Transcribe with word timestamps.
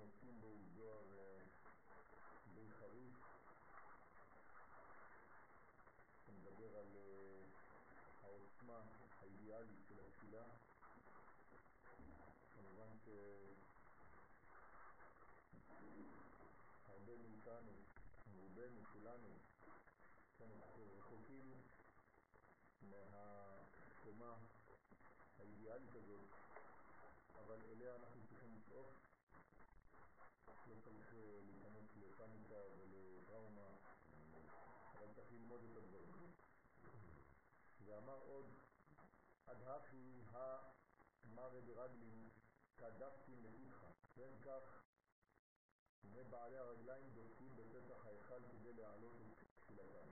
שאנחנו 0.00 0.12
עוסקים 0.12 0.40
זוהר 0.76 1.18
אה, 1.18 1.38
די 2.54 2.68
חריף, 2.78 3.14
שמדבר 6.26 6.78
על 6.78 6.96
אה, 6.96 7.42
העוצמה 8.22 8.82
האידיאלית 9.20 9.84
של 9.88 9.94
התפילה. 10.06 10.44
כמובן 12.54 12.90
שהרבה 16.86 17.16
מאיתנו, 17.16 17.72
רובנו, 18.34 18.80
כולנו, 18.92 19.28
כן, 20.38 20.50
רחוקים 20.98 21.52
מהקומה 22.82 24.34
האידיאלית 25.38 25.94
הזאת, 25.94 26.28
אבל 27.44 27.58
אליה 27.72 27.96
אנחנו 27.96 28.20
צריכים 28.28 28.54
לשאוף. 28.56 29.09
לא 30.70 30.80
צריך 30.84 31.14
להיכנס 31.14 31.96
לפניקה 31.96 32.54
ולטראומה, 32.78 33.68
אבל 34.94 35.14
צריך 35.14 35.32
ללמוד 35.32 35.60
את 35.70 35.76
הדברים. 35.76 36.32
ואמר 37.84 38.18
עוד, 38.18 38.46
הדהכי 39.46 40.22
המרא 40.30 41.60
ברגלין 41.60 42.28
כדפקין 42.76 43.42
לפיתך, 43.42 43.84
כן 44.14 44.30
כך 44.44 44.82
בני 46.02 46.24
בעלי 46.24 46.58
הרגליים 46.58 47.10
דופקים 47.14 47.56
בפתח 47.56 48.06
ההיכל 48.06 48.42
כדי 48.52 48.72
להעלות 48.72 49.16
את 49.20 49.44
תפילתם. 49.60 50.08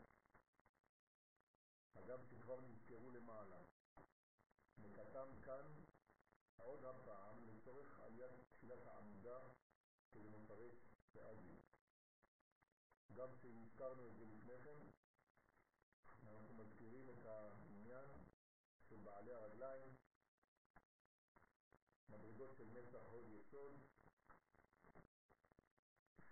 אגב 1.94 2.24
שכבר 2.30 2.60
נזכרו 2.60 3.10
למעלה, 3.10 3.62
נקתם 4.78 5.28
כאן 5.44 5.66
עוד 6.56 6.84
הפעם 6.84 7.46
לצורך 7.46 8.00
עליית 8.00 8.30
תפילת 8.50 8.86
העמידה 8.86 9.38
מפרט 10.28 10.74
באבי. 11.14 11.56
גם 13.14 13.28
כשהזכרנו 13.36 14.06
את 14.06 14.16
זה 14.16 14.24
לפני 14.24 14.58
כן, 14.64 14.78
אנחנו 16.24 16.54
מזכירים 16.54 17.10
את 17.10 17.26
העניין 17.26 18.08
של 18.88 18.96
בעלי 18.96 19.32
הרגליים, 19.34 19.96
מדרגות 22.08 22.56
של 22.56 22.64
נצח 22.64 23.02
הוד 23.10 23.24
יסוד, 23.30 23.72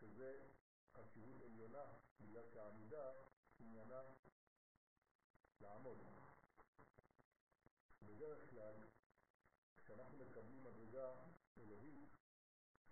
שזה 0.01 0.49
חשיבות 0.93 1.43
עליונה, 1.43 1.85
בגלל 2.21 2.47
שהעמידה 2.53 3.13
עניינה 3.59 4.03
לעמוד. 5.61 5.99
בדרך 8.03 8.51
כלל, 8.51 8.75
כשאנחנו 9.77 10.19
מקבלים 10.19 10.65
מדרגה 10.65 11.15
אלוהית, 11.59 12.26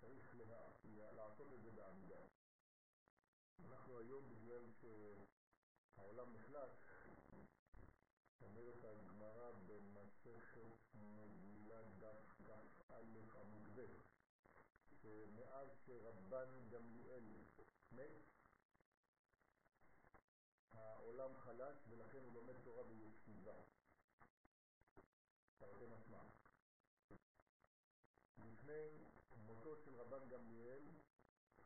צריך 0.05 0.35
לה... 0.35 1.11
לעשות 1.11 1.53
את 1.53 1.61
זה 1.61 1.71
בעמידה. 1.71 2.21
אנחנו 3.65 3.99
היום, 3.99 4.29
בגלל 4.29 4.71
שהעולם 4.71 6.33
נחלק, 6.33 6.69
אומרת 8.41 8.83
הגמרא 8.83 9.51
במסכת 9.67 10.95
מגילה 10.95 11.81
דף 11.99 12.41
כ"א 12.45 13.01
עמוד 13.41 13.67
ב', 13.75 13.85
שמאז 15.01 15.67
שרבן 15.85 16.69
גמליאל 16.69 17.43
מת, 17.91 18.11
העולם 20.73 21.35
חלש 21.35 21.77
ולכן 21.89 22.23
הוא 22.23 22.33
לומד 22.33 22.55
תורה 22.63 22.83
בישיבה. 22.83 23.55
תרתי 25.57 25.85
משמע. 25.85 26.23
לפני 28.37 29.14
מותו 29.65 29.81
של 29.81 29.95
רבן 29.95 30.29
גמליאל, 30.29 30.83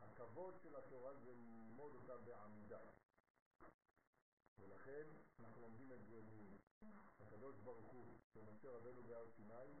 הכבוד 0.00 0.54
של 0.62 0.76
התורה 0.76 1.14
זה 1.14 1.34
ללמוד 1.34 1.94
אותה 1.94 2.16
בעמידה. 2.16 2.80
ולכן 4.58 5.06
אנחנו 5.40 5.60
לומדים 5.62 5.92
את 5.92 6.06
זה 6.06 6.22
מהקדוש 6.82 7.56
ברוך 7.56 7.86
הוא, 7.86 8.18
שמשה 8.32 8.70
רבנו 8.70 9.02
בהר 9.02 9.30
סיני, 9.36 9.80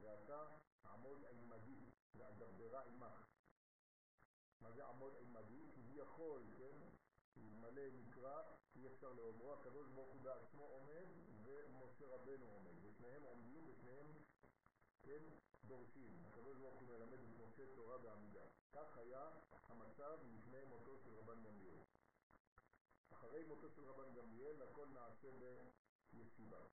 ואתה 0.00 0.58
עמוד 0.84 1.24
עימדי, 1.24 1.90
ואדרדרה 2.14 2.84
עמך. 2.84 3.26
מה 4.60 4.72
זה 4.72 4.86
עמוד 4.86 5.14
עימדי? 5.14 5.72
כביכול, 5.72 6.42
כן? 6.58 6.78
אלמלא 7.38 7.90
מקרא, 7.90 8.42
אי 8.76 8.86
אפשר 8.86 9.12
לאומרו, 9.12 9.54
הקדוש 9.54 9.88
ברוך 9.88 10.12
הוא 10.12 10.22
בעצמו 10.22 10.64
עומד 10.64 11.08
ומשה 11.42 12.06
רבנו 12.06 12.46
עומד, 12.46 12.74
ושניהם 12.82 13.22
עומדים 13.22 13.64
ושניהם, 13.68 14.06
כן, 15.02 15.22
דורשים. 15.68 16.24
הקדוש 16.24 16.58
ברוך 16.58 16.80
הוא 16.80 16.88
מלמד 16.88 17.18
את 17.18 17.40
משה 17.40 17.74
תורה 17.74 17.98
בעמידה. 17.98 18.44
כך 18.72 18.96
היה 18.96 19.30
המצב 19.64 20.18
לפני 20.22 20.64
מותו 20.64 20.98
של 20.98 21.14
רבן 21.14 21.42
גמליאל. 21.42 21.82
אחרי 23.12 23.44
מותו 23.44 23.70
של 23.70 23.84
רבן 23.84 24.14
גמליאל 24.14 24.62
הכל 24.62 24.88
נעשה 24.88 25.28
בישיבה. 26.12 26.66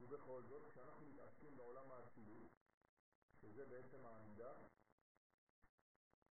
ובכל 0.00 0.42
זאת, 0.42 0.70
כשאנחנו 0.70 1.06
מתעסקים 1.06 1.56
בעולם 1.56 1.92
האצילות, 1.92 2.50
שזה 3.40 3.66
בעצם 3.66 4.06
העמידה, 4.06 4.52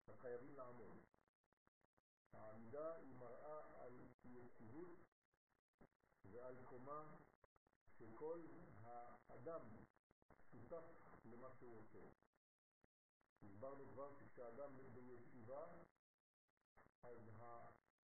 אז 0.08 0.20
חייבים 0.20 0.56
לעמוד. 0.56 0.98
העמידה 2.34 2.94
היא 2.94 3.16
מראה 3.16 3.84
על 3.84 4.00
יציבות 4.24 5.00
ועל 6.32 6.56
קומה 6.66 7.16
שכל 7.98 8.42
האדם 8.82 9.62
שותף 10.52 10.84
למה 11.40 11.52
שהוא 11.60 11.80
עושה. 11.80 12.00
הסברנו 13.44 13.92
כבר 13.94 14.14
שכשאדם 14.14 14.78
בישיבה, 14.94 15.68
אז 17.04 17.30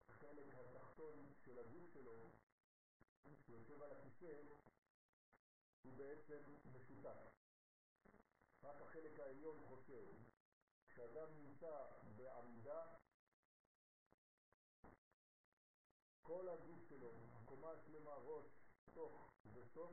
החלק 0.07 0.53
התחתון 0.53 1.33
של 1.45 1.59
הגוף 1.59 1.93
שלו, 1.93 2.29
שיושב 3.45 3.81
על 3.81 3.91
הכיסא, 3.91 4.41
הוא 5.81 5.93
בעצם 5.97 6.43
משותף. 6.65 7.17
רק 8.63 8.81
החלק 8.81 9.19
העליון 9.19 9.65
חושב. 9.67 10.15
כשאדם 10.87 11.27
נמצא 11.35 11.91
בעמידה, 12.15 12.95
כל 16.21 16.49
הגוף 16.49 16.89
שלו, 16.89 17.11
קומה 17.45 17.71
שלמה, 17.85 18.15
ראש, 18.15 18.45
תוך 18.93 19.33
וסוף, 19.53 19.91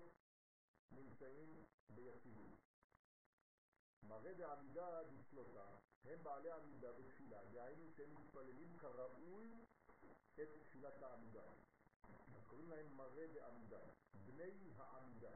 נמצאים 0.90 1.64
ביציבות. 1.88 2.71
מראה 4.02 4.34
בעמידה 4.34 5.02
דפלותה, 5.02 5.78
הם 6.04 6.22
בעלי 6.22 6.50
עמידה 6.50 6.92
בתפילה, 6.92 7.44
דהיינו 7.44 7.90
שהם 7.90 8.14
מתפללים 8.14 8.78
כראוי 8.78 9.64
את 10.34 10.48
תפילת 10.62 11.02
העמידה. 11.02 11.44
אז 12.36 12.44
קוראים 12.46 12.70
להם 12.70 12.96
מראה 12.96 13.26
בעמידה, 13.28 13.80
בני 14.14 14.72
העמידה. 14.76 15.34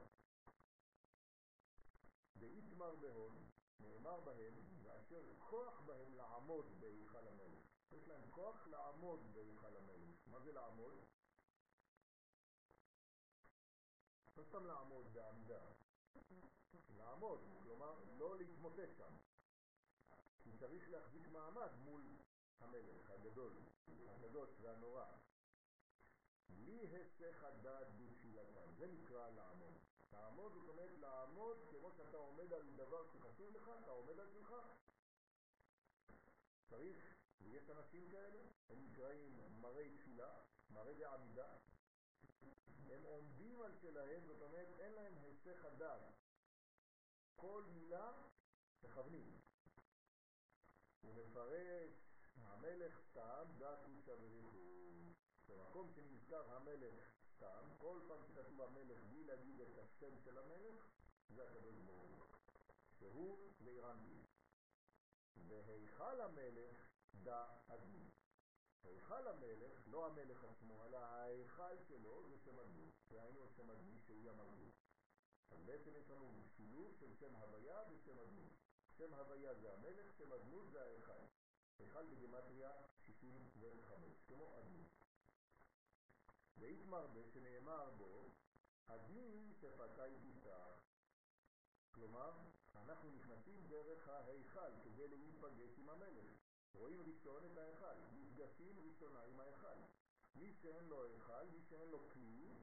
ואיתמר 2.36 2.96
בהון, 2.96 3.50
נאמר 3.80 4.20
בהם, 4.20 4.54
ואשר 4.82 5.22
כוח 5.38 5.80
בהם 5.80 6.14
לעמוד 6.14 6.80
בהיכל 6.80 7.28
המלך. 7.28 7.64
יש 7.92 8.08
להם 8.08 8.30
כוח 8.30 8.66
לעמוד 8.66 9.20
בהיכל 9.32 9.76
המלך. 9.76 10.26
מה 10.26 10.40
זה 10.40 10.52
לעמוד? 10.52 10.94
לא 14.36 14.42
סתם 14.42 14.66
לעמוד 14.66 15.12
בעמידה. 15.12 15.60
לעמוד, 16.96 17.40
כלומר 17.62 17.94
לא 18.18 18.36
להתמוטט 18.38 18.96
שם. 18.96 19.12
כי 20.42 20.52
צריך 20.58 20.90
להחזיק 20.90 21.28
מעמד 21.28 21.70
מול 21.78 22.02
המלך 22.60 23.10
הגדול, 23.10 23.52
הקדוש 24.08 24.50
והנורא. 24.60 25.04
בלי 26.48 26.86
היסח 26.88 27.44
הדעת 27.44 27.86
בתפילתם, 27.96 28.72
זה 28.76 28.86
נקרא 28.86 29.30
לעמוד. 29.30 29.74
לעמוד 30.12 30.52
זאת 30.52 30.68
אומרת 30.68 30.98
לעמוד 30.98 31.56
כמו 31.70 31.92
שאתה 31.92 32.16
עומד 32.16 32.52
על 32.52 32.76
דבר 32.76 33.06
שחשוב 33.12 33.56
לך, 33.56 33.70
אתה 33.82 33.90
עומד 33.90 34.18
על 34.18 34.28
שלך. 34.32 34.54
צריך, 36.68 37.14
ויש 37.40 37.70
אנשים 37.70 38.10
כאלה, 38.10 38.42
הם 38.68 38.84
נקראים 38.84 39.40
מראי 39.60 39.96
תפילה, 39.96 40.42
מראי 40.70 40.94
בעמידה. 40.94 41.56
הם 42.90 43.02
עומדים 43.02 43.62
על 43.62 43.72
שלהם, 43.80 44.26
זאת 44.26 44.42
אומרת 44.42 44.68
אין 44.78 44.92
להם 44.92 45.14
היסח 45.18 45.64
הדעת. 45.64 46.02
כל 47.36 47.62
מילה 47.74 48.12
מכוונים. 48.82 49.40
הוא 51.00 51.14
מפרש, 51.14 51.92
המלך 52.36 53.00
סתם 53.10 53.44
דעת 53.58 53.84
הוא 53.84 54.00
שבריחו. 54.00 54.76
במקום 55.48 55.90
שנזכר 55.90 56.56
המלך 56.56 57.16
סתם, 57.36 57.68
כל 57.78 58.00
פעם 58.08 58.24
שכתוב 58.26 58.60
המלך 58.60 59.04
בלי 59.04 59.24
להגיד 59.24 59.60
את 59.60 59.78
השם 59.78 60.18
של 60.24 60.38
המלך, 60.38 60.86
זה 61.28 61.44
הקדוש 61.44 61.76
ברוך 61.76 62.02
הוא, 62.02 62.26
שהוא 62.98 63.52
ואירנבי. 63.60 64.22
והיכל 65.48 66.20
המלך 66.20 66.90
דע 67.14 67.46
אדמי. 67.66 68.10
היכל 68.82 69.28
המלך, 69.28 69.82
לא 69.86 70.06
המלך 70.06 70.44
עצמו, 70.44 70.84
אלא 70.84 70.96
ההיכל 70.96 71.82
שלו 71.88 72.28
זה 72.28 72.38
שם 72.38 72.58
הדמות, 72.58 72.94
והיינו 73.08 73.44
את 73.44 73.54
שם 73.56 73.70
הדמות 73.70 74.02
שהיא 74.06 74.30
המלכות. 74.30 74.75
אז 75.56 75.62
בעצם 75.64 75.90
יש 75.96 76.10
לנו 76.10 76.42
שילוב 76.56 76.94
של 77.00 77.14
שם 77.14 77.34
הוויה 77.34 77.82
ושם 77.90 78.18
הדמות. 78.18 78.52
שם 78.98 79.14
הוויה 79.14 79.54
זה 79.54 79.72
המלך, 79.72 80.12
שם 80.18 80.32
הדמות 80.32 80.70
זה 80.70 80.82
ההיכל. 80.82 81.12
היכל 81.78 82.06
בגמטריה 82.06 82.72
65, 82.98 84.22
כמו 84.26 84.56
הדמות. 84.56 84.86
ואיתמר 86.58 87.06
שנאמר 87.32 87.90
בו, 87.90 88.30
הדין 88.88 89.52
שפתי 89.60 90.16
תפתח. 90.22 90.80
כלומר, 91.90 92.32
אנחנו 92.74 93.10
נכנסים 93.10 93.66
דרך 93.68 94.08
ההיכל 94.08 94.70
כדי 94.84 95.08
להיפגש 95.08 95.78
עם 95.78 95.88
המלך. 95.88 96.30
רואים 96.74 97.02
ראשון 97.06 97.44
את 97.52 97.58
ההיכל, 97.58 97.96
נפגשים 98.12 98.80
ראשונה 98.80 99.22
עם 99.22 99.40
ההיכל. 99.40 99.78
מי 100.34 100.52
שאין 100.52 100.84
לו 100.84 101.04
היכל, 101.04 101.44
מי 101.52 101.62
שאין 101.62 101.88
לו 101.88 102.08
כלי, 102.12 102.54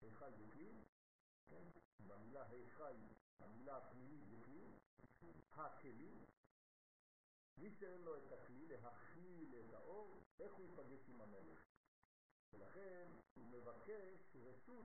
היכל 0.00 0.30
זה 0.30 0.44
כלי, 0.52 0.84
כן? 1.48 1.81
במילה 2.06 2.48
היכל, 2.48 2.96
המילה 3.40 3.76
הפנימית 3.76 4.20
זה 4.30 4.36
כלי, 4.44 4.72
הכלי, 5.52 6.24
מי 7.58 7.70
שאין 7.70 8.00
לו 8.00 8.16
את 8.16 8.32
הכלי 8.32 8.66
להכיל 8.66 9.54
את 9.60 9.74
האור, 9.74 10.22
איך 10.40 10.52
הוא 10.54 10.64
ייפגש 10.64 11.08
עם 11.08 11.20
המלך? 11.20 11.60
ולכן 12.52 13.10
הוא 13.34 13.46
מבקש 13.46 14.36
רשות 14.36 14.84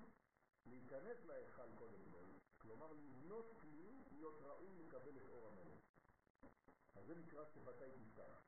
להיכנס 0.65 1.25
להיכל 1.25 1.75
קודם 1.77 2.11
כל, 2.11 2.25
כלומר 2.57 2.91
לבנות 2.93 3.45
כלי 3.61 4.03
להיות 4.11 4.41
ראוי 4.41 4.75
לקבל 4.75 5.17
את 5.17 5.29
אור 5.29 5.47
המלך. 5.47 5.81
אז 6.95 7.05
זה 7.05 7.15
נקרא 7.15 7.45
שפתי 7.45 7.91
תפתח. 7.91 8.47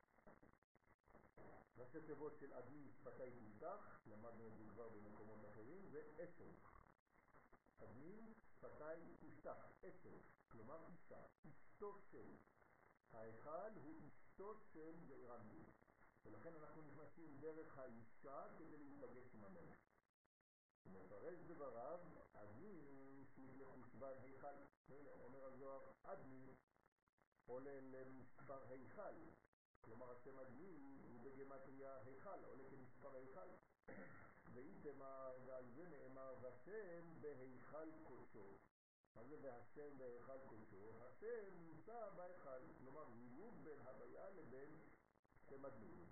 ראשי 1.78 2.02
תיבות 2.06 2.38
של 2.40 2.54
אדמי 2.54 2.90
שפתי 2.92 3.32
תפתח, 3.32 4.00
למדנו 4.08 4.48
את 4.48 4.58
זה 4.58 4.64
כבר 4.70 4.90
במקומות 4.90 5.40
אחרים, 5.46 5.90
זה 5.92 6.02
עשר. 6.18 6.50
אדמי 7.84 8.34
שפתי 8.62 9.16
תפתח, 9.20 9.58
עשר, 9.84 10.18
כלומר 10.48 10.88
אישה, 10.88 11.26
אשתו 11.50 11.98
של. 12.12 12.38
ההיכל 13.14 13.72
הוא 13.84 14.02
אשתו 14.08 14.56
של 14.56 15.12
ירנדי, 15.12 15.66
ולכן 16.26 16.56
אנחנו 16.56 16.82
נכנסים 16.82 17.38
דרך 17.40 17.78
האישה 17.78 18.48
כדי 18.58 18.78
להיפגש 18.78 19.36
עם 19.36 19.44
המלך. 19.44 19.78
מפרש 20.86 21.40
דבריו, 21.48 22.00
אדמי 22.34 23.26
סוג 23.36 23.58
לחושבן 23.58 24.14
היכל. 24.22 24.56
אומר 25.20 25.46
הזוהר, 25.46 25.92
אדמי 26.04 26.56
עולה 27.46 27.80
למספר 27.82 28.68
היכל. 28.70 29.16
כלומר 29.82 30.12
השם 30.12 30.40
אדמי 30.40 30.78
הוא 31.04 31.22
בגמטריה 31.24 31.98
היכל, 31.98 32.44
עולה 32.46 32.64
כמספר 32.70 33.16
היכל. 33.16 33.50
ועל 35.46 35.66
זה 35.76 35.88
נאמר, 35.88 36.36
והשם 36.42 37.22
בהיכל 37.22 37.90
קודשו. 38.04 38.58
מה 39.16 39.24
זה 39.24 39.36
והשם 39.42 39.98
בהיכל 39.98 40.48
קודשו? 40.48 41.04
השם 41.04 41.58
נמצא 41.60 42.10
בהיכל, 42.10 42.74
כלומר 42.80 43.06
זיווג 43.10 43.56
בין 43.64 43.80
הוויה 43.80 44.30
לבין 44.30 44.80
שם 45.50 45.66
אדמי. 45.66 46.06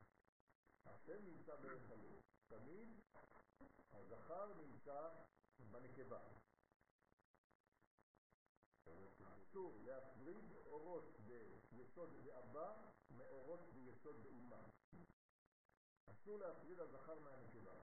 השם 0.85 1.25
נמצא 1.25 1.55
בהיכלו. 1.55 2.19
תמיד 2.47 2.99
הזכר 3.91 4.53
נמצא 4.53 5.09
בנקבה. 5.71 6.19
אסור 9.19 9.79
להפריד 9.85 10.51
אורות 10.65 11.17
ביסוד 11.71 12.09
ואבא 12.23 12.89
מאורות 13.11 13.69
ביסוד 13.73 14.25
ואימה. 14.25 14.69
אסור 16.05 16.39
להפריד 16.39 16.79
הזכר 16.79 17.19
מהנקבה. 17.19 17.81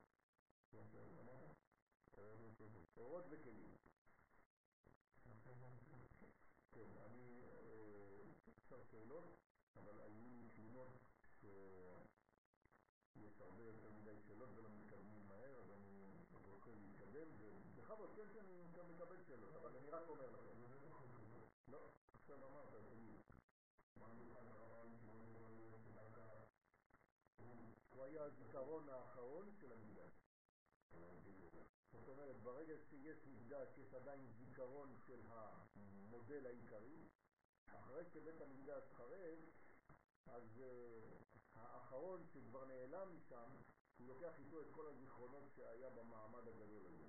אורות 2.96 3.24
וכלים. 3.30 3.76
כן, 6.72 6.90
אני 7.06 7.42
אפשר 8.58 8.82
שאלות, 8.90 9.24
אבל 9.76 10.00
היו 10.00 10.28
לי 10.28 10.48
תלונות 10.54 10.88
יש 13.16 13.40
הרבה 13.40 13.62
יותר 13.62 13.90
מדי 13.90 14.20
שאלות 14.26 14.48
ולא 14.54 14.68
מתקדמים 14.70 15.28
מהר, 15.28 15.60
אז 15.60 15.70
אני 15.70 16.50
רוצה 16.50 16.70
להתקדם, 16.70 17.28
ובכבוד, 17.38 18.10
כן, 18.16 18.28
כן, 18.32 18.40
אני 18.40 18.72
גם 18.76 18.88
מקבל 18.88 19.22
שאלות, 19.22 19.56
אבל 19.56 19.76
אני 19.76 19.90
רק 19.90 20.08
אומר 20.08 20.30
לכם. 20.30 20.50
לא, 21.68 21.90
עכשיו 22.12 22.46
אמרת, 22.46 22.74
תגיד. 22.90 23.20
הוא 27.90 28.04
היה 28.04 28.24
הזיכרון 28.24 28.88
האחרון 28.88 29.52
של 29.60 29.72
המקדש. 29.72 30.23
זאת 31.92 32.08
אומרת, 32.08 32.36
ברגע 32.42 32.74
שיש 32.90 33.26
מקדש, 33.26 33.78
יש 33.78 33.94
עדיין 33.94 34.26
זיכרון 34.26 34.96
של 35.06 35.20
המודל 35.26 36.46
העיקרי. 36.46 37.08
אחרי 37.66 38.04
שבית 38.04 38.40
המקדש 38.40 38.92
חרב, 38.92 39.38
אז 40.26 40.62
uh, 40.62 41.34
האחרון 41.54 42.26
שכבר 42.32 42.64
נעלם 42.64 43.16
משם, 43.16 43.50
הוא 43.98 44.08
לוקח 44.08 44.38
איתו 44.38 44.60
את 44.60 44.66
כל 44.74 44.86
הזיכרונות 44.86 45.50
שהיה 45.56 45.90
במעמד 45.90 46.48
הגדול 46.48 46.86
הזה. 46.86 47.04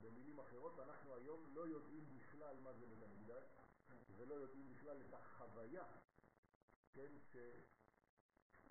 במילים 0.00 0.38
אחרות, 0.38 0.78
אנחנו 0.78 1.14
היום 1.14 1.46
לא 1.54 1.66
יודעים 1.66 2.18
בכלל 2.18 2.56
מה 2.60 2.72
זה 2.72 2.86
בית 2.86 3.02
המקדש, 3.02 3.44
ולא 4.16 4.34
יודעים 4.34 4.68
בכלל 4.68 5.00
את 5.00 5.14
החוויה, 5.14 5.84
כן, 6.92 7.12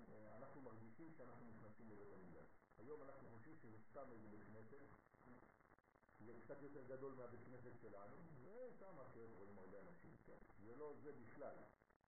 שאנחנו 0.08 0.62
מרגישים 0.62 1.12
שאנחנו 1.12 1.46
נכנסים 1.46 1.90
לבית 1.90 2.12
המקדש. 2.12 2.57
היום 2.78 3.02
אנחנו 3.02 3.28
חושבים 3.30 3.56
שזה 3.56 3.78
סתם 3.90 4.12
איזה 4.12 4.28
בית 4.28 4.42
כנסת, 4.46 4.80
זה 6.20 6.32
קצת 6.44 6.62
יותר 6.62 6.84
גדול 6.84 7.12
מהבית 7.14 7.40
כנסת 7.44 7.80
שלנו, 7.80 8.16
ושם 8.42 8.96
כן 9.14 9.26
רואים 9.38 9.58
הרבה 9.58 9.78
אנשים, 9.80 10.16
כן, 10.26 10.38
זה 10.64 10.76
לא 10.76 10.94
זה 11.02 11.12
בכלל. 11.12 11.56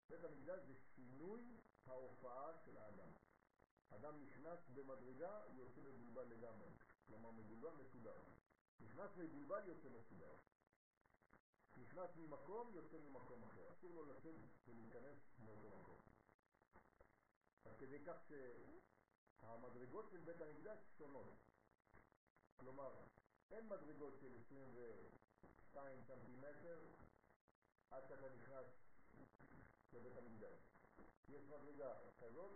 בית 0.09 0.23
המקדש 0.23 0.59
זה 0.67 0.73
שינוי 0.95 1.41
ההופעה 1.85 2.51
של 2.65 2.77
האדם. 2.77 3.09
אדם 3.89 4.21
נכנס 4.21 4.59
במדרגה, 4.73 5.41
יוצא 5.53 5.81
מבולבל 5.81 6.23
לגמרי. 6.23 6.69
כלומר, 7.07 7.31
מבולבל 7.31 7.73
מסודר. 7.81 8.17
נכנס 8.79 9.11
מבולבל, 9.17 9.67
יוצא 9.67 9.89
מסודר. 9.89 10.35
נכנס 11.77 12.09
ממקום, 12.15 12.71
יוצא 12.73 12.97
ממקום 12.97 13.43
אחר. 13.43 13.71
אסור 13.71 13.93
לו 13.93 14.05
לצאת 14.05 14.35
ולהיכנס 14.67 15.17
מאותו 15.45 15.69
מקום. 15.79 15.97
אז 17.65 17.75
כדי 17.77 17.99
כך 18.05 18.17
שהמדרגות 19.45 20.09
של 20.11 20.17
בית 20.17 20.41
המקדש 20.41 20.77
שונות. 20.97 21.33
כלומר, 22.57 22.91
אין 23.51 23.65
מדרגות 23.69 24.13
של 24.21 24.37
22 24.45 26.01
סנטימטר 26.07 26.79
עד 27.89 28.03
שאתה 28.07 28.29
נכנס 28.29 28.65
לבית 29.93 30.17
המקדש. 30.17 30.59
יש 31.29 31.43
מדרגה 31.43 31.93
כזאת, 32.19 32.51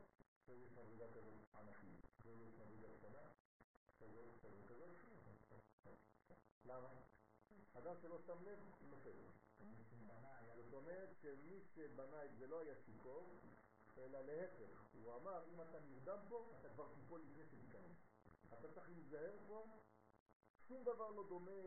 ויש 0.48 0.72
מדרגה 0.72 1.05
כזאת 1.13 1.55
ענקית, 1.55 2.05
ויש 2.24 2.53
מדרגה 2.53 2.98
קטנה, 2.98 3.27
כזאת, 4.00 4.41
כזאת, 4.41 4.67
כזאת. 4.69 4.89
למה? 6.65 6.89
אדם 7.74 7.96
שלא 8.01 8.19
שם 8.27 8.43
לב, 8.43 8.60
נופל. 8.81 9.15
זאת 10.55 10.74
אומרת 10.74 11.10
שמי 11.22 11.62
שבנה 11.75 12.25
את 12.25 12.38
זה 12.38 12.48
לא 12.48 12.60
היה 12.60 12.75
שיכור, 12.86 13.39
אלא 14.00 14.22
להפך. 14.22 14.86
הוא 14.94 15.15
אמר, 15.15 15.46
אם 15.53 15.62
אתה 15.62 15.79
נרדם 15.79 16.20
פה, 16.29 16.51
אתה 16.60 16.70
כבר 16.70 16.88
תיפול 16.94 17.22
לפני 17.22 17.46
שתיכנס. 17.46 17.98
אתה 18.53 18.72
צריך 18.74 18.89
להיזהר 18.89 19.38
פה, 19.48 19.65
שום 20.68 20.84
דבר 20.84 21.12
לא 21.12 21.27
דומה 21.29 21.62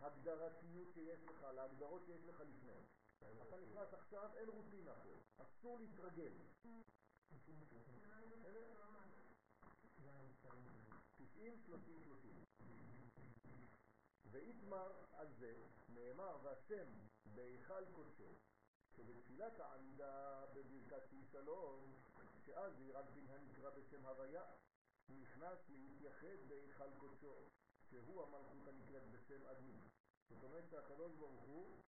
להגדרתיות 0.00 0.92
שיש 0.94 1.24
לך, 1.24 1.42
להגדרות 1.42 2.02
שיש 2.06 2.24
לך 2.24 2.40
לפני. 2.40 2.80
אתה 3.18 3.56
נכנס 3.56 3.94
עכשיו, 3.94 4.30
אין 4.36 4.48
רוטינה 4.48 4.94
פה, 5.02 5.42
אסור 5.42 5.78
להתרגל. 5.78 6.32
90, 11.16 11.58
30, 11.66 12.02
30. 12.04 12.44
ואיתמר 14.30 15.04
על 15.12 15.32
זה 15.32 15.54
נאמר, 15.88 16.38
והשם 16.42 16.88
בהיכל 17.34 17.84
קודשו, 17.92 18.34
שבתפילת 18.98 19.60
העמידה 19.60 20.44
בברכת 20.54 21.02
תהי 21.08 21.24
שלום, 21.32 21.94
שאז 22.46 22.80
ירנפין 22.80 23.26
הנקרא 23.30 23.70
בשם 23.70 24.06
הוויה, 24.06 24.44
נכנס 25.08 25.58
להתייחד 25.68 26.48
בהיכל 26.48 26.90
קודשו, 26.98 27.48
שהוא 27.90 28.22
המלכות 28.22 28.68
הנקראת 28.68 29.10
בשם 29.10 29.46
אדמי. 29.46 29.80
זאת 30.28 30.42
אומרת 30.42 30.64
שהקדוש 30.70 31.12
ברוך 31.12 31.42
הוא 31.42 31.80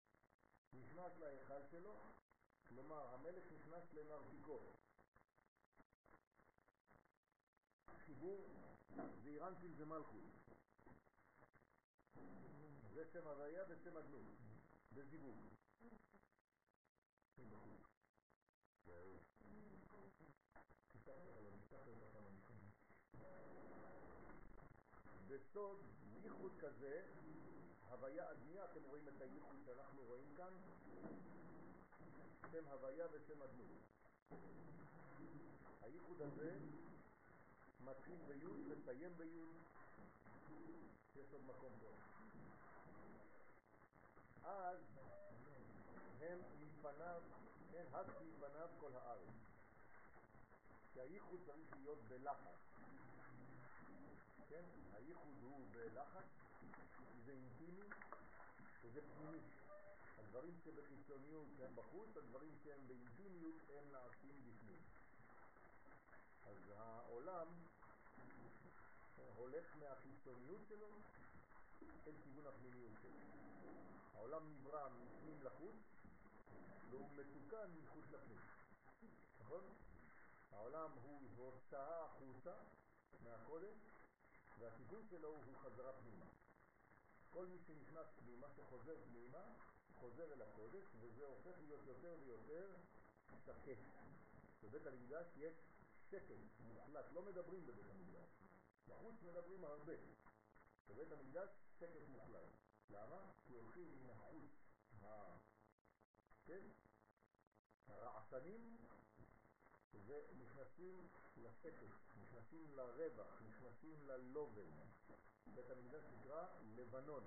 נכנס 0.73 1.19
להיכל 1.19 1.63
שלו, 1.71 2.01
כלומר 2.69 3.15
המלך 3.15 3.45
נכנס 3.53 3.93
לנרתיקו. 3.93 4.61
חיבור 8.07 8.49
ואירנטיל 9.23 9.75
זה 9.75 9.85
מלכות. 9.85 10.25
זה 12.95 13.05
שם 13.13 13.27
הוויה 13.27 13.65
ושם 13.69 13.97
אדנות, 13.97 14.27
בזיווג. 14.93 15.51
משתחרר, 15.81 15.89
אבל 15.89 15.99
משתחרר 16.21 16.29
ככה 17.01 17.40
למשתחרר. 17.40 17.40
בסוד 25.31 25.79
ייחוד 26.23 26.53
כזה, 26.61 27.03
הוויה 27.91 28.31
אדמיה, 28.31 28.65
אתם 28.65 28.81
רואים 28.89 29.09
את 29.09 29.21
הייחוד 29.21 29.57
שאנחנו 29.65 30.03
רואים 30.03 30.35
כאן, 30.37 30.53
שם 32.53 32.67
הוויה 32.67 33.07
ושם 33.13 33.43
אדמות. 33.43 33.69
הייחוד 35.83 36.23
הזה 36.23 36.59
מתחיל 37.85 38.19
ביוד 38.29 38.57
ומסיים 38.67 39.17
ביוד, 39.17 39.57
יש 41.17 41.33
עוד 41.33 41.43
מקום 41.45 41.73
פה. 41.81 41.91
אז 44.49 44.79
הם 46.21 46.39
מלפניו, 46.83 47.23
כן, 47.73 47.85
הד 47.93 48.07
מלפניו 48.07 48.69
כל 48.81 48.91
הארץ. 48.95 49.29
כי 50.93 51.01
הייחוד 51.01 51.41
צריך 51.47 51.73
להיות 51.73 51.99
בלחץ. 52.09 52.59
כן, 54.49 54.65
הייחוד 54.93 55.35
הוא 55.43 55.67
בלחץ, 55.73 56.25
זה 57.25 57.33
אינטימי 57.33 57.89
וזה 58.83 59.01
פנימי. 59.03 59.39
הדברים 60.19 60.55
שבחיצוניות 60.65 61.49
הם 61.61 61.77
בחוץ, 61.77 62.17
הדברים 62.17 62.55
שהם 62.65 62.89
באינטימיות 62.89 63.57
הם 63.69 63.93
נעשים 63.93 64.43
בפנים. 64.47 64.83
אז 66.45 66.73
העולם 66.77 67.47
הולך 69.37 69.77
מהחיצוניות 69.81 70.61
שלו 70.69 70.89
אל 72.07 72.13
כיוון 72.25 72.47
הפנימיות 72.47 72.93
שלו. 73.03 73.11
העולם 74.15 74.55
נברא 74.55 74.89
מפנים 74.89 75.43
לחוץ 75.43 75.90
והוא 76.91 77.09
מתוקן 77.17 77.71
מחוץ 77.83 78.05
לפנים. 78.11 78.39
נכון? 79.41 79.65
העולם 80.53 80.91
הוא 80.93 81.21
הוצאה 81.37 82.05
החוצה 82.05 82.55
מהקודש 83.25 83.77
והתיקון 84.59 85.07
שלו 85.11 85.29
הוא 85.29 85.55
חזרה 85.63 85.93
פנימה. 85.93 86.27
כל 87.31 87.47
מי 87.47 87.59
שנכנס 87.59 88.07
פנימה, 88.17 88.47
שחוזר 88.57 88.97
פנימה, 89.09 89.43
חוזר 90.01 90.33
אל 90.33 90.43
הקודש, 90.43 90.85
וזה 91.01 91.25
הופך 91.25 91.59
להיות 91.61 91.81
יותר 91.87 92.17
ויותר 92.25 92.67
שקט. 93.47 93.79
בבית 94.63 94.87
המקדש 94.87 95.27
יש 95.37 95.55
שקט 96.11 96.35
מוחלט, 96.61 97.05
לא 97.13 97.23
מדברים 97.23 97.67
בבית 97.67 97.91
המקדש. 97.91 98.29
בחוץ 98.89 99.23
מדברים 99.23 99.65
הרבה. 99.65 99.93
בבית 100.89 101.13
המקדש 101.13 101.49
שקט 101.79 102.09
מוחלט. 102.09 102.49
למה? 102.91 103.17
כי 103.47 103.55
הולכים 103.55 104.03
מן 104.03 104.11
החוץ. 104.11 104.61
כן? 106.51 106.67
הרעשנים 107.89 108.77
ונכנסים 110.07 111.09
לשקט, 111.37 111.93
נכנסים 112.23 112.77
לרווח, 112.77 113.43
נכנסים 113.43 114.07
ללובל. 114.07 114.67
בית 115.55 115.71
המקדש 115.71 116.05
נקרא 116.05 116.47
לבנון. 116.77 117.25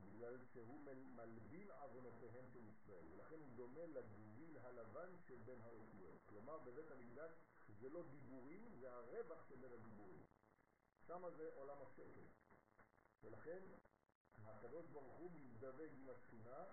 בגלל 0.00 0.44
שהוא 0.52 0.80
מלבין 1.16 1.70
עוונותיהם 1.70 2.44
של 2.52 2.68
ישראל, 2.68 3.04
ולכן 3.12 3.40
הוא 3.40 3.56
דומה 3.56 3.86
לגביל 3.86 4.58
הלבן 4.58 5.16
של 5.26 5.36
בין 5.44 5.60
האותיות. 5.60 6.20
כלומר, 6.26 6.58
בבית 6.58 6.90
המקדש 6.90 7.32
זה 7.68 7.88
לא 7.88 8.02
דיבורים, 8.10 8.74
זה 8.80 8.94
הרווח 8.94 9.48
של 9.48 9.56
בין 9.56 9.72
הדיבורים. 9.72 10.22
שם 11.06 11.22
זה 11.36 11.50
עולם 11.54 11.82
השקט. 11.82 12.38
ולכן 13.22 13.62
הקדוש 14.46 14.86
ברוך 14.86 15.14
הוא 15.14 15.30
מזדווג 15.30 15.92
עם 15.92 16.08
השכינה 16.08 16.64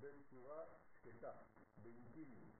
בצורה 0.00 0.64
שקטה, 0.94 1.32
באינטימיות. 1.82 2.54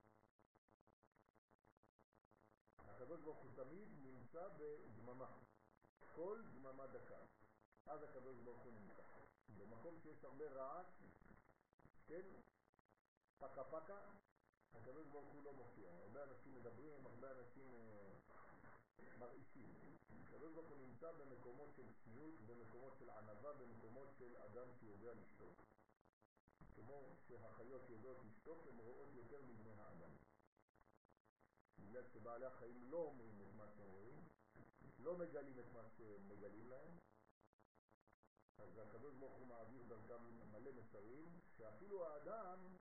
הקדוש 2.79 3.21
ברוך 3.21 3.39
הוא 3.39 3.51
תמיד 3.55 3.89
נמצא 4.03 4.49
בדממה, 4.49 5.31
כל 6.15 6.43
דממה 6.53 6.87
דקה. 6.87 7.19
אז 7.87 8.03
הקדוש 8.03 8.37
ברוך 8.45 8.63
הוא 8.63 8.73
נמצא. 8.73 9.03
במקום 9.59 9.99
שיש 10.03 10.25
הרבה 10.25 10.45
רעש, 10.51 10.87
כן, 12.07 12.27
פקה 13.39 13.65
פקה, 13.65 13.99
הקדוש 14.75 15.07
ברוך 15.07 15.33
הוא 15.33 15.43
לא 15.45 15.53
מופיע. 15.53 15.91
הרבה 15.91 16.25
אנשים 16.25 16.55
מדברים, 16.55 17.07
הרבה 17.07 17.31
אנשים 17.31 17.75
אה, 17.75 19.09
מרעישים. 19.19 19.75
הקדוש 20.29 20.53
ברוך 20.53 20.69
הוא 20.69 20.79
נמצא 20.79 21.13
במקומות 21.13 21.71
של 21.77 21.87
צניעות, 22.05 22.41
במקומות 22.47 22.93
של 22.99 23.11
ענבה, 23.11 23.53
במקומות 23.53 24.09
של 24.19 24.37
אדם 24.37 24.69
שיודע 24.81 25.15
לשתוק. 25.15 25.68
כמו 26.89 27.17
שהחיות 27.29 27.91
יודעות 27.91 28.17
לשתוק, 28.25 28.67
הן 28.67 28.79
רואות 28.79 29.09
יותר 29.15 29.43
מבני 29.43 29.73
האדם. 29.73 30.11
בגלל 31.79 32.05
שבעלי 32.05 32.47
החיים 32.47 32.91
לא 32.91 32.97
אומרים 32.97 33.43
את 33.43 33.55
מה 33.57 33.69
שהם 33.69 33.91
רואים, 33.91 34.29
לא 34.99 35.19
מגלים 35.19 35.59
את 35.59 35.73
מה 35.73 35.83
שמגלים 35.97 36.69
להם, 36.71 36.99
אז 38.59 38.79
הקדוש 38.79 39.15
ברוך 39.15 39.33
הוא 39.33 39.47
מעביר 39.47 39.83
דרכם 39.89 40.51
מלא 40.53 40.71
מסרים, 40.73 41.41
שאפילו 41.57 42.07
האדם 42.07 42.77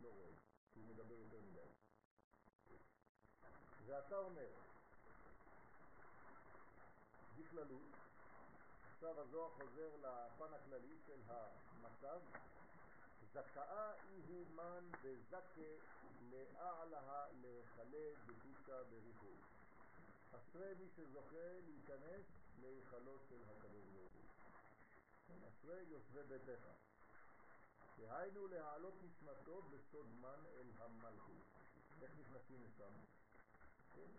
לא 0.00 0.08
רואה, 0.08 0.32
כי 0.72 0.80
הוא 0.80 0.88
מדבר 0.88 1.14
יותר 1.14 1.40
מדי. 1.40 1.68
ואתה 3.86 4.18
אומר, 4.18 4.50
בכללות, 7.36 7.94
עכשיו 8.92 9.20
הזוהר 9.20 9.50
חוזר 9.50 9.96
לפן 9.96 10.54
הכללי 10.54 10.98
של 11.06 11.20
המצב, 11.26 12.20
זכאה 13.34 13.92
היא 14.28 14.46
מן 14.54 14.90
וזכה 15.02 15.72
לאעלה 16.20 17.26
להיכלה 17.40 18.06
בקודשה 18.26 18.84
בריחוי. 18.84 19.36
אשרי 20.32 20.74
מי 20.74 20.88
שזוכה 20.96 21.60
להיכנס 21.64 22.26
להיכלות 22.60 23.20
של 23.28 23.42
הקדוש 23.44 23.84
ברוך 23.92 24.12
הוא. 24.12 25.48
אשרי 25.48 25.82
יושבי 25.82 26.22
ביתך. 26.22 26.66
דהיינו 27.98 28.46
להעלות 28.46 28.94
נשמתו 29.02 29.62
בסוד 29.62 30.06
מן 30.20 30.46
אל 30.46 30.70
המלכות. 30.78 31.44
איך 32.02 32.10
נכנסים 32.18 32.62
לשם? 32.64 32.92
כן? 33.94 34.10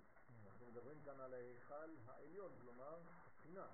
אנחנו 0.46 0.66
מדברים 0.68 1.02
כאן 1.06 1.20
על 1.20 1.34
ההיכל 1.34 1.96
העליון, 2.06 2.52
כלומר, 2.62 3.00
השכינה. 3.28 3.68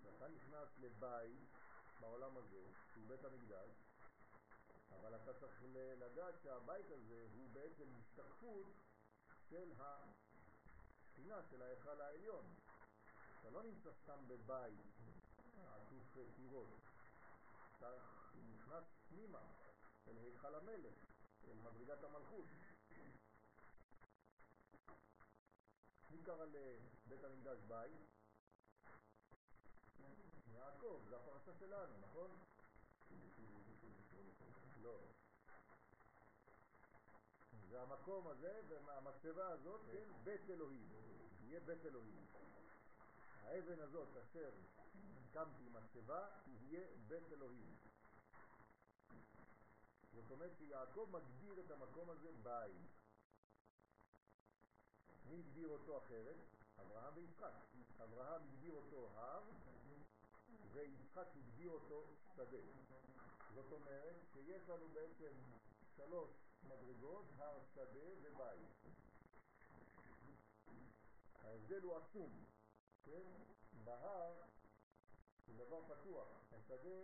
כשאתה 0.00 0.28
נכנס 0.28 0.68
לבית 0.78 1.48
בעולם 2.00 2.36
הזה, 2.36 2.64
שהוא 2.92 3.04
בית 3.08 3.24
המקדש, 3.24 3.89
אבל 5.00 5.14
אתה 5.14 5.34
צריך 5.34 5.62
לדעת 5.98 6.34
שהבית 6.42 6.90
הזה 6.90 7.26
הוא 7.34 7.50
בעצם 7.50 7.84
השתקפות 7.98 8.66
של 9.48 9.72
השכינה, 9.78 11.42
של 11.50 11.62
ההיכל 11.62 12.00
העליון. 12.00 12.54
אתה 13.40 13.50
לא 13.50 13.62
נמצא 13.62 13.92
סתם 13.92 14.28
בבית 14.28 14.80
עטוף 15.66 16.16
קירות, 16.36 16.68
אתה 17.76 17.90
נכנס 18.54 18.84
פנימה 19.08 19.42
אל 20.08 20.16
היכל 20.16 20.54
המלך, 20.54 20.94
אל 21.48 21.54
מדרגת 21.54 22.04
המלכות. 22.04 22.46
מי 26.10 26.22
קרא 26.22 26.44
לבית 26.44 27.24
המקדש 27.24 27.58
בית? 27.68 28.00
יעקב, 30.52 31.02
זה 31.08 31.16
הפרשה 31.16 31.54
שלנו, 31.54 31.98
נכון? 32.00 32.49
לא. 34.82 34.98
זה 37.68 37.82
המקום 37.82 38.26
הזה, 38.26 38.60
והמצבה 38.68 39.48
הזאת, 39.48 39.80
כן, 39.92 40.08
בית 40.24 40.50
אלוהים. 40.50 40.88
יהיה 41.42 41.60
בית 41.60 41.86
אלוהים. 41.86 42.26
האבן 43.42 43.80
הזאת 43.80 44.08
אשר 44.16 44.50
קמתי 45.32 45.68
מצבה, 45.68 46.28
תהיה 46.44 46.86
בית 47.08 47.32
אלוהים. 47.32 47.76
זאת 50.12 50.30
אומרת 50.30 50.50
שיעקב 50.58 51.08
מגדיר 51.10 51.60
את 51.60 51.70
המקום 51.70 52.10
הזה 52.10 52.32
בית. 52.42 52.76
מי 55.26 55.38
הגדיר 55.38 55.68
אותו 55.68 55.98
אחרת? 55.98 56.36
אברהם 56.80 57.14
ויצחק. 57.16 57.52
אברהם 58.02 58.42
הגדיר 58.42 58.72
אותו 58.72 59.10
הר, 59.14 59.42
ויצחק 60.72 61.26
הגדיר 61.36 61.70
אותו 61.70 62.04
שדה. 62.36 62.89
זאת 63.54 63.72
אומרת 63.72 64.16
שיש 64.32 64.68
לנו 64.68 64.88
בעצם 64.88 65.32
שלוש 65.96 66.30
מדרגות, 66.62 67.24
הר, 67.38 67.60
שדה 67.74 68.06
ובית. 68.22 68.68
ההבדל 71.34 71.82
הוא 71.82 71.96
עצום, 71.96 72.44
כן? 73.02 73.22
בהר 73.84 74.42
זה 75.46 75.52
דבר 75.52 75.94
פתוח, 75.94 76.28
השדה 76.52 76.98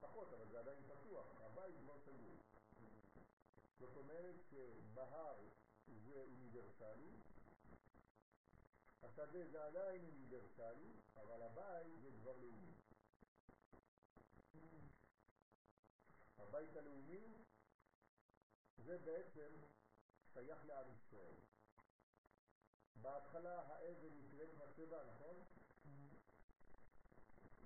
פחות, 0.00 0.32
אבל 0.32 0.48
זה 0.48 0.58
עדיין 0.58 0.82
פתוח, 0.88 1.26
הבית 1.40 1.74
כבר 1.82 1.98
סגור. 1.98 2.36
זאת 3.78 3.96
אומרת 3.96 4.36
שבהר 4.50 5.36
זה 5.86 6.22
אוניברסלי, 6.22 7.10
השדה 9.02 9.46
זה 9.46 9.64
עדיין 9.64 10.04
אוניברסלי, 10.04 10.92
אבל 11.16 11.42
הבית 11.42 12.00
זה 12.00 12.10
דבר 12.10 12.36
לאומי. 12.36 12.87
הבית 16.48 16.76
הלאומי 16.76 17.44
זה 18.76 18.98
בעצם 18.98 19.52
שייך 20.32 20.66
לעם 20.66 20.86
ישראל. 20.92 21.34
בהתחלה 22.94 23.62
האבן 23.62 24.18
נקראת 24.18 24.48
מצבה, 24.54 25.04
נכון? 25.14 25.44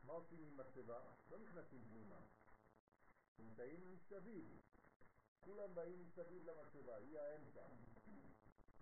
מה 0.04 0.12
עושים 0.12 0.42
עם 0.42 0.56
מצבה? 0.56 1.00
לא 1.30 1.38
נכנסים 1.38 1.84
פנימה. 1.90 2.20
נמצאים 3.38 3.92
מסביב. 3.92 4.60
כולם 5.40 5.74
באים 5.74 6.02
מסביב 6.02 6.44
למצבה, 6.44 6.96
היא 6.96 7.18
האמצע. 7.18 7.66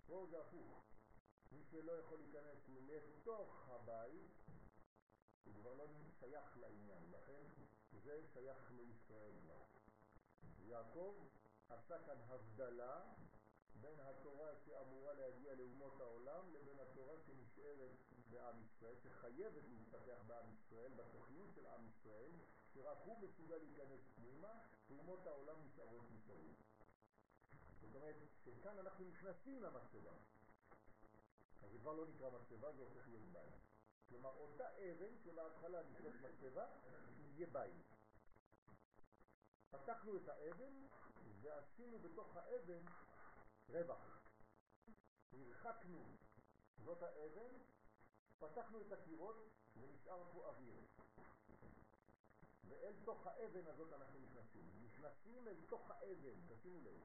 פה 0.07 0.26
זה 0.30 0.40
הפוך. 0.40 0.85
מי 1.52 1.64
שלא 1.64 1.92
יכול 1.92 2.19
להיכנס 2.19 2.69
לתוך 2.69 3.69
הבית, 3.69 4.30
הוא 5.45 5.54
כבר 5.54 5.75
לא 5.75 5.87
שייך 6.21 6.57
לעניין, 6.57 7.11
לכן 7.11 7.42
זה 7.92 8.23
שייך 8.33 8.73
לישראל. 8.73 9.35
יעקב 10.70 11.14
עשה 11.68 11.98
כאן 12.06 12.16
הבדלה 12.28 13.02
בין 13.74 14.00
התורה 14.00 14.56
שאמורה 14.64 15.14
להגיע 15.14 15.54
לאומות 15.54 16.00
העולם 16.00 16.54
לבין 16.54 16.78
התורה 16.78 17.14
שנשארת 17.26 17.90
בעם 18.30 18.62
ישראל, 18.62 18.94
שחייבת 19.02 19.62
להתפתח 19.68 20.18
בעם 20.26 20.54
ישראל, 20.54 20.92
בתוכנית 20.94 21.54
של 21.54 21.66
עם 21.66 21.86
ישראל, 21.88 22.30
שרק 22.74 22.98
הוא 23.04 23.18
מסוגל 23.18 23.56
להיכנס 23.56 24.00
פנימה, 24.14 24.52
ואומות 24.90 25.26
העולם 25.26 25.56
נשארות 25.64 26.04
מסביב. 26.10 26.54
זאת 27.80 27.94
אומרת 27.94 28.16
שכאן 28.44 28.78
אנחנו 28.78 29.04
נכנסים 29.04 29.62
למצבה. 29.62 30.12
אז 31.62 31.70
זה 31.70 31.78
כבר 31.78 31.92
לא 31.92 32.06
נקרא 32.08 32.30
מצבה, 32.30 32.72
זה 32.72 32.82
הופך 32.82 33.08
להיות 33.08 33.32
בית. 33.32 33.54
כלומר, 34.08 34.30
אותה 34.30 34.68
אבן 34.68 35.18
שבהתחלה 35.24 35.82
נקראת 35.82 36.14
מצבה, 36.14 36.66
יהיה 37.18 37.46
בית. 37.46 38.00
פתחנו 39.70 40.16
את 40.16 40.28
האבן 40.28 40.86
ועשינו 41.40 41.98
בתוך 41.98 42.36
האבן 42.36 42.82
רווח. 43.68 44.20
הרחקנו 45.32 45.98
זאת 46.78 47.02
האבן, 47.02 47.54
פתחנו 48.38 48.80
את 48.80 48.92
הקירות 48.92 49.36
ונשאר 49.76 50.24
פה 50.32 50.46
אוויר. 50.46 50.76
ואל 52.68 52.94
תוך 53.04 53.26
האבן 53.26 53.66
הזאת 53.66 53.92
אנחנו 53.92 54.18
נכנסים. 54.20 54.70
נכנסים 54.82 55.48
אל 55.48 55.60
תוך 55.68 55.90
האבן, 55.90 56.46
תשימו 56.48 56.80
לב. 56.80 57.00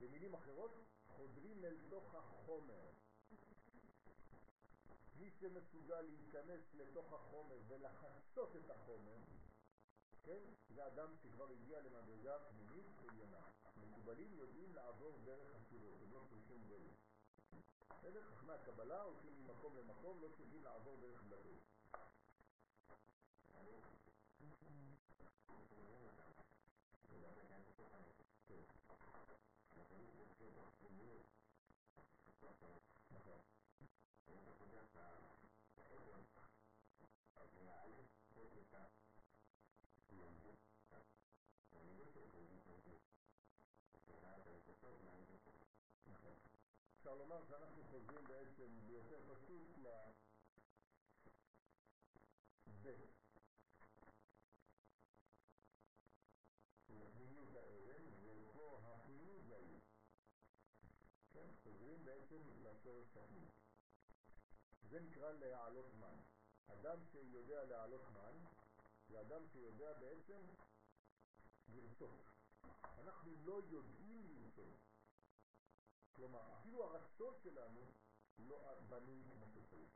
במילים 0.00 0.34
אחרות, 0.34 0.70
חודרים 1.06 1.64
אל 1.64 1.76
תוך 1.88 2.14
החומר. 2.14 2.90
מי 5.16 5.30
שמסוגל 5.30 6.00
להיכנס 6.00 6.74
לתוך 6.74 7.12
החומר 7.12 7.58
ולחצות 7.68 8.56
את 8.56 8.70
החומר, 8.70 9.16
כן? 10.22 10.42
זה 10.68 10.86
אדם 10.86 11.16
שכבר 11.22 11.48
הגיע 11.50 11.80
למדרגה 11.80 12.38
פנימית 12.38 12.86
עליונה. 13.08 13.40
מקובלים 13.76 14.34
יודעים 14.34 14.74
לעבור 14.74 15.18
דרך 15.24 15.54
הקירות, 15.54 16.02
הם 16.02 16.12
לא 16.12 16.20
צריכים 16.28 16.62
דרך. 16.68 16.96
בסדר? 17.98 18.22
חכמי 18.22 18.52
הקבלה 18.52 19.02
הולכים 19.02 19.32
ממקום 19.38 19.76
למקום, 19.76 20.22
לא 20.22 20.28
צריכים 20.36 20.64
לעבור 20.64 20.96
דרך 21.00 21.22
דלתות. 21.28 21.70
אפשר 47.10 47.18
לומר 47.18 47.44
שאנחנו 47.48 47.84
חוזרים 47.84 48.24
בעצם 48.24 48.86
ביותר 48.86 49.20
פשוט 49.34 49.78
לב' 49.78 50.06
לפנימיות 56.88 57.54
האבן, 57.56 58.04
ופה 58.22 58.80
הפנימיות 58.84 59.42
זה 59.46 59.56
היו. 59.56 59.78
כן, 61.32 61.48
חוזרים 61.62 62.04
בעצם 62.04 62.42
לשורש 62.62 63.16
האי. 63.16 63.40
זה 64.82 65.00
נקרא 65.00 65.32
להעלות 65.32 65.94
מן. 65.94 66.20
אדם 66.66 67.04
שיודע 67.12 67.64
להעלות 67.64 68.10
מן, 68.10 68.44
זה 69.08 69.20
אדם 69.20 69.46
שיודע 69.52 69.92
בעצם 70.00 70.40
לרצות. 71.68 72.20
אנחנו 72.98 73.36
לא 73.44 73.54
יודעים 73.54 74.26
לרצות. 74.28 74.89
כלומר, 76.20 76.54
אפילו 76.60 76.84
הרצון 76.84 77.34
שלנו 77.42 77.80
לא 78.38 78.74
בנוי 78.88 79.22
כמו 79.24 79.46
שצריך. 79.48 79.90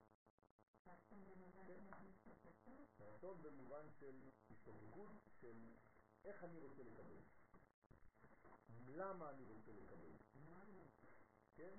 רצון 3.01 3.43
במובן 3.43 3.91
של 3.91 4.31
השתוקקות 4.51 5.11
של 5.41 5.73
איך 6.25 6.45
אני 6.45 6.59
רוצה 6.59 6.83
לקבל. 6.83 7.21
למה 8.87 9.31
אני 9.31 9.45
רוצה 9.45 9.73
לקבל. 9.73 10.13
כן? 11.55 11.79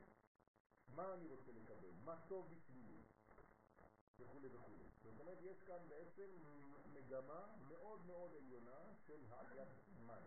מה 0.88 1.14
אני 1.14 1.28
רוצה 1.28 1.52
לקבל, 1.52 1.92
מה 2.04 2.26
טוב 2.28 2.54
בשבילי, 2.54 3.02
וכו' 4.20 4.42
וכו'. 4.42 4.72
זאת 5.04 5.20
אומרת, 5.20 5.38
יש 5.42 5.62
כאן 5.62 5.88
בעצם 5.88 6.30
מגמה 6.94 7.56
מאוד 7.68 8.06
מאוד 8.06 8.36
עליונה 8.36 8.94
של 9.08 9.26
העליית 9.30 9.70
מן. 10.06 10.22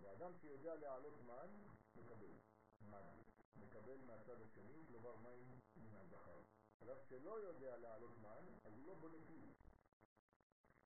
ואדם 0.00 0.32
שיודע 0.40 0.74
להעלות 0.74 1.20
מן, 1.22 1.50
מקבל. 1.96 2.51
מן. 2.92 3.22
מקבל 3.56 3.98
מהצד 4.06 4.42
השני, 4.42 4.86
כלומר 4.88 5.16
מים 5.16 5.60
מן 5.76 5.94
הזכר. 5.94 6.40
אדם 6.82 6.96
שלא 7.08 7.40
יודע 7.40 7.76
להעלות 7.76 8.18
מן, 8.18 8.46
אז 8.64 8.72
הוא 8.76 8.86
לא 8.86 8.94
בונה 8.94 9.18
כלי. 9.26 9.52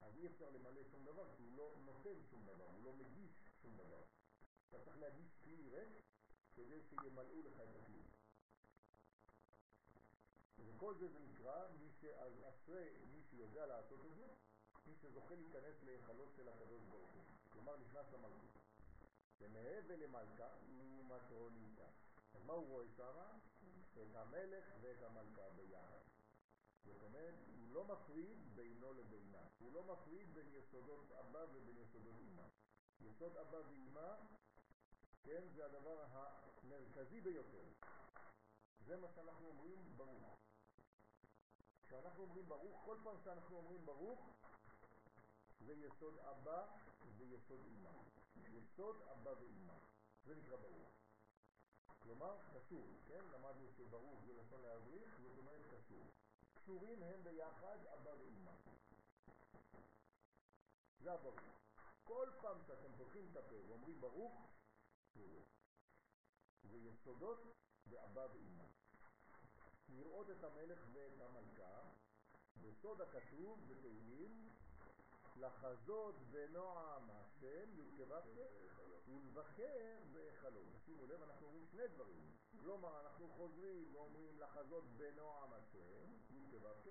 אז 0.01 0.17
אי 0.17 0.27
אפשר 0.27 0.51
למלא 0.51 0.85
שום 0.91 1.05
דבר, 1.05 1.37
כי 1.37 1.43
הוא 1.43 1.57
לא 1.57 1.75
נותן 1.85 2.23
שום 2.31 2.45
דבר, 2.47 2.65
הוא 2.65 2.85
לא 2.85 2.93
מגיש 2.93 3.31
שום 3.63 3.77
דבר. 3.77 4.03
אתה 4.69 4.79
צריך 4.85 4.99
להגיש 4.99 5.35
כלי 5.45 5.69
ריק 5.69 5.89
כדי 6.55 6.81
שימלאו 6.83 7.43
לך 7.43 7.61
את 7.61 7.77
הכלי. 7.83 8.03
וכל 10.67 10.95
זה 10.95 11.09
זה 11.09 11.19
נקרא, 11.19 11.69
מי 11.79 11.91
שאשרי 12.01 12.91
מי 13.13 13.23
שיודע 13.23 13.67
לעשות 13.67 14.01
את 14.05 14.17
זה, 14.17 14.27
מי 14.87 14.95
שזוכה 14.97 15.35
להיכנס 15.35 15.83
להיכלות 15.83 16.29
של 16.37 16.49
הקדוש 16.49 16.83
ברוך 16.83 17.11
הוא. 17.15 17.23
כלומר 17.51 17.77
נכנס 17.77 18.13
למלכות. 18.13 18.54
ומהבל 19.45 20.05
למלכה 20.05 20.49
ומטרוניתה. 20.69 21.87
אז 22.35 22.45
מה 22.47 22.53
הוא 22.53 22.67
רואה 22.69 22.87
שם? 22.97 23.39
את 23.93 24.17
המלך 24.17 24.65
ואת 24.81 25.03
המלכה 25.03 25.51
ביחד. 25.57 26.01
זאת 26.85 27.03
אומרת, 27.03 27.35
הוא 27.47 27.75
לא 27.75 27.85
מפריד 27.85 28.39
בינו 28.55 28.93
לבינה. 28.93 29.43
הוא 29.59 29.73
לא 29.73 29.85
מפריד 29.85 30.35
בין 30.35 30.47
יסודות 30.55 31.13
אבא 31.13 31.45
ובין 31.53 31.77
יסודות 31.79 32.15
אמא. 32.21 32.43
יסוד 33.01 33.37
אבא 33.37 33.57
ואמא, 33.57 34.15
כן, 35.23 35.49
זה 35.55 35.65
הדבר 35.67 36.05
המרכזי 36.13 37.21
ביותר. 37.21 37.65
זה 38.87 38.97
מה 38.97 39.09
שאנחנו 39.09 39.49
אומרים 39.49 39.97
ברוך. 39.97 40.37
כשאנחנו 41.87 42.23
אומרים 42.23 42.49
ברוך, 42.49 42.83
כל 42.85 42.97
פעם 43.05 43.17
שאנחנו 43.25 43.57
אומרים 43.57 43.87
ברוך, 43.87 44.35
זה 45.61 45.73
יסוד 45.73 46.19
אבא 46.19 46.67
ויסוד 47.17 47.61
אמא. 47.67 47.91
יסוד 48.57 49.03
אבא 49.03 49.31
ואמא. 49.31 49.75
זה 50.25 50.35
נקרא 50.35 50.57
ברוך. 50.57 50.93
כלומר, 52.03 52.37
קשור, 52.55 52.87
כן? 53.07 53.25
למדנו 53.33 53.71
שברוך 53.77 54.25
זה 54.27 54.33
לשון 54.33 54.63
להבריך, 54.63 55.21
זאת 55.21 55.39
אומרת 55.39 55.63
קשור. 55.75 56.05
קשורים 56.55 57.03
הם 57.03 57.25
ביחד 57.25 57.79
אבא 57.87 58.11
ואמא. 58.11 58.53
זה 60.99 61.13
הברוך. 61.13 61.55
כל 62.05 62.29
פעם 62.41 62.59
שאתם 62.67 62.97
פותחים 62.97 63.29
את 63.33 63.37
הפה 63.37 63.55
ואומרים 63.69 64.01
ברוך, 64.01 64.47
זה 66.63 66.79
יסודות 66.79 67.39
באבא 67.87 68.27
ואמא. 68.35 68.65
לראות 69.89 70.31
את 70.31 70.45
המלך 70.45 70.79
ואת 70.93 71.21
המלכה, 71.21 71.81
בסוד 72.63 73.01
הכתוב 73.01 73.61
בתהילים, 73.69 74.49
לחזות 75.37 76.15
בנועם 76.31 77.11
השם, 77.11 77.79
י"כ 77.79 77.99
ולבקר 79.09 80.03
בהיכלו. 80.13 80.61
שימו 80.85 81.07
לב, 81.07 81.23
אנחנו 81.23 81.47
אומרים 81.47 81.67
שני 81.67 81.89
דברים. 81.89 82.37
כלומר, 82.61 83.01
אנחנו 83.01 83.29
חוזרים 83.29 83.95
ואומרים 83.95 84.39
לחזות 84.39 84.85
בנועם 84.97 85.53
השם, 85.53 86.13
י"כ 86.31 86.89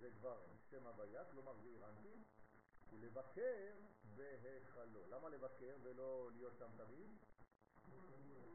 זה 0.00 0.10
כבר 0.10 0.40
שם 0.70 0.86
הוויה, 0.86 1.24
כלומר 1.24 1.56
זה 1.62 1.68
אירנטי, 1.68 2.22
ולבקר 2.90 3.74
בהיכלו. 4.16 5.06
למה 5.08 5.28
לבקר 5.28 5.76
ולא 5.82 6.30
להיות 6.32 6.52
שם 6.58 6.70
תמיד? 6.76 7.10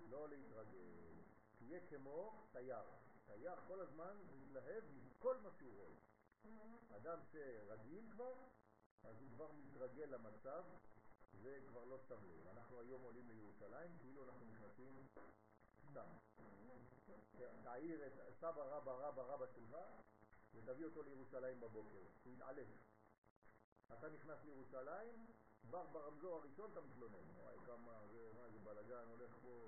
לא 0.09 0.29
להתרגל. 0.29 1.23
תהיה 1.57 1.87
כמו 1.89 2.47
תייר. 2.51 2.83
תייר 3.25 3.55
כל 3.67 3.79
הזמן 3.79 4.17
מתלהב 4.39 4.83
מכל 5.05 5.37
מה 5.37 5.49
שהוא 5.51 5.75
רואה. 5.75 6.06
אדם 6.95 7.19
שרגיל 7.31 8.11
כבר, 8.11 8.33
אז 9.03 9.21
הוא 9.21 9.29
כבר 9.31 9.51
מתרגל 9.51 10.05
למצב 10.05 10.63
וכבר 11.41 11.83
לא 11.83 11.97
שם 12.07 12.23
לב. 12.23 12.47
אנחנו 12.47 12.79
היום 12.79 13.01
עולים 13.01 13.27
לירושלים, 13.27 13.97
כאילו 13.99 14.25
אנחנו 14.25 14.45
נכנסים 14.45 15.07
סתם. 15.91 16.07
תעיר 17.63 18.07
את 18.07 18.13
סבא 18.39 18.63
רבא 18.63 18.91
רבא 18.91 19.21
רבא 19.21 19.45
שלך 19.55 19.77
ותביא 20.53 20.85
אותו 20.85 21.03
לירושלים 21.03 21.59
בבוקר, 21.59 22.03
הוא 22.23 22.33
יתעלף. 22.33 22.67
אתה 23.93 24.09
נכנס 24.09 24.37
לירושלים, 24.45 25.25
כבר 25.61 25.85
ברמזור 25.85 26.35
הראשון 26.35 26.71
אתה 26.71 26.81
מתלונן. 26.81 27.29
וואי, 27.41 27.55
כמה, 27.65 28.07
זה, 28.11 28.31
מה 28.35 28.49
זה 28.49 28.59
בלאגן, 28.59 29.07
הולך 29.07 29.31
פה... 29.41 29.67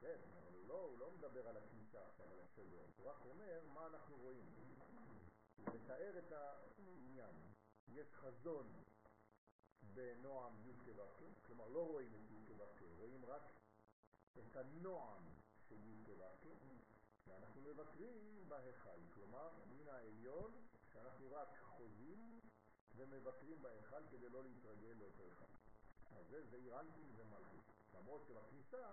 כן, 0.00 0.18
לא, 0.66 0.80
הוא 0.80 0.98
לא 0.98 1.10
מדבר 1.10 1.48
על 1.48 1.56
הכניסה 1.56 2.06
עכשיו, 2.06 2.26
על 2.32 2.40
הסדר, 2.40 2.84
הוא 2.96 3.10
רק 3.10 3.24
אומר 3.24 3.60
מה 3.74 3.86
אנחנו 3.86 4.16
רואים. 4.16 4.46
מתאר 5.58 6.18
את 6.18 6.32
העניין. 6.32 7.34
יש 7.88 8.14
חזון 8.14 8.72
בנועם 9.94 10.52
י' 10.66 10.94
כו', 10.94 11.26
כלומר 11.46 11.68
לא 11.68 11.86
רואים 11.86 12.14
את 12.14 12.30
י' 12.30 12.54
כו', 12.78 12.86
רואים 12.98 13.24
רק 13.24 13.42
את 14.38 14.56
הנועם 14.56 15.22
של 15.68 15.86
י' 15.86 16.04
כו', 16.42 16.48
ואנחנו 17.26 17.60
מבקרים 17.60 18.48
בהיכל, 18.48 19.00
כלומר 19.14 19.48
מן 19.70 19.88
העליון, 19.88 20.52
שאנחנו 20.92 21.32
רק 21.32 21.48
חוזים 21.62 22.40
ומבקרים 22.96 23.62
בהיכל 23.62 24.06
כדי 24.10 24.28
לא 24.28 24.42
להתרגל 24.42 24.92
לאותו 24.98 25.22
היכל. 25.22 25.49
אז 26.20 26.26
זה, 26.50 26.56
אירנטים 26.56 27.12
ומלכות. 27.16 27.64
למרות 27.94 28.24
שבכניסה, 28.26 28.92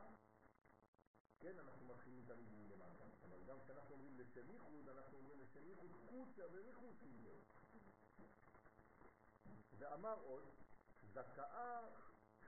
כן, 1.39 1.59
אנחנו 1.59 1.85
מתחילים 1.85 2.23
תמיד 2.27 2.47
מלמטה, 2.51 3.03
אבל 3.29 3.43
גם 3.47 3.57
כשאנחנו 3.63 3.95
אומרים 3.95 4.17
לשם 4.19 4.51
ייחוד, 4.51 4.89
אנחנו 4.89 5.17
אומרים 5.17 5.39
לשם 5.41 5.67
ייחוד 5.67 5.91
חוצה 6.09 6.43
ומחוץ 6.51 6.95
לזה. 7.03 7.39
ואמר 9.77 10.19
עוד, 10.19 10.43
זכאה 11.13 11.89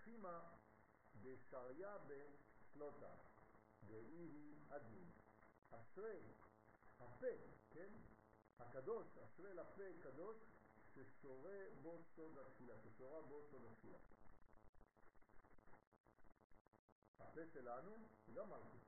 חימה 0.04 0.42
בשריה 1.22 1.98
בסלוטה, 1.98 3.16
ואי 3.88 4.06
היא 4.06 4.56
אדמין. 4.70 5.12
אשרי 5.72 6.22
הפה, 7.00 7.28
כן? 7.70 7.90
הקדוש, 8.60 9.18
אשרי 9.18 9.54
לפה 9.54 9.84
קדוש, 10.04 10.38
ששורה 10.94 11.60
בו 11.82 12.00
סוד 12.16 12.38
התפילה, 12.38 12.74
ששורה 12.80 13.22
בו 13.22 13.42
סוד 13.52 13.62
התפילה. 13.72 13.98
הפה 17.30 17.42
שלנו 17.54 17.92
גם 18.34 18.50
מלכות. 18.50 18.82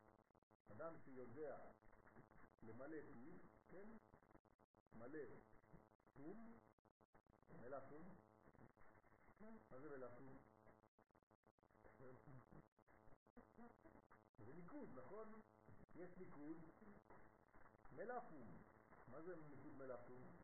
אדם 0.72 0.94
שיודע 0.98 1.58
למלא 2.64 2.98
פיו, 3.14 3.34
כן? 3.70 3.90
מלא 4.94 5.20
תום, 6.14 6.60
מלא 7.62 7.80
תום. 7.90 8.16
מה 9.72 9.80
זה 9.80 9.90
מלא 9.90 10.08
תום? 10.08 10.38
זה 14.38 14.54
ניקוד, 14.54 14.90
נכון? 14.94 15.42
יש 15.96 16.18
ניקוד 16.18 16.58
מלאפום. 17.92 18.64
מה 19.08 19.22
זה 19.22 19.36
ניקוד 19.36 19.74
מלאפום? 19.76 20.42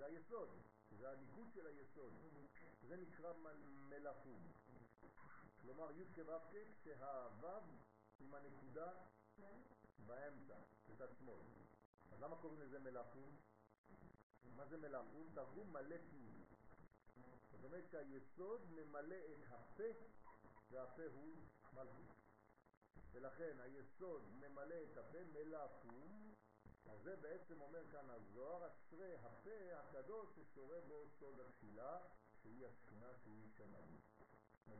זה 0.00 0.06
היסוד, 0.06 0.48
זה 0.90 1.10
הניקוד 1.10 1.46
של 1.54 1.66
היסוד, 1.66 2.12
זה 2.82 2.96
נקרא 2.96 3.32
מלאפום. 3.88 4.52
כלומר 5.62 5.90
י' 5.90 6.04
כו' 6.14 6.22
כשהו' 6.74 7.46
עם 8.20 8.34
הנקודה 8.34 8.92
באמצע, 10.06 10.54
בצד 10.88 11.08
שמאל. 11.18 11.40
אז 12.12 12.22
למה 12.22 12.36
קוראים 12.36 12.60
לזה 12.60 12.78
מלאפום? 12.78 13.36
מה 14.56 14.66
זה 14.66 14.76
מלאפום? 14.76 15.30
תרגום 15.34 15.72
מלא 15.72 15.96
פיו. 16.10 16.32
זאת 17.50 17.64
אומרת 17.64 17.88
שהיסוד 17.90 18.60
ממלא 18.70 19.16
את 19.16 19.44
הפה, 19.48 19.90
והפה 20.70 21.02
הוא 21.14 21.36
מלכות. 21.72 22.16
ולכן 23.12 23.56
היסוד 23.60 24.22
ממלא 24.32 24.76
את 24.92 24.96
הפה 24.96 25.18
מלאפום, 25.24 26.34
אז 26.86 27.02
זה 27.02 27.16
בעצם 27.16 27.60
אומר 27.60 27.90
כאן 27.90 28.10
הזוהר, 28.10 28.68
אשרי 28.68 29.14
הפה 29.14 29.78
הקדוש 29.78 30.28
ששורה 30.36 30.80
בו 30.80 31.08
סוד 31.18 31.40
התפילה, 31.40 31.98
שהיא 32.42 32.66
השכינה 32.66 33.14
שהיא 33.22 33.48
שם 33.56 33.74
אדמי. 33.74 34.00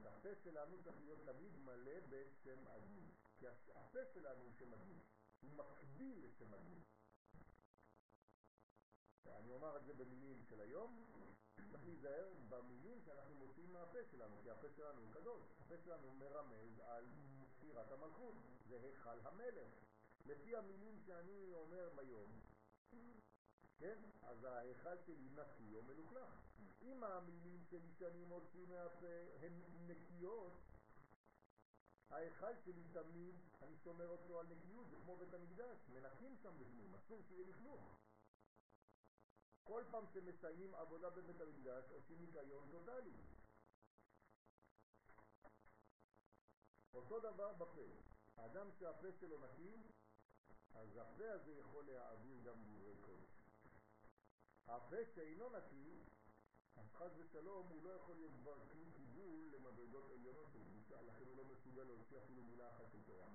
הפה 0.05 0.29
שלנו 0.45 0.83
צריך 0.83 0.97
להיות 1.01 1.19
תמיד 1.25 1.57
מלא 1.59 2.01
בשם 2.09 2.69
אדמי, 2.69 3.11
כי 3.39 3.47
הפה 3.75 3.99
שלנו 4.15 4.43
הוא 4.43 4.53
שם 4.53 4.75
אדמי, 4.75 4.99
הוא 5.41 5.51
מקביל 5.51 6.27
לשם 6.27 6.55
אדמי. 6.55 6.81
אני 9.27 9.51
אומר 9.51 9.77
את 9.77 9.85
זה 9.85 9.95
במילים 9.95 10.43
של 10.43 10.61
היום, 10.61 11.05
צריך 11.71 11.85
להיזהר 11.85 12.29
במילים 12.49 13.01
שאנחנו 13.01 13.35
מוציאים 13.35 13.73
מהפה 13.73 13.99
שלנו, 14.11 14.37
כי 14.43 14.51
הפה 14.51 14.67
שלנו 14.77 15.01
הוא 15.01 15.13
קדוש, 15.13 15.43
הפה 15.61 15.75
שלנו 15.85 16.15
מרמז 16.15 16.81
על 16.81 17.07
ספירת 17.47 17.93
המלכות, 17.93 18.35
זה 18.69 18.81
היכל 18.83 19.19
המלך. 19.25 19.90
לפי 20.27 20.57
המילים 20.57 20.99
שאני 21.07 21.53
אומר 21.55 21.91
ביום, 21.97 22.41
כן? 23.79 23.99
אז 24.23 24.45
ההיכל 24.45 24.99
שלי 25.07 25.29
נקי 25.29 25.75
או 25.75 25.83
מלוכלך. 25.83 26.29
אם 26.83 27.05
המילים 27.05 27.65
שלי 27.71 27.93
שאני 27.99 28.25
מוציא 28.25 28.67
מהפה 28.67 29.07
הן 29.41 29.53
נקיות, 29.87 30.53
ההיכל 32.11 32.57
שלי 32.65 32.85
תמיד, 32.93 33.35
אני 33.63 33.77
שומר 33.77 34.09
אותו 34.09 34.41
על 34.41 34.47
נקיות, 34.47 34.91
זה 34.91 34.97
כמו 35.05 35.17
בית 35.17 35.35
המקדש, 35.35 35.79
מנקים 35.89 36.37
שם 36.43 36.59
בפנים, 36.59 36.95
אסור 36.95 37.23
שיהיה 37.29 37.49
לכלוך. 37.49 37.97
כל 39.65 39.85
פעם 39.91 40.05
שמסיימים 40.13 40.75
עבודה 40.75 41.11
בבית 41.11 41.41
המקדש 41.41 41.85
עושים 41.91 42.21
ניקיון 42.21 42.69
טוטלי. 42.71 43.13
אותו 46.95 47.21
דבר 47.21 47.53
בפה. 47.53 47.87
האדם 48.37 48.67
שהפה 48.79 49.09
שלו 49.21 49.39
נקי, 49.39 49.77
אז 50.75 50.97
הפה 50.97 51.31
הזה 51.33 51.53
יכול 51.53 51.85
להעביר 51.85 52.41
גם 52.45 52.55
דברי 52.65 52.95
קודש. 53.01 53.31
הפה 54.67 54.97
שאינו 55.15 55.49
נקי, 55.49 56.01
אז 56.77 56.93
חס 56.95 57.11
ושלום 57.19 57.67
הוא 57.67 57.83
לא 57.83 57.91
יכול 57.91 58.17
להיות 58.17 58.33
כבר 58.41 58.55
כלי 58.73 58.91
קיבול 58.97 59.53
למדרגות 59.55 60.11
עליונות 60.11 60.47
של 60.53 60.59
קדושה, 60.65 61.03
לכן 61.03 61.25
הוא 61.27 61.37
לא 61.37 61.45
מסוגל 61.45 61.83
להוציא 61.83 62.19
אפילו 62.19 62.43
מילה 62.43 62.71
אחת 62.71 62.91
של 62.93 62.99
תורה. 63.07 63.27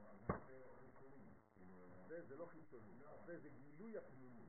הפה 2.05 2.21
זה 2.27 2.35
לא 2.35 2.45
חיצוני, 2.45 3.05
הפה 3.05 3.39
זה 3.39 3.49
גילוי 3.49 3.97
הפנימי. 3.97 4.43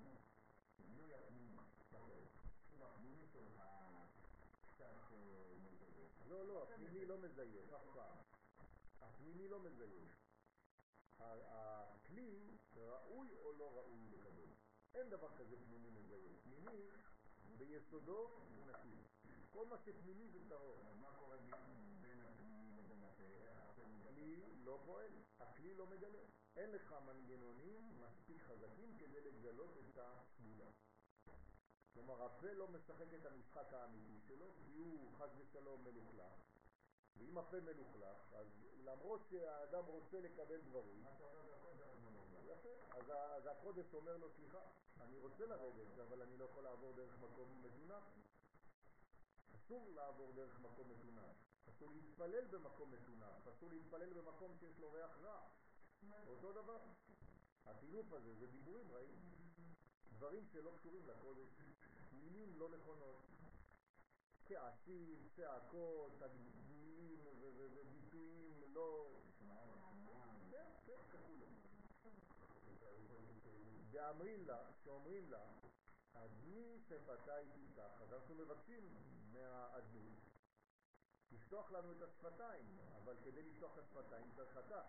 גילוי 0.81 1.15
הפנימי. 1.15 1.57
הפנימי 2.81 3.27
שלך 3.33 3.63
קצת... 4.67 5.13
לא, 6.29 6.49
לא, 6.49 6.63
הפנימי 6.63 7.05
לא 7.05 7.19
מזייף, 7.19 7.73
אף 7.73 7.95
פעם. 7.95 8.17
הפנימי 9.01 9.49
לא 9.49 9.61
מזייף. 9.61 10.26
הכלי 11.49 12.57
ראוי 12.77 13.29
או 13.45 13.53
לא 13.53 13.79
ראוי 13.79 14.01
לקבל. 14.11 14.49
אין 14.95 15.11
דבר 15.11 15.37
כזה 15.37 15.57
פנימי 15.57 15.91
מזייף. 15.91 16.33
פנימי 16.43 16.89
ביסודו 17.59 18.29
הוא 18.29 18.67
נקי. 18.67 18.97
כל 19.51 19.67
מה 19.67 19.79
שפנימי 19.79 20.29
זה 20.29 20.39
טהור. 20.49 20.83
מה 21.01 21.09
קורה 21.19 21.37
בין 22.01 22.21
הפנימי 22.21 22.73
לבין 22.77 23.05
הכלי 23.05 24.37
לא 24.65 24.81
פועל, 24.85 25.13
הכלי 25.41 25.75
לא 25.75 25.87
מגלה. 25.87 26.23
אין 26.57 26.71
לך 26.71 26.95
מנגנונים 27.07 28.01
מספיק 28.01 28.43
חזקים 28.43 28.99
כדי 28.99 29.21
לגלות 29.21 29.77
את 29.77 29.99
הסגולה. 29.99 30.71
כלומר, 31.95 32.23
הפה 32.23 32.53
לא 32.53 32.69
משחק 32.69 33.15
את 33.21 33.27
המשחק 33.27 33.73
האמיתי 33.73 34.21
שלו, 34.21 34.47
כי 34.65 34.73
הוא 34.73 35.13
חס 35.19 35.31
ושלום 35.39 35.85
מלוכלך. 35.85 36.46
ואם 37.19 37.39
הפה 37.39 37.61
מלוכלך, 37.61 38.33
אז 38.35 38.47
למרות 38.85 39.21
שהאדם 39.31 39.85
רוצה 39.85 40.21
לקבל 40.21 40.61
דברים, 40.61 41.05
יפה, 42.47 42.69
אז, 42.91 43.47
הקודש 43.47 43.95
אומר 43.95 44.17
לו, 44.17 44.31
סליחה, 44.31 44.61
אני 45.01 45.19
רוצה 45.19 45.47
לרדת, 45.47 45.99
אבל 46.09 46.23
אני 46.23 46.37
לא 46.37 46.45
יכול 46.45 46.63
לעבור 46.63 46.93
דרך 46.93 47.19
מקום 47.19 47.63
מתונח. 47.63 48.03
אסור 49.57 49.91
לעבור 49.95 50.33
דרך 50.33 50.61
מקום 50.61 50.91
מתונח, 50.91 51.37
אסור 51.69 51.91
להתפלל 51.93 52.45
במקום 52.45 52.91
מתונח, 52.91 53.49
אסור 53.49 53.71
להתפלל 53.71 54.13
במקום 54.13 54.57
שיש 54.61 54.79
לו 54.79 54.93
ריח 54.93 55.19
רע. 55.23 55.41
אותו 56.29 56.53
דבר. 56.53 56.79
הטינוף 57.65 58.13
הזה 58.13 58.35
זה 58.35 58.47
דיבורים 58.47 58.93
רעים, 58.93 59.19
דברים 60.13 60.47
שלא 60.53 60.71
קשורים 60.79 61.09
לקודש, 61.09 61.61
מילים 62.13 62.59
לא 62.59 62.69
נכונות. 62.69 63.17
כעסים, 64.49 65.29
צעקות, 65.37 66.13
תגדילים 66.19 67.19
וביטויים 67.25 68.63
לא... 68.73 69.07
כן, 70.51 70.67
כן, 70.87 70.99
ככולם. 71.13 71.53
ואמרים 73.91 74.47
לה, 74.47 74.59
שאומרים 74.85 75.31
לה, 75.31 75.45
אדמי 76.15 76.79
שפתי 76.89 77.31
תלתך, 77.55 78.01
אז 78.03 78.13
אנחנו 78.13 78.35
מבקשים 78.35 78.95
מהאדמי 79.33 80.11
לפתוח 81.31 81.71
לנו 81.71 81.93
את 81.93 82.03
השפתיים, 82.03 82.79
אבל 82.97 83.17
כדי 83.25 83.43
לפתוח 83.43 83.79
את 83.79 83.83
השפתיים 83.83 84.31
צריך 84.37 84.59
אתה 84.59 84.83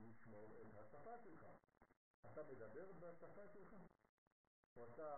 לשמור 0.00 0.56
את 0.62 0.76
השפה 0.76 1.18
שלך. 1.24 1.46
אתה 2.32 2.42
מדבר 2.42 2.92
בשפה 2.92 3.48
שלך, 3.48 3.74
או 4.76 4.84
אתה 4.84 5.16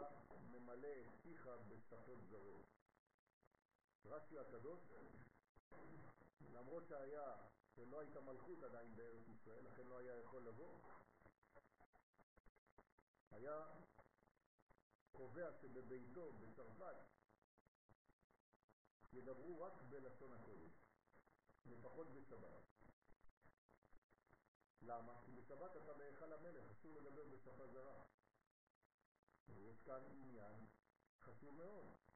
ממלא 0.50 0.88
את 0.88 1.22
פיך 1.22 1.50
בשפות 1.68 2.18
זרות. 2.31 2.80
רש"י 4.04 4.38
הקדוש, 4.38 4.80
למרות 6.52 6.88
שהיה, 6.88 7.36
שלא 7.74 8.00
הייתה 8.00 8.20
מלכות 8.20 8.62
עדיין 8.62 8.96
בארץ 8.96 9.28
ישראל, 9.28 9.64
לכן 9.64 9.86
לא 9.86 9.98
היה 9.98 10.16
יכול 10.16 10.42
לבוא, 10.42 10.78
היה 13.30 13.64
קובע 15.12 15.52
שבביתו, 15.52 16.32
בצרפת, 16.32 16.96
ידברו 19.12 19.62
רק 19.62 19.72
בלשון 19.88 20.32
הקודש, 20.32 20.72
לפחות 21.66 22.06
בשבת. 22.14 22.70
למה? 24.82 25.20
כי 25.24 25.32
בשבת 25.32 25.76
אתה 25.76 25.94
בהיכל 25.94 26.32
המלך, 26.32 26.70
אסור 26.70 26.94
לדבר 26.94 27.24
בשפה 27.24 27.66
זרה. 27.66 28.02
ויש 29.48 29.80
כאן 29.80 30.02
עניין 30.10 30.66
חשוב 31.20 31.54
מאוד. 31.54 32.10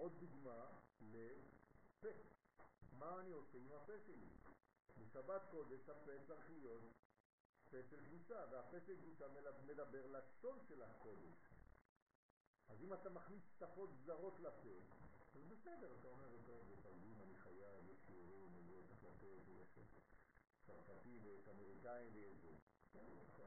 עוד 0.00 0.12
דוגמה 0.20 0.66
לפה. 1.00 2.08
מה 2.92 3.20
אני 3.20 3.32
עושה 3.32 3.58
עם 3.58 3.72
הפה 3.72 3.92
שלי? 4.06 4.28
בשבת 4.98 5.42
קודש 5.50 5.88
הפה 5.88 6.12
צריך 6.26 6.50
להיות 6.50 6.82
פה 7.70 7.76
של 7.90 8.04
קדושה, 8.04 8.44
והפה 8.50 8.80
של 8.80 8.96
קדושה 8.96 9.28
מדבר 9.66 10.06
לשון 10.06 10.58
של 10.68 10.82
הקודש. 10.82 11.48
אז 12.68 12.82
אם 12.82 12.94
אתה 12.94 13.10
מכניס 13.10 13.42
שפות 13.58 13.90
זרות 14.04 14.40
לפה, 14.40 14.76
אז 15.34 15.44
בסדר, 15.44 15.96
אתה 16.00 16.08
אומר, 16.08 16.36
טוב, 16.46 16.66
זה 16.68 16.82
תרגום, 16.82 17.22
אני 17.22 17.34
חייב, 17.38 17.88
יש 17.88 17.98
שיעורים, 18.06 18.68
ויש 18.68 18.90
החלטות, 18.90 19.42
ויש 19.46 19.78
צרפתי 20.66 21.18
ויש 21.22 21.48
אמריקאי 21.48 22.08
ויש 22.12 22.36
זה. 22.36 22.54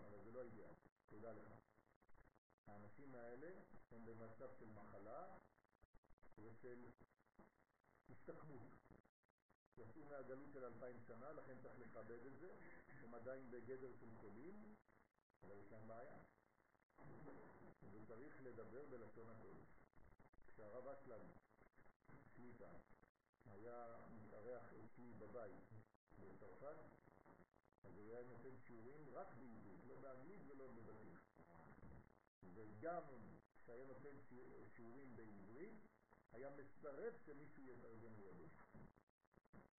אבל 0.10 0.24
זה 0.24 0.32
לא 0.32 0.42
אידיאל, 0.42 0.74
תודה 1.10 1.32
לך. 1.32 1.54
האנשים 2.68 3.16
האלה 3.16 3.52
הם 3.92 4.06
במצב 4.06 4.54
של 4.60 4.70
מחלה 4.70 5.38
ושל 6.38 6.86
הסתכמות. 8.10 8.62
יצאו 9.78 10.06
מהגלות 10.06 10.52
של 10.54 10.66
אלפיים 10.66 11.00
שנה, 11.08 11.32
לכן 11.32 11.54
צריך 11.62 11.80
לכבד 11.80 12.26
את 12.26 12.40
זה, 12.40 12.56
הם 13.04 13.14
עדיין 13.14 13.52
בגדר 13.52 13.94
של 14.00 14.10
חולים, 14.22 14.76
אבל 15.44 15.58
יש 15.58 15.72
להם 15.72 15.88
בעיה. 15.88 16.18
וצריך 17.92 18.42
לדבר 18.44 18.86
בלשון 18.86 19.30
הקודש. 19.30 19.68
כשהרב 20.48 20.88
אסלם, 20.88 21.26
שליטה, 22.36 22.70
היה 23.46 23.98
מתארח 24.16 24.74
אצלי 24.74 25.14
בבית 25.14 25.56
בצרפת, 26.20 26.78
אז 27.84 27.98
הוא 27.98 28.12
היה 28.12 28.24
נותן 28.24 28.58
שיעורים 28.58 29.10
רק 29.14 29.28
בעברית, 29.28 29.86
לא 29.88 29.96
באנגלית 30.02 30.42
ולא 30.48 30.68
בבתים. 30.68 31.18
וגם 32.54 33.04
כשהיה 33.64 33.86
נותן 33.86 34.16
שיעורים 34.76 35.16
בעברית, 35.16 35.93
היה 36.34 36.50
מסרב 36.50 37.14
שמישהו 37.26 37.64
יתרגם 37.64 38.16
לידו. 38.16 38.46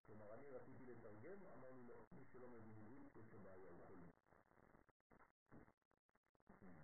כלומר, 0.07 0.35
אני 0.35 0.51
רציתי 0.51 0.87
לתרגם, 0.87 1.47
אמרנו 1.47 1.85
לו, 1.85 2.07
מי 2.13 2.25
שלא 2.25 2.49
מבין 2.49 2.77
עברית, 2.79 3.17
יש 3.17 3.33
לו 3.33 3.39
בעיה, 3.39 3.71
הוא 3.71 3.87
חולה. 3.87 4.07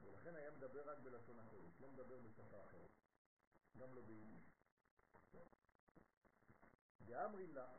ולכן 0.00 0.34
היה 0.34 0.50
מדבר 0.50 0.90
רק 0.90 0.98
בלשון 0.98 1.38
הקודש, 1.38 1.80
לא 1.80 1.88
מדבר 1.88 2.18
בשפה 2.18 2.64
אחרת, 2.64 2.90
גם 3.78 3.94
לא 3.94 4.02
ביידיש. 4.02 4.50
ואמרים 7.06 7.54
לה, 7.54 7.76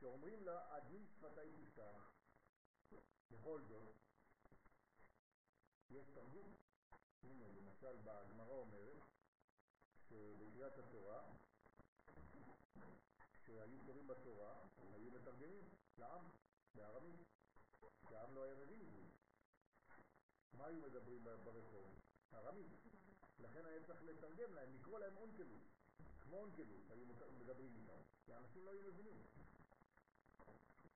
שאומרים 0.00 0.44
לה, 0.44 0.76
הדין 0.76 1.06
שפתי 1.06 1.52
תפתח, 1.56 2.12
בכל 3.30 3.62
זאת, 3.62 3.94
יש 5.90 6.06
תרגום. 6.14 6.54
הנה, 7.22 7.48
למשל, 7.48 7.96
בגמרא 7.96 8.54
אומרת, 8.54 9.11
שבקריאת 10.12 10.78
התורה, 10.78 11.22
כשהיו 13.32 13.78
קוראים 13.86 14.06
בתורה, 14.06 14.54
היו 14.94 15.10
מתרגמים 15.10 15.64
לעם, 15.98 16.24
בארמית, 16.74 17.20
שהעם 18.10 18.34
לא 18.34 18.42
היה 18.42 18.54
מבין 18.54 18.80
עברית. 18.80 19.14
מה 20.54 20.66
היו 20.66 20.80
מדברים 20.80 21.24
ברחוב? 21.24 21.86
ארמית. 22.34 22.72
לכן 23.38 23.66
היה 23.66 23.84
צריך 23.86 24.02
לתרגם 24.02 24.54
להם, 24.54 24.74
לקרוא 24.74 24.98
להם 24.98 25.16
אונקלוס. 25.16 25.62
כמו 26.20 26.36
אונקלוס, 26.36 26.90
היו 26.90 27.06
מדברים 27.40 27.74
איתם, 27.76 28.02
כי 28.24 28.32
האנשים 28.32 28.64
לא 28.64 28.70
היו 28.70 28.92
מבינים. 28.92 29.22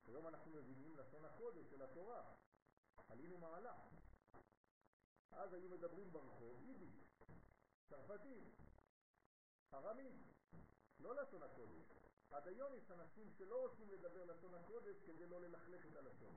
היום 0.06 0.26
אנחנו 0.26 0.52
מבינים 0.52 0.96
לשון 0.96 1.24
הקודש 1.24 1.70
של 1.70 1.82
התורה. 1.82 2.22
עלינו 3.08 3.38
מעלה. 3.38 3.74
אז 5.30 5.52
היו 5.52 5.68
מדברים 5.68 6.12
ברחוב 6.12 6.62
יידיש, 6.62 6.94
צרפתית, 7.88 8.44
ארמית, 9.76 10.14
לא 11.00 11.14
לשון 11.22 11.42
הקודש. 11.42 11.84
עד 12.30 12.48
היום 12.48 12.74
יש 12.74 12.90
אנשים 12.90 13.30
שלא 13.30 13.62
רוצים 13.62 13.90
לדבר 13.90 14.24
לשון 14.24 14.54
הקודש 14.54 14.96
כדי 15.06 15.26
לא 15.26 15.40
ללכלך 15.40 15.86
את 15.86 15.96
הלשון. 15.96 16.36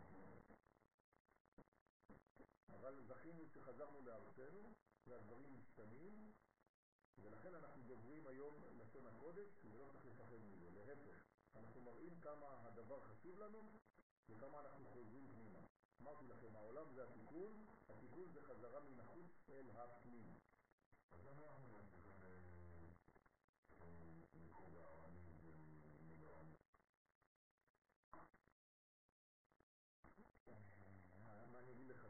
אבל 2.68 3.04
זכינו 3.04 3.48
שחזרנו 3.48 4.02
לארצנו 4.02 4.74
והדברים 5.08 5.54
משתנים 5.54 6.32
ולכן 7.18 7.56
אנחנו 7.56 7.84
דוברים 7.84 8.28
היום 8.28 8.64
לשון 8.78 9.08
הקודש 9.08 9.66
ולא 9.72 9.86
צריך 9.92 10.06
לפחד 10.06 10.36
מזה, 10.36 10.70
להפך, 10.72 11.24
אנחנו 11.56 11.82
מראים 11.82 12.22
כמה 12.22 12.68
הדבר 12.68 13.02
חשוב 13.02 13.40
לנו 13.40 13.72
וכמה 14.30 14.60
אנחנו 14.60 14.86
חוזרים 14.86 15.28
פנימה. 15.28 15.60
אמרתי 16.02 16.28
לכם, 16.28 16.56
העולם 16.56 16.94
זה 16.94 17.04
התיקון, 17.04 17.66
התיקון 17.90 18.32
זה 18.34 18.42
חזרה 18.42 18.80
מן 18.80 19.00
החוץ 19.00 19.50
אל 19.50 19.70
הפנים. 19.72 20.40
אז 21.12 21.26
למה 21.26 21.48
אנחנו 21.48 21.78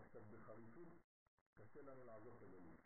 קצת 0.09 0.23
בחריפות? 0.31 0.87
קשה 1.57 1.81
לנו 1.81 2.05
לעזוב 2.05 2.35
את 2.35 2.41
הגלות. 2.41 2.79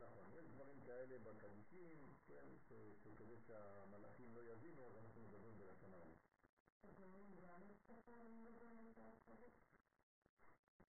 נכון, 0.00 0.32
יש 0.32 0.46
דברים 0.46 0.80
כאלה 0.86 1.18
בקדישים, 1.18 2.14
כן, 2.26 2.48
שכדי 3.02 3.38
שהמלאכים 3.46 4.34
לא 4.34 4.40
יבינו, 4.52 4.86
אז 4.86 4.96
אנחנו 4.96 5.20
מדברים 5.20 5.58
בלשון 5.58 5.94
הרוח. 5.94 6.18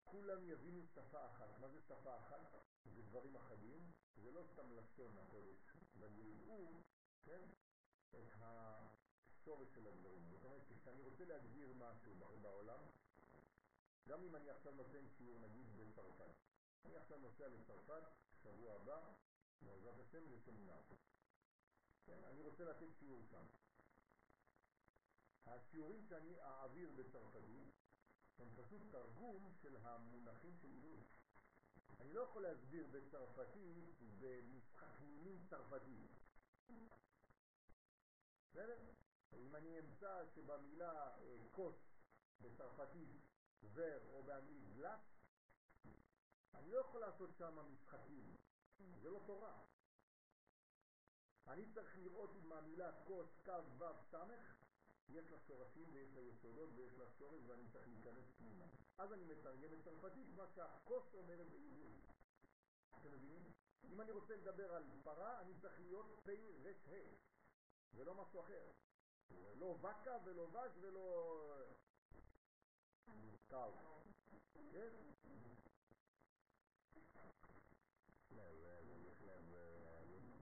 כולם 0.04 0.44
יבינו 0.44 0.86
שפה 0.88 1.26
אחת. 1.26 1.60
מה 1.60 1.70
זה 1.70 1.82
שפה 1.82 2.18
אחת? 2.18 2.54
זה 2.86 3.02
דברים 3.02 3.36
אחדים, 3.36 3.92
זה 4.16 4.32
לא 4.32 4.44
סתם 4.54 4.72
לשון 4.78 5.18
הקודש, 5.18 5.76
ידעו, 5.96 6.84
כן, 7.24 7.42
את 8.16 8.32
השורש 8.42 9.68
של 9.76 9.88
הדברים. 9.88 10.24
זאת 10.30 10.44
אומרת, 10.44 10.62
כשאני 10.70 11.02
רוצה 11.02 11.26
להגדיר 11.26 11.74
משהו 11.74 12.16
בעולם, 12.42 12.80
גם 14.08 14.24
אם 14.24 14.36
אני 14.36 14.50
עכשיו 14.50 14.72
נותן 14.72 15.08
שיעור 15.18 15.40
נגיד 15.40 15.66
בצרפת, 15.78 16.32
אני 16.86 16.98
עכשיו 16.98 17.18
נוסע 17.18 17.48
לצרפת, 17.48 18.04
שבוע 18.44 18.76
הבא, 18.76 19.14
בעזרת 19.62 20.00
השם 20.00 20.32
לסמינר. 20.32 20.82
כן, 22.06 22.24
אני 22.24 22.42
רוצה 22.42 22.64
לתת 22.64 22.96
שיעור 23.00 23.24
שם. 23.24 23.46
השיעורים 25.46 26.04
שאני 26.04 26.40
אעביר 26.42 26.92
בצרפתית 26.96 27.70
הם 28.40 28.48
פשוט 28.56 28.82
תרגום 28.92 29.54
של 29.62 29.78
המונחים 29.78 30.58
של 30.62 30.68
עברית. 30.78 31.08
אני 32.00 32.14
לא 32.14 32.22
יכול 32.22 32.44
להסביר 32.44 32.88
בצרפתית 32.92 34.02
במשחק 34.20 35.02
מילים 35.02 35.46
צרפתי. 35.50 36.08
בסדר? 38.52 38.78
אם 39.34 39.56
אני 39.56 39.80
אמצא 39.80 40.26
שבמילה 40.36 41.10
כוס 41.52 41.76
בצרפתית 42.42 43.10
זר 43.62 44.00
או 44.14 44.24
באנגלית 44.24 44.74
גלס, 44.76 45.02
אני 46.54 46.72
לא 46.72 46.80
יכול 46.80 47.02
לעשות 47.02 47.30
שם 47.38 47.60
משחקים, 47.74 48.36
זה 49.02 49.10
לא 49.10 49.20
תורה. 49.26 49.64
אני 51.48 51.66
צריך 51.74 51.98
לראות 51.98 52.30
אם 52.36 52.52
המילה 52.52 52.92
כוס, 53.04 53.28
קו, 53.46 53.52
וו, 53.78 53.86
סמך, 54.12 54.56
יש 55.10 55.32
לה 55.32 55.40
שורשים 55.40 55.90
ויש 55.94 56.14
לה 56.14 56.22
יסודות 56.22 56.70
ויש 56.76 56.94
לה 56.94 57.06
שורש 57.20 57.42
ואני 57.48 57.64
צריך 57.72 57.88
להיכנס 57.88 58.26
פנימה. 58.38 58.66
אז 58.98 59.14
אני 59.14 59.24
מתרגם 59.24 59.74
את 59.74 59.84
צרפתית 59.84 60.28
מה 60.36 60.48
שהכוס 60.48 61.14
אומרת 61.14 61.48
בעברית. 61.50 62.06
אתם 63.00 63.12
מבינים? 63.12 63.44
אם 63.84 64.02
אני 64.02 64.12
רוצה 64.12 64.36
לדבר 64.36 64.76
על 64.76 64.84
פרה, 65.04 65.42
אני 65.42 65.54
צריך 65.62 65.80
להיות 65.80 66.20
פ' 66.24 66.30
ר' 66.90 67.31
ולא 67.96 68.14
משהו 68.16 68.40
אחר. 68.40 68.72
לא 69.56 69.66
וקה 69.66 70.18
ולא 70.26 70.42
וז 70.42 70.78
ולא 70.82 71.38
קאו. 73.48 73.72
כן? 74.72 74.90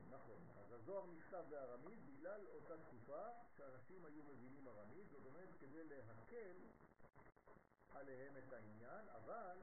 נכון, 0.10 0.42
אז 0.58 0.72
הזוהר 0.72 1.06
נכתב 1.06 1.44
בארמית 1.50 2.00
בגלל 2.06 2.48
אותה 2.48 2.78
תקופה 2.78 3.28
שאנשים 3.58 4.06
היו 4.06 4.24
מבינים 4.24 4.68
ארמית, 4.68 5.10
זאת 5.10 5.26
אומרת 5.26 5.50
כדי 5.60 5.84
להקל 5.84 6.58
עליהם 7.90 8.38
את 8.38 8.54
העניין, 8.54 9.10
אבל 9.10 9.58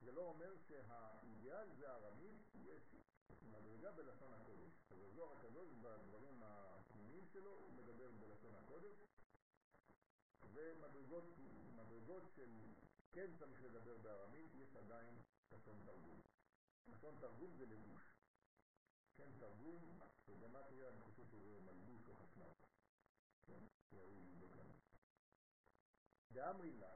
זה 0.00 0.12
לא 0.12 0.22
אומר 0.22 0.56
שהאידיאל 0.68 1.68
זה 1.74 1.92
ארמית, 1.92 2.54
יש 2.54 2.94
מדרגה 3.52 3.92
בלשון 3.92 4.32
הקודש. 4.34 4.72
אז 4.90 4.98
הזוהר 5.02 5.32
הקדוש 5.38 5.68
בדברים 5.72 6.42
הפנימיים 6.42 7.26
שלו 7.26 7.50
הוא 7.50 7.72
מדבר 7.72 8.10
בלשון 8.20 8.54
הקודש, 8.54 8.96
ומדרגות 10.52 12.24
של 12.36 12.50
כן 13.12 13.36
צריך 13.38 13.62
לדבר 13.62 13.98
בארמית, 13.98 14.54
יש 14.54 14.76
עדיין 14.76 15.14
לשון 15.52 15.82
תרגום. 15.84 16.20
לשון 16.86 17.14
תרגום 17.20 17.56
זה 17.56 17.66
לבוש. 17.66 18.02
כן, 19.16 19.30
תרגום, 19.38 19.98
בגמטריה 20.28 20.88
אני 20.88 21.00
חושב 21.00 21.26
שזה 21.26 21.60
מלבוש 21.60 22.08
או 22.08 22.14
חשמל. 22.14 22.52
כן, 23.46 23.64
יריב 23.92 24.26
יבדוק 24.28 24.56
לנו. 24.56 24.74
דאמרי 26.32 26.72
לה. 26.72 26.92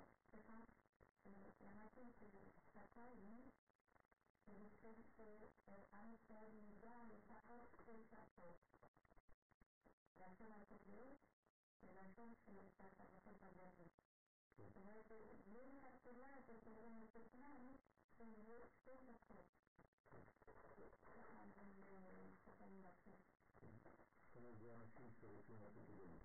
למדתי 4.49 4.77
ששפתיים, 4.77 4.89
אני 4.89 5.03
חושבת 5.03 5.51
שעם 5.65 6.15
ישראל 6.15 6.53
נדע 6.69 6.95
לתאר 7.11 7.67
כל 7.85 8.03
שפות. 8.11 8.57
לשון 10.21 10.53
הקודש 10.53 11.19
ולשון 11.83 12.35
של 12.47 12.59
לשון 12.59 12.89
הגבר. 13.27 13.71
זאת 14.57 14.77
אומרת, 14.77 15.13
בלי 15.47 15.65
מלכתחילה 15.65 16.41
זה 16.47 16.53
כנראה 16.65 16.91
מתוכנן 16.91 17.73
שיהיו 18.17 18.67
שתי 18.69 18.91
שפות. 19.07 19.47
ככה 21.05 21.43
אני 21.43 22.33
שפתיים 22.37 22.83
לעשות. 22.83 23.21
זאת 24.27 24.37
אומרת, 24.37 24.59
זה 24.59 24.75
אנשים 24.75 25.11
שרוצים 25.21 25.61
לעשות 25.61 25.91
את 25.91 25.97
זה. 25.97 26.19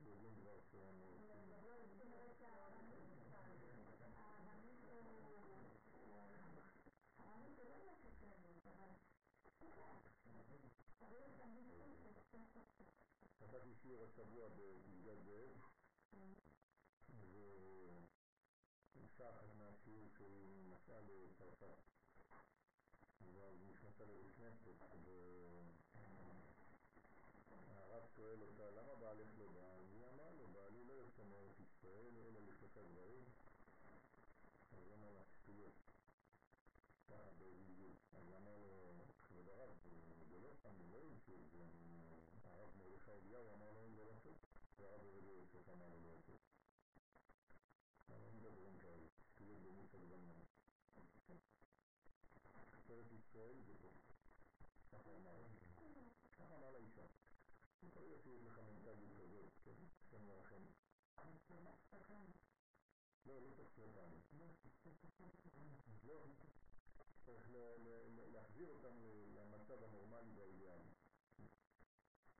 יודעים 0.00 0.34
דבר 0.36 0.60
שהם 0.70 1.00
רוצים. 1.00 1.20
נתתי 13.40 13.74
שיעור 13.82 14.04
השבוע 14.04 14.48
בפסגת 14.48 15.18
זאב, 15.24 15.56
ואישה 18.94 19.30
אחת 19.30 19.54
מהשיעור 19.58 20.08
שהיא 20.16 20.64
נסעה 20.70 21.00
לצרפת, 21.00 21.78
ואז 23.34 23.56
נכנסה 23.68 24.04
לבית 24.04 24.34
כנסת, 24.36 24.76
והרב 27.68 28.06
שואל 28.16 28.42
אותה, 28.42 28.70
למה 28.70 28.94
בעלך 28.94 29.28
לא 29.38 29.48
בא? 29.48 29.76
היא 29.92 30.06
אמרה 30.06 30.30
לו, 30.32 30.48
בעלי 30.48 30.84
לא 30.84 30.92
יוצא 30.92 31.22
מארץ 31.24 31.60
ישראל, 31.60 32.16
אלא 32.16 32.40
לשלושה 32.40 32.82
דברים. 32.82 33.24
אז 34.72 34.92
אמר 34.92 35.10
לה, 35.10 35.24
שטויות. 35.24 35.74
ככה 37.08 37.30
בזלזול. 37.38 37.92
אז 38.12 38.32
אמר 38.36 38.56
לו, 38.58 38.94
כבוד 39.50 39.60
הרב, 39.60 39.76
זה 40.30 40.38
לא 40.38 40.54
סתם, 40.54 40.74
הוא 40.78 40.90
לא 40.90 40.98
המציא 41.02 41.34
את 41.34 41.50
זה. 41.50 41.64
הרב 42.44 42.70
מרדכי 42.76 43.10
אליהו 43.10 43.54
אמר 43.54 43.70
לו 43.72 43.96
לא 43.96 44.06
לעשות, 44.06 44.36
והרב 44.78 45.00
עובד 45.00 45.24
יוסף 45.24 45.68
אמר 45.68 45.88
לו 45.88 46.00
לא 46.00 46.14
לעשות. 46.14 46.40
אבל 48.08 48.22
אין 48.24 48.40
דברים 48.40 48.78
כאלה, 48.82 49.06
שטויות 49.28 49.62
במות 49.62 49.94
הגדולים. 49.94 50.40
ארץ 52.90 53.12
ישראל 53.12 53.56
זה 53.66 53.72
פה. 53.82 53.88
ככה 54.92 55.10
אמר 55.16 55.36
לה. 55.38 55.48
ככה 56.38 56.56
אמר 56.56 56.70
לאישה. 56.70 57.06
יכול 57.82 58.02
להיות 58.02 58.22
שיש 58.22 58.46
לך 58.46 58.58
מנטליות 58.58 59.18
כזאת, 59.24 59.48
כן, 59.64 59.84
השם 60.00 60.26
ירחם. 60.26 60.62
לא, 63.26 63.42
לא 63.42 63.50
צריך 63.56 63.70
שנתיים. 63.74 64.10
לא, 66.02 66.26
צריך 67.30 67.50
להחזיר 68.32 68.68
אותם 68.68 69.02
למצב 69.34 69.84
הנורמלי 69.84 70.30
והאידיאלי. 70.36 70.88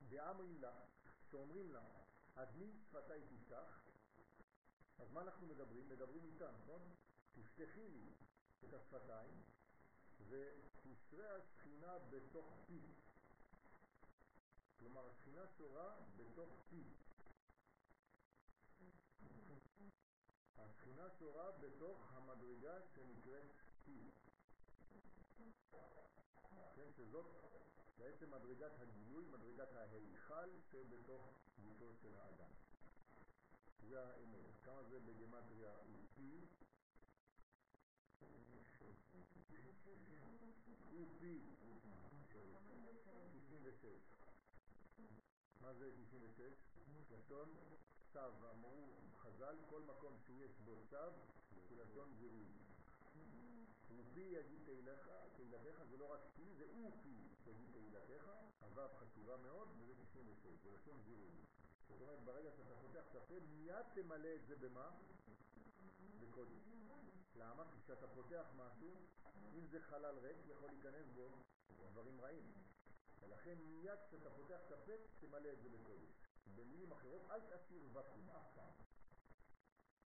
ואמרים 0.08 0.60
לה, 0.60 0.84
שאומרים 1.30 1.72
לה, 1.72 1.84
הדלי 2.36 2.72
שפתיי 2.72 3.20
תפתח, 3.28 3.86
אז 4.98 5.12
מה 5.12 5.20
אנחנו 5.22 5.46
מדברים? 5.46 5.88
מדברים 5.88 6.24
איתה, 6.24 6.50
נכון? 6.50 6.94
תפתחי 7.32 7.88
לי 7.88 8.12
את 8.64 8.74
השפתיים 8.74 9.42
ותשרה 10.28 11.36
השכינה 11.36 11.98
בתוך 12.10 12.54
פי. 12.66 12.80
כלומר, 14.78 15.08
השכינה 15.08 15.46
שורה 15.58 15.96
בתוך 16.16 16.50
פי. 16.68 16.82
השכינה 20.56 21.10
שורה 21.18 21.52
בתוך 21.52 22.12
המדרגה 22.12 22.80
שנקראת 22.94 23.44
פי. 23.84 24.10
כן, 26.74 26.92
שזאת 26.96 27.26
בעצם 27.98 28.30
מדרגת 28.34 28.80
הגילוי, 28.80 29.24
מדרגת 29.24 29.72
ההיכל 29.72 30.50
שבתוך 30.70 31.34
גופו 31.62 31.94
של 32.02 32.14
האדם. 32.14 32.50
זה 33.88 34.04
האמת. 34.04 34.46
כמה 34.64 34.82
זה 34.82 35.00
בגמטריה 35.00 35.72
פי? 36.14 36.46
ופי 40.92 41.40
96. 43.32 43.86
מה 45.60 45.74
זה 45.74 45.90
96? 45.96 46.52
לשון 47.10 47.48
צו, 48.12 48.20
אמרו 48.50 48.88
חז"ל, 49.16 49.56
כל 49.70 49.82
מקום 49.82 50.18
שיש 50.26 50.58
בו 50.64 50.76
צו, 50.90 50.96
זה 51.68 51.76
לשון 51.82 52.14
זירוי. 52.14 52.69
ופי 53.96 54.20
יגיד 54.20 54.60
תהילתך, 54.64 55.10
תהילתך 55.36 55.82
זה 55.90 55.96
לא 55.96 56.12
רק 56.12 56.20
פי, 56.34 56.54
זה 56.54 56.64
ופי 56.88 57.16
יגיד 57.46 57.68
תהילתך, 57.72 58.30
הוו 58.60 58.88
חשובה 58.98 59.36
מאוד, 59.36 59.68
וזה 59.78 59.94
96, 60.02 60.46
זה 60.62 60.70
לשון 60.70 61.00
זירוי. 61.02 61.30
זאת 61.88 62.00
אומרת, 62.00 62.24
ברגע 62.24 62.50
שאתה 62.52 62.74
פותח 62.74 63.04
את 63.10 63.14
הפה, 63.14 63.34
מיד 63.40 63.86
תמלא 63.94 64.34
את 64.34 64.46
זה 64.46 64.56
במה? 64.56 64.90
בקודש. 66.20 66.62
למה? 67.34 67.64
כי 67.72 67.80
כשאתה 67.84 68.08
פותח 68.08 68.46
משהו, 68.56 68.94
אם 69.54 69.66
זה 69.66 69.80
חלל 69.80 70.18
ריק, 70.18 70.36
יכול 70.46 70.70
להיכנס 70.70 71.06
בו 71.14 71.28
דברים 71.92 72.20
רעים. 72.20 72.52
ולכן 73.20 73.58
מיד 73.58 73.98
כשאתה 74.06 74.30
פותח 74.30 74.60
את 74.66 74.72
הפה, 74.72 74.92
תמלא 75.20 75.52
את 75.52 75.62
זה 75.62 75.68
בקודש. 75.68 76.10
במילים 76.54 76.92
אחרות, 76.92 77.22
אל 77.30 77.40
תשאיר 77.40 77.84
וקום 77.92 78.30
אף 78.30 78.54
פעם. 78.54 78.72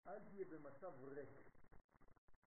אל 0.07 0.19
תהיה 0.19 0.45
במצב 0.45 0.93
ריק. 1.03 1.29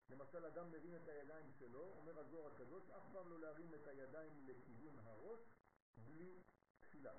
למשל, 0.09 0.45
אדם 0.45 0.71
מרים 0.71 0.95
את 0.95 1.07
הידיים 1.07 1.51
שלו, 1.59 1.93
אומר 1.97 2.19
הזוהר 2.19 2.53
הקדוש, 2.53 2.89
אף 2.89 3.03
פעם 3.13 3.29
לא 3.29 3.39
להרים 3.39 3.73
את 3.73 3.87
הידיים 3.87 4.47
לכיוון 4.47 4.99
הראש 4.99 5.39
בלי 5.97 6.41
תפילה. 6.79 7.13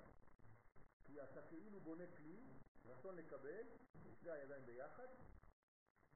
כי 1.05 1.23
אתה 1.23 1.41
כאילו 1.47 1.79
בונה 1.79 2.03
כלי, 2.17 2.39
רצון 2.85 3.15
לקבל, 3.15 3.67
שתי 4.11 4.31
הידיים 4.31 4.65
ביחד, 4.65 5.07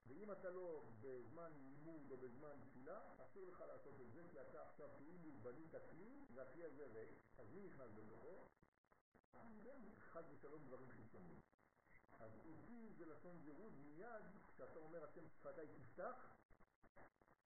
ואם 0.07 0.32
אתה 0.32 0.49
לא 0.49 0.89
בזמן 1.01 1.51
לימוד 1.55 2.11
או 2.11 2.17
בזמן 2.17 2.59
תפילה, 2.69 2.99
אסור 3.24 3.47
לך 3.47 3.61
לעשות 3.61 4.01
את 4.01 4.11
זה, 4.13 4.21
כי 4.32 4.41
אתה 4.41 4.63
עכשיו 4.69 4.89
כאילו 4.97 5.32
בנית 5.41 5.71
כלי, 5.89 6.26
והכלי 6.34 6.63
הזה 6.63 6.86
ריק, 6.86 7.09
אז 7.38 7.51
מי 7.51 7.61
נכנס 7.61 7.91
בתוכו? 7.95 8.47
חד 10.13 10.24
ושלום 10.32 10.65
דברים 10.65 10.89
חיצוניים. 10.89 11.41
אז 12.19 12.32
אופי 12.45 12.93
זה 12.97 13.05
לשון 13.05 13.39
זירוז 13.39 13.74
מיד, 13.78 14.24
כשאתה 14.53 14.80
אומר 14.80 15.03
השם 15.03 15.28
שפתיי 15.28 15.67
תפתח, 15.67 16.36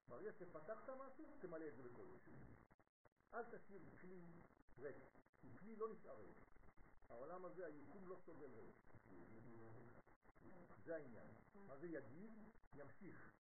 ברגע 0.08 0.32
שפתחת 0.32 0.90
משהו, 0.90 1.26
תמלא 1.40 1.68
את 1.68 1.76
זה 1.76 1.84
בקודש. 1.84 2.30
אל 3.34 3.44
תשאיר 3.44 3.82
כלי 4.02 4.22
ריק, 4.80 4.96
כי 5.42 5.48
כלי 5.60 5.76
לא 5.76 5.90
נשאר 5.94 6.18
ריק. 6.18 6.38
העולם 7.10 7.46
הזה, 7.46 7.66
היקום 7.66 8.08
לא 8.10 8.16
סובל 8.26 8.54
ריק. 8.54 8.76
זה 10.86 10.96
העניין. 10.96 11.28
מה 11.68 11.78
זה 11.78 11.88
יגיד? 11.88 12.32
ימשיך. 12.74 13.32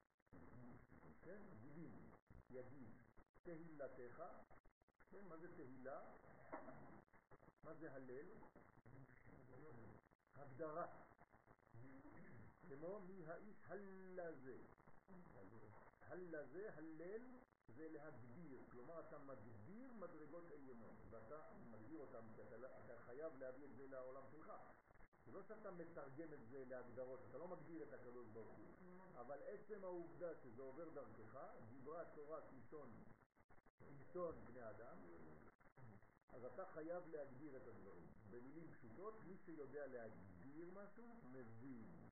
כן? 1.22 1.42
גידים. 1.60 2.12
יגיד. 2.50 2.90
תהילתך. 3.44 4.24
כן? 5.10 5.26
מה 5.30 5.38
זה 5.38 5.56
תהילה? 5.56 6.02
מה 7.64 7.74
זה 7.74 7.94
הלל? 7.94 8.28
הגדרה. 10.36 10.88
כמו 12.70 13.00
מי 13.00 13.26
האיש 13.26 13.64
הלזה. 13.66 14.58
הלזה, 16.08 16.70
הלל, 16.74 17.22
זה 17.68 17.88
להגדיר. 17.90 18.60
כלומר, 18.72 19.00
אתה 19.00 19.18
מגדיר 19.18 19.94
מדרגות 19.94 20.52
עליונות, 20.52 20.96
ואתה 21.10 21.42
מגדיר 21.72 22.00
אותן, 22.00 22.22
כי 22.36 22.42
אתה, 22.42 22.56
אתה 22.86 22.98
חייב 23.06 23.34
להביא 23.40 23.66
את 23.66 23.76
זה 23.76 23.88
לעולם 23.88 24.24
שלך. 24.32 24.52
זה 25.26 25.32
לא 25.32 25.44
שאתה 25.44 25.72
מתרגם 25.72 26.34
את 26.34 26.48
זה 26.50 26.64
להגדרות, 26.68 27.20
אתה 27.30 27.38
לא 27.38 27.48
מגדיר 27.48 27.84
את 27.84 27.94
הקדוש 27.94 28.28
ברוך 28.28 28.58
הוא, 28.58 29.02
אבל 29.16 29.40
עצם 29.48 29.84
העובדה 29.84 30.36
שזה 30.36 30.62
עובר 30.62 30.90
דרכך, 30.90 31.38
דיברה 31.70 32.06
תורה 32.06 32.42
כלשון, 32.42 33.04
כלשון 33.80 34.36
בני 34.46 34.70
אדם, 34.70 34.98
אז 36.30 36.46
אתה 36.46 36.66
חייב 36.66 37.08
להגדיר 37.08 37.58
את 37.58 37.68
הדברים. 37.68 38.08
במילים 38.30 38.72
פשוטות, 38.72 39.24
מי 39.28 39.38
שיודע 39.38 39.88
להגדיר 39.88 40.70
משהו, 40.74 41.04
מבין. 41.24 42.07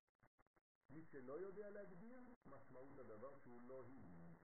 מי 0.95 1.03
שלא 1.11 1.33
יודע 1.33 1.69
להגדיר, 1.69 2.21
משמעות 2.45 2.97
הדבר 2.97 3.37
שהוא 3.43 3.61
לא 3.61 3.83
הבין. 3.83 4.35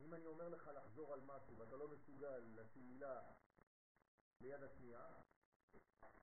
אם 0.00 0.14
אני 0.14 0.26
אומר 0.26 0.48
לך 0.48 0.70
לחזור 0.74 1.12
על 1.12 1.20
משהו 1.20 1.58
ואתה 1.58 1.76
לא 1.76 1.88
מסוגל 1.88 2.38
לשים 2.38 2.86
מילה 2.86 3.22
ליד 4.40 4.62
השנייה, 4.62 5.06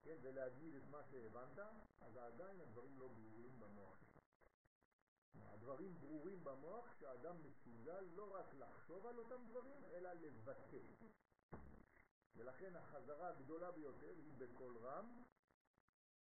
כן, 0.04 0.18
ולהגיד 0.22 0.76
את 0.76 0.84
מה 0.90 1.04
שהבנת, 1.04 1.60
אז 2.02 2.18
עדיין 2.18 2.62
הדברים 2.62 3.00
לא 3.00 3.08
ברורים 3.08 3.60
במוח. 3.60 3.98
הדברים 5.42 6.00
ברורים 6.00 6.44
במוח 6.44 7.00
שהאדם 7.00 7.36
מסוגל 7.44 8.02
לא 8.02 8.36
רק 8.36 8.54
לחשוב 8.54 9.06
על 9.06 9.18
אותם 9.18 9.46
דברים, 9.50 9.86
אלא 9.86 10.14
לבטא. 10.14 10.78
ולכן 12.36 12.76
החזרה 12.76 13.30
הגדולה 13.30 13.72
ביותר 13.72 14.16
היא 14.18 14.34
בקול 14.38 14.78
רם, 14.78 15.24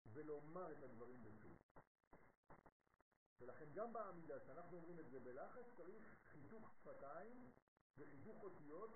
ולומר 0.06 0.72
את 0.72 0.82
הדברים 0.82 1.24
בצור. 1.24 1.56
ולכן 3.40 3.66
גם 3.74 3.92
בעמידה, 3.92 4.40
כשאנחנו 4.40 4.76
אומרים 4.76 4.98
את 4.98 5.10
זה 5.10 5.20
בלחץ, 5.20 5.64
צריך 5.76 6.16
חיתוך 6.32 6.70
שפתיים 6.72 7.50
וחיתוך 7.98 8.42
אותיות 8.42 8.90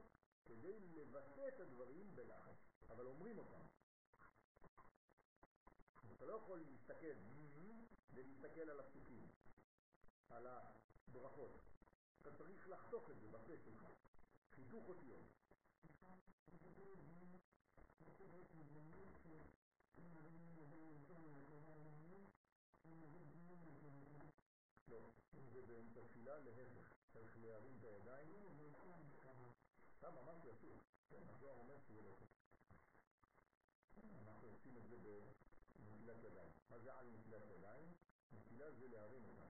כדי 0.45 0.81
לבטא 0.81 1.49
את 1.49 1.61
הדברים 1.61 2.17
בלחץ, 2.17 2.57
אבל 2.91 3.07
אומרים 3.07 3.39
אותם. 3.39 3.67
אתה 6.17 6.25
לא 6.27 6.33
יכול 6.33 6.61
להסתכל 6.61 7.17
ולהסתכל 8.13 8.71
על 8.71 8.81
הפסוקים, 8.81 9.29
על 10.29 10.47
הברכות. 10.47 11.51
אתה 12.23 12.35
צריך 12.35 12.69
לחתוך 12.69 13.11
את 13.11 13.21
זה 13.21 13.29
בפה 13.29 13.53
שלך. 13.65 13.87
חיתוך 14.51 14.89
אותיות. 14.89 15.41
אם 25.35 25.47
זה 25.53 25.63
באמצע 25.67 26.01
תפילה, 26.09 26.39
להפך. 26.39 26.93
צריך 27.13 27.37
להרים 27.41 27.77
את 27.79 27.85
הידיים. 27.85 28.29
סתם 29.97 30.19
אמרתי 30.19 30.53
אסור. 30.53 30.79
כן, 31.09 31.23
הזוהר 31.29 31.55
אומר 31.55 31.79
שזה 31.79 32.03
לא 32.03 32.17
אנחנו 33.97 34.49
עושים 34.49 34.77
את 34.77 34.89
זה 34.89 34.97
בנטילת 34.97 36.25
ידיים. 36.25 36.53
מה 36.71 36.79
זה 36.79 36.95
על 36.95 37.07
נטילת 37.11 37.43
ידיים? 37.51 37.93
נטילה 38.33 38.71
זה 38.71 38.89
להרים 38.89 39.25
אותם, 39.25 39.47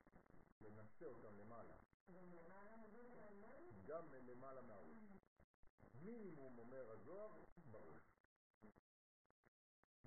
אותם 1.03 1.39
למעלה. 1.39 1.75
גם 3.87 4.13
למעלה 4.13 4.63
מהראש. 4.63 4.99
מינימום 6.03 6.59
אומר 6.59 6.91
הזוהר, 6.91 7.45
בראש. 7.71 8.10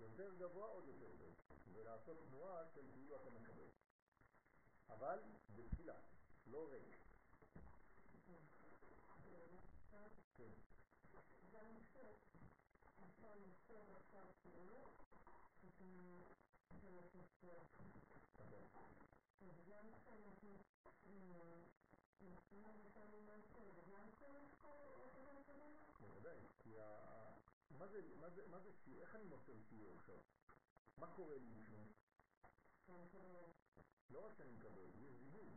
יותר 0.03 0.33
גבוה 0.35 0.67
עוד 0.67 0.87
יותר 0.87 1.15
טוב, 1.17 1.35
ולעשות 1.73 2.17
תנועה 2.29 2.65
של 2.67 2.81
כאילו 2.93 3.15
אתה 3.15 3.29
מקבל. 3.29 3.69
אבל 4.89 5.19
בתפילה, 5.55 5.95
לא 6.45 6.69
ריק. 6.71 6.97
כן. 10.37 10.49
בוודאי, 25.99 26.37
כי 26.59 26.79
מה 27.77 28.59
זה 28.59 28.71
שיעור? 28.83 29.01
איך 29.01 29.15
אני 29.15 29.23
מוסר 29.23 29.53
שיעור 29.69 29.95
עכשיו? 29.95 30.19
מה 30.97 31.07
קורה 31.15 31.37
לי 31.37 31.49
משום? 31.49 31.91
לא 34.09 34.25
רק 34.25 34.33
שאני 34.37 34.51
מקבל, 34.51 34.89
יש 35.01 35.13
זיווג. 35.13 35.47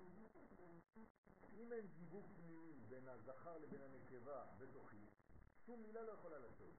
אם 1.55 1.73
אין 1.73 1.87
זיווג 1.87 2.27
פנימי 2.37 2.81
בין 2.89 3.09
הזכר 3.09 3.59
לבין 3.59 3.81
הנקבה 3.83 4.47
בתוכי, 4.59 5.07
שום 5.67 5.83
מילה 5.83 6.03
לא 6.03 6.13
יכולה 6.13 6.39
לצאת. 6.39 6.75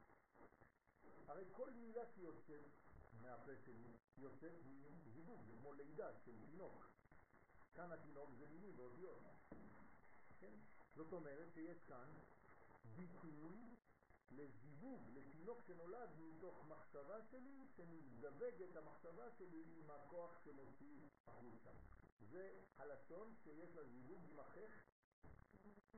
הרי 1.27 1.43
כל 1.51 1.71
מילה 1.71 2.05
שיוצאת 2.15 2.63
מהפה 3.21 3.51
שלי 3.65 3.97
יוצאת 4.17 4.53
מזיווג, 5.05 5.41
זה 5.45 5.53
כמו 5.59 5.73
לידה 5.73 6.13
של 6.25 6.45
תינוק. 6.45 6.89
כאן 7.73 7.91
התינוק 7.91 8.29
זה 8.37 8.45
מילים 8.47 8.79
ואותיות. 8.79 9.19
כן? 10.39 10.53
זאת 10.95 11.13
אומרת 11.13 11.53
שיש 11.53 11.83
כאן 11.87 12.09
ביטוי 12.95 13.77
לזיווג, 14.31 15.09
לתינוק 15.13 15.61
שנולד 15.61 16.09
מתוך 16.19 16.65
מחשבה 16.67 17.21
שלי, 17.31 17.67
שמזדווגת 17.75 18.75
המחשבה 18.75 19.31
שלי 19.31 19.63
עם 19.79 19.89
הכוח 19.89 20.39
שמוציא 20.43 21.07
החוצה. 21.27 21.69
זה 22.19 22.61
הלשון 22.77 23.35
שיש 23.43 23.75
לה 23.75 23.83
זיווג 23.83 24.25
עם 24.29 24.39
החך, 24.39 24.83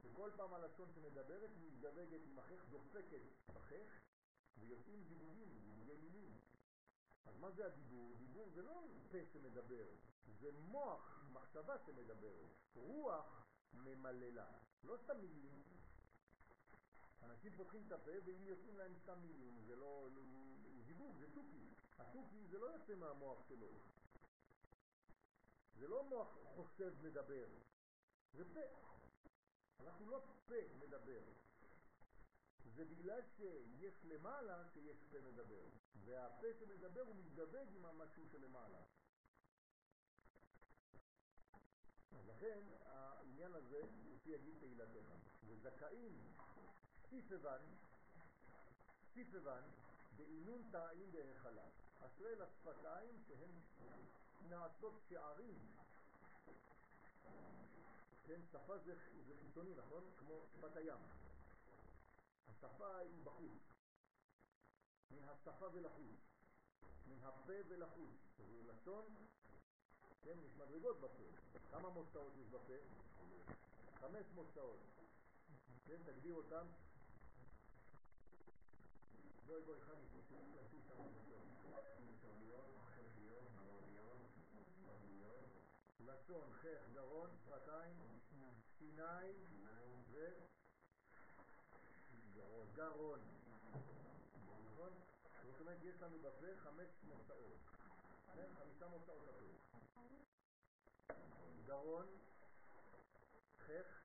וכל 0.01 0.31
פעם 0.37 0.53
הלשון 0.53 0.91
שמדברת 0.93 1.49
מזדווגת 1.59 2.21
עם 2.25 2.39
החך, 2.39 2.65
דופקת 2.69 3.21
בחך, 3.53 3.99
ויוצאים 4.57 5.03
זיווגים, 5.03 5.49
זיווגי 5.59 5.97
מילים. 5.97 6.39
אז 7.25 7.37
מה 7.37 7.51
זה 7.51 7.65
הדיבור? 7.65 8.15
דיבור 8.17 8.49
זה 8.49 8.61
לא 8.61 8.87
פה 9.11 9.17
שמדבר, 9.33 9.87
זה 10.39 10.51
מוח, 10.51 11.23
מחשבה 11.33 11.77
שמדברת. 11.85 12.49
רוח 12.75 13.47
ממללה, 13.73 14.51
לא 14.83 14.97
סתם 14.97 15.17
מילים. 15.21 15.63
אנשים 17.23 17.51
פותחים 17.57 17.83
את 17.87 17.91
הפה 17.91 18.11
ואם 18.25 18.47
יוצאים 18.47 18.77
להם 18.77 18.93
סתם 18.95 19.19
מילים, 19.21 19.61
זה 19.67 19.75
לא... 19.75 20.09
דיבור, 20.85 21.15
זה 21.19 21.33
תוכי. 21.33 21.69
התוכי 21.97 22.47
זה 22.47 22.59
לא 22.59 22.65
יוצא 22.65 22.95
מהמוח 22.95 23.47
שלו. 23.49 23.69
זה 25.73 25.87
לא 25.87 26.03
מוח 26.03 26.37
חושב 26.55 26.93
מדבר, 27.01 27.47
זה 28.33 28.43
פה. 28.53 28.89
אנחנו 29.79 30.09
לא 30.09 30.23
פה 30.47 30.55
מדבר. 30.79 31.21
זה 32.65 32.85
בגלל 32.85 33.21
שיש 33.37 34.05
למעלה 34.05 34.63
שיש 34.73 34.97
פה 35.11 35.17
מדבר, 35.19 35.63
והפה 36.05 36.47
שמדבר 36.59 37.01
הוא 37.01 37.15
מתדבק 37.15 37.67
עם 37.75 37.85
המשהו 37.85 38.27
שלמעלה. 38.31 38.81
לכן 42.27 42.59
העניין 42.85 43.53
הזה, 43.53 43.81
לפי 44.13 44.29
יגיד 44.29 44.55
תהילתך, 44.59 45.11
וזכאים 45.43 46.33
סיפבן, 47.09 47.61
סיפבן, 49.13 49.61
בעינון 50.17 50.69
תרעים 50.71 51.11
בהיכלה, 51.11 51.65
אשרי 51.99 52.35
לשפתיים 52.35 53.23
שהן 53.27 53.49
נעשות 54.49 54.93
שערים. 55.09 55.59
כן, 58.27 58.41
שפה 58.51 58.77
זה, 58.77 58.95
זה 59.27 59.33
חיצוני, 59.41 59.75
נכון? 59.75 60.03
כמו 60.17 60.41
שפת 60.53 60.75
הים. 60.75 60.99
השפה 62.47 62.97
היא 62.97 63.23
בחוץ, 63.23 63.61
מן 65.11 65.29
השפה 65.29 65.65
ולחוץ, 65.73 66.19
מן 67.07 67.23
הפה 67.23 67.53
ולחוץ, 67.67 68.17
זה 68.37 68.71
לשון, 68.71 69.05
כן, 70.21 70.39
יש 70.45 70.51
מדרגות 70.57 70.99
בפה. 70.99 71.23
כמה 71.71 71.89
מוצאות 71.89 72.33
יש 72.41 72.47
בפה? 72.47 72.73
חמש 73.99 74.25
מוצאות. 74.35 74.79
כן, 75.87 75.97
תגדיר 76.05 76.33
אותם. 76.33 76.65
בואי 79.49 79.81
חני, 79.81 80.05
תעשי 80.53 80.77
כמה 80.87 81.03
מוצאות. 81.03 81.39
לשון, 85.99 86.53
חך, 86.53 86.93
גרון, 86.93 87.29
שפתיים, 87.37 87.95
שיניים 88.77 89.35
ו... 90.11 90.29
גרון. 92.75 93.19
נכון? 94.65 94.93
זאת 95.43 95.59
אומרת, 95.59 95.77
יש 95.83 96.01
לנו 96.01 96.19
בפה 96.19 96.47
חמש 96.57 97.03
מוצאות. 97.03 97.59
כן? 98.35 98.47
חמישה 98.59 98.87
מוצאות 98.87 99.27
הפה. 99.27 99.45
גרון, 101.65 102.05
חך, 103.57 104.03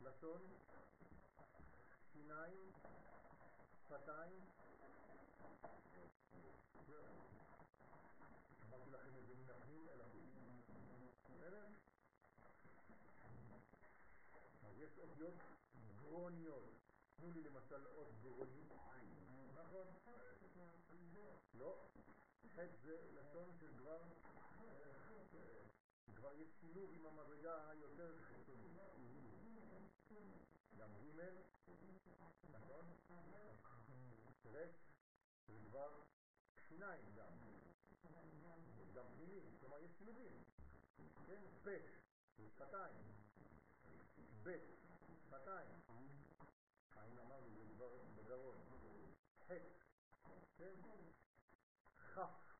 לשון, 0.00 0.40
שיניים, 2.24 2.72
שפתיים. 3.84 4.40
אמרתי 8.68 8.90
לכם 8.90 9.16
את 9.18 9.26
זה 9.26 9.34
מן 9.34 9.50
הפנים 9.50 9.88
אל. 9.88 10.00
בסדר? 11.28 11.66
אז 14.62 14.78
יש 14.78 14.98
אותיות 14.98 15.34
גרוניות, 15.96 16.64
תנו 17.16 17.30
לי 17.30 17.42
למשל 17.42 17.86
אות 17.86 18.12
גרונית, 18.22 18.72
נכון? 19.54 19.86
לא, 21.54 21.86
חטא 22.54 22.76
זה 22.82 22.98
לשון 23.12 23.50
של 23.60 23.72
כבר, 23.78 24.02
כבר 26.14 26.32
יש 26.34 26.48
שילוב 26.60 26.90
עם 26.92 27.06
המדרגה 27.06 27.70
היותר 27.70 28.22
חיצונית. 28.22 28.74
גם 30.78 30.90
ג', 31.16 31.33
נכון? 32.50 32.84
רש 34.54 34.70
זה 35.48 35.58
כבר 35.68 36.02
שיניים 36.68 37.04
גם, 37.16 37.32
גם 38.94 39.04
פנימי, 39.14 39.40
כלומר 39.60 39.78
יש 39.78 39.90
שילובים, 39.98 40.42
כן? 41.26 41.42
זה 41.62 41.78
שפתיים, 42.36 42.94
בית, 44.42 44.62
שפתיים, 45.26 45.68
האם 46.92 47.18
אמרנו 47.18 47.50
זה 47.54 47.64
כבר 47.74 47.98
בגרון, 48.14 48.56
חטא, 49.46 49.68
כן? 50.56 50.74
כף 52.14 52.54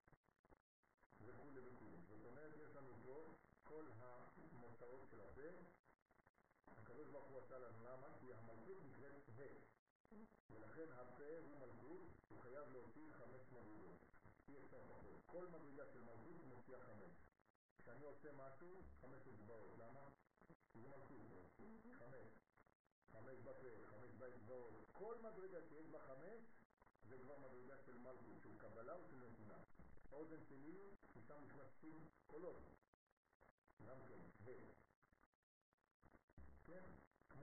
וכולי 1.21 1.61
וכולי. 1.61 1.97
זאת 2.09 2.25
אומרת, 2.25 2.53
יש 2.65 2.77
לנו 2.77 2.95
פה 3.05 3.35
כל 3.65 3.87
המוצאות 3.99 5.09
של 5.11 5.21
הפה. 5.21 5.84
הקדוש 6.95 7.09
ברוך 7.09 7.29
הוא 7.29 7.39
עשה 7.39 7.59
לנו 7.59 7.85
למה? 7.85 8.07
כי 8.21 8.33
המלכות 8.33 8.77
נקראת 8.85 9.29
ה' 9.29 9.43
ולכן 10.51 10.93
הפה 10.93 11.39
הוא 11.39 11.59
מלכות, 11.59 12.01
הוא 12.29 12.41
חייב 12.43 12.73
להוציא 12.73 13.13
חמש 13.13 13.43
מדרגות. 13.53 13.99
אי 14.49 14.59
אפשר 14.59 14.79
פחות. 14.89 15.21
כל 15.27 15.47
מדרגה 15.47 15.87
של 15.93 16.01
מלכות 16.01 16.37
מוציאה 16.49 16.81
חמש. 16.81 17.13
כשאני 17.79 18.05
עושה 18.05 18.33
משהו, 18.33 18.83
חמש 19.01 19.29
אצבעות. 19.29 19.79
למה? 19.79 20.09
כי 20.73 20.81
זה 20.81 20.89
מלכות. 20.89 21.21
חמש. 21.99 22.29
חמש 23.13 23.39
בפה, 23.39 23.87
חמש 23.87 24.11
באצבעות. 24.19 24.75
כל 24.93 25.17
מדרגה 25.23 25.59
שיש 25.69 25.87
בה 25.87 25.99
חמש, 25.99 26.43
זה 27.09 27.19
כבר 27.19 27.39
מדרגה 27.39 27.79
של 27.87 27.99
מלכות, 27.99 28.43
של 28.43 28.59
קבלה 28.59 28.95
או 28.95 29.05
של 29.11 29.17
נתינה. 29.17 29.59
האוזן 30.13 30.45
שלי, 30.49 30.95
ששם 31.15 31.45
נכנסים 31.45 32.09
קולות. 32.27 32.63
גם 33.87 33.97
כן, 34.09 34.21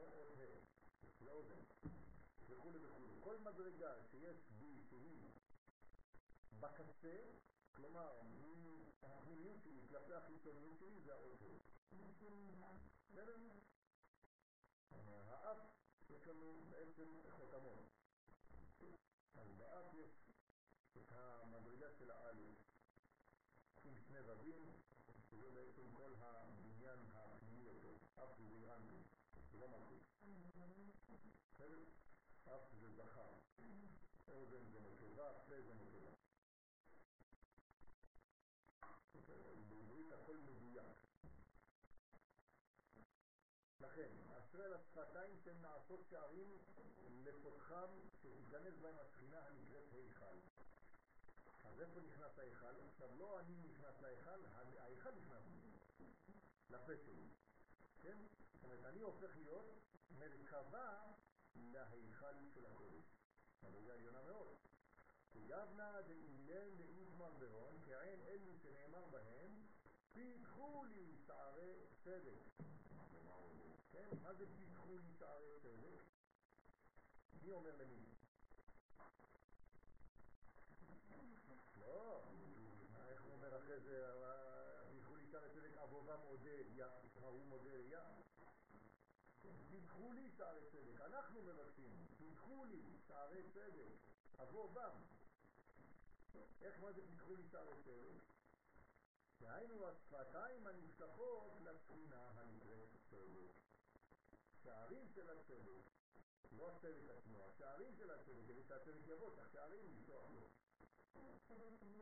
ה'. 0.02 0.14
אות 0.14 0.38
ה', 0.38 1.24
לאוזן. 1.26 1.62
וכולי 2.50 2.80
וכולי. 2.86 3.14
כל 3.20 3.38
מדרגה 3.38 3.94
שיש 4.12 4.38
בי 4.50 4.82
שהיא 4.90 5.30
בקצה, 6.60 7.18
כלומר, 7.72 8.22
הפנימיות 9.04 9.62
שלי 9.64 9.82
כלפי 9.90 10.14
החיצוניות 10.14 10.80
שלי 10.80 11.02
זה 11.02 11.14
האות 11.14 11.42
ה'. 11.42 11.72
בסדר? 13.10 13.38
האף 15.28 15.58
יש 16.10 16.28
לנו 16.28 16.62
בעצם 16.70 17.22
חותמות. 17.30 17.90
אז 19.36 19.52
באף 19.58 19.94
יש 19.94 20.30
את 20.98 21.12
המדרגה 21.12 21.92
של 22.00 22.12
האלף 22.12 22.58
עם 23.84 23.98
שני 23.98 24.20
רבים, 24.20 24.66
שזה 25.30 25.52
בעצם 25.52 25.92
כל 25.94 26.14
הבניין 26.20 27.00
הפנימי 27.14 27.64
יותר, 27.64 27.94
אף 28.16 28.38
זה 28.38 29.11
לא 29.62 29.68
מלכות. 29.68 30.02
בסדר? 31.54 31.84
אף 32.44 32.72
זה 32.80 32.90
זכר, 32.90 33.34
אוזן 34.28 34.66
זה 34.72 34.80
נקבה, 34.80 35.34
פה 35.48 35.62
זה 35.62 35.74
נקבה. 35.74 36.12
בעברית 39.70 40.12
הכל 40.12 40.38
מדויק. 40.38 40.86
לכן, 43.80 44.12
אשרי 44.38 44.70
לשפתיים 44.70 45.38
שהן 45.44 45.62
נעשות 45.62 46.06
שערים 46.10 46.58
לפותחם, 47.24 47.90
שתיכנס 48.22 48.74
בהם 48.82 48.96
השכינה 49.00 49.48
הנקראת 49.48 49.94
היכל. 49.94 50.38
אז 51.64 51.82
איפה 51.82 52.00
נכנס 52.00 52.40
ההיכל? 52.40 52.82
עכשיו 52.92 53.18
לא 53.18 53.40
אני 53.40 53.56
נכנס 53.58 54.02
להיכל, 54.02 54.46
ההיכל 54.80 55.12
נכנס 55.12 55.44
לפה 56.70 56.92
שלי. 57.06 57.28
כן? 58.02 58.18
זאת 58.62 58.70
אומרת, 58.70 58.86
אני 58.86 59.02
הופך 59.02 59.36
להיות 59.36 59.66
מרכבה 60.12 61.00
להיכל 61.56 62.50
של 62.54 62.66
הקודש. 62.66 63.06
מדרגה 63.64 63.94
עליונה 63.94 64.22
מאוד. 64.22 64.56
יבנה 65.36 66.02
דאילן 66.02 66.78
דאיתמר 66.78 67.32
בהון, 67.40 67.78
כעין 67.86 68.22
אלו 68.22 68.54
שנאמר 68.58 69.06
בהם, 69.12 69.52
פיתחו 70.14 70.84
לי 70.84 71.16
שערי 71.28 71.76
צדק. 72.04 72.66
כן? 73.92 74.08
מה 74.24 74.34
זה 74.34 74.46
פיתחו 74.58 74.98
לי 74.98 75.14
שערי 75.20 75.60
צדק? 75.62 76.04
מי 77.42 77.52
אומר 77.52 77.76
למי? 77.76 78.06
לא, 81.80 82.24
איך 83.08 83.22
הוא 83.22 83.34
אומר 83.34 83.58
אחרי 83.58 83.80
זה, 83.80 84.14
פיתחו 84.92 85.16
לי 85.16 85.26
שערי 85.32 85.50
צדק, 85.50 85.78
אבובם 85.84 86.20
עודד, 86.20 86.64
יא, 86.76 86.86
ההוא 87.22 87.46
מודה 87.46 87.78
יא. 87.90 88.00
פיתחו 89.72 90.12
לי 90.12 90.30
שערי 90.38 90.62
צדק, 90.72 91.02
אנחנו 91.02 91.42
מבקשים, 91.42 92.06
פיתחו 92.18 92.66
לי 92.66 92.82
שערי 93.08 93.44
צדק, 93.54 93.92
אבובם. 94.40 94.96
איך 96.62 96.80
מה 96.80 96.92
זה 96.92 97.02
פיתחו 97.08 97.36
לי 97.36 97.44
שערי 97.52 97.74
צדק? 97.84 98.22
דהיינו 99.42 99.88
השפתיים 99.88 100.68
הנפתחות 100.68 101.52
לשכינה 101.62 102.32
הנקראת 102.36 102.90
צדק. 103.10 103.52
שערים 104.64 105.08
של 105.16 105.30
הצדק, 105.30 105.84
לא 106.52 106.70
הצדק 106.70 107.10
עצמו, 107.18 107.48
השערים 107.48 107.96
של 107.96 108.12
הצדק, 108.12 108.44
כדי 108.48 108.64
שהצדק 108.64 109.08
יבוא, 109.08 109.36
צריך 109.36 109.52
שערים 109.52 109.80
לפתוח 109.86 110.32
לו. 110.32 110.48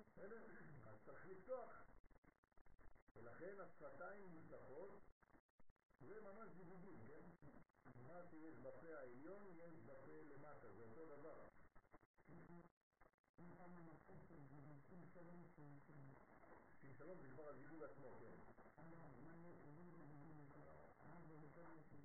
בסדר? 0.07 0.43
אז 0.85 0.97
צריך 1.05 1.25
לפתוח. 1.25 1.69
ולכן 3.13 3.59
השפתיים 3.59 4.33
נפתחות, 4.33 5.08
זה 6.07 6.21
ממש 6.21 6.49
זיווגים, 6.57 6.99
כן? 7.07 7.21
מה 8.07 8.21
שיש 8.29 8.55
בפה 8.55 8.95
העליון 8.99 9.43
יש 9.57 9.73
בפה 9.85 10.11
למטה, 10.29 10.71
זה 10.77 10.83
אותו 10.83 11.05
דבר. 11.05 11.47
שים 16.81 16.93
שלום 16.97 17.17
זה 17.21 17.27
כבר 17.33 17.49
הזיווג 17.49 17.83
עצמו, 17.83 18.19
כן. 18.19 18.31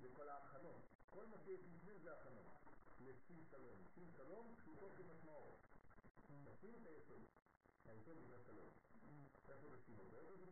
זה 0.01 0.07
כל 0.15 0.29
ההכנות. 0.29 0.81
כל 1.09 1.25
מה 1.25 1.37
שיש 1.45 1.59
לפני 1.75 1.99
זה 1.99 2.13
הכנות. 2.13 2.45
לשים 2.99 3.43
שלום. 3.51 3.77
שים 3.95 4.11
שלום 4.17 4.55
פשוטו 4.57 4.89
כמשמעו. 4.97 5.55
נשים 6.29 6.75
את 6.81 6.87
היסוד. 6.87 7.23
היסוד 7.85 8.17
זה 8.27 8.39
שלום. 8.45 8.69
איפה 9.49 9.67
תשים 9.77 9.99
אותו? 9.99 10.17
איפה 10.17 10.35
זה 10.37 10.45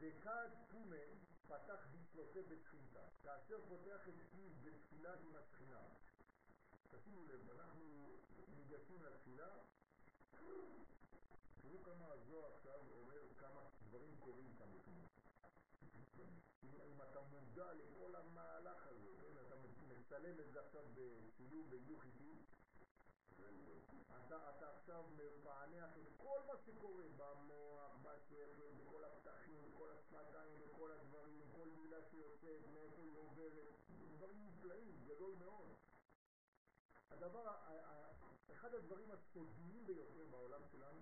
דקד 0.00 0.48
פומה 0.70 0.96
פתח 1.48 1.86
בצלותי 1.92 2.42
בתחינתה, 2.42 3.00
כאשר 3.22 3.58
פותח 3.68 4.08
את 4.08 4.14
פיו 4.30 4.48
בתפילה 4.62 5.14
עם 5.14 5.36
התחינה. 5.36 5.80
תשימו 6.90 7.24
לב, 7.24 7.50
אנחנו 7.50 8.08
ניגשים 8.56 9.02
לתפילה, 9.02 9.48
תראו 11.62 11.82
כמה 11.82 12.12
הזוהר 12.12 12.52
עכשיו 12.54 12.80
אומר 12.92 13.34
כמה 13.38 13.60
דברים 13.88 14.16
קורים 14.20 14.54
כאן 14.58 14.66
בפנים. 14.72 15.06
אם 16.62 17.02
אתה 17.02 17.20
מודע 17.20 17.72
לכל 17.72 18.14
המהלך 18.14 18.86
הזה, 18.86 19.08
כן, 19.20 19.46
אתה 19.46 19.56
מצלם 19.88 20.40
את 20.40 20.52
זה 20.52 20.60
עכשיו 20.60 20.82
בצילום 20.94 21.70
בידוך 21.70 22.04
איתי, 22.04 22.42
אתה, 24.16 24.50
אתה 24.50 24.70
עכשיו 24.76 25.04
מפענח 25.16 25.90
את 25.98 26.08
כל 26.16 26.40
מה 26.46 26.54
שקורה 26.66 27.04
במוח, 27.16 27.96
בשכל, 28.02 28.72
בכל 28.84 29.04
הפתחים, 29.04 29.62
בכל 29.62 29.90
השפתיים, 29.90 30.60
בכל 30.60 30.92
הדברים, 30.92 31.40
כל 31.52 31.68
מילה 31.68 31.98
שיוצאת, 32.10 32.60
מאיפה 32.72 33.02
היא 33.02 33.16
עוברת, 33.16 33.74
דברים 34.16 34.46
נפלאים, 34.46 35.04
גדול 35.06 35.34
מאוד. 35.38 35.74
הדבר, 37.10 37.56
אחד 38.52 38.74
הדברים 38.74 39.10
הסודיים 39.10 39.86
ביותר 39.86 40.26
בעולם 40.30 40.62
שלנו 40.72 41.00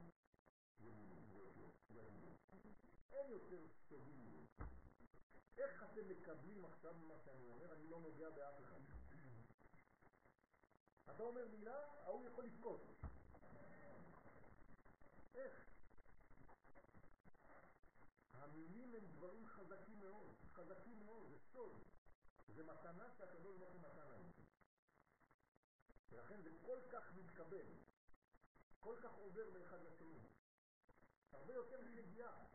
זה 1.91 2.03
המילים. 2.03 2.37
אין 3.13 3.31
יותר 3.31 3.67
סודי 3.89 4.13
מילים. 4.13 4.47
איך 5.59 5.83
אתם 5.83 6.09
מקבלים 6.09 6.65
עכשיו 6.65 6.95
מה 6.95 7.15
שאני 7.25 7.49
אומר? 7.49 7.73
אני 7.73 7.87
לא 7.89 8.01
נוגע 8.01 8.31
באף 8.31 8.61
אחד. 8.61 8.98
אתה 11.15 11.23
אומר 11.23 11.49
מילה, 11.49 11.79
ההוא 12.05 12.29
יכול 12.29 12.45
לבכות. 12.45 12.81
איך? 15.35 15.53
המילים 18.33 18.95
הם 18.95 19.07
דברים 19.07 19.47
חזקים 19.47 20.01
מאוד, 20.01 20.35
חזקים 20.53 20.99
מאוד, 21.07 21.29
זה 21.31 21.39
סוד. 21.53 21.83
זה 22.49 22.65
מתנה 22.65 23.11
שהקדוש 23.11 23.57
ברוך 23.57 23.73
הוא 23.73 23.81
נתן 23.81 24.09
לנו. 24.09 24.33
ולכן 26.11 26.43
זה 26.43 26.51
כל 26.63 26.79
כך 26.93 27.13
מתקבל, 27.15 27.67
כל 28.81 28.97
כך 29.03 29.13
עובר 29.13 29.51
מאחד 29.51 29.79
לשני. 29.83 30.19
הרבה 31.33 31.55
יותר 31.55 31.81
מנגיעה. 31.81 32.49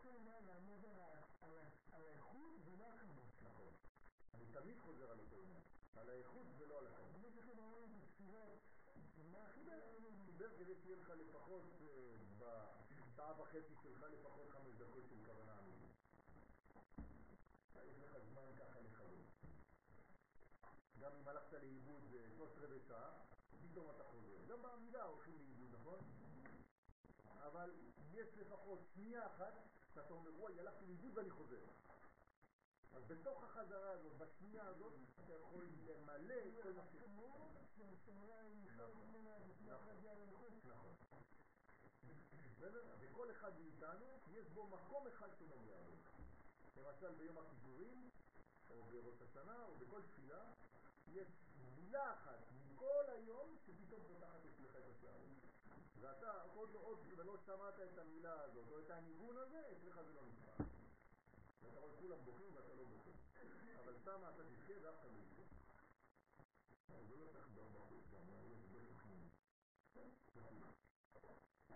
רוצה 0.00 0.08
אולי 0.08 0.42
לעמוד 0.46 0.84
על 1.92 2.06
האיכות 2.06 2.60
ולא 2.64 2.84
הכמות. 2.84 3.42
נכון. 3.42 3.72
אני 4.34 4.46
תמיד 4.52 4.78
חוזר 4.78 5.10
על 5.10 5.18
אותו 5.18 5.36
עניין, 5.36 5.62
על 6.00 6.08
האיכות 6.08 6.46
ולא 6.58 6.78
על 6.78 6.86
הכמות. 6.86 7.10
כמו 7.14 7.30
שכן 7.30 7.58
אמרנו 7.58 8.00
חיבר 10.40 10.48
כדי 10.58 10.74
שיהיה 10.82 10.96
לך 10.96 11.10
לפחות 11.10 11.62
אה, 11.82 12.16
בשעה 12.38 13.40
וחצי 13.40 13.74
שלך 13.82 14.02
לפחות 14.02 14.50
חמש 14.50 14.74
דקות 14.74 15.04
של 15.08 15.16
כוונה 15.24 15.58
אמיתית. 15.58 15.90
יש 17.74 18.02
לך 18.02 18.16
זמן 18.18 18.42
ככה 18.58 18.80
לחבר. 18.80 19.20
גם 20.98 21.12
אם 21.20 21.28
הלכת 21.28 21.52
לאיבוד 21.52 22.02
אה, 22.14 22.30
שלושת 22.36 22.58
רבעי 22.58 22.80
שעה, 22.88 23.12
פתאום 23.62 23.90
אתה 23.90 24.04
חוזר. 24.04 24.36
גם 24.46 24.62
בעמידה 24.62 25.02
הולכים 25.02 25.38
לאיבוד, 25.38 25.74
נכון? 25.74 25.98
אבל 27.46 27.70
יש 28.12 28.28
לפחות 28.36 28.84
שנייה 28.94 29.26
אחת 29.26 29.54
שאתה 29.94 30.14
אומר, 30.14 30.30
וואי, 30.40 30.60
הלכתי 30.60 30.86
לאיבוד 30.86 31.18
ואני 31.18 31.30
חוזר. 31.30 31.60
אז 32.96 33.02
בתוך 33.06 33.44
החזרה 33.44 33.90
הזאת, 33.90 34.12
בשנייה 34.18 34.66
הזאת, 34.66 34.92
אתה 35.24 35.34
יכול 35.34 35.66
למלא 35.86 36.34
את 36.34 36.62
כל 36.62 36.72
מה 36.72 36.82
ש... 36.84 36.96
נכון. 40.64 40.94
וכל 43.00 43.30
אחד 43.30 43.58
מאיתנו, 43.58 44.06
יש 44.30 44.48
בו 44.48 44.66
מקום 44.66 45.06
אחד 45.06 45.28
שמגיע 45.38 45.76
לו. 45.76 45.96
למשל 46.76 47.14
ביום 47.14 47.38
הכיפורים, 47.38 48.10
או 48.70 48.82
בראש 48.82 49.22
השנה, 49.22 49.64
או 49.64 49.74
בכל 49.74 50.02
תפילה, 50.02 50.44
יש 51.12 51.28
מילה 51.76 52.14
אחת 52.14 52.38
מכל 52.52 53.04
היום 53.08 53.56
שפתאום 53.66 54.02
פותחת 54.08 54.40
אצלך 54.46 54.76
את 54.76 54.82
השערים. 54.90 55.38
ואתה 56.00 56.32
לא, 56.54 56.80
עוד 56.82 56.98
ולא 57.16 57.36
שמעת 57.46 57.74
את 57.92 57.98
המילה 57.98 58.42
הזאת, 58.42 58.68
או 58.70 58.78
את 58.78 58.90
הניגון 58.90 59.36
הזה, 59.36 59.62
אצלך 59.72 60.00
זה 60.06 60.12
לא 60.12 60.20
נשמע. 60.22 60.49
רואה 61.80 61.92
כולם 62.00 62.24
בוכים 62.24 62.54
ואתה 62.54 62.74
לא 62.74 62.84
בוכה. 62.84 63.10
אבל 63.84 63.94
שמה 64.04 64.30
אתה 64.30 64.42
תזכה 64.44 64.74
דווקא 64.82 65.08
מזה. 65.08 65.42
זה 67.08 67.16
לא 67.16 67.26
צריך 67.32 67.48
דבר 67.52 67.68
בחוץ, 67.68 68.04
גם 68.12 68.20
יש 68.52 68.66
בטוחים. 68.72 69.28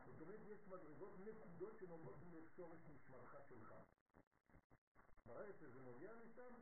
זאת 0.07 0.21
אומרת, 0.21 0.41
יש 0.47 0.67
מדרגות 0.69 1.13
נקודות 1.25 1.79
שנוגעות 1.79 2.19
לשורש 2.33 2.81
נשמתך 2.89 3.39
שלך. 3.49 3.75
ברגע 5.27 5.53
שזה 5.53 5.81
מגיע 5.83 6.13
משם, 6.15 6.55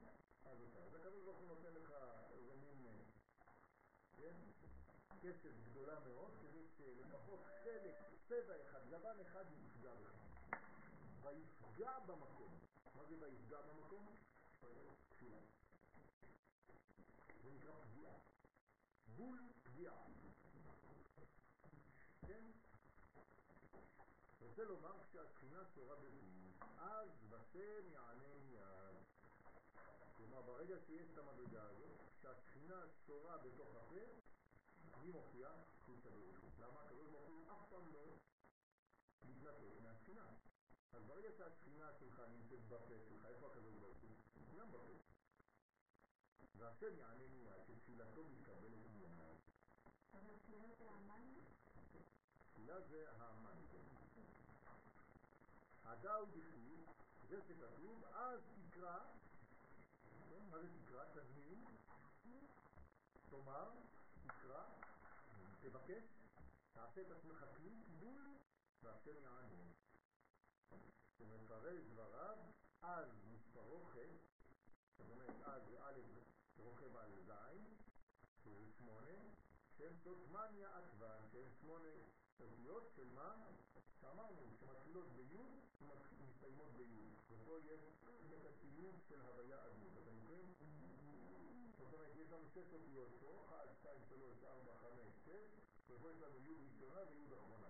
אז 0.44 0.58
אתה. 0.70 0.78
אז 0.84 0.94
הקדוש 0.94 1.24
ברוך 1.24 1.38
הוא 1.38 1.48
נותן 1.48 1.72
לך 1.74 1.94
איזה 2.30 2.54
מין, 2.56 3.02
כן, 4.16 4.34
קשב 5.20 5.52
גדולה 5.70 6.00
מאוד, 6.00 6.30
כדי 6.42 6.66
שלפחות 6.76 7.40
חלק, 7.64 7.94
צבע 8.28 8.54
אחד, 8.62 8.86
לבן 8.90 9.20
אחד 9.20 9.44
יפגע 9.52 9.94
בך. 9.94 10.22
ויפגע 11.22 11.98
במקום. 12.06 12.71
מה 13.02 13.08
זה 13.08 13.16
ויפגע 13.20 13.60
במקום? 13.60 14.16
זה 17.42 17.50
נקרא 17.50 17.72
פגיעה. 17.80 18.14
בול 19.16 19.38
פגיעה. 19.62 20.04
כן? 22.26 22.44
רוצה 24.40 24.64
לומר 24.64 25.02
שהשכינה 25.12 25.64
שורה 25.74 25.96
בפנים, 25.96 26.52
אז 26.78 27.10
בשם 27.28 27.88
יענה 27.88 28.38
מיד. 28.44 28.96
כלומר, 30.16 30.42
ברגע 30.42 30.76
שיש 30.86 31.10
את 31.12 31.18
המדרגה 31.18 31.62
הזאת, 31.62 31.98
שהשכינה 32.22 32.82
שורה 33.06 33.38
בתוך 33.38 33.76
הפה, 33.76 34.06
מי 35.02 35.10
מופיע? 35.10 35.48
חוץ 35.86 36.06
הבריאות. 36.06 36.36
למה? 36.58 36.82
הקדוש 36.82 37.08
ברוך 37.08 37.28
הוא 37.28 37.52
אף 37.52 37.68
פעם 37.70 37.92
לא 37.92 38.18
מתנתק 39.22 39.80
מהשכינה. 39.82 40.26
אז 40.92 41.02
ברגע 41.06 41.28
שהשכינה 41.36 41.92
שלך 42.00 42.22
נמצאת 42.32 42.68
בפה 42.68 42.94
שלך, 43.08 43.24
איפה 43.24 43.46
הקדוש 43.46 43.74
ברוך 43.74 43.98
הוא? 43.98 44.10
גם 44.58 44.72
בפה. 44.72 44.92
והשם 46.56 46.98
יענה 46.98 47.28
מיד, 47.28 47.64
שתפילתו 47.66 48.24
מתקבלת 48.24 48.86
מיד. 48.94 49.10
אבל 50.12 50.34
תפילה 50.38 50.68
זה 50.78 50.90
המן? 50.90 51.34
תפילה 52.52 52.80
זה 52.80 53.12
האמן. 53.12 53.58
הדאו 55.84 56.24
דכתיב, 56.24 56.86
זה 57.28 57.40
שכתוב, 57.42 58.04
אז 58.04 58.40
תקרא, 58.70 58.98
מה 60.50 60.58
זה 60.58 60.68
תקרא? 60.84 61.04
תזמין, 61.04 61.64
תאמר, 63.30 63.70
תקרא, 64.26 64.64
תבקש, 65.60 66.04
תעשה 66.72 67.00
את 67.00 67.10
עצמך 67.10 67.44
כלי 67.56 67.82
והשם 68.82 69.22
יענה. 69.22 69.81
שמפרש 71.22 71.80
דבריו, 71.80 72.36
אז 72.82 73.08
מספרו 73.32 73.84
חטא, 73.84 74.16
זאת 74.98 75.10
אומרת, 75.10 75.34
אז 75.42 75.62
זה 75.70 75.84
א' 75.84 76.00
שרוכב 76.56 76.96
על 76.96 77.10
זין, 77.26 77.64
שזה 78.44 78.66
שמונה, 78.78 79.18
שהן 79.76 79.92
סוטמניה 80.04 80.78
עטבן, 80.78 81.20
שהן 81.32 81.48
שמונה 81.60 81.88
אותיות 82.40 82.92
של 82.96 83.08
מה? 83.14 83.34
שאמרנו, 84.00 84.42
שמתחילות 84.60 85.06
ביוד 85.16 85.52
ומסתיימות 85.80 86.72
ביוד. 86.76 87.12
ופה 87.30 87.58
יש 87.58 87.80
את 88.32 88.46
השילוב 88.46 89.00
של 89.08 89.20
הוויה 89.20 89.66
אדמות. 89.66 89.92
אתם 90.02 90.14
זוכרים? 90.20 90.52
זאת 91.78 91.92
אומרת, 91.92 92.16
יש 92.16 92.30
לנו 92.32 92.46
שש 92.54 92.72
אותיות 92.72 93.08
פה, 93.20 93.44
1, 93.48 93.74
2, 93.80 93.96
3, 94.08 94.44
4, 94.44 94.74
5, 94.74 94.90
6, 95.24 95.30
ופה 95.88 96.10
יש 96.10 96.20
לנו 96.20 96.38
יוד 96.38 96.58
ראשונה 96.66 97.00
ויוד 97.10 97.32
אחרונה. 97.32 97.68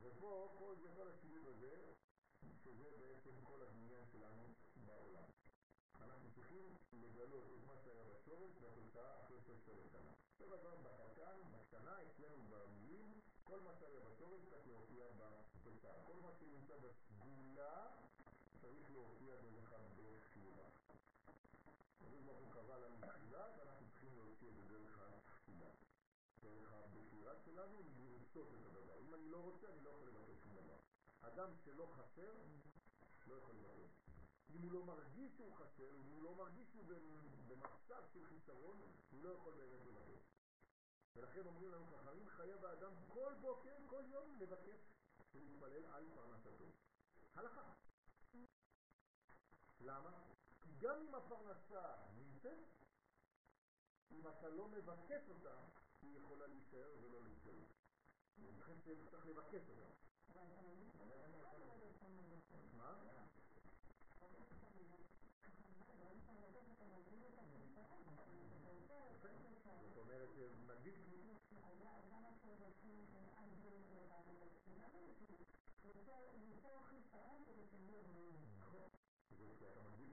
ופה 0.00 0.54
כל 0.58 0.74
זה 0.82 0.88
כל 0.96 1.08
השילוב 1.08 1.48
הזה, 1.48 1.92
שזה 2.64 2.90
בעצם 2.98 3.30
כל 3.44 3.62
הבניין 3.62 4.04
שלנו 4.12 4.44
בעולם. 4.86 5.24
אנחנו 6.00 6.30
צריכים 6.34 6.76
לגלות 6.92 7.44
את 7.54 7.66
מה 7.66 7.74
שהיה 7.84 8.04
בשורש 8.04 8.52
והתוצאה 8.60 9.20
אחרי 9.20 9.40
שש 9.40 9.50
עשרה 9.50 9.84
שנה. 9.92 10.12
אותו 10.40 10.56
דבר 10.56 10.76
בחתן, 10.76 11.36
בשנה, 11.52 11.96
אצלנו 12.02 12.42
במילים, 12.50 13.20
כל 13.44 13.60
מה 13.60 13.74
שהיה 13.74 14.00
בשורש 14.00 14.40
צריך 14.50 14.66
להופיע 14.66 15.04
בתוצאה. 15.18 16.04
כל 16.06 16.16
מה 16.22 16.32
שנמצא 16.38 16.74
בסגולה 16.76 17.86
צריך 18.60 18.90
להופיע 18.90 19.34
דרך 19.36 19.72
הבחירה. 19.72 20.68
הקדוש 22.00 22.22
ברוך 22.24 22.38
הוא 22.38 22.52
קבע 22.52 22.78
לנו 22.78 22.96
תחילה 23.00 23.46
ואנחנו 23.58 23.86
צריכים 23.90 24.16
להוציא 24.16 24.48
את 24.48 24.54
זה 24.54 24.62
דרך 24.68 24.98
התפילה. 24.98 25.70
דרך 26.42 26.72
הבחירה 26.72 27.34
שלנו 27.44 27.82
לרצות 27.98 28.48
את 28.54 28.66
הדבר. 28.66 28.98
אם 29.00 29.14
אני 29.14 29.28
לא 29.28 29.38
רוצה, 29.38 29.68
אני 29.68 29.84
לא 29.84 29.90
יכול 29.90 30.08
לבטל 30.08 30.36
שום 30.42 30.52
דבר. 30.54 30.81
אדם 31.22 31.56
שלא 31.64 31.86
חסר, 31.96 32.32
לא 33.26 33.34
יכול 33.34 33.54
לבטל. 33.54 33.88
אם 34.50 34.62
הוא 34.62 34.72
לא 34.72 34.84
מרגיש 34.84 35.36
שהוא 35.36 35.54
חסר, 35.56 35.96
אם 35.96 36.10
הוא 36.10 36.22
לא 36.22 36.34
מרגיש 36.34 36.68
שהוא 36.72 36.84
במצב 37.46 38.02
של 38.12 38.24
חיסרון, 38.26 38.80
הוא 39.10 39.22
לא 39.22 39.28
יכול 39.28 39.54
באמת 39.54 39.86
לבטל. 39.86 40.18
ולכן 41.16 41.46
אומרים 41.46 41.72
לנו 41.72 41.86
חכמים, 41.86 42.28
חייב 42.28 42.64
האדם 42.64 42.92
כל 43.08 43.34
בוקר, 43.40 43.76
כל 43.86 44.02
יום, 44.06 44.36
לבקש 44.40 44.80
ולהתפלל 45.34 45.84
על 45.86 46.04
פרנסתו. 46.14 46.64
הלכה. 47.34 47.72
למה? 49.80 50.10
כי 50.60 50.70
גם 50.78 50.96
אם 51.00 51.14
הפרנסה 51.14 51.94
נמצאת, 52.14 52.58
אם 54.10 54.28
אתה 54.28 54.48
לא 54.48 54.68
מבקש 54.68 55.28
אותה, 55.28 55.54
היא 56.02 56.18
יכולה 56.18 56.46
להישאר 56.46 56.90
ולא 57.00 57.24
להתגלות. 57.24 57.68
לכן 58.58 58.80
צריך 58.80 59.26
לבקש 59.26 59.68
אותה. 59.68 60.01
מה? 62.76 62.94
זאת 69.82 69.96
אומרת, 69.96 70.28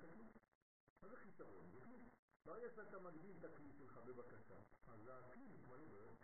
הכלי? 0.09 0.27
מה 1.01 1.09
זה 1.09 1.17
חיסרון? 1.17 1.71
זה 1.71 1.81
כלי. 1.81 2.09
ברגע 2.45 2.69
שאתה 2.75 2.99
מגדיל 2.99 3.35
את 3.39 3.43
הכלי 3.43 3.71
שלך 3.73 3.97
בבקשה, 3.97 4.59
אז 4.87 5.07
הכלי 5.07 5.47
מתמלא 5.47 5.87
בערך. 5.87 6.19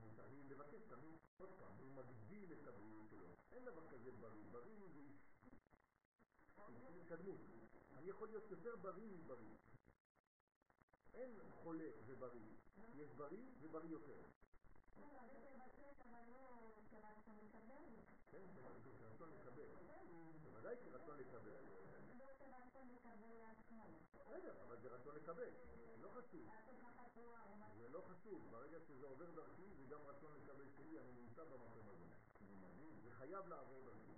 מותרים 0.00 0.50
לבקש 0.50 0.82
תמיד, 0.88 1.23
עוד 1.38 1.48
פעם, 1.58 1.72
הוא 1.78 1.92
מגדיל 1.94 2.52
את 2.52 2.66
הבריאות 2.66 3.08
שלו. 3.10 3.26
אין 3.52 3.64
דבר 3.64 3.88
כזה 3.88 4.12
בריא, 4.12 4.44
בריא 4.52 4.74
זה 4.78 5.04
התקדמות. 7.14 7.40
אני 7.96 8.10
יכול 8.10 8.28
להיות 8.28 8.50
יותר 8.50 8.76
בריא 8.76 9.08
מבריא. 9.08 9.56
אין 11.14 11.30
חולה 11.62 11.90
ובריא, 12.06 12.50
יש 12.94 13.12
בריא 13.12 13.46
ובריא 13.60 13.90
יותר. 13.90 14.22
כן, 18.30 18.46
כרצון 18.98 19.30
לקבל. 19.30 19.68
בוודאי 20.42 20.76
כרצון 20.84 21.18
לקבל. 21.18 21.52
בסדר, 24.14 24.62
אבל 24.62 24.80
זה 24.80 24.88
רצון 24.88 25.14
לקבל, 25.14 25.50
לא 25.76 25.83
חשוב. 26.14 26.46
זה 27.78 27.88
לא 27.88 28.00
חשוב, 28.00 28.50
ברגע 28.50 28.78
שזה 28.80 29.06
עובר 29.06 29.30
דרכי 29.30 29.74
זה 29.78 29.84
גם 29.90 30.00
רצון 30.06 30.30
לקבל 30.34 30.68
שלי, 30.76 30.98
אני 30.98 31.12
נמצא 31.12 31.44
במקום 31.44 31.88
הזה. 31.88 32.04
זה 33.04 33.10
חייב 33.10 33.48
לעבור 33.48 33.82
דרכי. 33.84 34.12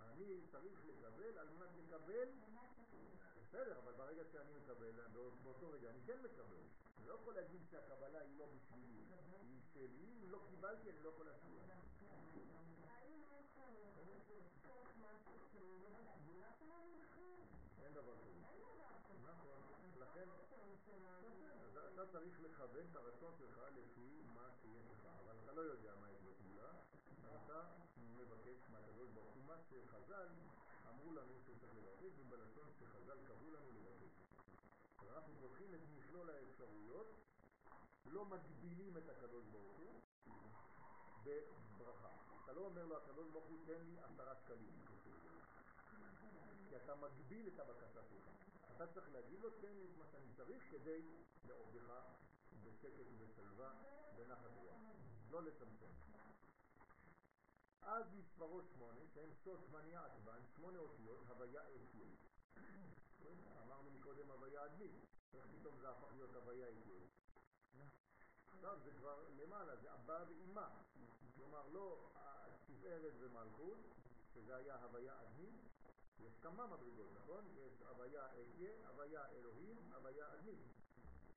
אני 0.00 0.40
צריך 0.50 0.84
לקבל 0.84 1.38
על 1.38 1.48
מנת 1.48 1.70
לקבל 1.76 2.28
בסדר, 3.36 3.78
אבל 3.78 3.92
ברגע 3.92 4.24
שאני 4.32 4.52
מקבל, 4.54 5.00
באותו 5.42 5.70
רגע 5.70 5.90
אני 5.90 6.00
כן 6.06 6.18
מקבל. 6.22 6.64
אני 6.98 7.06
לא 7.06 7.14
יכול 7.14 7.34
להגיד 7.34 7.60
שהקבלה 7.70 8.18
היא 8.18 8.38
לא 8.38 8.46
בשבילי, 8.46 9.04
היא 9.40 9.60
שלי, 9.72 10.22
אם 10.22 10.30
לא 10.30 10.38
קיבלתי 10.50 10.90
אני 10.90 11.02
לא 11.02 11.08
יכול 11.08 11.26
להשאיר. 11.26 11.64
אין 17.84 17.94
דבר 17.94 18.16
כזה. 18.16 18.40
נכון, 19.22 19.62
לכן 19.98 20.28
אתה 21.94 22.06
צריך 22.06 22.40
לכוון 22.40 22.86
את 22.90 22.96
הרצון 22.96 23.34
שלך 23.38 23.60
לפי 23.76 24.22
מה 24.34 24.48
שיש 24.62 24.90
לך, 24.90 25.06
אבל 25.24 25.36
אתה 25.42 25.52
לא 25.52 25.60
יודע 25.60 25.94
מה 26.00 26.10
יש 26.10 26.22
בתמונה, 26.22 26.70
אתה 27.36 27.62
מבקש 27.96 28.70
מהקדוש 28.70 29.10
ברוך 29.10 29.34
הוא 29.34 29.44
מה 29.44 29.56
שחז"ל 29.58 30.28
אמרו 30.88 31.12
לנו 31.12 31.40
שצריך 31.40 31.72
לבקש, 31.76 32.18
ובלשון 32.18 32.68
שחז"ל 32.78 33.18
קבעו 33.26 33.50
לנו 33.50 33.70
לבקש. 33.72 34.12
אנחנו 35.08 35.34
פותחים 35.40 35.74
את 35.74 35.80
מכלול 35.96 36.30
האפשרויות, 36.30 37.06
לא 38.06 38.24
מגבילים 38.24 38.96
את 38.96 39.08
הקדוש 39.08 39.44
ברוך 39.46 39.76
הוא 39.78 40.00
בברכה. 41.24 42.08
אתה 42.44 42.52
לא 42.52 42.60
אומר 42.60 42.86
לו, 42.86 42.96
הקדוש 42.96 43.30
ברוך 43.30 43.46
הוא 43.46 43.58
תן 43.66 43.80
לי 43.86 43.98
עשרה 44.00 44.34
שקלים. 44.34 45.03
כי 46.74 46.78
אתה 46.84 46.94
מגביל 46.94 47.48
את 47.48 47.60
הבקשה 47.60 48.00
שלך. 48.02 48.28
אתה 48.76 48.86
צריך 48.86 49.08
להגיד 49.12 49.40
לו, 49.40 49.50
תן 49.50 49.72
לי 49.72 49.84
את 49.84 49.98
מה 49.98 50.04
שאני 50.12 50.26
צריך 50.36 50.64
כדי 50.70 51.02
לעובדך 51.46 52.02
בשקט 52.62 53.06
ובשלווה, 53.18 53.72
בנחת 54.16 54.50
רוח. 54.56 54.76
לא 55.30 55.42
לצמצם. 55.42 55.86
אז 57.82 58.04
מספרו 58.14 58.62
שמונה, 58.62 59.00
שהם 59.14 59.30
סוד 59.44 59.60
מניה 59.72 60.04
עצבן, 60.04 60.40
שמונה 60.56 60.78
אותיות, 60.78 61.28
הוויה 61.28 61.62
אתיופית. 61.62 62.20
אמרנו 63.62 63.90
מקודם 63.90 64.30
הוויה 64.30 64.64
אדמית, 64.64 64.92
איך 65.34 65.46
פתאום 65.58 65.78
זה 65.78 65.90
הפך 65.90 66.12
להיות 66.14 66.34
הוויה 66.34 66.68
אתיופית? 66.68 67.10
עכשיו 68.46 68.78
זה 68.84 68.90
כבר 68.92 69.28
למעלה, 69.28 69.76
זה 69.76 69.94
אבא 69.94 70.24
ואימה. 70.28 70.68
כלומר, 71.36 71.68
לא 71.68 72.10
תפארת 72.66 73.12
ומלכות, 73.18 73.78
שזה 74.34 74.56
היה 74.56 74.76
הוויה 74.76 75.22
אדמית, 75.22 75.73
יש 76.26 76.36
כמה 76.42 76.66
מדרגות, 76.66 77.08
נכון? 77.14 77.44
יש 77.56 77.82
הוויה 77.82 78.26
אתיה, 78.26 78.88
הוויה 78.88 79.26
אלוהים, 79.26 79.76
הוויה 79.92 80.34
אדמית. 80.34 80.58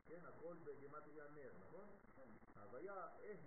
כן, 0.06 0.26
הכל 0.26 0.56
בגמטריה 0.64 1.28
נר, 1.28 1.52
נכון? 1.60 1.86
ההוויה 2.56 3.08
אהיה 3.20 3.38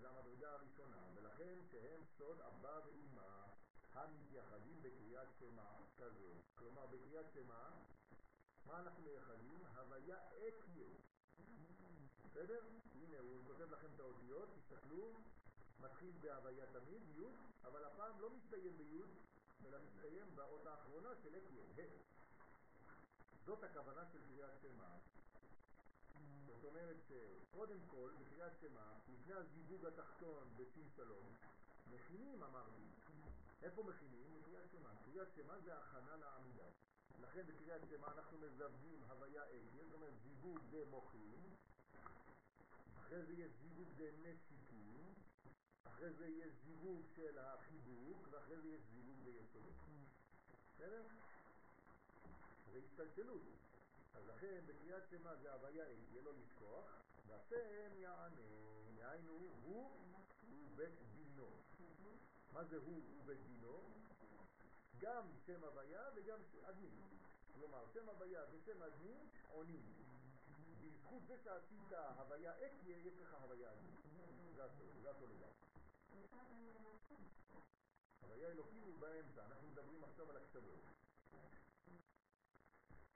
זה 0.00 0.08
המדרגה 0.08 0.52
הראשונה, 0.52 1.08
ולכן 1.14 1.58
שהם 1.70 2.00
סוד 2.18 2.40
אבא 2.40 2.80
ואימה 2.84 3.46
המתייחדים 3.92 4.82
בקריאת 4.82 5.28
שמע 5.38 5.76
כזו. 5.96 6.30
כלומר, 6.54 6.86
בקריאת 6.86 7.26
שמע, 7.34 7.68
מה 8.66 8.80
אנחנו 8.80 9.02
מייחדים? 9.02 9.64
הוויה 9.76 10.16
אתיה. 10.16 10.88
בסדר? 12.24 12.60
הנה, 12.94 13.18
הוא 13.18 13.44
כותב 13.46 13.70
לכם 13.72 13.88
את 13.94 14.00
האותיות, 14.00 14.48
תסתכלו, 14.56 15.20
מתחיל 15.80 16.12
בהוויה 16.20 16.66
תמיד, 16.66 17.02
י', 17.08 17.26
אבל 17.64 17.84
הפעם 17.84 18.20
לא 18.20 18.30
מסתיים 18.30 18.76
בי', 18.78 19.02
אלא 19.66 19.78
מסתיים 19.84 20.26
באות 20.34 20.66
האחרונה 20.66 21.08
של 21.22 21.28
אתיה, 21.36 21.64
ה'. 21.76 22.02
זאת 23.46 23.64
הכוונה 23.64 24.04
של 24.12 24.18
קריאת 24.28 24.60
שמע. 24.62 24.88
זאת 26.46 26.64
אומרת 26.64 26.96
שקודם 27.08 27.78
כל, 27.86 28.10
בקריאת 28.20 28.52
שמע, 28.60 28.92
לפני 29.08 29.34
הזיווג 29.34 29.86
התחתון 29.86 30.48
בשין 30.56 30.88
שלום, 30.96 31.34
מכינים 31.90 32.42
אמרתי. 32.42 32.82
איפה 33.62 33.82
מכינים? 33.82 34.34
בקריאת 34.40 34.70
שמע. 34.72 34.90
קריאת 35.04 35.28
שמע 35.36 35.58
זה 35.58 35.78
הכנה 35.78 36.16
לעמידה. 36.16 36.68
לכן 37.20 37.42
בקריאת 37.46 37.80
שמע 37.90 38.06
אנחנו 38.12 38.38
מזווגים 38.38 39.02
הוויה 39.08 39.42
אגי, 39.50 39.84
זאת 39.84 39.94
אומרת 39.94 40.14
זיווג 40.22 40.58
זה 40.70 40.84
מוחים, 40.90 41.42
אחרי 42.98 43.22
זה 43.22 43.32
יש 43.32 43.50
זיווג 43.62 43.88
זה 43.96 44.10
אחרי 46.02 46.12
זה 46.12 46.26
יש 46.26 46.52
זיווג 46.64 47.06
של 47.16 47.38
החיבוק, 47.38 48.28
ואחרי 48.30 48.60
זה 48.60 48.68
יש 48.68 48.80
זיווג 48.92 49.16
ביסודות. 49.24 49.74
בסדר? 50.74 51.02
זה 52.72 52.78
השתלשלות. 52.78 53.42
אז 54.14 54.26
לכן 54.26 54.60
בקריאת 54.66 55.02
שמע 55.10 55.36
זה 55.36 55.52
הוויה 55.52 55.84
יהיה 55.88 56.22
לו 56.22 56.32
לשכוח, 56.32 56.84
והשם 57.26 57.96
יענה, 57.96 58.42
יענו 58.98 59.50
הוא 59.62 59.90
ובית 60.50 60.94
דינו. 61.14 61.50
מה 62.52 62.64
זה 62.64 62.76
הוא 62.76 63.00
ובית 63.18 63.38
דינו? 63.46 63.80
גם 64.98 65.26
שם 65.46 65.64
הוויה 65.64 66.02
וגם 66.14 66.38
אדמי. 66.62 66.90
כלומר, 67.54 67.84
שם 67.94 68.08
הוויה 68.08 68.42
ושם 68.52 68.82
אדמי 68.82 69.18
עונים. 69.50 69.92
בזכות 70.80 71.22
זה 71.26 71.36
שעשית 71.44 71.92
הוויה 71.92 72.52
אקיה, 72.52 72.98
יש 72.98 73.14
לך 73.18 73.34
הוויה 73.34 73.72
אדמי. 73.72 73.90
זה 74.54 74.64
הסוד, 74.64 75.32
הוויה 78.20 78.48
אלוקים 78.48 78.82
הוא 78.82 78.98
באמצע, 78.98 79.46
אנחנו 79.46 79.68
מדברים 79.68 80.04
עכשיו 80.04 80.30
על 80.30 80.36
הקצוות. 80.36 80.80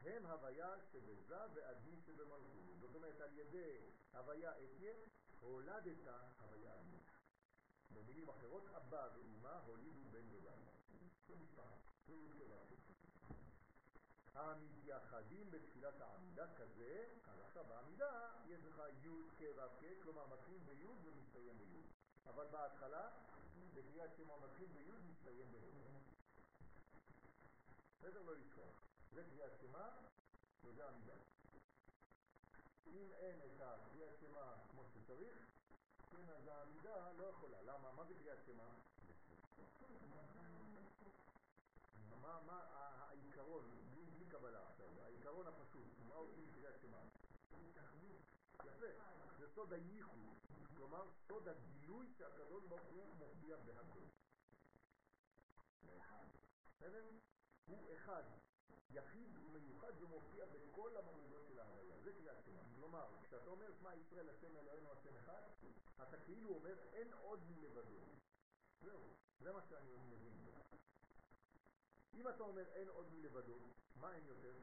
הם 0.01 0.27
הוויה 0.27 0.75
שבזה 0.93 1.39
ואדמי 1.55 2.01
שבמלכות. 2.01 2.79
זאת 2.81 2.95
אומרת, 2.95 3.21
על 3.21 3.39
ידי 3.39 3.79
הוויה 4.13 4.53
אתיה, 4.59 4.95
הולדת 5.41 6.09
הוויה 6.41 6.75
אדמי. 6.75 6.99
במילים 7.91 8.29
אחרות, 8.29 8.69
אבא 8.69 9.09
ואמא 9.15 9.61
הולידו 9.67 10.05
בן 10.11 10.27
ובת. 10.31 10.67
המתייחדים 14.35 15.51
בתפילת 15.51 16.01
העמידה 16.01 16.55
כזה, 16.55 17.05
אז 17.25 17.41
עכשיו 17.41 17.65
בעמידה 17.65 18.33
יש 18.49 18.65
לך 18.65 18.83
י' 19.03 19.09
כ' 19.39 19.43
ו' 19.57 19.81
כ', 19.81 20.03
כלומר 20.03 20.27
מתחיל 20.27 20.59
בי' 20.59 20.87
ומסתיים 20.87 21.59
בי'. 21.59 21.96
אבל 22.29 22.47
בהתחלה, 22.51 23.11
בקריאת 23.75 24.11
שמע 24.17 24.35
מתחיל 24.37 24.67
בי' 24.67 24.93
ומסתיים 24.93 25.53
בי'. 25.53 25.77
בסדר? 27.99 28.23
לא 28.23 28.37
לשכוח. 28.37 28.83
זה 29.13 29.25
קריאת 29.25 29.53
שמע 29.61 29.89
וזה 30.65 30.89
עמידה. 30.89 31.15
אם 32.87 33.13
אין 33.13 33.41
את 33.41 33.61
הקריאת 33.61 34.19
שמע 34.21 34.53
כמו 34.71 34.83
שצריך, 34.95 35.47
כן, 36.11 36.31
אז 36.31 36.47
העמידה 36.47 37.13
לא 37.13 37.25
יכולה. 37.25 37.63
למה? 37.63 37.93
מה 37.93 38.05
זה 38.05 38.15
קריאת 38.15 38.45
שמע? 38.47 38.65
מה, 42.21 42.41
מה 42.47 42.63
העיקרון, 42.75 43.71
בלי 43.95 44.27
קבלה 44.27 44.69
עכשיו, 44.69 44.87
העיקרון 45.05 45.47
הפשוט, 45.47 45.89
מה 46.09 46.15
עושים 46.15 46.47
בקריאת 46.47 46.81
שמע? 46.81 46.99
יפה, 48.65 48.87
זה 49.39 49.49
סוד 49.49 49.73
הייחוד, 49.73 50.39
כלומר 50.77 51.05
סוד 51.29 51.49
הגילוי 51.49 52.07
שהקדוש 52.19 52.65
ברוך 52.65 52.83
הוא 52.83 53.15
מופיע 53.15 53.57
בהכל. 53.57 54.01
בסדר? 56.77 57.11
הוא 57.67 57.95
אחד, 57.95 58.23
יחיד 58.91 59.39
ומיוחד 59.53 60.03
ומופיע 60.03 60.45
בכל 60.47 60.97
המדרגות 60.97 61.47
של 61.49 61.59
ההוויה. 61.59 61.97
זה 62.03 62.13
קריאת 62.13 62.45
שמע. 62.45 62.63
כלומר, 62.75 63.07
כשאתה 63.23 63.51
אומר 63.51 63.73
שמע 63.79 63.95
ישראל 63.95 64.29
השם 64.29 64.57
אלוהינו 64.57 64.93
השם 64.93 65.17
אחד, 65.17 65.43
אתה 66.03 66.21
כאילו 66.25 66.55
אומר 66.55 66.79
אין 66.93 67.13
עוד 67.13 67.41
מלבדו. 67.51 68.01
זהו, 68.81 69.01
זה 69.41 69.53
מה 69.53 69.63
שאני 69.63 69.97
מבין. 69.97 70.37
אם 72.15 72.29
אתה 72.29 72.43
אומר 72.43 72.69
אין 72.73 72.89
עוד 72.89 73.13
מלבדו, 73.13 73.59
מה 73.97 74.15
אין 74.15 74.27
יותר? 74.27 74.55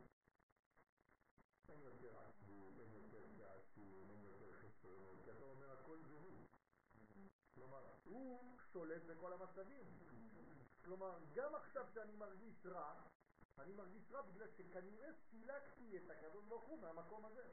אין 1.73 1.81
יותר 1.81 2.19
עצבות, 2.19 2.73
אין 2.79 2.93
יותר 2.93 3.25
כעסים, 3.37 4.09
אין 4.09 4.23
יותר 4.25 4.53
חסרונות, 4.53 5.19
כי 5.23 5.31
אתה 5.31 5.45
אומר 5.45 5.71
הכל 5.71 5.97
זה 6.03 6.13
הוא. 6.13 6.47
כלומר, 7.55 7.95
הוא 8.03 8.57
שולט 8.71 9.03
בכל 9.03 9.33
המצבים. 9.33 9.85
כלומר, 10.83 11.19
גם 11.33 11.55
עכשיו 11.55 11.85
שאני 11.93 12.15
מרגיש 12.15 12.65
רע, 12.65 13.01
אני 13.59 13.73
מרגיש 13.73 14.11
רע 14.11 14.21
בגלל 14.21 14.47
שכנראה 14.57 15.13
סילקתי 15.13 15.97
את 15.97 16.09
הקדוש 16.09 16.45
ברוך 16.45 16.63
הוא 16.63 16.79
מהמקום 16.79 17.25
הזה. 17.25 17.43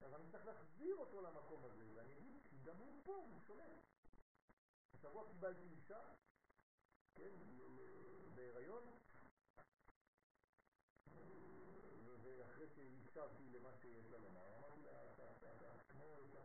אז 0.00 0.14
אני 0.14 0.30
צריך 0.30 0.46
להחזיר 0.46 0.96
אותו 0.96 1.22
למקום 1.22 1.64
הזה, 1.64 1.84
ואני 1.94 2.18
אגיד, 2.18 2.42
כי 2.48 2.56
גם 2.64 2.76
הוא 2.76 3.00
פה, 3.04 3.16
הוא 3.16 3.40
שולט. 3.46 3.72
השבוע 4.94 5.28
קיבלתי 5.28 5.66
אישה, 5.66 6.00
כן, 7.14 7.32
בהיריון, 8.34 8.98
ואחרי 12.66 12.88
שהקשבתי 12.90 13.48
למה 13.48 13.70
שיש 13.80 14.10
לה 14.10 14.18
לומר, 14.18 14.56
אמרתי 14.58 14.82
לה, 14.82 14.92
כמו 15.88 16.16
יש 16.24 16.34
לך 16.34 16.44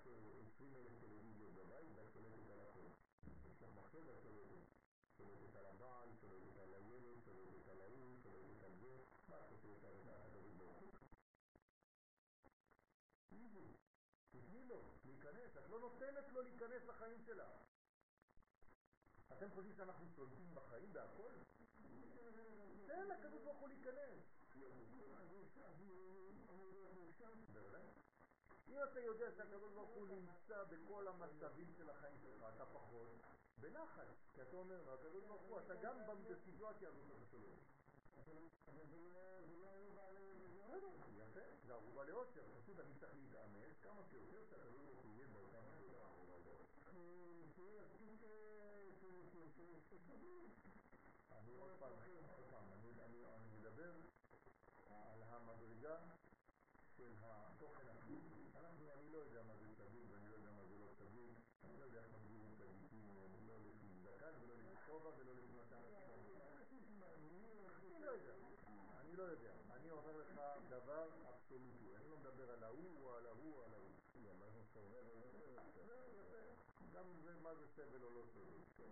20 0.55 0.75
אלף 0.75 0.99
טלוויזיות 0.99 1.53
בבית, 1.53 1.87
ואת 1.95 2.13
שולטת 2.13 2.49
על 2.51 2.59
הכל. 2.59 2.87
יש 3.45 3.61
לך 3.61 3.69
מחשב 3.75 4.07
ואת 4.07 4.21
שולטת. 4.23 4.63
שולטת 5.17 5.55
על 5.55 5.65
הבעל, 5.65 6.09
שולטת 6.21 6.57
על 6.63 6.73
הילד, 6.73 7.23
שולטת 7.25 7.67
על 7.69 7.81
ההוא, 7.81 8.17
שולטת 8.23 8.63
על 8.63 8.71
זה, 8.81 8.97
מה 9.29 9.37
את 9.37 9.61
שולטת 9.61 9.83
על 9.83 10.21
הדוד 10.21 10.57
ברוך 10.57 10.77
הוא? 10.77 10.91
איזי, 13.31 13.73
תתני 14.31 14.63
לו 14.63 14.81
להיכנס, 15.05 15.57
את 15.57 15.69
לא 15.69 15.79
נותנת 15.79 16.29
לו 16.33 16.41
להיכנס 16.41 16.85
לחיים. 16.87 17.21
את 17.21 17.29
אתם 19.31 19.49
חושבים 19.51 19.73
שאנחנו 19.75 20.05
שולטים 20.15 20.55
בחיים 20.55 20.93
בהכל? 20.93 21.33
תן 22.87 23.07
לקדוש 23.07 23.43
ברוך 23.43 23.59
הוא 23.59 23.69
להיכנס. 23.69 24.30
אם 28.71 28.83
אתה 28.83 28.99
יודע 28.99 29.31
שהקדוש 29.37 29.73
ברוך 29.73 29.89
הוא 29.89 30.07
נמצא 30.07 30.63
בכל 30.63 31.07
המצבים 31.07 31.73
של 31.77 31.89
החיים 31.89 32.17
שלך, 32.23 32.45
אתה 32.55 32.65
פחות 32.65 33.07
בנחת. 33.57 34.07
כי 34.33 34.41
אתה 34.41 34.55
אומר 34.55 34.81
לו, 34.85 34.93
הקדוש 34.93 35.23
ברוך 35.23 35.41
הוא, 35.41 35.59
אתה 35.59 35.75
גם 35.75 35.95
בסיטואציה 36.29 36.89
הזאת 36.89 37.07
אתה. 37.29 37.37
יפה, 41.17 41.39
זה 41.65 41.73
ערובה 41.73 42.03
לאושר, 42.03 42.41
פשוט 42.61 42.79
אני 42.79 42.93
צריך 42.99 43.13
להתאמץ 43.15 43.81
כמה 43.81 44.03
שיותר 44.09 44.45
שהקדוש 44.49 44.81
ברוך 44.85 44.99
הוא 45.03 45.13
יהיה 45.15 45.27
באותה 45.27 45.57
מדרגה. 45.61 46.07
אני 51.31 51.57
עוד 51.57 51.71
פעם, 51.79 51.93
אני 52.73 53.57
מדבר 53.59 53.91
על 55.13 55.23
המדרגה 55.23 55.97
של 56.97 57.13
התוכן 57.21 57.87
הפנימי. 57.87 58.29
אנחנו, 58.55 58.93
אני 58.93 59.09
לא 59.09 59.17
יודע 59.17 59.43
מה 59.43 59.53
זה 59.55 59.65
צדיק 59.77 60.05
ואני 60.11 60.29
לא 60.29 60.35
יודע 60.35 60.51
מה 60.51 60.63
זה 60.65 60.75
לא 60.79 60.87
צדיק, 60.97 61.37
אני 61.63 61.79
לא 61.79 61.83
יודע 61.85 61.99
איך 61.99 62.07
מגדירים 62.13 62.55
אני 63.35 63.47
לא 63.47 63.53
לפי 63.59 63.87
זקן 64.03 64.33
ולא 64.41 64.55
לפי 64.55 64.75
כובע 64.85 65.09
ולא 65.17 65.33
לפי 65.35 65.53
מתן 65.57 65.75
אני 67.17 68.01
לא 68.01 68.11
אני 68.99 69.15
לא 69.15 69.23
יודע. 69.23 69.51
אני 69.71 69.91
אומר 69.91 70.17
לך 70.17 70.41
דבר 70.69 71.09
אבסולוטי, 71.29 71.95
אני 71.95 72.09
לא 72.09 72.17
מדבר 72.17 72.51
על 72.51 72.63
ההוא 72.63 73.05
או 73.05 73.15
על 73.15 73.25
ההוא 73.25 73.57
או 73.57 73.63
על 73.63 73.73
ההוא. 73.73 73.91
גם 76.93 77.05
זה 77.23 77.33
מה 77.43 77.55
זה 77.55 77.67
סבל 77.67 78.03
או 78.03 78.09
לא 78.09 78.23
סבל. 78.33 78.91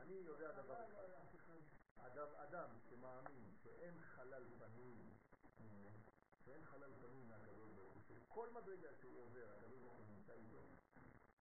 אני 0.00 0.14
יודע 0.14 0.52
דבר 0.52 0.74
אחד. 0.74 1.12
אדם 2.52 2.68
שמאמין 2.90 3.44
שאין 3.62 4.00
חלל 4.00 4.44
פנוי 4.58 4.96
ממנו, 5.62 5.98
שאין 6.44 6.64
חלל 6.64 6.92
פנוי 7.00 7.24
מהקדוש 7.24 7.70
ברוך 7.70 7.94
הוא, 7.94 8.02
שכל 8.02 8.48
מדרגה 8.50 8.88
שהוא 9.00 9.22
עובר, 9.22 9.46
הקדוש 9.56 9.80
ברוך 9.80 9.96
הוא 9.96 10.06
נמצא 10.16 10.32
איתו. 10.32 10.62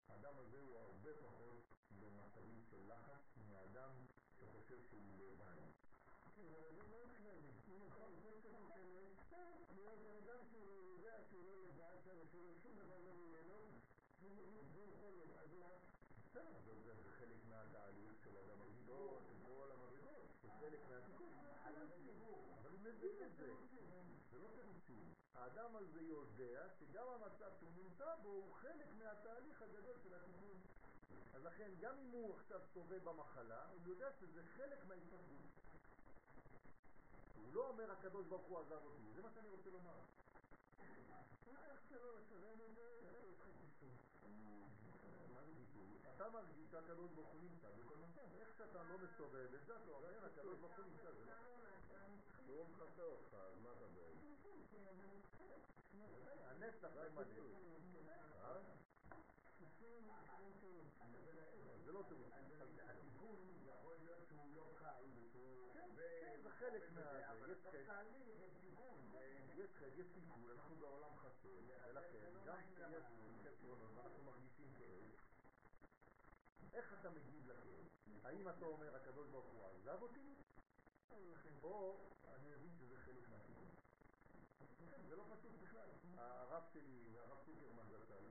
האדם 0.09 0.37
הזה 0.37 0.59
הוא 0.59 0.77
הרבה 0.77 1.09
פחות 1.21 1.63
במצבים 1.99 2.63
של 2.69 2.93
לחץ 2.93 3.37
מאדם 3.49 3.91
שחושב 4.39 4.81
שהוא 4.89 5.01
לבד. 5.17 5.55
זה 16.85 17.09
חלק 17.19 17.45
מהתהליך 17.49 18.13
של 18.23 18.37
אדם 18.37 18.59
של 19.25 19.33
כל 19.45 19.71
המדרגות, 19.71 20.27
זה 20.41 20.49
חלק 20.59 20.79
מהתיקון. 20.89 21.21
מבין 22.83 23.15
את 23.25 23.35
זה, 23.37 23.53
זה 24.31 24.39
לא 24.39 24.47
תירוצים. 24.55 25.13
האדם 25.35 25.75
הזה 25.75 26.01
יודע 26.01 26.69
שגם 26.79 27.07
המצב 27.07 27.51
שהוא 27.59 27.71
נמצא 27.75 28.15
בו 28.23 28.29
הוא 28.29 28.53
חלק 28.53 28.87
מהתהליך 28.99 29.61
הגדול 29.61 29.95
של 30.03 30.13
התיקון. 30.13 30.61
אז 31.33 31.43
לכן, 31.43 31.71
גם 31.79 31.95
אם 31.97 32.11
הוא 32.11 32.35
עכשיו 32.35 32.61
סובל 32.73 32.99
במחלה, 32.99 33.65
הוא 33.69 33.79
יודע 33.85 34.11
שזה 34.19 34.43
חלק 34.43 34.85
מההתפתחות. 34.87 35.21
הוא 37.35 37.53
לא 37.53 37.69
אומר 37.69 37.91
הקדוש 37.91 38.27
ברוך 38.27 38.45
הוא 38.45 38.59
עזב 38.59 38.85
אותי, 38.85 39.11
זה 39.15 39.21
מה 39.21 39.29
שאני 39.31 39.49
רוצה 39.49 39.69
לומר. 39.69 39.99
אתה 46.15 46.29
מרגיש 46.29 46.71
שהקדוש 46.71 47.11
ברוך 47.11 47.29
הוא 47.29 47.41
נמצא 47.41 47.67
בכל 47.69 47.95
מקום. 47.95 48.29
איך 48.39 48.49
שאתה 48.57 48.83
לא 48.83 48.97
מסובב 48.97 49.53
את 49.53 49.65
זה, 49.65 49.75
אתה 49.75 49.91
אומר, 49.91 50.25
הקדוש 50.25 50.59
ברוך 50.59 50.77
הוא 50.77 50.85
נמצא. 50.85 51.09
הוא 52.53 52.65
מכסה 52.69 53.03
אותך, 53.03 53.33
אז 53.33 53.61
מה 53.63 53.69
אתה 53.77 53.87
דואג? 53.87 54.17
הנצח 56.45 56.89
זה 56.93 57.09
מדהים. 57.15 57.55
זה 61.85 61.91
לא 61.91 62.03
תירוץ. 62.07 62.31
התיקון 62.89 63.35
יכול 63.65 63.95
להיות 63.95 64.19
שהוא 64.27 64.55
לא 64.55 64.73
קל, 64.79 65.05
זה 66.43 66.49
חלק 66.49 66.91
מה... 66.91 67.01
יש 69.55 69.75
חטא, 69.77 69.85
יש 69.95 70.07
סיכול, 70.13 70.51
אנחנו 70.51 70.75
בעולם 70.75 71.15
חסר, 71.15 71.49
ולכן 71.87 72.33
גם 72.45 72.57
כשיש 72.75 73.03
חסרונות 73.45 73.91
ואנחנו 73.95 74.23
מרגישים 74.23 74.73
כאב, 74.79 75.11
איך 76.73 76.93
אתה 76.99 77.09
מגיב 77.09 77.47
לכאב? 77.47 77.87
האם 78.23 78.49
אתה 78.49 78.65
אומר 78.65 78.95
הקדוש 78.95 79.27
ברוך 79.27 79.45
הוא 79.45 79.65
עזב 79.65 80.01
אותי? 80.01 80.35
או 81.63 81.97
אני 82.35 82.49
מבין 82.49 82.71
שזה 82.79 82.97
חלק 83.05 83.29
מהתיקון. 83.29 83.67
זה 85.09 85.15
לא 85.15 85.23
פשוט 85.35 85.51
בכלל. 85.61 85.89
הרב 86.17 86.63
שלי, 86.73 87.17
הרב 87.19 87.37
צוקרמן 87.45 87.83
זצ"ל, 87.89 88.23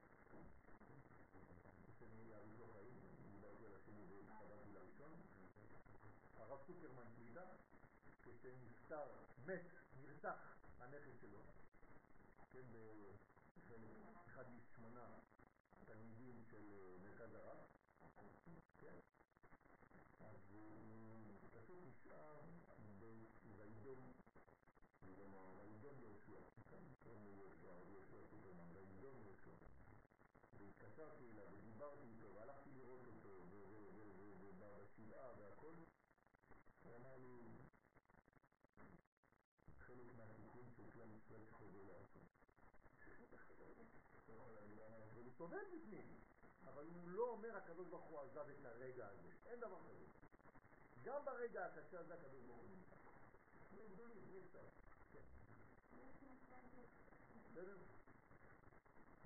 שאני 1.99 2.35
אריזו 2.35 2.67
חיים, 2.73 3.01
דיברתי 3.33 3.67
על 3.67 3.73
השני 3.75 4.05
והתחברתי 4.15 4.73
לראשון, 4.73 5.21
הרב 6.37 6.59
צוקרמן 6.67 7.07
שליטה, 7.17 7.45
כשנפטר, 8.23 9.07
מת, 9.47 9.67
נרצח 10.03 10.57
הנכד 10.79 11.19
שלו, 11.21 11.41
כן, 12.53 12.67
באחד 13.69 14.45
משמונה 14.53 15.19
תלמידים 15.87 16.45
של 16.51 16.97
מרכז 17.03 17.35
הרב, 17.35 17.59
כן, 18.79 18.99
אז 20.21 20.53
הוא 20.53 21.51
פשוט 21.53 21.79
נשאר 21.87 22.41
והתקשרתי 30.59 31.25
אליו 31.31 31.47
ודיברתי 31.53 32.07
איתו 32.07 32.35
והלכתי 32.35 32.71
לראות 32.71 33.01
אותו 33.07 33.29
ובשבעה 34.41 35.33
והכל, 35.39 35.75
הוא 36.83 36.97
אמר 36.97 37.17
לי, 37.17 37.59
חלק 39.79 40.07
מהתיקון 40.17 40.71
של 40.77 40.91
כלל 40.93 41.13
ישראל 41.17 41.45
שחוזר 41.47 41.83
לעצמו. 41.85 42.23
והוא 45.15 45.33
סובל 45.39 45.65
בפנים, 45.75 46.21
אבל 46.65 46.85
הוא 46.85 47.09
לא 47.09 47.29
אומר 47.29 47.57
הקדוש 47.57 47.89
ברוך 47.89 48.05
הוא 48.05 48.21
עזב 48.21 48.49
את 48.49 48.65
הרגע 48.65 49.09
הזה, 49.09 49.29
אין 49.47 49.61
דבר 49.61 49.79
כזה. 49.89 50.07
גם 51.03 51.25
ברגע 51.25 51.67
הקשה 51.67 52.01
הזה 52.01 52.15
הקדוש 52.15 52.43
ברוך 52.47 52.59
הוא 52.59 52.69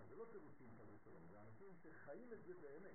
זה 0.08 0.16
לא 0.16 0.24
תירוצים 0.32 0.68
חס 0.78 0.86
ושלום, 0.94 1.22
זה 1.30 1.40
אנשים 1.40 1.74
שחיים 1.82 2.32
את 2.32 2.44
זה 2.44 2.54
באמת. 2.60 2.94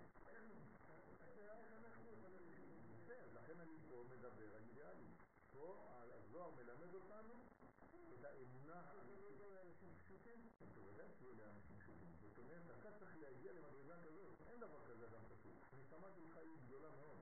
לכן 3.33 3.59
אני 3.59 3.77
פה 3.89 4.03
מדבר 4.09 4.55
על 4.55 4.63
אידיאלים. 4.69 5.15
פה 5.51 5.75
הזוהר 6.13 6.51
מלמד 6.51 6.93
אותנו 6.93 7.33
את 8.19 8.23
האמונה. 8.23 8.81
בוודאי. 11.19 11.51
זאת 12.21 12.37
אומרת, 12.37 12.63
אתה 12.79 12.91
צריך 12.99 13.17
להגיע 13.21 13.51
למדרגה 13.53 14.03
כזאת. 14.05 14.35
אין 14.51 14.59
דבר 14.59 14.87
כזה 14.87 15.07
אדם 15.07 15.21
פשוט. 15.29 15.55
אני 15.73 15.83
שמעתי 15.89 16.21
לך 16.21 16.37
היא 16.37 16.57
גדולה 16.65 16.89
מאוד. 16.89 17.17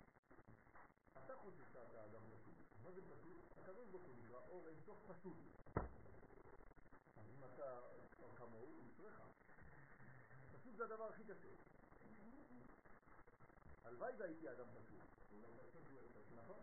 אתה 1.26 1.36
חושב 1.36 1.64
שאתה 1.74 2.06
אדם 2.06 2.22
פשוט. 2.36 2.67
מה 2.88 2.94
זה 2.94 3.02
פשוט? 3.02 3.42
הקדוש 3.62 3.88
ברוך 3.90 4.04
הוא 4.04 4.16
נקרא 4.24 4.40
אור 4.50 4.68
אין 4.68 4.76
סוף 4.86 4.98
פשוט. 5.08 5.38
אז 7.18 7.26
אם 7.38 7.44
אתה 7.44 7.80
כמוהו, 8.38 8.66
הוא 8.66 8.84
יצריך. 8.86 9.22
פשוט 10.52 10.76
זה 10.76 10.84
הדבר 10.86 11.10
הכי 11.10 11.24
קשה. 11.24 11.48
הלוואי 13.84 14.12
והייתי 14.18 14.52
אדם 14.52 14.66
פשוט. 14.80 15.00
נכון? 16.36 16.60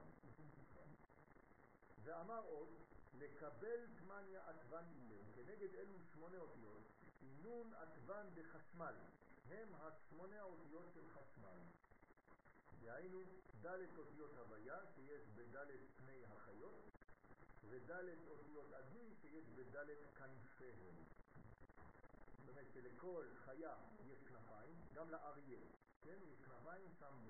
ואמר 2.02 2.42
עוד, 2.44 2.68
לקבל 3.18 3.86
תמניה 3.98 4.48
עטבן 4.48 4.84
אילם, 4.96 5.24
כנגד 5.34 5.74
אלו 5.74 5.94
שמונה 6.12 6.38
אותיות, 6.38 6.82
סינון 7.20 7.74
עטבן 7.74 8.26
בחשמל, 8.34 8.94
הם 9.50 9.68
השמונה 9.74 10.40
האותיות 10.40 10.92
של 10.94 11.08
חשמל. 11.10 11.58
דהיינו, 12.80 13.22
ד' 13.64 13.98
אותיות 13.98 14.36
הוויה, 14.36 14.78
שיש 14.94 15.28
בד' 15.28 15.66
פני 15.96 16.24
החיות, 16.24 16.90
וד' 17.68 17.90
אותיות 18.28 18.72
אדמי, 18.72 19.14
שיש 19.20 19.44
בד' 19.48 19.86
כנפיהם. 20.14 20.94
זאת 22.26 22.48
אומרת 22.48 22.66
שלכל 22.72 23.26
חיה 23.44 23.76
יש 24.06 24.18
כנפיים, 24.22 24.76
גם 24.94 25.10
לאריה, 25.10 25.58
כן? 26.02 26.18
יש 26.32 26.40
כנפיים 26.40 26.88
שם 26.98 27.26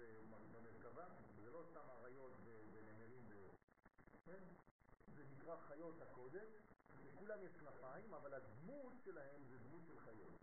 במרכבה, 0.53 1.07
זה 1.37 1.51
לא 1.51 1.65
סתם 1.71 1.91
אריות 1.91 2.33
ונמרים, 2.73 3.29
כן? 4.25 4.43
זה 5.15 5.25
נקרא 5.31 5.57
חיות 5.57 6.01
הקודש, 6.01 6.49
לכולם 7.05 7.43
יש 7.43 7.53
כנפיים, 7.53 8.15
אבל 8.15 8.35
הדמות 8.35 8.93
שלהם 9.05 9.45
זה 9.45 9.59
דמות 9.59 9.83
של 9.87 9.99
חיות. 9.99 10.35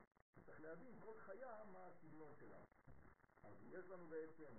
צריך 0.45 0.61
להבין 0.61 0.99
כל 0.99 1.17
חיה 1.19 1.63
מה 1.71 1.87
הסגנון 1.87 2.33
שלה. 2.39 2.59
אז 3.43 3.53
יש 3.71 3.85
לנו 3.89 4.07
בעצם 4.07 4.53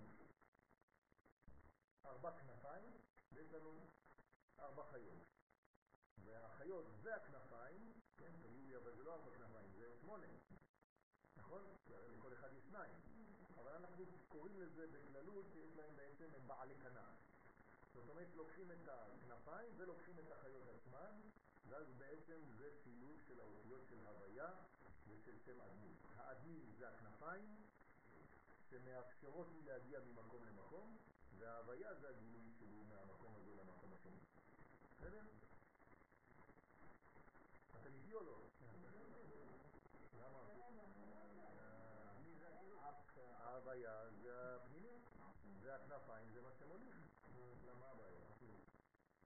ארבע 2.04 2.30
כנפיים, 2.30 2.92
ויש 3.32 3.52
לנו 3.52 3.86
ארבע 4.58 4.82
חיות. 4.90 5.24
והחיות 6.24 6.86
והכנפיים, 7.02 7.92
כן, 8.16 8.32
תגידו 8.42 8.66
לי, 8.66 8.76
אבל 8.76 8.94
זה 8.96 9.04
לא 9.04 9.14
ארבע 9.14 9.30
כנפיים, 9.30 9.72
זה 9.72 9.96
שמונה. 10.00 10.26
נכון? 11.36 11.62
לכל 11.88 12.32
אחד 12.32 12.52
יש 12.52 12.64
שניים. 12.64 12.92
אבל 13.56 13.72
אנחנו 13.72 14.04
קוראים 14.28 14.60
לזה 14.60 14.86
בכללות 14.86 15.46
שיש 15.52 15.76
להם 15.76 15.96
בעצם 15.96 16.28
הם 16.34 16.48
בעלי 16.48 16.74
כנף. 16.74 17.16
זאת 17.94 18.08
אומרת, 18.08 18.28
לוקחים 18.34 18.72
את 18.72 18.88
הכנפיים 18.88 19.72
ולוקחים 19.76 20.18
את 20.18 20.30
החיות 20.32 20.68
עצמן, 20.68 21.20
ואז 21.68 21.86
בעצם 21.98 22.40
זה 22.58 22.70
שילוב 22.82 23.20
של 23.28 23.40
האותיות 23.40 23.86
של 23.88 24.06
הוויה 24.06 24.50
ושל 25.08 25.38
שם 25.38 25.60
אדמי. 25.60 25.94
האדמי 26.16 26.72
זה 26.78 26.88
הכנפיים, 26.88 27.56
שמאפשרות 28.70 29.46
לי 29.52 29.62
להגיע 29.62 30.00
ממקום 30.00 30.44
למקום, 30.44 30.98
וההוויה 31.42 31.94
זה 31.94 32.08
הגילוי 32.08 32.50
שלי 32.58 32.82
מהמקום 32.88 33.34
הזה 33.36 33.54
למקום 33.54 33.92
השני. 33.92 34.18
בסדר? 34.96 35.20
אתם 37.80 37.94
איתי 37.94 38.14
או 38.14 38.22
לא? 38.22 38.38
למה? 40.18 40.38
ההוויה 43.38 44.10
זה 44.10 44.56
הפנימיות, 44.56 45.02
זה 45.62 45.74
הכנפיים, 45.74 46.32
זה 46.32 46.40
מה 46.40 46.52
שמוליך. 46.58 46.96
למה 47.66 47.86
הבעיה? 47.86 48.20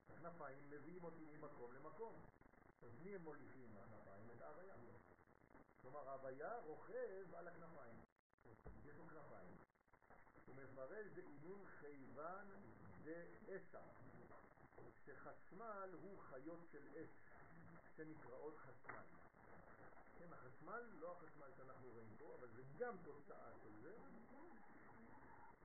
הכנפיים 0.09 0.71
מביאים 0.71 1.05
אותי 1.05 1.25
ממקום 1.25 1.73
למקום. 1.73 2.21
אז 2.83 2.99
מי 3.03 3.14
הם 3.14 3.23
מוליכים 3.23 3.77
הכנפיים? 3.77 4.31
את 4.37 4.41
ההוויה. 4.41 4.75
כלומר, 5.83 6.09
ההוויה 6.09 6.59
רוכב 6.59 7.35
על 7.35 7.49
הכנפיים. 7.49 8.01
יש 8.85 8.97
לו 8.99 9.07
כנפיים. 9.07 9.66
מפרש 10.57 11.07
בעינון 11.15 11.67
חייבן 11.81 12.47
דאסה, 13.05 13.83
שחשמל 15.07 15.91
הוא 16.03 16.21
חיות 16.21 16.61
של 16.73 16.89
אש, 16.97 17.11
שנקראות 17.97 18.59
חשמל. 18.59 19.05
כן, 20.19 20.33
החשמל, 20.33 20.83
לא 21.01 21.13
החשמל 21.13 21.51
שאנחנו 21.57 21.89
רואים 21.91 22.17
פה, 22.19 22.37
אבל 22.39 22.49
זה 22.49 22.63
גם 22.79 22.97
תוצאה 23.05 23.53
של 23.63 23.83
זה. 23.83 23.97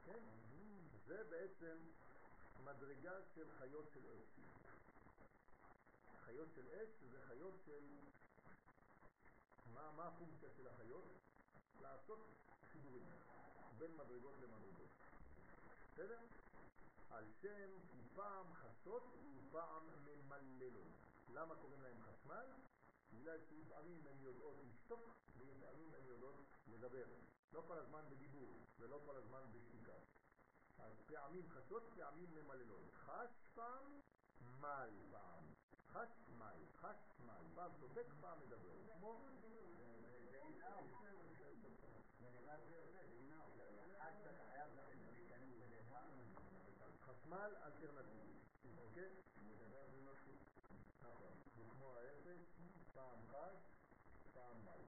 כן, 0.05 0.23
זה 1.05 1.23
בעצם 1.29 1.77
מדרגה 2.63 3.21
של 3.35 3.51
חיות 3.59 3.89
של 3.93 4.05
אש. 4.05 4.39
חיות 6.25 6.47
של 6.55 6.67
אש 6.69 7.03
זה 7.11 7.21
חיות 7.27 7.53
של... 7.65 7.97
מה, 9.73 9.91
מה 9.91 10.07
הפונקציה 10.07 10.49
של 10.57 10.67
החיות? 10.67 11.03
לעשות 11.81 12.19
חיבורים 12.71 13.03
בין 13.81 13.97
מדרגות 13.97 14.33
למדרגות. 14.41 14.89
בסדר? 15.91 16.19
על 17.09 17.25
שם 17.41 17.69
כי 17.91 17.97
פעם 18.15 18.53
חסות 18.53 19.03
ופעם 19.35 19.83
ממללות. 20.05 20.91
למה 21.33 21.55
קוראים 21.55 21.81
להם 21.81 21.97
חשמל? 22.01 22.45
בגלל 23.13 23.37
שלפעמים 23.49 24.01
הן 24.07 24.17
יודעות 24.21 24.55
לשתוק 24.69 24.99
ולפעמים 25.37 25.93
הן 25.93 26.05
יודעות 26.05 26.35
לדבר. 26.67 27.05
לא 27.53 27.63
כל 27.67 27.77
הזמן 27.77 28.01
בדיבור 28.09 28.59
ולא 28.79 29.01
כל 29.05 29.15
הזמן 29.15 29.41
בשתיקה. 29.51 29.97
אז 30.77 30.93
פעמים 31.07 31.49
חסות, 31.49 31.83
פעמים 31.95 32.35
ממללות. 32.35 32.93
חש 32.93 33.29
פעם, 33.53 33.99
מל 34.59 34.89
פעם. 35.11 35.43
חש 35.87 36.09
מל, 36.37 36.65
חש 36.81 37.19
מל. 37.25 37.43
פעם 37.55 37.71
שותק, 37.79 38.05
פעם 38.21 38.39
מדבר. 38.39 38.75
כמו... 38.97 39.27
חשמל 47.31 47.55
אלטרנטיבי, 47.63 48.39
אוקיי? 48.77 49.09
זה 51.55 51.63
כמו 51.71 51.95
האפס, 51.97 52.41
פעם 52.93 53.19
חש, 53.27 53.57
פעם 54.33 54.65
מל. 54.65 54.81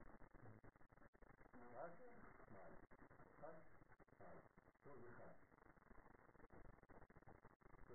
חש, 1.74 1.92
מל. 2.52 2.74
חש, 3.42 3.56
מל. 4.20 4.38
פה 4.84 4.96
זה 5.02 5.12
חש. 5.12 5.36
פה. 7.88 7.94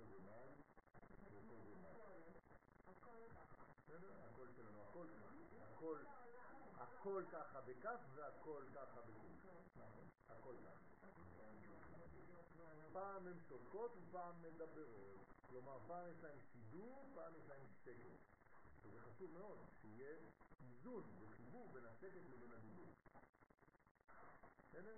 בסדר? 3.87 4.13
הכל 4.31 4.47
שלנו, 4.55 4.81
הכל. 4.81 5.07
הכל, 6.77 7.23
ככה 7.31 7.61
בכף 7.61 7.99
והכל 8.15 8.63
ככה. 8.75 9.01
פעם 12.93 13.27
הן 13.27 13.39
שותקות 13.49 13.91
ופעם 13.97 14.41
מדברות. 14.41 15.19
כלומר, 15.49 15.77
פעם 15.87 16.11
יש 16.11 16.23
להן 16.23 16.37
שידור, 16.51 17.09
פעם 17.15 17.33
יש 17.35 17.49
להן 17.49 17.67
שקט. 17.83 18.19
וזה 18.83 18.99
חשוב 18.99 19.31
מאוד, 19.31 19.57
שיהיה 19.81 20.17
איזון 20.61 21.03
וחיבור 21.19 21.69
בין 21.73 21.85
השקט 21.85 22.23
לבין 22.33 22.51
הדיבור. 22.51 22.93
בסדר? 24.69 24.97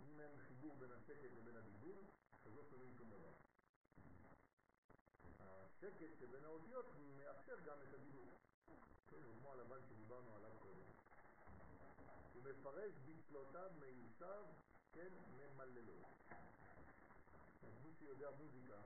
אם 0.00 0.20
אין 0.20 0.36
חיבור 0.48 0.76
בין 0.76 0.92
השקט 0.92 1.32
לבין 1.36 1.56
הדיבור, 1.56 2.04
אז 2.44 2.56
לא 2.56 2.64
שומעים 2.70 2.94
שום 2.98 3.10
דבר. 3.10 3.32
השקט 5.40 6.18
שבין 6.20 6.44
האותיות 6.44 6.86
מאפשר 7.16 7.60
גם 7.66 7.76
את 7.88 7.94
הדיבור. 7.94 8.28
כן, 9.10 9.16
כמו 9.40 9.52
הלבן 9.52 9.78
שדיברנו 9.88 10.34
עליו 10.34 10.50
קודם. 10.62 11.01
הוא 12.34 12.42
מפרש 12.42 12.92
מיוסב, 13.80 14.44
כן, 14.92 15.08
ממללות. 15.36 16.04
אז 17.62 17.72
מי 17.84 17.92
שיודע 17.98 18.30
מוזיקה, 18.30 18.82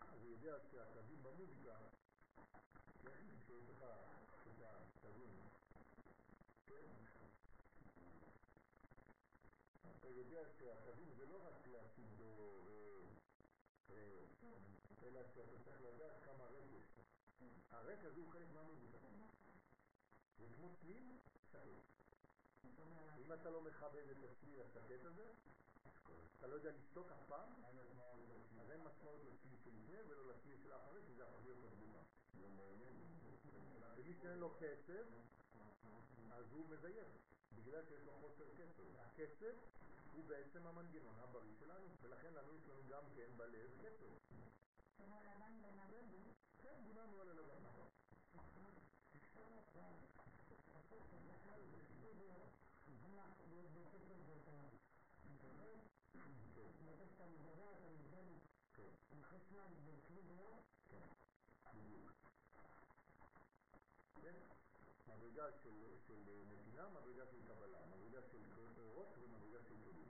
אז 0.00 0.22
הוא 0.22 0.30
יודע 0.30 0.56
שהקווים 0.70 1.22
במוזיקה, 1.22 1.76
כן, 3.02 3.24
כשיש 3.40 3.68
לך 3.70 3.82
את 3.82 4.62
הקווים, 4.62 5.40
כן, 6.66 6.86
אתה 9.98 10.08
יודע 10.08 10.42
שהקווים 10.58 11.14
זה 11.16 11.26
לא 11.26 11.48
רק 11.48 11.66
להשיג 11.66 12.06
דו 12.16 12.60
אלא 15.02 15.20
שאתה 15.34 15.58
צריך 15.64 15.80
לדעת 15.82 16.22
כמה 16.24 16.44
רקע. 16.44 17.02
הרקע 17.70 18.06
הזה 18.06 18.20
הוא 18.20 18.32
חלק 18.32 18.48
מהמוזיקה. 18.54 19.13
זה 20.48 20.66
צליל 20.80 21.18
שקט. 21.52 21.58
אם 23.18 23.32
אתה 23.32 23.50
לא 23.50 23.60
מכבד 23.62 24.08
את 24.10 24.16
הצליל 24.30 24.60
השקט 24.60 25.04
הזה, 25.04 25.26
אתה 26.38 26.46
לא 26.46 26.54
יודע 26.54 26.70
לשתוק 26.70 27.12
אף 27.12 27.26
פעם, 27.28 27.48
אז 28.60 28.70
אין 28.70 28.80
משמעות 28.84 29.20
לצליל 29.24 29.56
שלפני 29.64 29.96
ולא 30.08 30.34
לצליל 30.34 30.56
של 30.62 30.72
האחרי, 30.72 31.00
כי 31.06 31.14
זה 31.14 31.24
הפך 31.24 31.44
להיות 31.44 31.58
מדבומה. 31.58 32.02
ומי 33.96 34.14
שאין 34.14 34.38
לו 34.38 34.54
קצב, 34.54 35.04
אז 36.32 36.52
הוא 36.52 36.68
מזייף, 36.68 37.08
בגלל 37.56 37.84
שיש 37.88 38.02
לו 38.06 38.12
חוסר 38.20 38.44
קצב. 38.54 38.96
הקצב 39.00 39.54
הוא 40.14 40.24
בעצם 40.24 40.66
המנגנון 40.66 41.14
הבריא 41.18 41.54
שלנו, 41.60 41.86
ולכן 42.02 42.34
לנו 42.34 42.54
יש 42.54 42.68
לנו 42.68 42.82
גם 42.88 43.02
כן 43.16 43.30
בלב 43.36 43.70
קצב. 43.78 44.34
כן, 46.62 46.82
דיברנו 46.84 47.20
על 47.20 47.28
הלבן, 47.28 47.62
נכון. 47.62 47.88
כן, 49.34 49.52
מדרגה 65.44 65.96
של 66.06 66.14
נתינה, 66.48 66.88
מדרגה 66.88 67.26
של 67.26 67.42
קבלה, 67.48 67.78
מדרגה 67.86 68.22
של 68.32 68.38
ברירות 68.74 69.08
ומדרגה 69.18 69.62
של 69.62 69.74
כלים. 69.84 70.08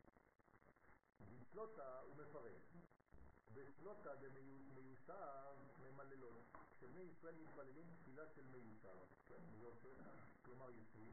בצלותה 1.41 2.01
הוא 2.01 2.17
מפרש. 2.17 2.63
בסלוטה 3.55 4.11
דמיוסר 4.15 5.55
ממללות. 5.79 6.43
כשבני 6.77 7.01
ישראל 7.01 7.35
מתפללים 7.35 7.87
תפילה 8.01 8.29
של 8.29 8.43
מיוסר, 8.47 8.99
כן, 9.29 9.43
מיוסר, 9.53 9.95
כלומר 10.45 10.71
יסרי, 10.71 11.13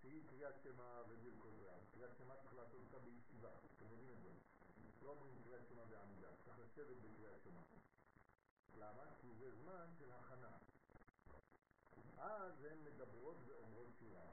שהיא 0.00 0.28
קריאת 0.28 0.54
שמע 0.62 1.02
וברכות 1.08 1.52
רעם. 1.66 1.80
קריאת 1.94 2.16
שמע 2.18 2.34
צריך 2.36 2.54
לעשות 2.54 2.80
אותה 2.86 2.98
בישיבה, 2.98 3.50
אתם 3.76 3.84
יודעים 3.90 4.10
את 4.10 4.22
זה. 4.22 4.30
לא 5.02 5.10
אומרים 5.10 5.34
קריאת 5.44 5.66
שמע 5.68 5.84
בעמידה, 5.84 6.28
צריך 6.44 6.58
לשבת 6.58 6.96
בקריאת 6.96 7.40
שמע. 7.44 7.60
למה? 8.78 9.02
כי 9.20 9.34
זה 9.34 9.50
זמן 9.50 9.86
של 9.98 10.12
הכנה. 10.12 10.56
אז 12.18 12.64
הן 12.64 12.84
מדברות 12.84 13.36
ואומרות 13.46 13.88
שירה. 13.98 14.32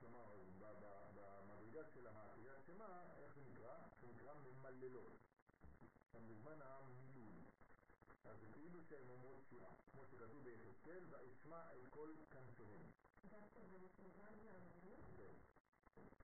כלומר, 0.00 0.36
במדרגה 0.58 1.84
של 1.94 2.06
הקריאת 2.06 2.64
שמע, 2.66 3.02
איך 3.16 3.34
זה 3.34 3.40
נקרא? 3.50 3.78
זה 4.00 4.06
נקרא 4.06 4.34
ממללות. 4.34 5.12
בזמן 6.28 6.62
המילוי. 6.62 7.53
אז 8.24 8.40
זה 8.40 8.46
כאילו 8.52 8.80
שהן 8.88 9.08
אומרות 9.08 9.40
שירה, 9.48 9.70
כמו 9.92 10.06
שכתוב 10.06 10.44
ביחזקאל, 10.44 11.04
ואשמע 11.10 11.74
את 11.74 11.88
כל 11.90 12.10
כנפיהם. 12.30 12.82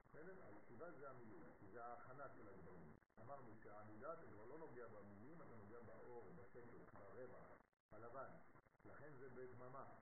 בסדר? 0.09 0.35
הכתיבה 0.45 0.91
זה 0.93 1.11
המילוי, 1.11 1.45
זה 1.73 1.85
ההכנה 1.85 2.29
של 2.29 2.49
הדברים. 2.49 2.93
אמרנו 3.21 3.55
שהעמידה 3.63 4.15
אתה 4.15 4.27
כבר 4.27 4.45
לא 4.45 4.59
נוגע 4.59 4.89
במילים, 4.89 5.43
אתה 5.43 5.57
נוגע 5.57 5.81
באור, 5.81 6.33
בשקט, 6.37 6.95
ברווח, 6.95 7.53
בלבן. 7.91 8.31
לכן 8.85 9.13
זה 9.19 9.29
בדממה. 9.31 9.95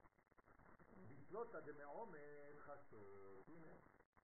בתלותא 1.08 1.60
דמעומד 1.60 2.58
חסות. 2.58 3.48
הנה, 3.48 3.68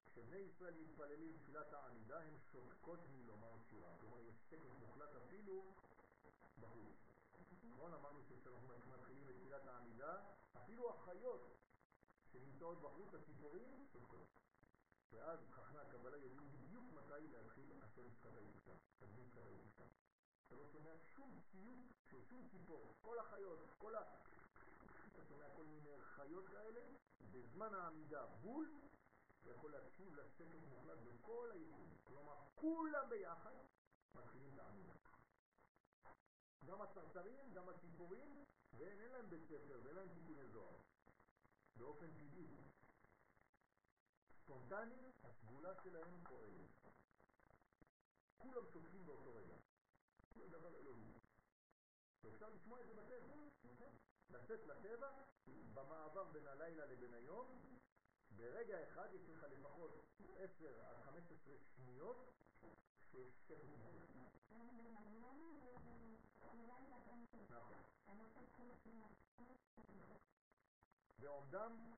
כשבני 0.07 0.37
ישראל 0.37 0.75
מתפללים 0.75 1.39
תפילת 1.39 1.73
העמידה, 1.73 2.21
הם 2.21 2.37
שותקות 2.53 3.01
מלומר 3.09 3.59
שירה. 3.71 3.97
כלומר, 4.01 4.21
יש 4.21 4.35
שקט 4.51 4.71
מוחלט 4.81 5.15
אפילו 5.17 5.75
בחוץ. 6.61 7.14
נכון? 7.75 7.95
אמרנו 7.95 8.23
שכשאנחנו 8.23 8.69
מתחילים 8.69 9.29
את 9.29 9.35
תפילת 9.37 9.67
העמידה, 9.67 10.23
אפילו 10.57 10.91
החיות 10.91 11.57
שנמצאות 12.33 12.81
בחוץ, 12.81 13.15
הציפורים, 13.15 13.87
שותקות. 13.93 14.27
ואז 15.13 15.39
חכמי 15.51 15.79
הקבלה 15.79 16.17
יודעים 16.17 16.53
בדיוק 16.53 16.85
מתי 16.93 17.29
להתחיל 17.29 17.73
השם 17.83 18.11
שפת 18.11 18.37
היציאה, 18.37 18.77
תדמית 18.99 19.29
שפת 19.31 19.43
היציאה. 19.47 19.87
אתה 20.47 20.55
לא 20.55 20.67
שומע 20.73 20.91
שום 20.99 21.41
ציוט 21.51 21.79
של 22.11 22.25
שום 22.25 22.49
ציפור, 22.51 22.95
כל 23.03 23.19
החיות, 23.19 23.59
כל 23.79 23.95
ה... 23.95 24.03
אתה 25.13 25.25
שומע 25.25 25.45
כל 25.57 25.65
מיני 25.65 26.01
חיות 26.01 26.49
כאלה, 26.49 26.81
בזמן 27.33 27.75
העמידה 27.75 28.27
בול, 28.27 28.71
אתה 29.43 29.51
יכול 29.51 29.73
להקשיב 29.73 30.15
לשקט 30.15 30.69
מוחלט 30.69 30.99
בכל 30.99 31.51
היקום. 31.53 31.97
כלומר, 32.05 32.37
כולם 32.55 33.09
ביחד 33.09 33.55
מתחילים 34.15 34.51
את 34.55 34.59
העמידה. 34.59 35.04
גם 36.67 36.83
הצרצרים, 36.83 37.53
גם 37.53 37.69
הציפורים, 37.69 38.45
ואין 38.73 39.13
להם 39.13 39.31
בית 39.31 39.45
ספר 39.45 39.81
ואין 39.85 39.97
להם 39.97 40.09
תיקוני 40.15 40.49
זוהר. 40.49 40.77
באופן 41.77 42.07
טבעי. 42.07 42.47
ספונטני, 44.43 45.11
הסגולה 45.23 45.75
שלהם 45.83 46.25
פועלת. 46.29 46.71
כולם 48.39 48.67
שותקים 48.73 49.07
באותו 49.07 49.35
רגע. 49.35 49.57
זה 50.35 50.49
דבר 50.49 50.77
אלוהי. 50.77 51.13
ואפשר 52.23 52.49
לשמוע 52.49 52.81
את 52.81 52.87
זה 52.87 52.95
בטבע. 52.95 53.35
לצאת 54.31 54.67
לטבע, 54.67 55.11
במעבר 55.75 56.25
בין 56.25 56.47
הלילה 56.47 56.87
לבין 56.87 57.15
היום, 57.15 57.61
ברגע 58.31 58.89
אחד 58.89 59.09
יש 59.15 59.29
לך 59.29 59.47
לפחות 59.51 60.05
10 60.37 60.81
עד 60.85 60.97
15 61.05 61.55
שניות 61.77 62.33
שיש 63.11 63.35
שקט 63.49 64.14
ועומדם 71.19 71.95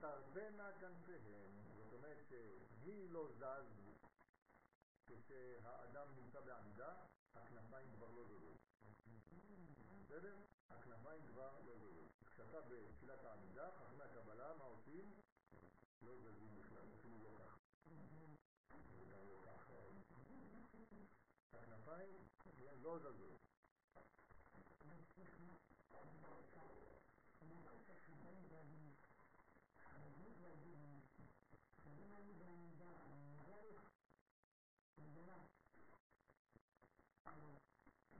תרבנה 0.00 0.72
כנפיהם, 0.80 1.62
זאת 1.76 1.92
אומרת 1.92 2.18
שמי 2.28 3.08
לא 3.08 3.28
זז 3.32 3.84
כשהאדם 5.06 6.08
נמצא 6.16 6.40
בעמידה, 6.40 6.94
הכנפיים 7.34 7.90
כבר 7.96 8.10
לא 8.10 8.24
זזות. 8.24 8.56
בסדר? 10.04 10.36
הכנפיים 10.70 11.22
כבר 11.26 11.60
לא 11.66 11.78
זזות. 11.78 12.10
כשאתה 12.26 12.60
בתחילת 12.60 13.24
העמידה, 13.24 13.70
חכמי 13.70 14.02
הקבלה, 14.02 14.54
מה 14.54 14.64
עושים? 14.64 15.12
לא 16.02 16.16
זזים 16.16 16.54
בכלל, 16.54 16.86
אפילו 17.00 17.18
לא 17.22 17.30
ככה. 17.38 17.58
וגם 22.58 22.82
לא 22.82 22.98
ככה. 25.26 25.54
הכנפיים 27.98 28.44
לא 28.50 28.62
זזות. 30.56 30.84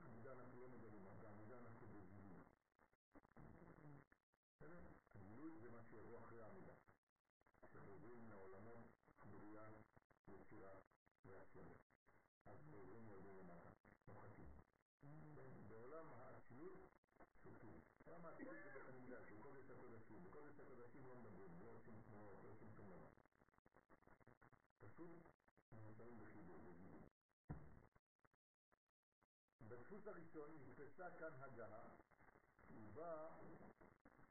עמידה 0.04 0.32
אנחנו 0.32 0.60
לא 0.60 0.68
מגלים, 0.68 1.04
בעמידה 1.22 1.58
אנחנו 1.58 1.86
בזילות. 1.86 2.46
בסדר? 4.54 4.80
גילוי 5.16 5.58
זה 5.60 5.70
מה 5.70 5.82
שיבוא 5.82 6.18
אחרי 6.18 6.42
העמידה. 6.42 6.72
כשחוזרים 7.62 8.30
לעולמות 8.30 8.86
בריאה, 9.24 9.68
יצירה 10.28 10.78
והצלחה. 11.24 11.74
אז 12.44 12.58
חוזרים 12.70 13.06
יורדים 13.06 13.38
למטה, 13.38 13.70
נוחתים. 14.08 14.46
בעולם 15.68 16.06
האצילות 16.12 16.86
שותקים. 17.42 17.80
למה 18.06 18.28
האצילות 18.28 18.56
זה 18.64 18.70
בית 18.74 18.88
המקדש, 18.88 19.30
זה 19.30 19.42
קודש 19.42 19.70
הקודשים. 19.70 20.24
בקודש 20.24 20.60
הקודשים 20.60 21.06
לא 21.08 21.16
מדברים, 21.16 21.50
לא 21.60 21.70
עושים 21.70 22.02
תנועות, 22.06 22.38
לא 22.44 22.50
עושים 22.50 22.68
שום 22.76 22.86
דבר. 22.86 23.08
פשוט 24.80 25.10
נמצאים 25.72 26.18
בחיבור. 26.18 26.64
בדפוס 29.68 30.06
הראשון 30.06 30.58
נתפסה 30.60 31.10
כאן 31.18 31.32
הגה, 31.40 31.78
ובה 32.70 33.28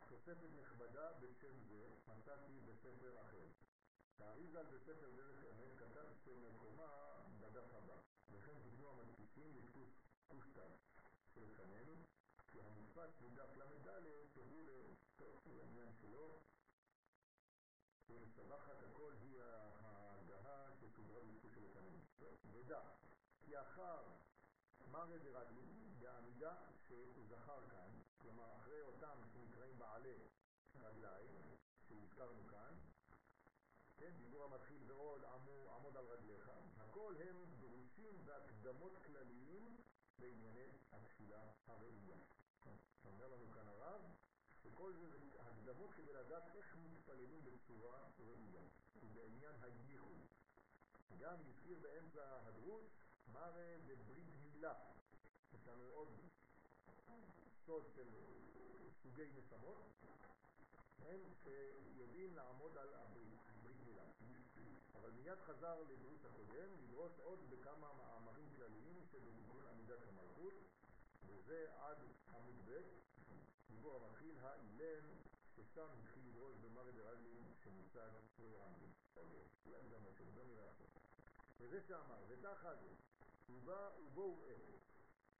תוספת 0.10 0.49
נכבדה 0.62 1.14
בשם 1.14 1.64
זה 1.68 1.88
מצאתי 2.08 2.60
בספר 2.60 3.22
אחר. 3.22 3.45
האריזל 4.20 4.66
בספר 4.66 5.10
דרך 5.16 5.43
אמת 5.43 5.78
כתב 5.78 6.06
שמקומה 6.26 7.20
בדף 7.39 7.74
הבא, 7.74 7.95
וכן 8.32 8.54
תקנו 8.64 8.89
המדפיסים 8.89 9.56
לדפוס 9.56 9.89
שלפנינו, 10.28 10.76
המודפס 12.96 13.22
מדף 13.22 13.58
ל"ד 13.58 13.88
תוכלו 14.34 15.56
לעניין 15.56 15.94
שלו, 16.02 16.39
ומסבכת 18.10 18.84
הכל 18.84 19.14
היא 19.22 19.41
ההגהה 19.41 20.72
שסודרה 20.80 21.24
בדפוס 21.24 21.52
שלפנינו. 21.54 22.00
ודע, 22.52 22.82
כי 23.46 23.62
אחר 23.62 24.04
מרא 24.91 25.18
דרגלין, 25.18 25.96
בעמידה 26.00 26.56
שהוא 26.88 27.26
זכר 27.30 27.70
כאן, 27.70 27.89
כלומר 28.18 28.56
אחרי 28.56 28.82
אותם 28.82 29.20
שנקראים 29.34 29.80
בעלי 29.80 30.18
רגליים, 30.76 31.41
שהזכרנו 31.88 32.48
כאן, 32.48 32.76
כן, 33.98 34.11
דיבור 34.18 34.44
המתחיל 34.44 34.91
ועוד 34.91 35.24
עמו, 35.24 35.76
עמוד 35.76 35.98
על 35.98 36.06
רגליך, 36.06 36.52
הכל 36.78 37.15
הם 37.20 37.45
דרושים 37.60 38.22
והקדמות 38.26 38.98
כלליים 39.06 39.78
בענייני 40.20 40.68
התפילה 40.91 41.52
הראויה. 41.68 42.32
אומר 43.24 43.36
לנו 43.36 43.52
כאן 43.52 43.68
הרב, 43.68 44.02
שכל 44.64 44.94
זה 44.94 45.10
זה 45.10 45.41
הקדמות 45.41 45.91
כדי 45.95 46.14
לדעת 46.14 46.56
איך 46.56 46.76
מתפללים 46.76 47.44
בצורה 47.45 48.10
ראויה, 48.20 48.62
ובעניין 48.95 49.56
הייחוד. 49.62 50.18
גם 51.20 51.36
הזכיר 51.48 51.80
באמצע 51.82 52.40
הדרוש 52.48 52.84
מראה 53.34 53.78
בברית 53.88 54.28
מילה. 54.41 54.74
יש 55.54 55.68
לנו 55.68 55.84
עוד 55.84 56.08
סוד 57.66 57.84
של 57.95 58.08
סוגי 59.02 59.30
נשמות, 59.36 59.78
הם 61.00 61.20
שיודעים 61.44 62.36
לעמוד 62.36 62.78
על 62.78 62.94
הברית, 62.94 63.40
ברית 63.64 63.82
מילה. 63.86 64.04
אבל 64.95 65.12
מיד 65.12 65.40
חזר 65.40 65.82
לדרוש 65.82 66.26
הקודם, 66.26 66.70
לדרוש 66.84 67.20
עוד 67.20 67.40
בכמה 67.50 67.94
מאמרים 67.94 68.50
כלליים 68.56 69.06
שבתיקון 69.12 69.66
עמידת 69.66 70.00
המלכות, 70.08 70.54
וזה 71.26 71.68
עד 71.76 71.98
עמוד 72.34 72.56
ב', 72.66 73.04
דיבור 73.84 74.05
המתחיל 74.05 74.38
האילן, 74.41 75.05
ששם 75.55 75.88
התחיל 75.99 76.23
לדרוש 76.27 76.55
במרא 76.55 76.91
דרגלין 76.91 77.53
שמוצג 77.64 78.10
רמזים. 78.39 78.91
אולי 79.65 79.89
גם 79.89 80.03
משהו, 80.10 80.26
לא 80.35 80.43
נראה 80.45 80.69
עכשיו. 80.69 80.88
וזה 81.60 81.81
שאמר, 81.81 82.23
ותחת 82.27 82.77
ובואו 83.49 84.41
ראה. 84.41 84.55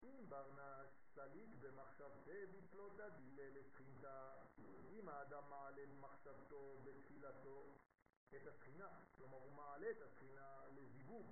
אם 0.04 0.30
ברנש 0.30 0.90
סליק 1.14 1.50
במחשבתי 1.60 2.46
בפלוטה 2.46 3.10
דילה 3.10 3.50
לשכינתה, 3.50 4.34
אם 4.90 5.10
האדם 5.10 5.50
מעלה 5.50 5.86
במחשבתו 5.86 6.82
בתפילתו 6.84 7.78
את 8.36 8.48
השכינה, 8.48 8.90
כלומר 9.18 9.38
הוא 9.38 9.52
מעלה 9.54 9.92
את 9.92 10.02
השכינה 10.02 10.64
לזיווג, 10.76 11.28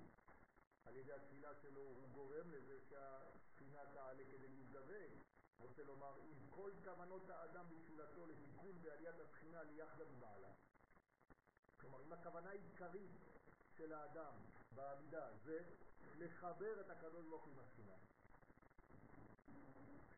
על 0.85 0.95
ידי 0.95 1.13
התפילה 1.13 1.55
שלו 1.55 1.81
הוא 1.81 2.09
גורם 2.09 2.51
לזה 2.51 2.79
שהשכינה 2.89 3.85
תעלה 3.93 4.23
כדי 4.31 4.47
להתגוון. 4.47 5.30
רוצה 5.61 5.83
לומר, 5.83 6.15
אם 6.19 6.49
כל 6.49 6.71
כוונות 6.83 7.29
האדם 7.29 7.65
בתפילתו 7.69 8.25
לתיקון 8.25 8.81
בעליית 8.81 9.19
השכינה 9.19 9.63
ליחדה 9.63 10.05
מבעלה. 10.05 10.53
כלומר, 11.79 12.03
אם 12.03 12.13
הכוונה 12.13 12.49
העיקרית 12.49 13.11
של 13.77 13.93
האדם 13.93 14.33
בעמידה 14.75 15.29
זה 15.43 15.63
לחבר 16.17 16.81
את 16.81 16.89
הקדוש 16.89 17.25
ברוך 17.25 17.43
הוא 17.43 17.53
עם 17.53 17.59
השכינה. 17.59 17.95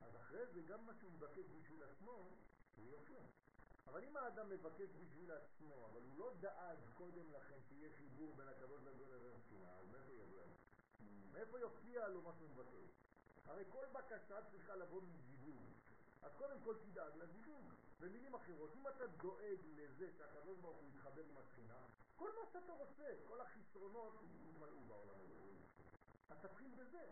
אז 0.02 0.16
אחרי 0.16 0.46
זה 0.46 0.62
גם 0.62 0.86
מה 0.86 0.94
שהוא 0.94 1.12
מבקש 1.12 1.46
בשביל 1.60 1.84
עצמו, 1.84 2.30
הוא 2.76 2.86
יופיע. 2.88 3.20
אבל 3.88 4.04
אם 4.04 4.18
האדם 4.18 4.50
מבקש 4.50 4.90
בשביל 4.90 5.32
עצמו, 5.32 5.86
אבל 5.86 6.02
הוא 6.02 6.18
לא 6.18 6.34
דאג 6.40 6.78
קודם 6.98 7.32
לכן 7.32 7.60
שיהיה 7.70 7.90
חיבור 7.98 8.36
בין 8.36 8.48
הקדוש 8.48 8.82
לגדול 8.82 9.16
לבין 9.16 9.32
השכינה, 9.36 9.78
אז 9.80 9.88
מאיפה 9.92 10.14
יגיע? 10.14 10.44
מאיפה 11.32 11.60
יופיע 11.60 12.08
לו 12.08 12.22
מה 12.22 12.34
שהוא 12.34 12.50
מבקש? 12.50 13.03
הרי 13.46 13.64
כל 13.70 13.86
בקשה 13.92 14.42
צריכה 14.52 14.76
לבוא 14.76 15.02
מזיווג. 15.02 15.64
אז 16.22 16.32
קודם 16.38 16.58
כל 16.64 16.76
תדאג 16.78 17.16
לזיווג. 17.16 17.74
במילים 18.00 18.36
אחרות, 18.36 18.72
אם 18.76 18.88
אתה 18.88 19.08
דואג 19.08 19.60
לזה 19.76 20.12
שהקדוש 20.18 20.60
ברוך 20.60 20.78
הוא 20.78 20.90
יתחבר 20.90 21.22
עם 21.30 21.38
השכינה, 21.38 21.80
כל 22.16 22.30
מה 22.40 22.46
שאתה 22.54 22.74
רוצה, 22.74 23.16
כל 23.28 23.42
החסרונות 23.42 24.14
יתמלאו 24.24 24.82
בעולם 24.88 25.16
הזה. 25.22 25.34
אז 26.30 26.38
תתחיל 26.42 26.72
בזה. 26.76 27.06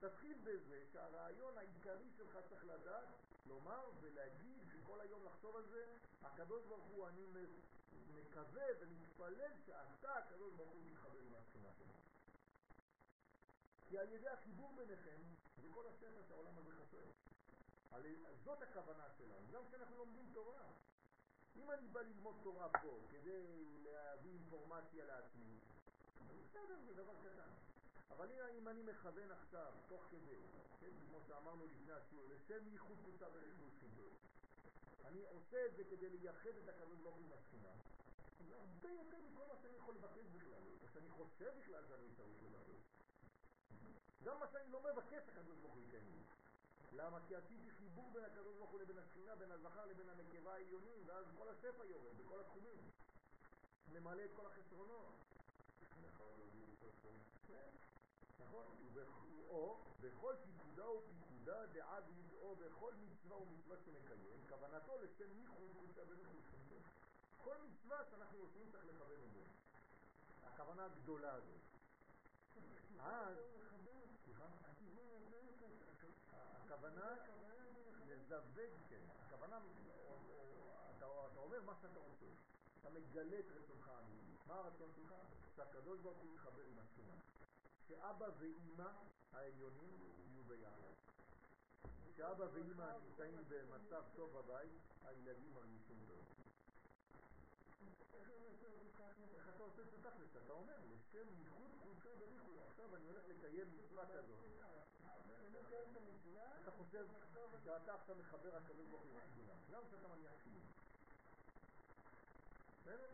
תתחיל 0.00 0.38
בזה 0.44 0.84
שהרעיון 0.92 1.58
העיקרי 1.58 2.10
שלך 2.16 2.38
צריך 2.48 2.64
לדעת, 2.64 3.08
לומר 3.46 3.90
ולהגיד 4.00 4.62
וכל 4.72 5.00
היום 5.00 5.24
לחשוב 5.24 5.56
על 5.56 5.66
זה, 5.66 5.96
הקדוש 6.22 6.64
ברוך 6.64 6.84
הוא, 6.84 7.08
אני 7.08 7.26
מקווה 8.14 8.64
ומתפלל 8.80 9.52
שאתה, 9.66 10.18
הקדוש 10.18 10.54
ברוך 10.54 10.70
הוא, 10.70 10.82
מתחבר 10.90 11.18
עם 11.18 11.34
השכינה 11.34 11.68
שלך. 11.78 11.96
כי 13.88 13.98
על 13.98 14.12
ידי 14.12 14.28
החיבור 14.28 14.72
ביניכם, 14.76 15.20
זה 15.62 15.68
כל 15.74 15.86
הספר 15.86 16.22
שהעולם 16.28 16.58
הזה 16.58 16.70
חסר. 16.72 17.06
זאת 18.44 18.62
הכוונה 18.62 19.08
שלנו, 19.18 19.46
גם 19.52 19.62
כשאנחנו 19.68 19.96
לומדים 19.96 20.30
תורה. 20.34 20.62
אם 21.56 21.70
אני 21.70 21.88
בא 21.88 22.00
ללמוד 22.00 22.36
תורה 22.42 22.68
פה 22.82 22.98
כדי 23.10 23.64
להביא 23.84 24.30
אינפורמציה 24.30 25.04
לעצמי, 25.04 25.58
בסדר, 26.28 26.78
זה 26.86 26.94
דבר 26.94 27.14
קטן. 27.24 27.50
אבל 28.10 28.28
אם 28.58 28.68
אני 28.68 28.82
מכוון 28.82 29.30
עכשיו, 29.30 29.72
תוך 29.88 30.02
כדי, 30.10 30.36
כן, 30.80 30.90
כמו 31.08 31.18
שאמרנו 31.28 31.66
לפני 31.66 31.92
השיעור, 31.92 32.28
לשם 32.28 32.68
ייחוד 32.72 32.98
קבוצה 33.04 33.26
וריחוד 33.32 33.70
חיבור. 33.80 34.12
אני 35.04 35.22
עושה 35.24 35.66
את 35.66 35.76
זה 35.76 35.84
כדי 35.84 36.08
לייחד 36.10 36.50
את 36.64 36.68
הקדוש 36.68 36.98
ברוך 36.98 37.16
הוא 37.16 37.36
בספינה. 37.36 37.72
זה 38.48 38.56
הרבה 38.56 38.90
יותר 38.90 39.18
מכל 39.30 39.44
מה 39.48 39.54
שאני 39.62 39.76
יכול 39.76 39.94
לבקש 39.94 40.26
בכלל, 40.34 40.62
או 40.82 40.88
שאני 40.94 41.10
חושב 41.10 41.52
בכלל 41.58 41.82
שאני 41.88 42.08
צריך 42.16 42.42
לבקש. 42.44 42.85
גם 44.26 44.40
מה 44.40 44.46
שאני 44.52 44.70
לא 44.72 44.80
מבקש 44.80 45.28
הקדוש 45.28 45.58
ברוך 45.58 45.74
הוא 45.74 45.82
ייתן 45.82 46.04
לי. 46.04 46.22
למה? 46.92 47.18
כי 47.28 47.36
עשיתי 47.36 47.70
חיבור 47.78 48.10
בין 48.12 48.24
הקדוש 48.24 48.56
ברוך 48.56 48.70
הוא 48.70 48.80
לבין 48.80 48.98
השכינה, 48.98 49.36
בין 49.36 49.50
הזכר 49.50 49.86
לבין 49.86 50.08
הנקבה 50.08 50.54
העליונים, 50.54 51.02
ואז 51.06 51.26
כל 51.38 51.48
השפע 51.48 51.84
יורד, 51.84 52.16
בכל 52.18 52.40
התחומים. 52.40 52.90
ממלא 53.92 54.24
את 54.24 54.30
כל 54.36 54.46
החסרונות. 54.46 55.14
נכון, 58.40 58.64
או 59.48 59.78
בכל 60.00 60.34
פיקודה 60.44 60.90
ופיקודה 60.90 61.66
דעביד, 61.66 62.32
או 62.40 62.56
בכל 62.56 62.94
מצווה 62.94 63.36
ומצווה 63.36 63.76
שמקיים, 63.84 64.40
כוונתו 64.48 64.98
לשם 64.98 65.32
ייחוד 65.40 65.70
ובחוץ. 65.76 66.44
כל 67.44 67.56
מצווה 67.58 68.04
שאנחנו 68.10 68.38
עושים 68.38 68.70
צריך 68.72 68.84
לכוון 68.84 69.20
את 69.22 69.32
זה. 69.32 69.42
הכוונה 70.46 70.84
הגדולה 70.84 71.32
הזאת. 71.32 71.60
אז, 73.00 73.36
סליחה? 73.68 73.85
הכוונה 76.66 77.14
לזווג, 78.06 78.72
כן, 78.88 79.02
הכוונה, 79.26 79.60
אתה 80.96 81.06
אומר 81.36 81.62
מה 81.62 81.74
שאתה 81.80 81.98
רוצה, 81.98 82.26
אתה 82.80 82.90
מגלה 82.90 83.38
את 83.38 83.44
רצונך 83.50 83.88
האמיתי. 83.88 84.36
מה 84.46 84.54
הרצון 84.54 84.90
שלך? 84.96 85.14
שהקדוש 85.56 86.00
ברוך 86.00 86.18
הוא 86.18 86.34
יחבר 86.34 86.62
עם 86.62 86.78
השכינה. 86.78 87.14
שאבא 87.88 88.28
ואימא 88.38 88.88
העליונים 89.32 89.98
יהיו 90.18 90.44
ביחד. 90.44 90.92
כשאבא 92.14 92.44
ואימא 92.52 92.92
נמצאים 93.04 93.34
במצב 93.48 94.02
טוב 94.16 94.38
בבית, 94.38 94.72
הילדים 95.04 95.54
מרגישים 95.54 95.98
טוב. 96.08 96.24
איך 99.34 99.48
אתה 99.54 99.62
עושה 99.62 99.82
את 99.82 99.90
זה 99.90 99.96
תכלס? 100.02 100.36
אתה 100.44 100.52
אומר, 100.52 100.76
לשם 100.90 101.28
ייחוד 101.38 101.70
חולשה 101.82 102.08
בריחוד. 102.18 102.58
עכשיו 102.68 102.96
אני 102.96 103.06
הולך 103.06 103.22
לקיים 103.28 103.66
מצווה 103.76 104.06
כזאת. 104.06 104.56
אתה 106.62 106.70
חושב 106.70 107.06
שאתה 107.64 107.94
עכשיו 107.94 108.16
מחבר 108.16 108.56
הקדוש 108.56 108.86
ברוך 108.90 109.02
הוא 109.02 109.20
עם. 109.20 109.48
למה 109.70 109.82
שאתה 109.90 110.08
מניח 110.08 110.32
תפילין? 110.40 110.62
בסדר? 112.80 113.10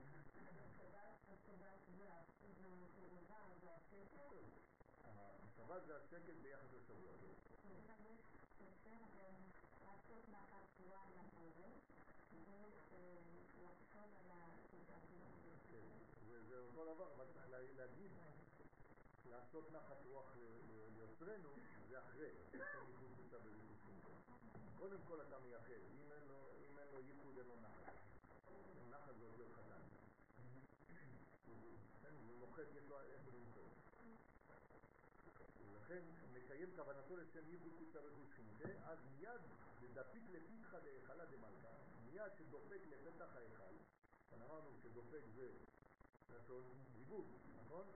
השבת 5.43 5.87
זה 5.87 5.97
השקט 5.97 6.35
ביחס 6.43 6.73
לשבוע. 6.73 7.13
זה 16.49 16.59
אותו 16.59 16.95
דבר, 16.95 17.15
אבל 17.15 17.25
צריך 17.35 17.51
להגיד, 17.77 18.11
לעשות 19.33 19.73
נחת 19.73 20.07
רוח 20.11 20.37
ליוצרנו, 20.97 21.49
זה 21.89 21.99
אחרי, 21.99 22.31
קודם 24.79 24.99
כל 25.09 25.21
אתה 25.21 25.39
מייחד, 25.39 25.81
אם 25.95 26.79
אין 26.79 26.89
לו 26.93 27.01
ייחוד 27.01 27.39
אין 27.39 27.47
לו 27.47 27.57
נחת. 27.57 27.93
נחת 28.91 29.15
זה 29.19 29.25
עוזר 29.25 29.45
חזק. 29.55 29.83
הוא 32.27 32.39
נוחת, 32.41 32.63
יש 32.77 32.85
לו 32.89 33.01
איך 33.01 33.23
למצוא. 33.35 33.69
ולכן 35.73 36.03
מקיים 36.33 36.69
כוונתו 36.77 37.17
לשם 37.17 37.49
ייחוד 37.49 37.73
קוצה 37.79 37.99
וחושכין, 38.07 38.47
אז 38.85 38.99
מיד 39.19 39.41
דפיק 39.95 40.23
לפיתחה 40.31 40.79
להיכלה 40.79 41.25
דמלכה, 41.25 41.77
מיד 42.07 42.33
שדופק 42.39 42.81
לפתח 42.91 43.37
ההיכל, 43.37 43.75
אמרנו 44.35 44.71
שדופק 44.83 45.23
זה 45.35 45.49
לשון 46.31 46.65
זיווג, 46.97 47.27
נכון? 47.65 47.87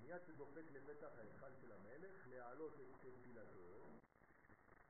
מיד 0.00 0.24
שדופק 0.26 0.64
לפתח 0.72 1.18
ההיכל 1.18 1.54
של 1.60 1.72
המלך, 1.72 2.28
להעלות 2.30 2.72
את 2.74 2.86
תפילתו, 3.00 3.86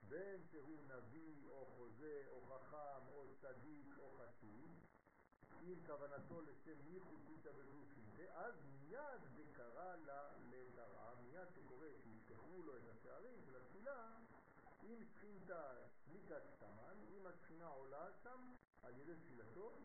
בין 0.09 0.43
שהוא 0.51 0.83
נביא 0.83 1.49
או 1.49 1.67
חוזה 1.67 2.23
או 2.29 2.47
חכם 2.47 3.09
או 3.09 3.27
צדיק 3.41 3.99
או 3.99 4.11
חסיד, 4.19 4.71
עם 5.63 5.87
כוונתו 5.87 6.41
לשם 6.41 6.87
ייחוד 6.87 7.21
קודשא 7.27 7.49
וגופין, 7.57 8.27
אז 8.35 8.55
מיד 8.81 9.21
זה 9.37 9.43
קרא 9.53 9.97
לה 9.97 10.29
לקראה, 10.51 11.15
מיד 11.15 11.49
שקורה 11.55 11.89
שיפתחו 12.03 12.63
לו 12.63 12.77
את 12.77 12.83
השערים 12.89 13.41
של 13.47 13.57
התפילה, 13.57 14.17
עם 14.83 15.05
שכינתה 15.05 15.75
סליקת 16.05 16.43
סתמן, 16.57 16.97
אם 17.09 17.27
השכינה 17.27 17.67
עולה 17.67 18.09
שם 18.23 18.55
על 18.83 18.99
ידי 18.99 19.15
תפילתו, 19.15 19.79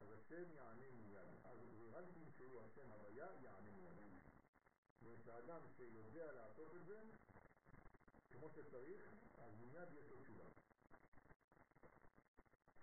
אז 0.00 0.12
השם 0.12 0.52
יענה 0.52 0.90
מיד. 0.90 1.28
אז 1.44 1.58
רלפין 1.92 2.30
שהוא 2.36 2.60
השם 2.60 2.92
הוויה 2.92 3.26
יענה 3.42 3.70
מיד. 3.70 4.23
ושאדם 5.04 5.60
שיודע 5.76 6.32
לעשות 6.32 6.74
את 6.74 6.86
זה, 6.86 7.00
כמו 8.32 8.48
שצריך, 8.50 9.02
אז 9.38 9.52
מיד 9.60 9.88
יש 9.98 10.10
לו 10.10 10.16
תשובה. 10.22 10.44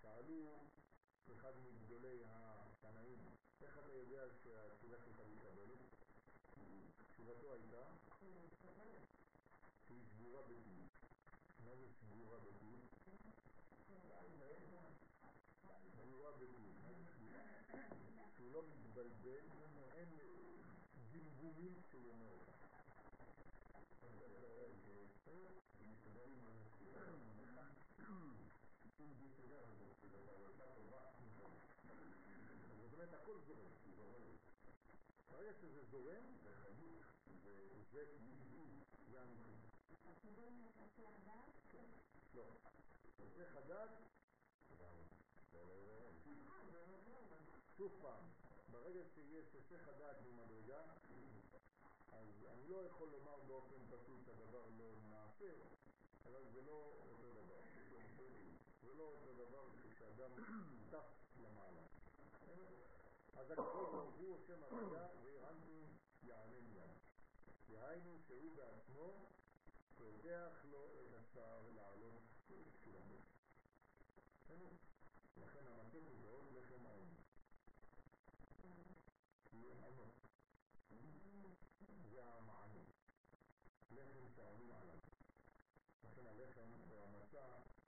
שאלו 0.00 0.58
אחד 1.36 1.52
מגדולי 1.58 2.22
התנאים, 2.24 3.18
איך 3.62 3.78
אתה 3.78 3.92
יודע 3.92 4.22
שהתשובה 4.42 4.96
שלך 4.98 5.18
מתקבלת? 5.18 5.78
תשובתו 7.08 7.52
הייתה 7.52 7.84
שהיא 9.88 10.04
סגורה 10.04 10.42
בפיו. 10.42 10.82
מה 11.64 11.76
זה 11.76 11.86
סגורה 11.88 12.38
בפיו? 12.38 12.78
סגורה 15.92 16.32
בפיו. 16.32 16.72
שהוא 18.36 18.52
לא 18.52 18.62
מתבלבל, 18.62 19.44
אין 19.94 20.08
אומר 21.42 22.28
אותה. 22.32 22.52
זאת 47.72 47.72
שוב 47.76 47.92
פעם, 48.02 48.24
ברגע 48.70 49.00
שיש 49.14 49.54
היסח 49.54 49.88
הדעת 49.88 50.16
במדרגה, 50.22 50.82
אני 52.52 52.68
לא 52.68 52.86
יכול 52.86 53.08
לומר 53.08 53.40
באופן 53.46 53.76
פשוט 53.90 54.24
שהדבר 54.24 54.64
לא 54.78 54.90
נעשה, 55.10 55.52
אבל 56.26 56.44
זה 56.52 56.62
לא 56.62 56.92
אותו 57.10 57.32
דבר. 57.32 57.60
זה 58.82 58.94
לא 58.94 59.04
אותו 59.04 59.32
דבר 59.32 59.68
כשאדם 59.82 60.30
טף 60.90 61.04
למעלה. 61.36 61.82
אז 63.36 63.50
הקדוש 63.50 63.90
ברוך 63.92 64.14
הוא 64.18 64.36
השם 64.36 64.62
הרגע 64.62 65.08
והרמתי 65.22 65.86
יענה 66.22 66.60
מיד. 66.60 66.90
דהיינו 67.68 68.18
שהוא 68.26 68.56
בעצמו 68.56 69.26
פותח 69.98 70.64
לו 70.70 70.84
את 71.00 71.14
השער 71.14 71.62
לעלות 71.74 72.22
תפילתו. 72.46 73.18
לכן 75.36 75.66
המתק 75.66 76.00
הוא 76.08 76.18
מאוד 76.20 76.44
לחם 76.52 76.86
העוני. 76.86 77.22
כי 81.78 81.86
ענות. 81.88 82.10
זה 82.10 82.24
המענה. 82.24 82.84
לחם 83.90 84.28
שעונים 84.36 84.72
עליו. 84.72 84.98
לכן 86.04 86.26
הלחם 86.26 86.70
והמצה 86.88 87.44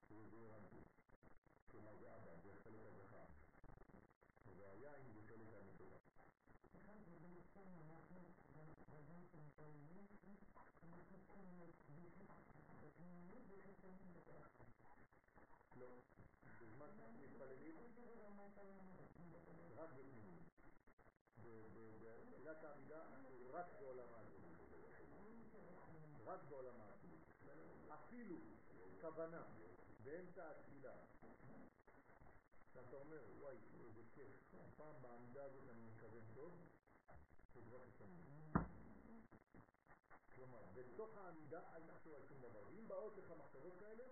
הוא 0.08 0.26
זעיר 0.30 0.56
אנפי. 0.56 0.82
כלומר 1.70 1.96
זה 2.00 2.16
אבא, 2.16 2.36
זה 2.42 2.50
חלק 2.64 2.80
הזכר. 2.86 3.24
והיין 4.58 5.12
זה 5.12 5.20
חלק 5.28 5.54
הנקבה. 5.54 5.96
לא. 15.76 16.00
בזמן 16.60 16.86
שאנחנו 16.96 17.18
מתפללים, 17.22 17.76
רק 19.76 19.90
בפנימיות. 19.92 20.53
בתפילת 21.44 22.64
העמידה, 22.64 23.04
רק 23.50 23.66
בעולם 23.80 24.08
העצמי. 24.14 24.44
רק 26.24 26.40
בעולם 26.48 26.80
העצמי. 26.80 27.16
אפילו 27.94 28.36
כוונה 29.00 29.42
באמצע 30.04 30.50
התפילה, 30.50 30.92
שאתה 32.74 32.96
אומר, 32.96 33.22
וואי, 33.40 33.56
איזה 33.84 34.02
כיף, 34.14 34.32
הפעם 34.60 35.02
בעמידה 35.02 35.44
הזאת 35.44 35.62
אני 35.70 35.82
מכוון 35.82 36.22
טוב, 36.34 36.52
זה 37.54 37.60
כבר 37.62 37.78
חשוב. 37.88 38.08
כלומר, 40.34 40.62
בתוך 40.74 41.16
העמידה 41.16 41.60
אל 41.74 41.82
תחשוב 41.86 42.14
על 42.14 42.22
שום 42.28 42.38
דבר. 42.42 42.62
ואם 42.68 42.88
באות 42.88 43.16
לך 43.16 43.34
מחשבות 43.38 43.72
כאלה, 43.80 44.04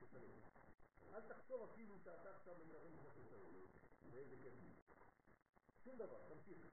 תסלם. 0.00 0.40
אל 1.14 1.20
תחשוב 1.20 1.68
אפילו 1.72 1.98
שאתה 1.98 2.30
עכשיו 2.36 2.54
מכוון 2.54 2.92
כמו 3.00 3.10
שצריך. 3.10 3.70
ואיזה 4.10 4.36
כיף. 4.42 4.79
שום 5.84 5.96
דבר, 5.96 6.18
תמשיך. 6.28 6.66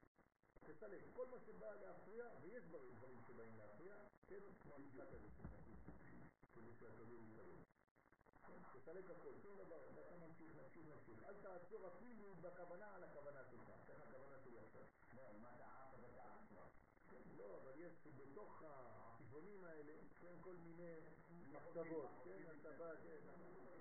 תסלק. 0.65 1.01
כל 1.13 1.27
מה 1.27 1.37
שבא 1.39 1.73
להפריע, 1.81 2.25
ויש 2.41 2.63
דברים, 2.63 2.95
דברים 2.97 3.19
שבאים 3.27 3.57
להפריע, 3.57 3.95
כן, 4.27 4.39
כמו 4.59 4.73
הזה 4.75 5.29
שנגיד, 5.37 5.77
כדי 6.55 6.73
שהכדור 6.79 7.19
יסלק. 7.23 7.57
תסלק 8.73 9.09
הכל, 9.09 9.33
שום 9.43 9.57
דבר, 9.57 9.81
ואתה 9.95 10.15
ממשיך, 10.25 10.51
ממשיך, 10.55 10.85
ממשיך. 10.87 11.23
אל 11.23 11.33
תעצור 11.41 11.87
אפילו 11.87 12.35
בכוונה 12.41 12.95
על 12.95 13.03
הכוונה 13.03 13.39
שלך. 13.51 13.69
איך 13.89 14.01
הכוונה 14.01 14.35
שלי 14.43 14.59
עכשיו? 14.59 14.81
לא, 15.15 15.31
אם 15.31 15.45
אתה 15.55 15.65
עף 15.65 15.93
אז 15.93 16.03
אתה 16.03 16.23
כבר. 16.49 16.67
לא, 17.37 17.57
אבל 17.63 17.73
יש 17.79 18.07
בתוך 18.17 18.63
העפיפונים 18.63 19.63
האלה, 19.63 19.93
כן, 20.19 20.35
כל 20.41 20.55
מיני 20.55 20.95
מחשבות, 21.51 22.09
כן, 22.23 22.43
בא, 22.77 22.95
כן. 23.03 23.76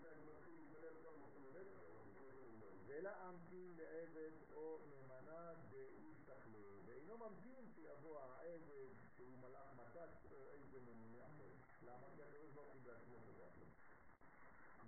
ולא 3.07 3.29
אמתין 3.29 3.77
לעבד 3.77 4.33
או 4.55 4.79
נאמנה 4.89 5.53
באיש 5.71 6.19
תכלה, 6.25 6.67
ואינו 6.87 7.19
ממתין 7.19 7.69
שיבוא 7.75 8.21
העבד 8.21 8.95
שהוא 9.17 9.39
מלאך 9.39 9.69
מתת 9.77 10.33
או 10.33 10.51
איזה 10.51 10.81
ממונה 10.81 11.27
אחר. 11.27 11.53
למה? 11.83 12.07
כי 12.17 12.23
הקדוש 12.23 12.51
ברוך 12.55 12.73
הוא 12.73 12.83
בעצמו 12.85 13.17
לו. 13.27 13.47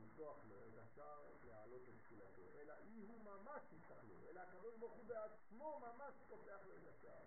לפתוח 0.01 0.37
לו 0.49 0.57
את 0.69 0.79
השער 0.79 1.23
להעלות 1.45 1.83
את 1.89 1.95
תפילתו, 2.05 2.43
אלא 2.61 2.75
אי 2.79 3.01
הוא 3.01 3.21
ממש 3.25 3.63
יסתכלו, 3.73 4.15
אלא 4.31 4.41
הקדוש 4.41 4.75
ברוך 4.79 4.93
הוא 4.93 5.05
בעצמו 5.07 5.81
ממש 5.81 6.15
פותח 6.29 6.59
לו 6.67 6.77
את 6.77 6.89
השער. 6.89 7.25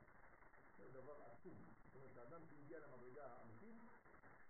זה 0.78 0.92
דבר 0.92 1.24
עצום. 1.24 1.58
זאת 1.86 1.96
אומרת, 1.96 2.18
האדם 2.18 2.46
שהגיע 2.46 2.80
למדרגה 2.80 3.28
האמיתית, 3.28 3.82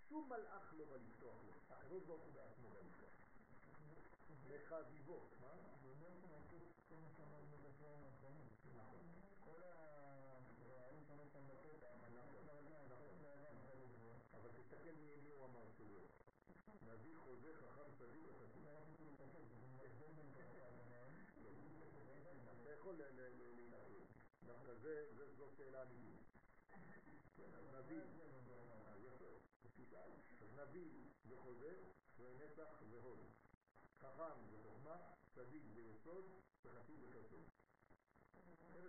שום 0.10 0.30
מלאך 0.30 0.74
לא 0.78 0.86
בא 0.86 0.96
לפתוח 0.96 1.36
לו, 1.48 1.54
הקדוש 1.70 2.04
ברוך 2.04 2.22
הוא 2.22 2.34
בעצמו 2.34 2.70
בא 2.70 2.80
לפתוח. 2.80 3.11
לחביבו, 4.52 5.20
מה? 5.42 5.54
באמת 5.84 6.18
כל 6.90 6.96
מה 6.96 7.10
שאמרנו 7.18 7.58
בשבועיים 7.64 8.04
האחרונים. 8.04 8.48
כל 9.46 9.62
הרעיון 9.64 11.04
שאומר 11.08 11.24
כאן 11.34 11.42
בפתח, 11.48 11.88
אבל 14.34 14.50
תסתכל 14.58 14.92
מי 14.92 15.32
הוא 15.32 15.46
אמר 15.46 15.66
שלא. 15.78 16.02
נביא 16.82 17.18
חוזה 17.18 17.54
חכם 17.54 17.92
צדיק 18.00 18.26
וחסיד. 18.28 18.68
אתה 22.62 22.72
יכול 22.72 22.96
להילחם. 22.96 24.02
דווקא 24.46 24.74
זו 25.38 25.50
שאלה 25.58 25.84
אמיתית. 25.84 26.22
אז 27.54 27.66
נביא, 27.74 28.02
אז 30.42 30.50
נביא 30.56 30.92
וחוזה 31.30 31.74
ונצח 32.18 32.84
והוד. 32.90 33.41
חכם 34.02 34.38
וחוכמה, 34.52 34.98
צדיק 35.36 35.64
ויסוד, 35.74 36.26
וחסיד 36.66 37.00
וחסד. 37.04 37.44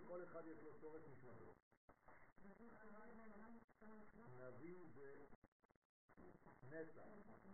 כל 0.07 0.25
אחד 0.25 0.43
יש 0.47 0.59
לו 0.63 0.75
שורש 0.81 1.03
נשמתו. 1.13 1.53
נביא 4.39 4.79
זה 4.95 5.25
נצח, 6.63 7.03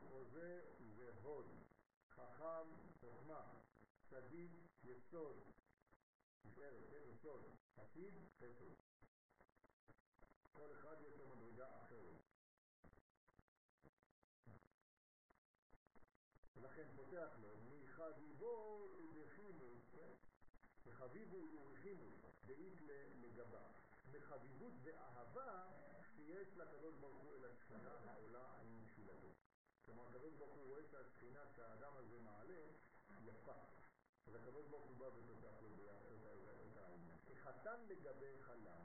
חוזה 0.08 0.60
זה 0.96 1.12
הוד, 1.22 1.46
חכם, 2.10 2.66
חוכמה, 3.00 3.52
צדיק, 4.10 4.50
יסוד, 4.84 5.36
תפארת, 6.42 6.90
כן, 6.90 7.02
יסוד, 7.14 7.42
חסיד, 7.76 8.14
חסד. 8.38 8.74
כל 10.52 10.72
אחד 10.72 10.96
יש 11.00 11.18
לו 11.18 11.36
מדרגה 11.36 11.76
אחרת. 11.76 12.27
פותח 17.18 17.38
לו, 17.42 17.48
מחביבו 17.82 18.88
ובחימו, 19.14 19.64
כן? 19.92 20.12
מחביבו 20.86 21.36
ובחימו, 21.36 22.06
דאית 22.46 22.80
לגבה. 23.20 23.62
מחביבות 24.12 24.72
ואהבה 24.82 25.64
שיש 26.16 26.56
לקדוש 26.56 26.94
ברוך 26.94 27.22
הוא 27.22 27.34
אל 27.36 27.44
השכינה 27.44 27.94
העולה 28.06 28.60
עם 28.60 28.84
תפילתו. 28.86 29.28
כלומר, 29.86 30.08
הקדוש 30.08 30.34
ברוך 30.34 30.54
הוא 30.54 30.66
רואה 30.66 30.82
שהשכינה 30.90 31.40
שהאדם 31.56 31.96
הזה 31.96 32.20
מעלה 32.20 32.62
יפה. 33.24 33.58
אז 34.26 34.34
הקדוש 34.34 34.66
ברוך 34.66 34.84
הוא 34.84 34.96
בא 34.96 35.04
ופותח 35.04 35.62
לו 35.62 35.68
את 35.68 35.80
העניין. 35.80 37.00
כחתן 37.26 37.80
לגבי 37.88 38.34
חלם, 38.40 38.82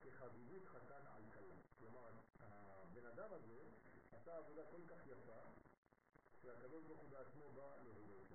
כחביבות 0.00 0.66
חתן 0.66 1.06
על 1.06 1.22
כלה. 1.34 1.56
כלומר, 1.78 2.10
הבן 2.40 3.06
אדם 3.06 3.32
הזה 3.32 3.60
עשה 4.12 4.36
עבודה 4.36 4.62
כל 4.70 4.82
כך 4.88 5.06
יפה, 5.06 5.40
שהקדוש 6.48 6.84
ברוך 6.84 7.00
הוא 7.00 7.10
בעצמו 7.10 7.52
בא 7.52 7.76
להודות. 7.84 8.26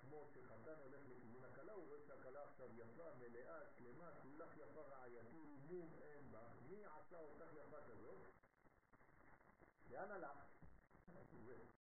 כמו 0.00 0.26
שחתן 0.34 0.74
הולך 0.80 1.00
לכיוון 1.08 1.44
הכלה, 1.44 1.72
הוא 1.72 1.86
רואה 1.86 1.98
שהכלה 2.06 2.44
עכשיו 2.44 2.68
יפה, 2.76 3.14
מלאה, 3.18 3.60
שלמה, 3.78 4.10
כולך 4.22 4.56
יפה 4.56 4.80
רעייתי, 4.80 5.56
מום 5.68 5.94
אין 6.00 6.30
בה, 6.30 6.48
מי 6.68 6.84
עשה 6.84 7.18
אותך 7.18 7.46
יפה 7.54 7.76
כזאת? 7.80 8.18
לאן 9.90 10.10
הלך? 10.10 10.36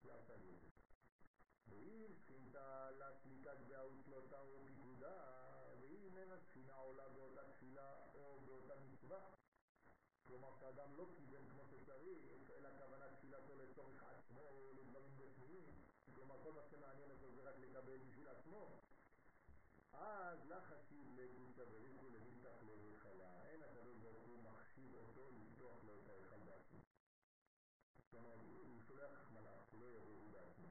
זה, 0.04 0.14
עשה 0.14 0.36
לי 0.36 0.50
את 0.50 0.60
זה. 0.62 0.68
ואם 1.70 2.14
שכינתה 2.14 2.92
לה 2.92 3.12
סליקת 3.24 3.58
גבהות 3.68 4.08
לא 4.08 4.22
תרו 4.30 4.60
פיקודה, 4.68 5.18
ואם 5.82 6.18
אין 6.18 6.32
השכינה 6.32 6.74
עולה 6.74 7.10
באותה 7.10 7.42
תפילה 7.52 7.96
או 8.14 8.40
באותה 8.46 8.74
מצווה, 8.80 9.20
כלומר 10.32 10.54
שאדם 10.60 10.96
לא 10.98 11.06
כיוון 11.18 11.50
כמו 11.50 11.64
שצריך, 11.66 12.50
אלא 12.50 12.70
כוונה 12.78 13.06
תפילתו 13.16 13.56
לצורך 13.56 14.04
עצמו 14.04 14.42
או 14.42 14.74
לדברים 14.74 15.12
בפנימיים, 15.18 15.74
כלומר 16.16 16.44
כל 16.44 16.54
מה 16.54 16.62
שמעניין 16.70 17.12
אותו 17.12 17.32
זה 17.32 17.42
רק 17.50 17.56
לקבל 17.60 17.98
בשביל 17.98 18.28
עצמו, 18.28 18.80
אז 19.94 20.40
לחשיב 20.50 21.08
לקודשא 21.16 21.66
בריחו 21.66 22.10
לנפתח 22.10 22.64
לו 22.68 22.76
להיכלה, 22.76 23.46
אין 23.46 23.64
הקדוש 23.64 23.98
ברוך 23.98 24.24
הוא 24.24 24.44
מחשיב 24.44 24.94
אותו 24.94 25.30
לפתוח 25.32 25.84
לו 25.84 25.94
את 26.00 26.10
ההיכל 26.10 26.40
בעצמו. 26.40 26.80
כלומר, 28.12 28.34
הוא 28.34 28.82
שולח 28.88 29.32
מלאך, 29.32 29.64
הוא 29.72 29.82
לא 29.82 29.88
יבוא 29.88 30.32
בעצמו. 30.32 30.68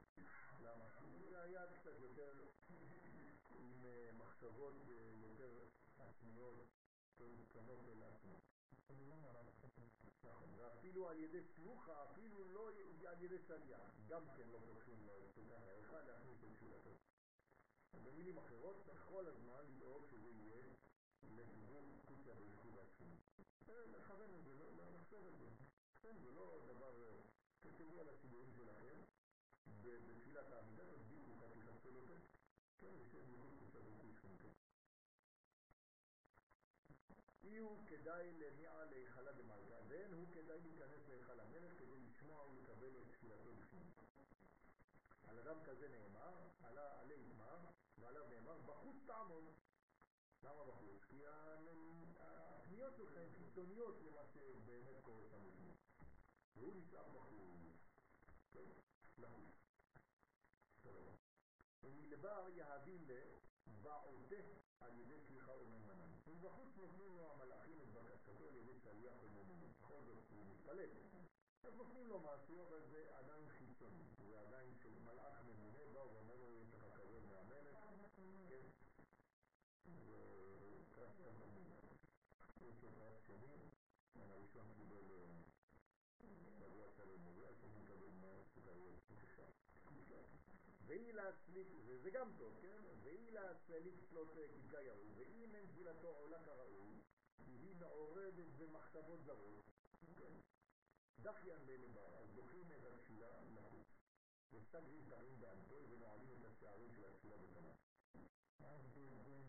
למה? 0.60 0.84
זה 1.30 1.42
היה 1.42 1.66
קצת 1.66 2.00
יותר 2.00 2.32
עם 3.58 3.84
מחשבות 4.18 4.74
יותר 5.22 5.68
עצמיות, 5.98 6.66
קטנות 7.48 7.80
אל 7.88 8.02
עצמו. 8.02 8.49
ואפילו 10.56 11.08
על 11.08 11.18
ידי 11.18 11.42
סמוכה, 11.42 12.04
אפילו 12.10 12.44
לא 12.44 12.68
על 13.06 13.22
ידי 13.22 13.38
שליח, 13.38 13.80
גם 14.08 14.22
כן 14.36 14.48
לא 14.48 14.58
תודה 15.34 15.58
האחד 15.58 16.06
להכניס 16.06 16.44
את 16.44 16.48
תפילתו. 16.56 16.90
במילים 18.04 18.38
אחרות, 18.38 18.76
צריך 18.86 19.04
כל 19.08 19.26
הזמן 19.26 19.64
לדאוג 19.68 20.06
שזה 20.06 20.30
יהיה 20.30 20.62
לחיבור 21.22 21.82
קודשא 22.04 22.34
בריחו 22.34 22.68
בעצמו. 22.70 23.16
לכוון 23.68 24.34
את 24.34 24.44
זה, 24.44 24.54
לחשוב 24.94 25.26
את 25.26 25.38
זה. 25.38 25.46
כן, 26.02 26.16
זה 26.22 26.30
לא 26.30 26.60
דבר... 26.66 26.90
תראו 27.80 28.00
על 28.00 28.08
הסידורים 28.08 28.52
שלכם, 28.56 28.96
בתפילת 29.80 30.52
העמידה, 30.52 30.82
תדביקו 30.84 31.32
חתיכת 31.40 31.72
פלוטו, 31.82 32.14
כן, 32.80 32.92
יושב 32.98 33.24
מחוץ 33.32 33.52
קודשא 33.58 33.80
בריחו 33.80 34.08
שכנתו. 34.12 34.59
אי 37.50 37.58
הוא 37.58 37.86
כדאי 37.86 38.32
להניע 38.32 38.84
להיכלה 38.84 39.32
דמלכה, 39.32 39.74
ואין 39.88 40.12
הוא 40.12 40.26
כדאי 40.32 40.60
להיכנס 40.60 41.08
להיכל 41.08 41.40
המלך 41.40 41.78
כדי 41.78 41.98
לשמוע 41.98 42.46
ולקבל 42.46 42.96
את 43.02 43.12
תפילתו 43.12 43.54
בפנים. 43.54 43.90
על 45.28 45.38
אדם 45.38 45.64
כזה 45.64 45.88
נאמר, 45.88 46.48
עלה 46.62 47.00
עלי 47.00 47.14
יתמר, 47.20 47.58
ועליו 47.98 48.26
נאמר, 48.30 48.58
בחוץ 48.58 48.96
תעמוד. 49.06 49.44
למה 50.42 50.64
בחוץ? 50.64 51.04
כי 51.08 51.26
הפניות 51.26 52.96
שלך 52.96 53.16
הן 53.16 53.28
חיצוניות 53.38 54.02
למה 54.02 54.24
שבאמת 54.26 55.00
קורה 55.02 55.22
שם 55.30 55.44
בפנים. 55.44 55.74
והוא 56.56 56.74
נשאר 56.74 57.08
בחוץ. 57.08 57.60
לחוץ. 59.18 59.54
ומלבר 61.82 62.48
יהבים 62.48 63.06
לבעותה 63.08 64.69
על 64.80 64.98
ידי 64.98 65.20
סליחה 65.28 65.52
וממנן. 65.52 66.10
ובחוץ 66.26 66.76
נותנים 66.76 67.16
לו 67.16 67.32
המלאכים 67.32 67.80
את 67.80 67.88
בקשתו 67.92 68.48
על 68.48 68.56
ידי 68.56 68.78
שליח 68.82 69.14
וממנן. 69.22 69.68
בכל 69.80 70.02
זאת 70.06 70.24
הוא 70.30 70.46
מתפלל. 70.46 70.90
אז 71.62 71.74
נותנים 71.76 72.06
לו 72.06 72.20
משהו, 72.20 72.62
אבל 72.68 72.80
זה 72.90 73.16
עדיין 73.18 73.48
חיצוני. 73.48 74.04
זה 74.18 74.40
עדיין 74.40 74.74
של 74.74 74.98
מלאך 74.98 75.42
ממונה, 75.44 75.78
בא 75.92 75.98
ואומר 75.98 76.34
לו, 76.34 76.52
יש 76.62 76.74
לך 76.74 76.84
כבוד 76.94 77.24
מהמלך. 77.28 77.78
כן. 78.46 78.66
זה 80.06 80.18
פרס 80.94 81.16
כמוני. 81.16 81.60
יש 82.60 82.82
לו 82.82 82.90
פרס 82.98 83.18
שני, 83.26 83.56
הראשון 84.14 84.66
קיבל 84.76 85.00
שבוע 86.58 86.88
שלם 86.96 87.20
מוביל, 87.20 87.44
השני 87.46 87.68
מקבל 87.80 88.10
סוכריות 88.54 89.39
ואי 90.90 91.12
להצליק, 91.12 91.68
וזה 91.86 92.10
גם 92.10 92.28
טוב, 92.38 92.52
כן? 92.62 92.82
ואי 93.02 93.30
להצליק 93.30 93.94
צלות 94.08 94.28
כתגיירו, 94.34 95.04
ואם 95.16 95.54
אין 95.54 95.66
תפילתו 95.66 96.08
עולה 96.08 96.38
כראוי, 96.44 97.00
היא 97.46 97.76
מעורבת 97.76 98.48
במחשבות 98.58 99.24
זרות, 99.24 99.64
כן? 100.16 100.32
דחיין 101.22 101.66
ללבר, 101.66 102.18
אז 102.18 102.34
דוחים 102.34 102.72
את 102.72 102.84
התפילה 102.84 103.28
לחוץ. 103.54 103.86
וסגרים 104.52 105.04
תרים 105.08 105.38
פה 105.68 105.74
ונועלים 105.90 106.28
את 106.32 106.44
השערים 106.44 106.92
של 106.92 107.04
התפילה 107.04 107.36
בתנ"ך. 107.36 107.76
אז 108.64 108.80
בין 108.94 109.42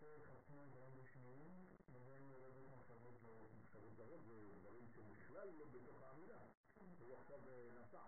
שרך 0.00 0.28
עצמו 0.30 0.66
דברים 0.66 0.96
בשניים, 0.96 1.66
לבין 1.88 2.22
מחשבות 2.70 3.18
זרות. 3.20 3.50
מחשבות 3.58 3.96
זרות 3.96 4.20
זה 4.24 4.54
דברים 4.60 4.88
שבכלל 4.88 5.48
לא 5.48 5.66
בתוך 5.66 6.02
העמידה. 6.02 6.53
הוא 7.06 7.16
עכשיו 7.16 7.38
נסע. 7.78 7.98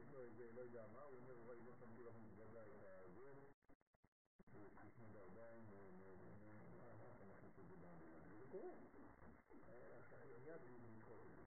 יש 0.00 0.10
לו 0.12 0.22
איזה, 0.24 0.52
לא 0.52 0.60
יודע 0.60 0.86
מה, 0.92 1.02
הוא 1.02 1.16
אומר, 1.16 1.34
וואי, 1.44 1.60
לא 1.66 1.72
שמתי 1.80 2.02
למזוודה 2.02 2.62
את 2.66 2.82
הזה. 3.04 3.32
לפני 4.86 5.06
גרביים, 5.12 5.64
מה 6.98 7.08
אתה 7.16 7.24
מכניס 7.24 7.58
את 7.58 7.68
זה 7.68 7.76
בעמידה? 7.76 8.18
וזה 8.28 8.44
קורה. 8.50 8.70
צריך 10.08 10.24
מיד 10.44 10.60
לדחות 10.90 11.20
את 11.26 11.36
זה. 11.36 11.42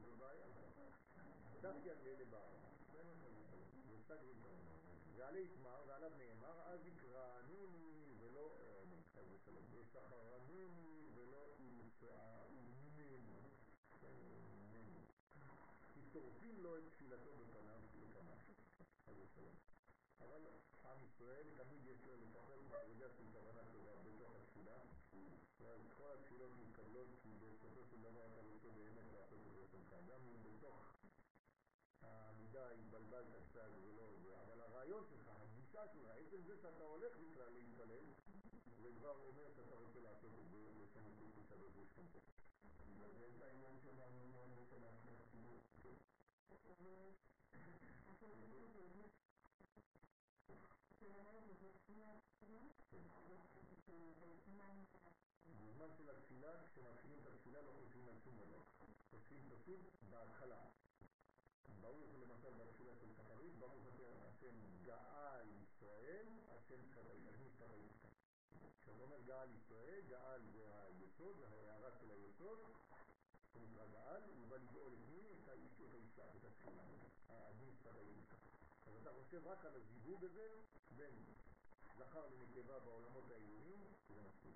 זה 0.00 0.16
בעיה. 0.18 0.46
דווקא 1.60 1.88
על 1.88 1.98
אלה 2.06 2.24
בעיה. 2.24 2.66
ועלי 5.16 5.44
יתמר 5.44 5.84
ועליו 5.86 6.10
נאמר 6.18 6.60
אז 6.62 6.86
יקראנוני 6.86 8.05
ולא 9.46 9.60
ושחרנוני 9.72 10.66
ולא 11.14 11.56
ימצאנני 11.58 12.86
כי 15.94 16.00
שורפים 16.12 16.62
לו 16.62 16.78
את 16.78 16.82
תפילתו 16.90 17.30
בפניו 17.36 17.80
וכמה 18.00 18.34
אבל 20.20 20.40
עם 20.84 21.04
ישראל 21.04 21.46
תמיד 21.56 21.86
יש 21.86 22.06
לו 22.06 22.16
לפחות 22.16 22.60
מדרגה 22.66 23.08
של 23.16 23.24
כוונה 23.32 23.62
טובה 23.72 23.92
בתוך 24.04 24.32
התפילה 24.36 24.78
ואז 25.60 25.80
כל 25.98 26.12
התפילות 26.14 26.50
מתקבלות 26.60 27.08
בסופו 27.40 27.84
של 27.90 28.02
דבר 28.02 28.26
אתה 28.26 28.40
רוצה 28.40 28.68
באמת 28.70 29.06
לעשות 29.12 29.38
את 29.46 29.52
רצונך 29.62 29.92
גם 30.08 30.20
אם 30.28 30.42
בתוך 30.42 30.94
העמידה 32.02 32.70
התבלבלת 32.70 33.34
קצת 33.50 33.70
ולא 33.82 34.12
זה 34.22 34.40
אבל 34.40 34.60
הרעיון 34.60 35.04
שלך, 35.10 35.28
הגישה 35.28 35.88
שלך, 35.92 36.10
עצם 36.16 36.42
זה 36.46 36.56
שאתה 36.56 36.84
הולך 36.84 37.12
בכלל 37.16 37.52
להתפלל 37.52 38.04
זה 38.86 38.92
כבר 38.98 39.14
אומר 39.26 39.50
שאתה 39.56 39.74
רוצה 39.74 40.00
לעשות 40.00 40.30
את 40.40 40.50
זה 40.50 40.58
לשם 40.80 41.06
את 41.06 41.38
הקדוש 41.38 41.72
ברוך 41.74 41.96
הוא 41.96 42.04
וזה 42.98 43.26
את 43.36 43.42
העניין 43.42 43.78
של 43.84 44.00
העניין 44.00 44.64
של 44.70 44.84
החסידות. 44.84 45.62
בזמן 55.46 55.90
של 55.96 56.10
התפילה, 56.10 56.52
כשמתחילים 56.66 57.18
את 57.22 57.26
התפילה 57.26 57.62
לא 57.62 57.72
חושבים 57.80 58.08
על 58.08 58.14
שום 58.24 58.36
דבר. 58.36 58.62
חושבים 59.10 59.50
פשוט 59.50 59.80
בהתחלה. 60.10 60.64
ברור 61.80 62.06
שלמשל 62.12 62.54
בתפילה 62.54 62.92
של 63.00 63.12
שחרית, 63.14 63.58
ברור 63.58 63.80
השם 64.28 64.56
גאל 64.84 65.46
ישראל, 65.62 66.26
השם 66.48 66.82
שחרית, 66.84 67.95
אני 68.96 69.04
אומר 69.04 69.20
גאל 69.20 69.50
ישראל, 69.50 70.00
גאל 70.08 70.40
זה 70.52 70.84
היסוד, 70.84 71.36
זה 71.38 71.46
ההערה 71.48 71.90
של 72.00 72.10
היסוד, 72.10 72.58
שנקרא 73.52 73.86
גאל, 73.86 74.22
הוא 74.40 74.48
בא 74.48 74.56
לגאול 74.56 74.92
את 74.92 75.08
מי? 75.08 75.20
את 75.42 75.48
האיש, 75.48 75.80
את 75.80 75.94
האישה, 75.94 76.24
את 76.36 76.44
התפילה, 76.44 76.82
הדין 77.28 77.74
שחרית. 77.82 78.18
אז 78.86 78.94
אתה 79.02 79.10
חושב 79.12 79.46
רק 79.46 79.64
על 79.64 79.74
הזיווג 79.74 80.24
הזה 80.24 80.48
בין 80.96 81.14
זכר 81.98 82.26
לנקבה 82.26 82.78
בעולמות 82.80 83.30
העליונים, 83.30 83.80
זה 84.08 84.22
מספיק. 84.22 84.54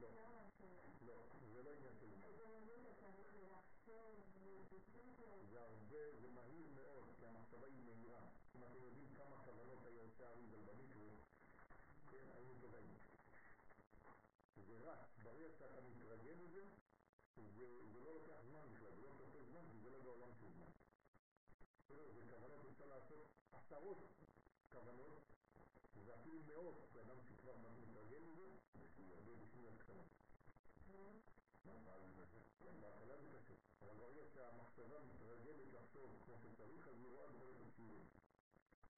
לא, 0.00 0.08
לא, 1.06 1.26
זה 1.52 1.62
לא 1.62 1.70
עניין 1.70 1.94
של 2.00 2.14
זה 5.50 5.60
הרבה, 5.60 6.20
זה 6.20 6.28
מהיר 6.28 6.66
מאוד, 6.74 7.04
כי 7.18 7.26
המחשבה 7.26 7.66
היא 7.66 7.84
מהירה. 7.84 8.20
אם 8.56 8.64
אתם 8.64 8.84
יודעים 8.84 9.08
כמה 9.16 9.36
כוונות 9.44 9.78
היה 9.86 10.02
עושה 10.02 10.28
אריזל 10.28 10.60
במקווה, 10.60 11.08
כן, 12.10 12.26
היינו 12.34 12.54
טובים. 12.60 12.86
זה 14.66 14.76
רץ, 14.90 15.18
ברגע 15.24 15.48
שאתה 15.58 15.80
מתרגל 15.80 16.36
לזה, 16.44 16.64
זה, 17.36 17.66
זה 17.92 18.00
לא 18.00 18.14
לוקח 18.14 18.40
זמן 18.48 18.68
בכלל, 18.74 18.90
זה 18.96 19.02
לא 19.02 19.10
תופס 19.18 19.46
זמן, 19.50 19.64
כי 19.72 19.78
זה 19.78 19.90
לא 19.90 19.98
בעולם 20.02 20.30
של 20.40 20.46
זמן. 20.56 20.70
זה 21.88 22.22
כוונות, 22.30 22.66
אפשר 22.72 22.86
לעשות 22.86 23.26
עשרות 23.52 23.98
כוונות, 24.72 25.22
ואפילו 26.06 26.42
מאות, 26.42 26.74
לאדם 26.94 27.16
שכבר 27.28 27.56
מתרגל 27.56 28.18
לזה, 28.18 28.48
בשביל 28.80 29.12
הרבה 29.12 29.32
בשניות 29.34 29.74
קטנות. 29.78 30.06
בהתחלה 32.80 33.16
זה 33.16 33.28
קשה, 33.32 33.73
אבל 33.84 33.94
ברגע 33.98 34.26
שהמחשבה 34.34 34.98
מתרגלת 35.00 35.72
לחשוב 35.72 36.10
כמו 36.24 36.34
שצריך, 36.38 36.88
אז 36.88 36.94
היא 36.98 37.06
רואה 37.06 37.28
דברים 37.28 37.56
מצוינים. 37.66 38.06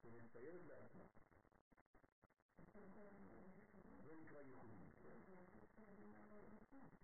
היא 0.02 0.12
מציירת 0.12 0.60
לעצמה. 0.66 1.04
זה 4.04 4.14
נקרא 4.14 4.40
ייחודי. 4.40 4.76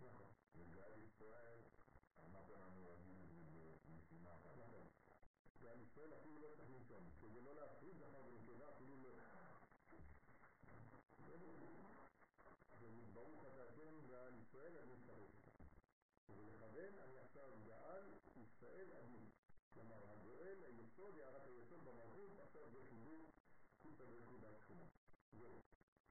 נכון. 0.01 0.27
וגאל 0.57 1.03
ישראל, 1.03 1.61
אמרת 2.25 2.51
לנו 2.51 2.89
רגיל 2.89 3.45
בנשימה. 3.85 4.37
נכון. 4.57 4.87
ועם 5.61 5.83
ישראל 5.83 6.15
אפילו 6.15 6.41
לא 6.41 6.49
צריך 6.57 6.71
לנשום, 6.71 7.11
כדי 7.21 7.41
לא 7.41 7.55
להפריד 7.55 7.97
זכר 7.99 8.23
ונקבה, 8.27 8.73
אפילו 8.77 8.97
לא... 8.97 9.09
ברוך 13.15 13.45
אתה 13.47 13.63
השם 13.63 14.07
גאל 14.09 14.35
ישראל, 14.35 14.79
אני 14.79 14.97
צריך. 15.07 15.42
ולכוון 16.47 16.99
אני 17.05 17.19
עכשיו 17.19 17.51
גאל 17.67 18.05
ישראל 18.37 18.93
אני. 18.93 19.31
כלומר, 19.75 20.11
הגואל, 20.11 20.65
היסוד, 20.65 21.19
הערת 21.19 21.47
היסוד 21.47 21.85
במלכות, 21.85 22.39
עכשיו 22.39 22.71
זה 22.71 22.79
חיבור 22.89 23.31
חוצה 23.83 24.05
ברכות 24.05 24.45
השכונה. 24.45 24.85
זהו. 25.33 25.61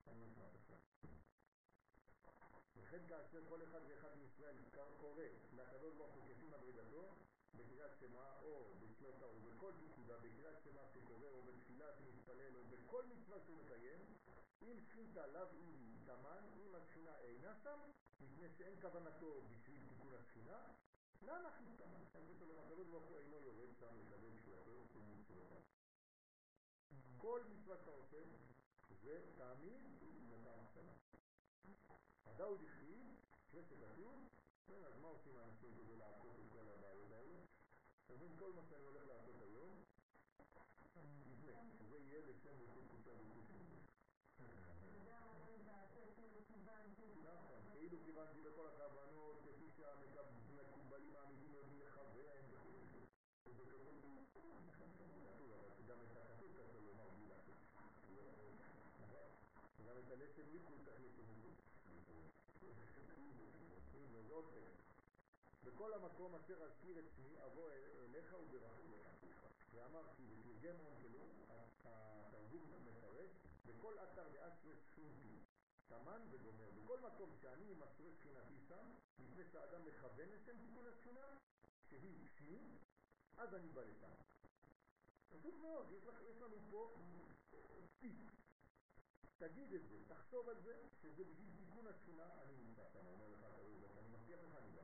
אני 0.08 0.26
נשמע 0.26 0.46
עכשיו. 0.56 0.78
וכן 2.76 3.08
כאשר 3.08 3.46
כל 3.50 3.64
אחד 3.64 3.80
ואחד 3.88 4.18
מישראל 4.18 4.56
קורא 5.02 5.24
לקדוש 5.54 5.96
ברוך 5.96 6.14
הוא 6.14 6.24
כפי 6.28 6.46
מדרגתו 6.46 7.16
בקריאת 7.54 7.92
שמע 8.00 8.40
או 8.42 8.74
בתלותה 8.80 9.26
או 9.26 9.40
בכל 9.40 9.72
פיקודה 9.80 10.18
בקריאת 10.20 10.64
שמע 10.64 10.82
שקורא 10.94 11.28
או 11.28 11.44
בתפילה 11.44 11.94
שמתפלל 11.94 12.56
או 12.56 12.64
בכל 12.64 13.06
מצווה 13.06 13.38
שהוא 13.46 13.58
מקיים 13.58 14.00
אם 14.62 14.80
שכינתה 14.80 15.28
לאו 15.28 15.48
אם 15.54 15.96
תמן 16.06 16.44
אם 16.58 16.76
השכינה 16.76 17.18
אינה 17.18 17.56
שם 17.64 17.80
מפני 18.22 18.50
שאין 18.58 18.82
כוונתו 18.82 19.42
בשביל 19.52 19.80
תיקון 19.90 20.14
השכינה 20.14 20.68
נא 21.22 21.32
נכניס 21.48 21.76
תמן 21.78 22.58
הקדוש 22.66 22.88
ברוך 22.88 23.04
הוא 23.04 23.18
אינו 23.18 23.38
יורד 23.38 23.76
שם 23.80 23.96
לקבל 24.00 24.38
תפילתו 24.38 24.86
של 24.94 25.00
מצוותיו 25.00 25.62
כל 27.18 27.42
מצווה 27.50 27.78
שאתה 27.78 27.92
עושה 27.92 28.18
זה 29.02 29.22
תמיד 29.38 29.82
נתן 30.30 30.60
השכנה 30.60 30.92
הדאו 32.26 32.58
דכתיב, 32.58 33.06
אחרי 33.50 33.64
שכתוב, 33.64 34.30
כן, 34.68 34.84
אז 34.84 34.98
מה 35.02 35.08
עושים 35.08 35.38
האנשים 35.38 35.72
כדי 35.78 35.96
לעשות 35.96 36.36
את 36.40 36.52
כל 36.52 36.70
הבעיות 36.70 37.12
האלה? 37.12 37.40
אומרים 38.10 38.38
כל 38.38 38.54
מה 38.54 38.62
שאני 38.70 38.84
הולך 38.84 39.04
לעשות 39.08 39.36
היום, 39.42 39.84
לפני, 41.32 41.52
זה 41.90 41.98
יהיה 42.00 42.20
לשם 42.26 42.62
רכות 42.62 42.84
קוצה. 42.92 43.12
נכון, 47.24 47.60
כאילו 47.74 47.98
כיוונתי 48.06 48.42
לכל 48.42 48.68
הכוונות, 48.68 49.38
כפי 49.46 49.70
שהמקובלים 49.78 51.16
האמיתיים 51.16 51.54
יודעים 51.54 51.80
לכוון 51.80 52.42
גם 55.88 55.98
את 60.02 60.12
הלשם 60.12 60.78
צריך 60.86 61.02
בכל 65.64 65.94
המקום 65.94 66.36
אשר 66.36 66.64
אזכיר 66.64 67.00
את 67.00 67.06
שמי 67.16 67.44
אבוא 67.46 67.70
אליך 68.06 68.34
וברחמך. 68.34 69.08
ואמרתי 69.74 70.24
בתרגם 70.26 70.76
שלו, 71.02 71.20
התרגום 71.86 72.72
מפרש, 72.86 73.32
בכל 73.66 73.94
אתר 74.00 74.28
דאסטרס 74.34 74.80
שמי 74.96 75.42
שמן 75.92 76.22
וגומר. 76.32 76.72
בכל 76.72 77.00
מקום 77.00 77.36
שאני 77.42 77.74
מסרה 77.74 78.12
שכינתי 78.20 78.60
שם, 78.68 78.86
לפני 79.20 79.46
שהאדם 79.52 79.86
מכוון 79.86 80.30
לשם 80.30 80.58
תיקון 80.60 80.86
השכינה, 80.88 81.38
שהיא 81.90 82.28
שמי, 82.38 82.78
אז 83.38 83.56
אני 83.56 83.70
בא 83.70 83.82
לשם. 83.82 84.12
פשוט 85.30 85.54
מאוד, 85.62 85.92
יש, 85.92 86.04
לנו 86.42 86.58
פה 86.70 86.96
טיפ. 88.00 88.18
תגיד 89.38 89.74
את 89.74 89.88
זה, 89.90 89.98
תחשוב 90.08 90.50
על 90.50 90.62
זה, 90.62 90.84
שזה 91.02 91.24
בשביל 91.24 91.50
תיקון 91.58 91.88
השכינה, 91.88 92.42
אני 92.42 92.54
נמצא 92.58 92.84
שם, 92.94 93.06
אומר 93.06 93.28
לך 93.28 93.44
אני 93.98 94.10
מבטיח 94.10 94.40
לך 94.40 94.56
אני 94.56 94.72
בא. 94.72 94.82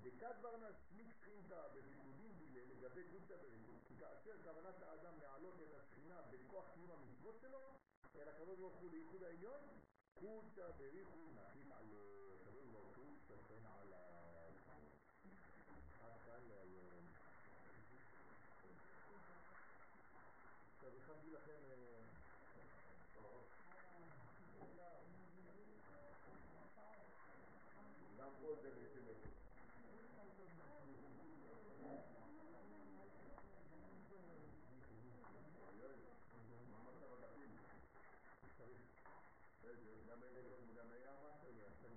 דקת 0.00 0.36
ורנס 0.42 0.76
מקטרינתא 0.92 1.68
בביטולים 1.74 2.38
בילה 2.38 2.64
לגבי 2.64 3.02
קודשא 3.10 3.36
בריתות, 3.36 3.80
כי 3.88 3.96
כאשר 3.96 4.42
כוונת 4.42 4.82
האדם 4.82 5.20
להעלות 5.20 5.54
את 5.54 5.74
השכינה 5.74 6.22
בכוח 6.22 6.64
קיום 6.74 6.90
המצוות 6.90 7.40
שלו, 7.40 7.78
אל 8.18 8.28
הקדוש 8.28 8.58
ברוך 8.58 8.76
הוא 8.80 8.90
לייחוד 8.90 9.22
העליון, 9.22 9.60
קודשא 10.14 10.70
בריחו 10.78 11.30
נחית 11.34 11.70
על 11.72 11.94
הקדוש 12.40 12.66
ברוך 12.72 12.96
הוא 12.96 13.16
שכן 13.28 13.66
על 13.66 13.92
עד 16.00 16.12
כאן 16.26 16.42
להיום. 16.48 17.06
עכשיו 20.74 20.90
הכנתי 20.96 21.30
לכם 21.30 21.62
גם 28.18 28.30
פה 28.40 28.54
זה 28.62 28.70
בעצם 28.70 28.98
גם 40.20 40.36
אלה 40.36 40.56
גם 40.76 40.90
היה 40.90 41.12
משהו 41.24 41.48
יעשן. 41.52 41.94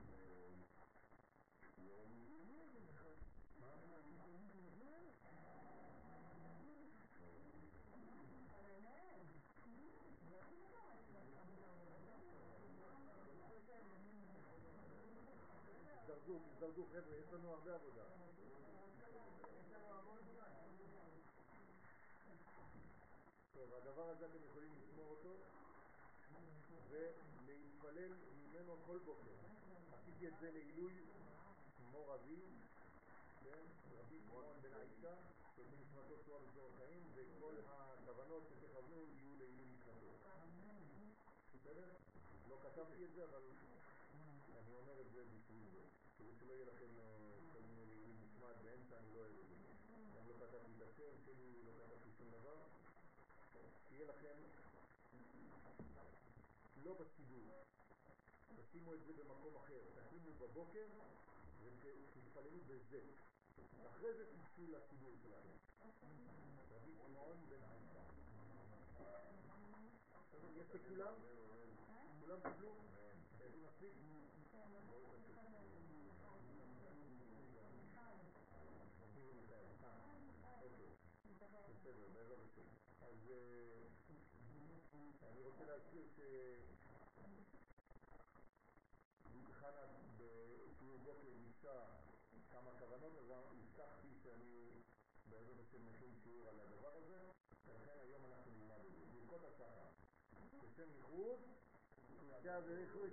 תזדרזו, 16.09 16.39
תזדרזו 16.51 16.87
חבר'ה, 16.87 17.17
יש 17.17 17.33
לנו 17.33 17.51
הרבה 17.51 17.75
עבודה. 17.75 18.03
טוב, 23.53 23.75
הדבר 23.75 24.09
הזה 24.11 24.27
אתם 24.27 24.45
יכולים 24.51 24.71
לשמור 24.79 25.11
אותו 25.11 25.58
ולהתפלל 26.91 28.13
ממנו 28.43 28.77
כל 28.87 28.99
בוקר. 28.99 29.31
עשיתי 29.93 30.29
את 30.29 30.33
זה 30.41 30.51
לעילוי 30.51 30.93
מור 31.91 32.15
אבי, 32.15 32.43
כן, 33.45 33.65
רבי 33.99 34.21
שמעון 34.21 34.45
בן 34.63 34.73
האישה, 34.73 35.15
שבנשמתו 35.57 36.15
צורה 36.27 36.39
בצור 36.41 36.71
החיים, 36.75 37.03
וכל 37.15 37.55
הכוונות 37.67 38.43
שתכוונו 38.49 38.97
יהיו 39.07 39.37
לעילוי 39.39 39.67
נשמתו. 39.67 40.11
בסדר? 41.55 41.89
לא 42.49 42.57
כתבתי 42.63 43.05
את 43.05 43.13
זה, 43.15 43.25
אבל 43.25 43.43
אני 44.59 44.75
אומר 44.75 45.01
את 45.01 45.11
זה 45.13 45.25
בשביל 45.25 45.63
זה, 45.73 45.81
כדי 46.19 46.33
שלא 46.41 46.53
יהיה 46.53 46.67
לכם 46.67 46.93
כל 47.53 47.61
מיני 47.61 47.87
לעילוי 47.87 48.13
נשמת 48.23 48.57
באמצע, 48.63 48.99
אני 48.99 49.15
לא 49.15 49.19
אוהב 49.19 49.39
את 49.39 49.49
זה. 49.49 49.55
גם 50.17 50.29
לא 50.29 50.35
כתבתי 50.41 50.73
את 50.77 50.83
השם 50.83 51.13
שלי, 51.25 51.63
לא 51.67 51.73
כתבתי 51.79 52.11
שום 52.19 52.31
דבר. 52.31 52.57
שיהיה 53.89 54.07
לכם 54.07 54.37
לא 56.89 56.95
בסידור, 56.95 57.65
תשימו 58.57 58.95
את 58.95 59.05
זה 59.07 59.13
במקום 59.13 59.57
אחר, 59.57 59.81
תשימו 59.95 60.33
בבוקר 60.39 60.87
ותתפללו 61.63 62.61
בזה. 62.67 63.01
אחרי 63.87 64.15
זה 64.15 64.25
תיסעו 64.27 64.67
לסידור 64.69 65.13
שלנו. 65.23 65.51
רבי 66.71 66.93
שמעון 66.95 67.37
בן 67.49 67.63
עיסא. 67.63 68.01
יש 70.57 70.75
לכולם? 70.75 71.15
כולם 72.21 72.41
קיבלו? 72.41 72.75
מספיק? 73.65 73.93
בסדר, 81.69 82.09
בעזרת 82.15 82.39
השם. 82.45 82.63
אז 83.01 83.33
אני 85.23 85.43
רוצה 85.43 85.65
להזכיר. 85.65 86.03
חנה 89.53 89.83
בשיעור 90.17 90.99
בוקר 90.99 91.29
ניסה 91.47 91.81
כמה 92.51 92.71
כוונות, 92.79 93.13
אז 93.19 93.31
הבטחתי 93.31 94.09
שאני 94.23 94.71
בעזרת 95.31 95.57
השם 95.61 95.87
מכין 95.87 96.15
שיעור 96.23 96.49
על 96.49 96.61
הדבר 96.61 96.97
הזה, 96.97 97.19
ולכן 97.67 97.99
היום 98.01 98.25
אנחנו 98.25 98.53
נלמד 98.53 98.85
את 98.87 98.93
זה. 98.93 99.07
ברכות 99.13 99.45
השחר. 99.45 99.89
בשם 100.63 100.91
ייחוד, 100.97 101.39
קודשא 102.19 102.61
בריחו 102.61 103.07
את 103.07 103.13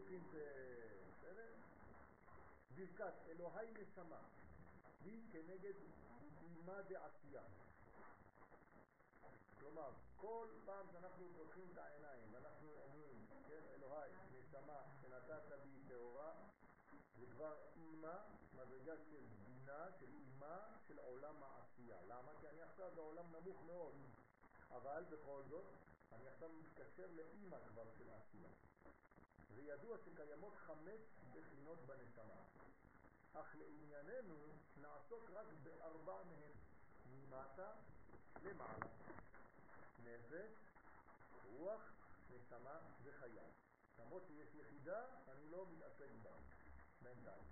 בסדר? 1.10 1.54
ברכת 2.76 3.14
אלוהי 3.28 3.68
נשמה 3.72 4.22
היא 5.06 5.32
כנגד 5.32 5.74
אימה 6.42 6.82
דעשייה. 6.82 7.44
כלומר, 9.66 9.92
כל 10.16 10.48
פעם 10.66 10.86
שאנחנו 10.92 11.26
פותחים 11.38 11.70
את 11.74 11.78
העיניים 11.78 12.34
ואנחנו 12.34 12.70
אומרים, 12.84 13.26
כן, 13.48 13.62
אלוהי, 13.76 14.12
נשמה 14.32 14.82
שנתת 15.02 15.52
בי 15.64 15.80
טהורה, 15.88 16.34
זה 17.18 17.26
כבר 17.32 17.56
אימה, 17.76 18.24
מדרגה 18.54 18.98
של 18.98 19.26
בינה, 19.46 19.92
של 20.00 20.06
אימה, 20.06 20.78
של 20.88 21.00
עולם 21.00 21.44
העשייה. 21.44 21.98
למה? 22.08 22.32
כי 22.40 22.48
אני 22.48 22.62
עכשיו 22.62 22.92
בעולם 22.96 23.36
נמוך 23.36 23.64
מאוד, 23.66 23.96
אבל 24.72 25.04
בכל 25.10 25.42
זאת, 25.50 25.66
אני 26.12 26.28
עכשיו 26.28 26.50
מתקשר 26.50 27.08
לאימא 27.12 27.58
כבר 27.68 27.86
של 27.98 28.10
עשייה. 28.10 28.50
וידוע 29.56 29.98
שקיימות 29.98 30.54
חמש 30.56 31.02
בחינות 31.34 31.80
בנשמה, 31.86 32.42
אך 33.34 33.56
לענייננו 33.56 34.36
נעסוק 34.78 35.30
רק 35.34 35.48
בארבע 35.64 36.24
מהן, 36.24 36.54
ממטה 37.06 37.72
למעלה. 38.44 39.05
נפש, 40.06 40.52
רוח, 41.46 41.82
נשמה 42.30 42.80
וחיה. 43.04 43.44
למרות 44.00 44.24
שיש 44.28 44.56
יחידה, 44.56 45.06
אני 45.28 45.50
לא 45.50 45.68
מתעסק 45.72 46.10
בה, 46.22 46.32
בינתיים. 47.02 47.44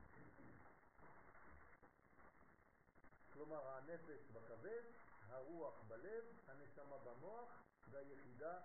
כלומר, 3.34 3.68
הנפש 3.68 4.28
בכבד, 4.34 4.84
הרוח 5.28 5.84
בלב, 5.88 6.24
הנשמה 6.48 6.98
במוח, 6.98 7.64
והיחידה 7.90 8.60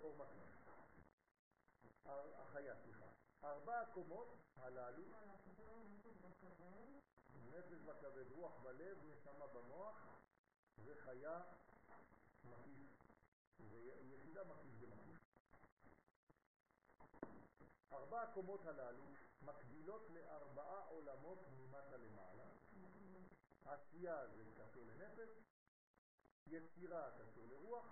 אור 0.00 0.16
מקנון. 0.16 0.48
החיה, 2.36 2.74
סליחה. 2.76 3.06
ארבע 3.44 3.80
הקומות 3.80 4.36
הללו, 4.56 5.04
נפש 7.50 7.78
בכבד, 7.78 8.32
רוח 8.32 8.58
בלב, 8.62 8.98
נשמה 9.04 9.46
במוח, 9.46 10.06
וחיה 10.84 11.40
זה 13.70 14.86
מקיף. 14.86 15.20
ארבע 17.92 18.22
הקומות 18.22 18.66
הללו 18.66 19.04
מקבילות 19.42 20.10
לארבעה 20.10 20.80
עולמות 20.88 21.38
ממטה 21.58 21.96
למעלה. 21.96 22.44
עשייה 23.64 24.26
זה 24.28 24.44
קשור 24.58 24.84
לנפש, 24.86 25.28
יצירה 26.46 27.10
קשור 27.18 27.48
לרוח, 27.48 27.86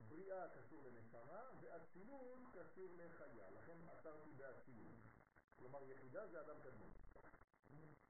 בריאה 0.00 0.48
קשור 0.48 0.82
לנשמה, 0.82 1.42
ואצילות 1.60 2.38
קשור 2.54 2.96
לחיה. 2.96 3.50
לכן 3.50 3.88
עצרתי 3.88 4.30
באצילות. 4.36 4.94
כלומר, 5.58 5.82
יחידה 5.82 6.26
זה 6.26 6.40
אדם 6.40 6.56
קדמון. 6.62 6.90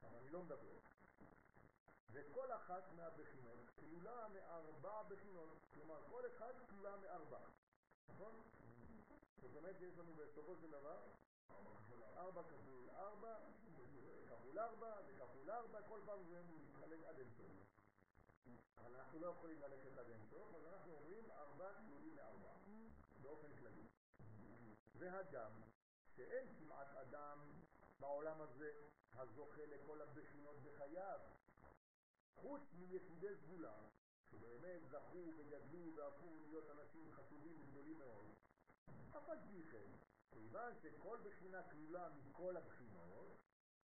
אבל 0.03 0.17
אני 0.17 0.29
לא 0.29 0.43
מדבר. 0.43 0.77
וכל 2.17 2.51
אחת 2.51 2.83
מהבחינות 2.95 3.69
כלולה 3.79 4.27
מארבע 4.33 5.03
בחינות, 5.03 5.57
כלומר 5.73 6.03
כל 6.09 6.23
אחד 6.27 6.53
כלולה 6.69 6.97
מארבע, 6.97 7.39
נכון? 8.09 8.41
זאת 9.41 9.55
אומרת 9.55 9.75
שיש 9.79 9.97
לנו 9.97 10.13
בסופו 10.15 10.55
של 10.55 10.71
דבר 10.71 10.99
ארבע 12.17 12.43
כפול 12.43 12.89
ארבע, 12.89 13.35
כפול 14.27 14.59
ארבע 14.59 14.95
וכפול 15.07 15.51
ארבע, 15.51 15.81
כל 15.81 15.99
פעם 16.05 16.23
זה 16.23 16.43
מתחלק 16.43 16.99
עד 17.05 17.19
אינסוף. 17.19 17.51
אבל 18.77 18.95
אנחנו 18.95 19.19
לא 19.19 19.27
יכולים 19.27 19.61
ללכת 19.61 19.97
עד 19.97 20.09
אינסוף, 20.09 20.55
אז 20.55 20.65
אנחנו 20.73 20.93
אומרים 20.93 21.31
ארבע 21.31 21.73
כלולים 21.73 22.15
מארבע, 22.15 22.53
באופן 23.21 23.55
כללי. 23.59 23.87
והגם 24.95 25.51
שאין 26.15 26.55
כמעט 26.59 26.95
אדם 26.95 27.39
בעולם 27.99 28.41
הזה 28.41 28.71
הזוכה 29.13 29.65
לכל 29.65 30.01
הבחינות 30.01 30.63
בחייו, 30.63 31.19
חוץ 32.41 32.61
מיחידי 32.79 33.35
סגולה, 33.35 33.75
שבאמת 34.31 34.81
זכו 34.89 35.33
וגדלו 35.37 35.95
והפכו 35.95 36.39
להיות 36.49 36.69
אנשים 36.69 37.11
חשובים 37.11 37.61
וגדולים 37.61 37.99
מאוד. 37.99 38.33
אף 39.17 39.29
על 39.29 39.37
פי 39.47 39.63
כן, 39.71 39.91
כיוון 40.31 40.73
שכל 40.81 41.17
בחינה 41.23 41.63
כלולה 41.63 42.09
מכל 42.09 42.57
הבחינות, 42.57 43.37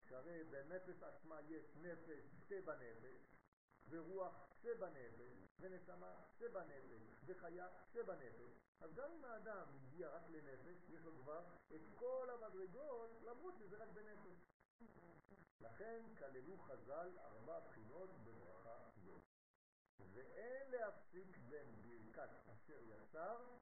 שהרי 0.08 0.44
בנפש 0.44 1.02
עצמה 1.02 1.40
יש 1.48 1.76
נפש 1.76 2.24
שבנפש, 2.48 3.36
ורוח 3.88 4.34
שבנפש, 4.62 5.48
ונשמה 5.60 6.14
שבנפש, 6.38 7.02
וחיה 7.26 7.68
שבנפש, 7.92 8.60
אז 8.80 8.94
גם 8.94 9.10
אם 9.12 9.24
האדם 9.24 9.66
הגיע 9.74 10.08
רק 10.08 10.22
לנפש, 10.28 10.88
יש 10.88 11.04
לו 11.04 11.12
כבר 11.22 11.44
את 11.74 11.80
כל 11.94 12.28
המדרגות, 12.30 13.10
למרות 13.22 13.54
שזה 13.58 13.76
רק 13.76 13.88
בנפש. 13.88 14.50
לכן 15.60 16.02
כללו 16.18 16.58
חז"ל 16.58 17.18
ארבע 17.18 17.60
בחינות 17.60 18.10
בברכה 18.24 18.90
זו. 19.04 19.18
ואין 20.12 20.70
להפסיק 20.70 21.38
בין 21.48 21.82
ברכת 21.82 22.30
אשר 22.48 22.82
יצר, 22.82 23.56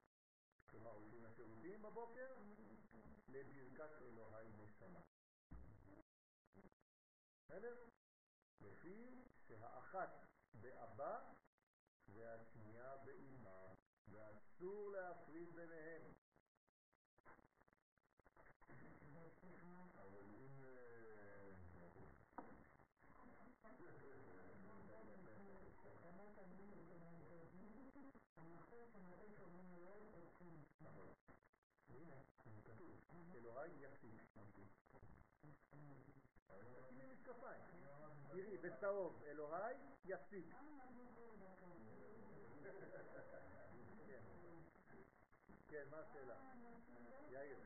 כלומר 0.71 0.91
הולכים 0.91 1.25
לשירותים 1.25 1.83
בבוקר, 1.83 2.37
לברכת 3.29 4.03
אלוהי 4.03 4.49
נשמה. 4.49 5.01
בסדר? 7.45 7.89
לפי 8.61 9.25
שהאחת 9.47 10.27
באבא 10.55 11.33
והשנייה 12.09 12.97
באמא, 12.97 13.75
ואסור 14.09 14.91
להפריד 14.91 15.55
ביניהם. 15.55 16.13
אלוהי 33.35 33.71
יפסיק. 33.81 34.13
תשימי 36.79 37.07
משקפיים. 37.13 37.63
תראי, 38.29 38.59
בצהוב, 38.59 39.23
אלוהי 39.27 39.75
יפסיק. 40.05 40.47
כן. 44.07 44.23
כן, 45.69 45.85
מה 45.91 45.99
השאלה? 46.01 46.37
יאיר. 47.31 47.59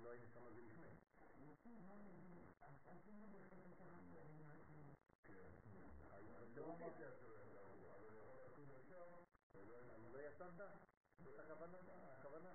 לא 0.00 0.10
היינו 0.10 0.26
שם 0.28 0.44
זה 0.54 0.62
לפני. 0.62 0.88
אז 9.94 10.12
לא 10.12 10.18
ישנת? 10.28 10.60
זאת 11.24 11.38
הכוונה? 11.38 11.78
הכוונה? 12.18 12.54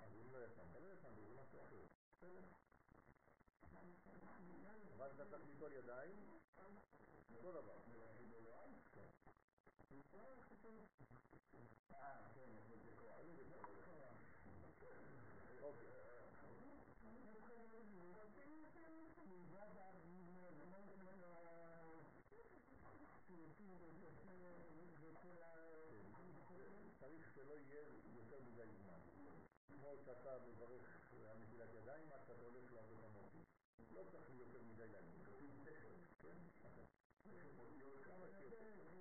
אז 0.00 0.12
אם 0.14 0.32
לא 0.32 0.44
ישנת, 0.44 0.74
לא 0.74 0.92
ישנת, 0.92 1.14
זה 1.16 1.42
משהו 1.42 1.60
אחר. 1.62 1.84
אבל 4.96 5.10
אתה 5.14 5.24
צריך 5.30 5.42
ליטול 5.46 5.72
ידיים, 5.72 6.16
אותו 7.36 7.52
דבר. 7.52 7.78
אוקיי. 15.62 16.02
צריך 27.00 27.34
שלא 27.34 27.52
יהיה 27.52 27.80
יותר 28.14 28.40
מדי 28.40 28.66
זמן. 28.82 28.98
כמו 29.68 29.96
שאתה 30.04 30.38
מברך 30.46 31.12
על 31.12 31.38
נטילת 31.38 31.68
ידיים, 31.74 32.12
עד 32.12 32.20
שאתה 32.26 32.42
הולך 32.42 32.72
לעבוד 32.72 33.04
המוטי. 33.04 33.42
לא 33.90 34.02
צריך 34.12 34.30
יותר 34.38 34.62
מדי 34.62 34.88
להגיד, 34.88 35.22
כתוב 35.26 35.50
תכף, 35.64 36.14
כן? 36.18 36.36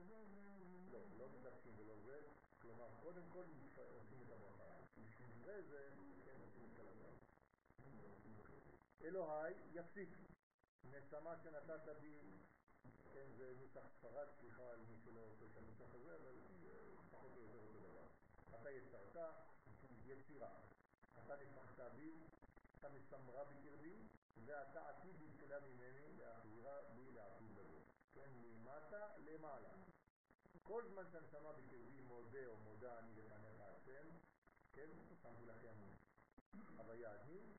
לא, 0.10 0.51
לא 1.22 1.28
מתעקשים 1.40 1.74
ולא 1.78 1.96
זה, 2.06 2.22
כלומר, 2.62 2.88
קודם 3.02 3.24
כל 3.34 3.44
עושים 3.96 4.22
את 4.28 4.32
הברכה. 4.32 4.64
אחרי 5.42 5.62
זה, 5.64 5.90
כן, 6.26 6.38
עושים 6.42 6.70
את 6.74 6.80
הלכה. 6.80 7.12
אלוהי 9.02 9.54
יפסיק, 9.74 10.10
נשמה 10.84 11.36
שנתת 11.44 11.90
בי 12.02 12.22
כן, 13.14 13.28
זה 13.38 13.54
נוסח 13.60 13.88
ספרד, 13.88 14.28
סליחה 14.40 14.72
על 14.72 14.80
מי 14.80 14.98
שלא 15.04 15.20
עושה 15.20 15.46
את 15.46 15.58
הנוסח 15.58 15.96
הזה, 15.96 16.16
אבל 16.16 16.36
פחות 17.12 17.32
או 17.36 17.42
יותר 17.42 17.58
אותו 17.58 17.80
דבר. 17.80 18.08
אתה 18.62 18.72
יצרת, 18.72 19.18
יצירה. 20.06 20.50
אתה 21.26 21.36
נפחת 21.36 21.80
בי, 21.96 22.12
אתה 22.80 22.90
מסמרה 22.90 23.44
בקרבי, 23.44 24.08
ואתה 24.46 24.90
עתיד 24.90 25.16
להתקלה 25.22 25.60
ממני 25.60 26.18
להחזירה 26.18 26.82
בי 26.96 27.12
לעתיד 27.12 27.52
לבוא. 27.52 27.82
כן, 28.14 28.30
ממטה 28.34 29.08
למעלה. 29.18 29.91
כל 30.72 30.84
זמן 30.88 31.04
שהנשמה 31.12 31.52
בקרבי 31.52 32.02
מודה 32.02 32.48
או 32.48 32.58
מודה 32.58 33.00
אני 33.00 33.14
לפניך 33.16 33.62
השם, 33.62 34.08
כן, 34.74 34.90
שמתי 35.22 35.46
לכם 35.46 35.76
הוויה 36.78 37.12
היא, 37.12 37.54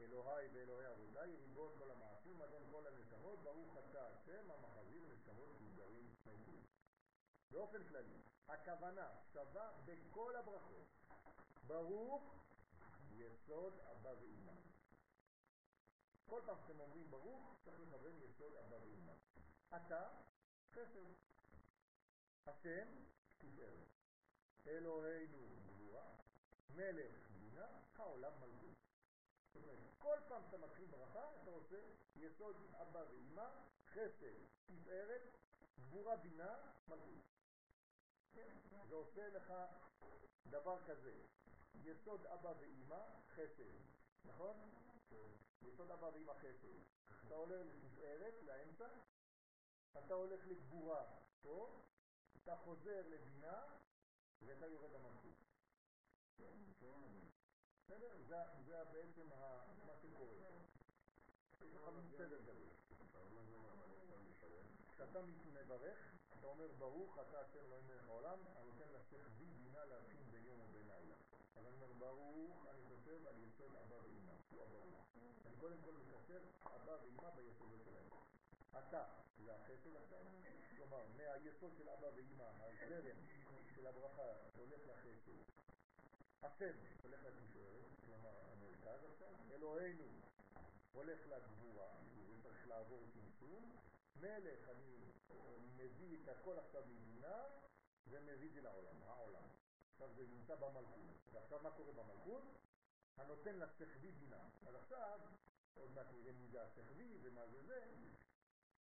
אלוהי 0.00 0.48
ואלוהי 0.52 0.92
אבותיי, 0.92 1.36
ריבון 1.36 1.78
כל 1.78 1.90
המעשים, 1.90 2.42
אדון 2.42 2.62
כל 2.70 2.86
הנשמות, 2.86 3.38
ברוך 3.42 3.76
אתה 3.78 4.08
השם 4.08 4.50
המחזיר 4.50 5.02
נשמות 5.12 5.60
מוזרים 5.60 6.14
מתים. 6.26 6.64
באופן 7.50 7.88
כללי, 7.88 8.22
הכוונה 8.48 9.08
שווה 9.32 9.72
בכל 9.84 10.36
הברכות. 10.36 10.86
ברוך 11.66 12.34
יסוד 13.10 13.78
אבא 13.78 14.08
ואמא. 14.08 14.52
כל 16.26 16.40
פעם 16.46 16.56
שאתם 16.60 16.80
אומרים 16.80 17.10
ברוך, 17.10 17.60
צריך 17.64 17.80
לכוון 17.80 18.22
יסוד 18.22 18.52
אבא 18.56 18.76
ואמא. 18.76 19.12
אתה, 19.76 20.08
חסד. 20.72 21.29
השם, 22.46 22.88
תפארת. 23.38 23.88
אלוהינו 24.66 25.38
גבורה, 25.66 26.04
מלך 26.70 27.30
בינה, 27.30 27.66
העולם 27.96 28.32
מלכות. 28.40 28.76
זאת 29.46 29.62
אומרת, 29.62 29.78
כל 29.98 30.16
פעם 30.28 30.42
שאתה 30.44 30.58
מתחיל 30.58 30.86
ברכה, 30.86 31.30
אתה 31.42 31.50
עושה 31.50 31.80
יסוד 32.16 32.56
אבא 32.74 33.04
ואמא, 33.10 33.48
חסד, 33.86 34.34
תפארת, 34.66 35.22
גבורה 35.78 36.16
בינה, 36.16 36.56
מלכות. 36.88 37.24
זה 38.88 38.94
עושה 38.94 39.28
לך 39.28 39.52
דבר 40.46 40.84
כזה, 40.86 41.12
יסוד 41.84 42.26
אבא 42.26 42.52
ואמא, 42.60 43.04
חסד, 43.28 43.72
נכון? 44.24 44.56
יסוד 45.62 45.90
אבא 45.90 46.06
ואמא 46.06 46.34
חסד. 46.34 46.90
אתה 47.26 47.34
עולה 47.34 47.62
לתפארת, 47.62 48.34
לאמצע, 48.42 48.88
אתה 49.98 50.14
הולך 50.14 50.46
לגבורה 50.46 51.04
פה, 51.42 51.82
אתה 52.42 52.56
חוזר 52.56 53.02
לבינה, 53.08 53.62
ואתה 54.42 54.66
יורד 54.66 54.90
למלכות. 54.92 55.34
בסדר? 57.84 58.22
זה 58.64 58.84
בעצם 58.92 59.28
מה 59.86 59.96
שקורה. 60.02 60.34
יש 61.60 61.74
לך 61.74 61.88
בסדר 61.88 62.40
גדול. 62.42 62.70
כשאתה 64.92 65.20
מברך, 65.52 65.98
אתה 66.38 66.46
אומר 66.46 66.68
ברוך 66.78 67.18
אתה 67.18 67.40
השם 67.40 67.58
אלוהים 67.58 67.86
מלך 67.86 68.08
העולם, 68.08 68.38
הנותן 68.56 68.88
לשכבי 68.92 69.44
בינה 69.44 69.84
להבחין 69.84 70.30
בין 70.30 70.46
יום 70.46 70.60
ובין 70.60 70.88
לילה. 70.88 71.14
אז 71.56 71.66
אני 71.66 71.74
אומר 71.74 71.92
ברוך, 71.92 72.66
אני 72.66 72.82
חושב 72.84 73.26
על 73.26 73.34
יסוד 73.38 73.76
אבא 73.76 73.94
ואמא, 73.94 74.32
הוא 74.50 74.62
הברוך. 74.62 75.08
אני 75.46 75.56
קודם 75.60 75.76
כל 75.84 75.92
מקשר 75.92 76.40
אבא 76.64 76.92
ואמא 77.02 77.30
ביסודות 77.30 77.80
שלהם. 77.84 78.09
אתה 78.78 79.04
זה 79.44 79.54
החסד 79.54 79.96
עכשיו, 79.96 80.18
כלומר 80.76 81.02
מהיסוד 81.16 81.72
של 81.76 81.88
אבא 81.88 82.06
ואמא, 82.06 82.44
הזרם 82.60 83.16
של 83.74 83.86
הברכה 83.86 84.32
הולך 84.56 84.80
לחסד. 84.86 85.50
השם 86.42 86.76
הולך 87.02 87.20
לתפארת, 87.24 87.90
כלומר 88.06 88.30
המרכז 88.52 89.04
עכשיו, 89.12 89.34
אלוהינו 89.50 90.04
הולך 90.92 91.18
לגבורה, 91.26 91.88
זה 92.14 92.42
צריך 92.42 92.68
לעבור 92.68 93.06
צמצום, 93.12 93.76
מלך 94.16 94.68
אני 94.68 95.00
מביא 95.76 96.16
את 96.22 96.28
הכל 96.28 96.58
עכשיו 96.58 96.82
מבינה 96.86 97.42
ומביא 98.06 98.48
את 98.48 98.54
זה 98.54 98.60
לעולם, 98.60 99.02
העולם. 99.02 99.42
עכשיו 99.92 100.08
זה 100.14 100.26
נמצא 100.26 100.54
במלכות, 100.54 101.16
ועכשיו 101.32 101.62
מה 101.62 101.70
קורה 101.70 101.92
במלכות? 101.92 102.42
הנותן 103.16 103.58
לשכבי 103.58 104.10
בינה. 104.10 104.48
אז 104.66 104.74
עכשיו, 104.74 105.20
עוד 105.74 105.90
מעט 105.94 106.06
נראה 106.12 106.32
מי 106.32 106.48
זה 106.48 106.62
השכבי 106.62 107.18
ומה 107.22 107.46
זה 107.46 107.62
זה, 107.62 107.80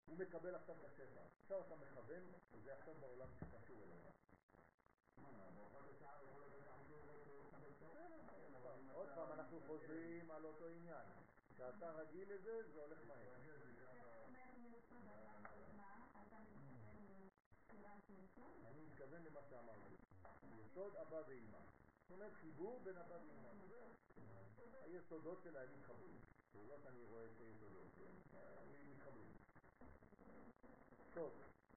הוא 0.06 0.18
מקבל 0.18 0.54
עכשיו 0.54 0.76
את 0.80 0.84
השפע. 0.84 1.20
עכשיו 1.42 1.60
אתה 1.66 1.76
מכוון, 1.76 2.22
וזה 2.52 2.74
עכשיו 2.74 2.94
בעולם 3.00 3.28
שקשור 3.34 3.76
אליך. 3.82 4.06
עוד 8.92 9.08
פעם 9.14 9.32
אנחנו 9.32 9.60
חוזרים 9.66 10.30
על 10.30 10.44
אותו 10.44 10.66
עניין. 10.66 11.06
כשאתה 11.48 11.90
רגיל 11.90 12.32
לזה, 12.32 12.62
זה 12.72 12.80
הולך 12.80 12.98
מהר. 13.08 13.34
אני 18.64 18.80
מתכוון 18.80 19.24
למה 19.24 19.40
שאמרתי. 19.50 19.94
יסוד 20.60 20.96
אבא 20.96 21.22
ואמא. 21.28 21.58
זאת 22.02 22.10
אומרת 22.10 22.32
חיבור 22.34 22.80
בין 22.84 22.96
אבא 22.96 23.14
ואמא. 23.14 23.48
היסודות 24.84 25.42
שלהם 25.42 25.68
מתחברים. 25.78 26.20
לא 26.68 26.78
שאני 26.82 27.04
רואה 27.04 27.24
את 27.24 27.40
היסודות, 27.40 27.86
הם 27.98 28.90
מתחברים. 28.90 29.45
טוב, 31.16 31.32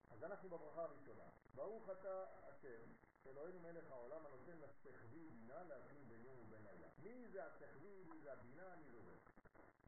אז 0.10 0.24
אנחנו 0.24 0.49
בברכה 0.49 0.84
הראשונה. 0.84 1.24
ברוך 1.56 1.90
אתה 1.90 2.26
השם, 2.44 2.94
אלוהינו 3.26 3.60
מלך 3.60 3.91
העולם 3.91 4.26
הנותן 4.26 4.57
לשכבי 4.57 5.30
בינה 5.30 5.64
להבחין 5.64 6.10
בין 6.10 6.22
יום 6.26 6.40
ובין 6.40 6.64
לילה. 6.64 6.88
מי 6.98 7.28
זה 7.28 7.45
השכבי, 7.45 8.03
מי 8.03 8.20
זה 8.22 8.34
הבינה, 8.34 8.74
אני 8.74 8.91
לא 8.91 8.98
יודע. 8.98 9.16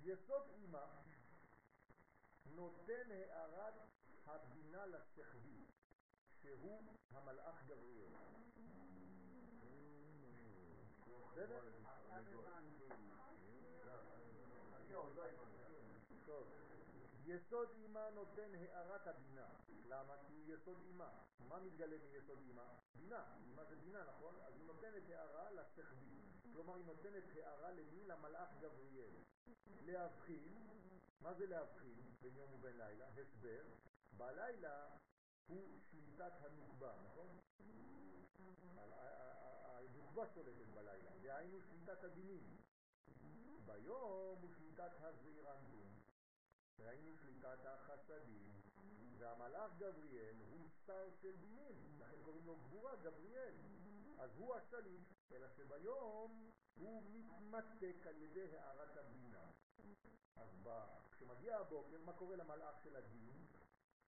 יסוד 0.03 0.41
אימא 0.53 0.85
נותן 2.45 3.11
הערת 3.11 3.73
הבינה 4.25 4.85
לשכבי, 4.85 5.65
שהוא 6.41 6.83
המלאך 7.11 7.63
גבריאל. 7.67 8.11
בסדר? 11.31 11.59
טוב. 16.25 16.47
יסוד 17.35 17.69
אימה 17.71 18.09
נותן 18.09 18.51
הערת 18.55 19.07
הבינה. 19.07 19.49
למה? 19.85 20.15
כי 20.27 20.33
הוא 20.33 20.55
יסוד 20.55 20.77
אימה. 20.85 21.09
מה 21.39 21.59
מתגלה 21.59 21.97
מיסוד 21.97 22.39
אימה? 22.47 22.77
בינה. 22.95 23.37
אימה 23.47 23.65
זה 23.65 23.75
בינה, 23.75 24.03
נכון? 24.03 24.35
אז 24.45 24.55
היא 24.55 24.65
נותנת 24.65 25.09
הערה 25.09 25.51
לשכבי. 25.51 26.05
כלומר, 26.53 26.75
היא 26.75 26.85
נותנת 26.85 27.23
הערה 27.35 27.71
למי? 27.71 28.03
למלאך 28.03 28.49
גבריאל. 28.59 29.11
להבחין, 29.85 30.53
מה 31.21 31.33
זה 31.33 31.45
להבחין 31.47 32.15
בין 32.21 32.35
יום 32.35 32.53
ובין 32.53 32.77
לילה? 32.77 33.07
הסבר. 33.07 33.63
בלילה 34.17 34.87
הוא 35.47 35.79
שליטת 35.91 36.33
הנוקבה, 36.41 36.93
נכון? 37.05 37.39
הנוקבה 40.11 40.27
שולטת 40.33 40.67
בלילה, 40.73 41.09
דהיינו 41.21 41.61
שליטת 41.61 42.03
הדינים. 42.03 42.57
ביום 43.65 44.39
הוא 44.41 44.49
שליטת 44.57 44.91
הזעירנטים, 44.99 46.00
ראינו 46.85 47.17
שליטת 47.17 47.65
החסדים, 47.65 48.61
והמלאך 49.17 49.71
גבריאל 49.77 50.35
הוא 50.49 50.67
שר 50.85 51.09
של 51.21 51.37
דינים, 51.37 51.99
לכן 51.99 52.15
קוראים 52.23 52.45
לו 52.45 52.55
גבורה 52.55 52.95
גבריאל. 52.95 53.55
אז 54.19 54.37
הוא 54.37 54.55
השליט, 54.55 55.01
אלא 55.31 55.47
שביום 55.49 56.51
הוא 56.75 57.03
מתמתק 57.13 58.07
על 58.07 58.21
ידי 58.21 58.57
הערת 58.57 58.97
הבינה. 58.97 59.51
אז 60.35 60.67
כשמגיע 61.11 61.57
הבוקר, 61.57 61.97
מה 62.05 62.13
קורה 62.13 62.35
למלאך 62.35 62.83
של 62.83 62.95
הדין? 62.95 63.45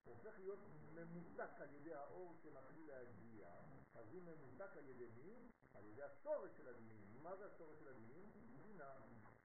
הוא 0.04 0.14
הופך 0.14 0.38
להיות 0.38 0.58
ממותק 0.94 1.60
על 1.60 1.74
ידי 1.74 1.94
האור 1.94 2.34
שמתחיל 2.42 2.86
להגיע. 2.86 3.48
אז 3.94 4.12
הוא 4.12 4.22
ממותק 4.22 4.76
על 4.76 4.88
ידי 4.88 5.08
מי? 5.16 5.50
על 5.74 5.84
ידי 5.84 6.02
השורש 6.02 6.50
של 6.56 6.68
הדינים. 6.68 7.22
מה 7.22 7.36
זה 7.36 7.46
השורש 7.46 7.78
של 7.78 7.88
הדינים? 7.88 8.32
בינה. 8.56 8.94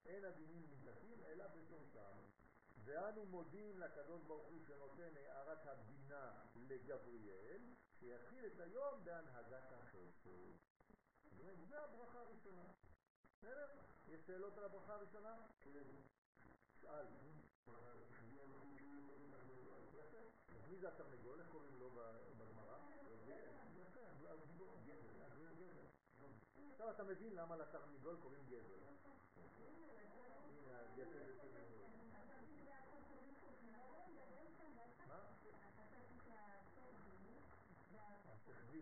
אין 0.05 0.25
הדינים 0.25 0.61
נמתקים 0.69 1.23
אלא 1.23 1.45
בשורשם. 1.47 2.17
ואנו 2.89 3.25
מודים 3.25 3.79
לקדוש 3.79 4.21
ברוך 4.23 4.47
הוא 4.47 4.59
שנותן 4.67 5.15
הערת 5.15 5.67
הבינה 5.67 6.31
לגבריאל, 6.55 7.61
שיתחיל 7.99 8.45
את 8.45 8.59
היום 8.59 9.03
בהנהגת 9.03 9.71
החסד. 9.71 10.29
זה 11.69 11.83
הברכה 11.83 12.19
הראשונה. 12.19 12.63
בסדר? 13.37 13.67
יש 14.07 14.25
שאלות 14.27 14.57
על 14.57 14.63
הברכה 14.63 14.93
הראשונה? 14.93 15.35
שאל. 16.81 17.05
מי 20.69 20.77
זה 20.77 20.87
התרנגול? 20.87 21.39
איך 21.39 21.49
קוראים 21.51 21.79
לו 21.79 21.89
בגמרא? 22.37 22.77
עכשיו 26.71 26.91
אתה 26.91 27.03
מבין 27.03 27.35
למה 27.35 27.57
לתרנגול 27.57 28.17
קוראים 28.21 28.43
גזל. 28.45 28.79
הנה, 30.49 30.79
הגזל 30.79 31.25
זה 31.25 31.39
תרנגול. 31.39 31.79
מה? 35.09 35.15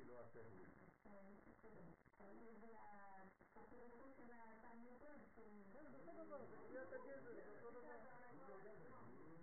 לא 0.08 0.20
השכבי. 0.22 0.66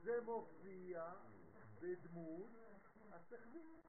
זה 0.02 0.20
מופיע 0.20 1.12
בדמות 1.80 2.50
השכבי. 3.12 3.80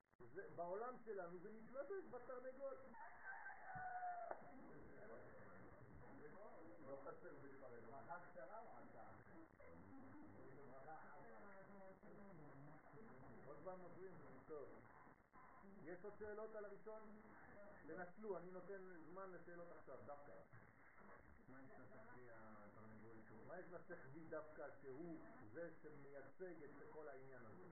בעולם 0.55 0.93
שלנו 1.05 1.39
זה 1.39 1.49
מתלבש 1.51 2.05
בתרנגול. 2.11 2.73
לא 6.87 6.97
חסר 7.03 7.33
בדברי 7.41 7.81
ברכה 7.81 8.19
קצרה 8.19 8.59
או 8.59 8.67
עתה? 8.77 9.24
פעם 13.65 13.85
מפריעים, 13.85 14.13
טוב. 14.47 14.67
יש 15.83 16.05
עוד 16.05 16.13
שאלות 16.19 16.55
על 16.55 16.65
הראשון? 16.65 17.01
תנצלו, 17.87 18.37
אני 18.37 18.51
נותן 18.51 18.81
זמן 19.09 19.31
לשאלות 19.31 19.71
עכשיו, 19.71 19.97
דווקא. 20.05 20.33
מה 23.47 23.59
יש 23.59 23.65
לשכבי 23.71 24.23
דווקא 24.29 24.67
שהוא 24.81 25.19
זה 25.53 25.69
שמייצג 25.81 26.63
את 26.63 26.93
כל 26.93 27.07
העניין 27.07 27.45
הזה? 27.45 27.63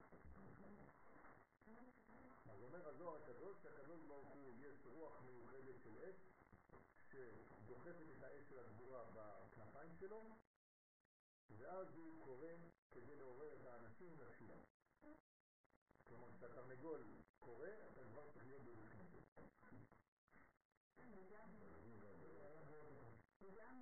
אז 2.46 2.64
אומר 2.64 2.88
הזוהר 2.88 3.24
הקדוש 3.24 3.58
שהקדוש 3.64 4.02
ברוך 4.08 4.28
הוא 4.28 4.54
יש 4.60 4.76
רוח 4.86 5.22
מיוחדת 5.26 5.84
של 5.84 5.98
אש 6.10 6.16
שדוחפת 7.12 7.96
את 8.18 8.24
האש 8.24 8.50
של 8.50 8.60
הגבורה 8.60 9.04
בכנפיים 9.14 9.96
שלו 10.00 10.24
ואז 11.58 11.88
הוא 11.96 12.26
קורא 12.26 12.54
כדי 12.92 13.16
לעורר 13.16 13.54
את 13.54 13.66
האנשים 13.66 14.18
לתפילה. 14.20 14.73
כלומר, 16.16 16.32
כשהתרנגול 16.38 17.04
קורא, 17.40 17.68
אתה 17.92 18.04
כבר 18.04 18.32
צריך 18.32 18.46
להיות 18.48 18.64
ברוחנית. 18.64 19.88
וגם 23.42 23.82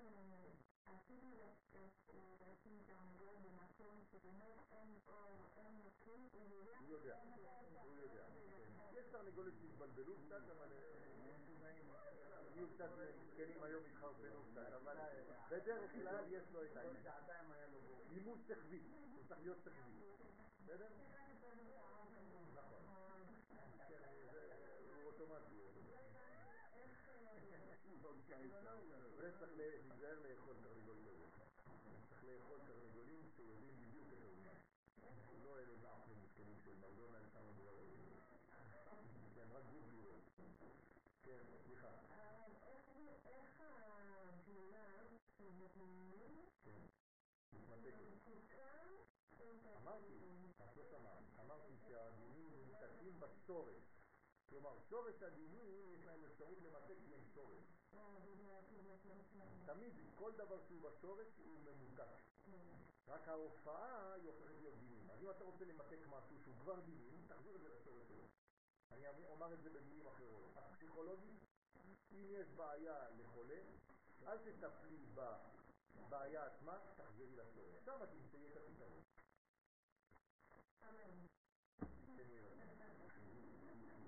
אפילו 0.84 1.54
לשים 2.50 2.82
תרנגול 2.86 3.34
במקום 3.42 4.04
שבאמת 4.04 4.58
אין 4.70 4.98
אור, 5.06 5.46
אין 5.56 5.82
מקום, 5.86 6.28
הוא 6.32 6.48
יודע, 6.88 7.20
הוא 7.82 7.96
יודע. 7.96 8.26
יש 8.92 9.06
תרנגולת 9.06 9.52
שהתבלבלו 9.58 10.14
קצת, 10.26 10.48
אבל 10.56 10.72
יהיו 12.54 12.66
קצת 12.74 12.90
זקנים 13.32 13.62
היום 13.62 13.82
התחרפנו 13.90 14.42
קצת, 14.50 14.72
אבל 14.82 14.96
בדרך 15.50 15.92
כלל 15.92 16.24
יש 16.30 16.42
לו 16.52 16.64
את 16.64 16.76
העניין. 16.76 17.14
לימוד 18.12 18.38
שכבי, 18.48 18.82
הוא 19.14 19.24
צריך 19.28 19.40
להיות 19.40 19.58
שכבי. 19.64 19.92
בסדר? 20.64 20.88
נכון. 22.54 22.82
הוא 24.94 25.04
אוטומטי. 25.04 25.62
וצריך 29.16 29.52
להיזהר 29.56 30.18
לאכול 30.22 30.54
תרנגול 30.62 30.96
כזה. 31.06 31.26
צריך 32.08 32.24
לאכול 32.24 32.58
תרנגולים 32.66 33.22
שיודעים 33.36 33.76
בדיוק 33.80 34.08
את 34.12 34.22
הזמן. 34.24 34.56
לא 35.44 35.58
אלה 35.58 35.74
זעפים 35.82 36.16
מסכנים 36.22 36.56
של 36.64 36.74
מקדונלד 36.74 37.22
כמה 37.32 37.52
דברים. 37.52 37.90
כן, 39.34 39.46
רק 39.52 39.62
גוף 39.72 39.84
לראות. 39.92 40.22
כן, 41.22 41.42
סליחה. 41.64 41.88
איך 43.38 43.50
שמבינים 45.36 46.46
כן. 46.64 46.80
מתמתקת. 47.52 47.94
אמרתי, 49.76 50.14
את 50.56 50.76
לא 50.76 50.84
שמעת, 50.90 51.22
אמרתי 51.40 51.72
שהדינים 51.88 52.52
מנותקים 52.52 53.20
בשורש. 53.20 53.82
כלומר, 54.48 54.78
שורש 54.88 55.22
הדינים 55.22 55.94
יש 55.94 56.06
להם 56.06 56.24
אפשרות 56.24 56.58
למתק 56.62 56.96
כי 57.06 57.14
הם 57.14 57.24
שורש. 57.34 57.64
תמיד, 59.66 59.92
כל 60.14 60.32
דבר 60.32 60.60
שהוא 60.68 60.90
בשורש 60.90 61.28
הוא 61.38 61.60
ממותק. 61.60 62.22
רק 63.08 63.28
ההופעה 63.28 64.12
היא 64.12 64.26
הופכת 64.26 64.54
להיות 64.60 64.78
דינים. 64.78 65.10
אז 65.10 65.22
אם 65.22 65.30
אתה 65.30 65.44
רוצה 65.44 65.64
למתק 65.64 65.98
משהו 66.06 66.38
שהוא 66.44 66.54
כבר 66.60 66.80
דינים, 66.80 67.24
תחזיר 67.28 67.56
את 67.56 67.60
זה 67.60 67.68
לשורש 67.68 68.08
שלו. 68.08 68.31
אני 68.92 69.26
אומר 69.26 69.54
את 69.54 69.62
זה 69.62 69.70
במילים 69.70 70.06
אחרות. 70.06 70.56
הפסיכולוגית, 70.56 71.40
אם 72.12 72.26
יש 72.30 72.48
בעיה 72.48 73.10
לחולה, 73.10 73.60
אל 74.26 74.38
תטפלי 74.38 75.06
בבעיה 75.14 76.46
עצמה, 76.46 76.78
תחזרי 76.96 77.36
לצורך. 77.36 77.84
שם 77.84 77.98
תמצאי 78.12 78.46
את 78.46 78.56
הפתרון. 78.56 79.02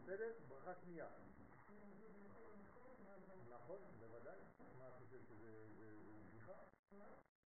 בסדר? 0.03 0.33
ברכה 0.49 0.75
שנייה. 0.75 1.09
נכון, 3.49 3.81
בוודאי. 3.99 4.41
מה 4.79 4.89
את 4.89 4.95
חושבת 4.95 5.27
שזה 5.29 5.67
בדיחה? 6.29 6.53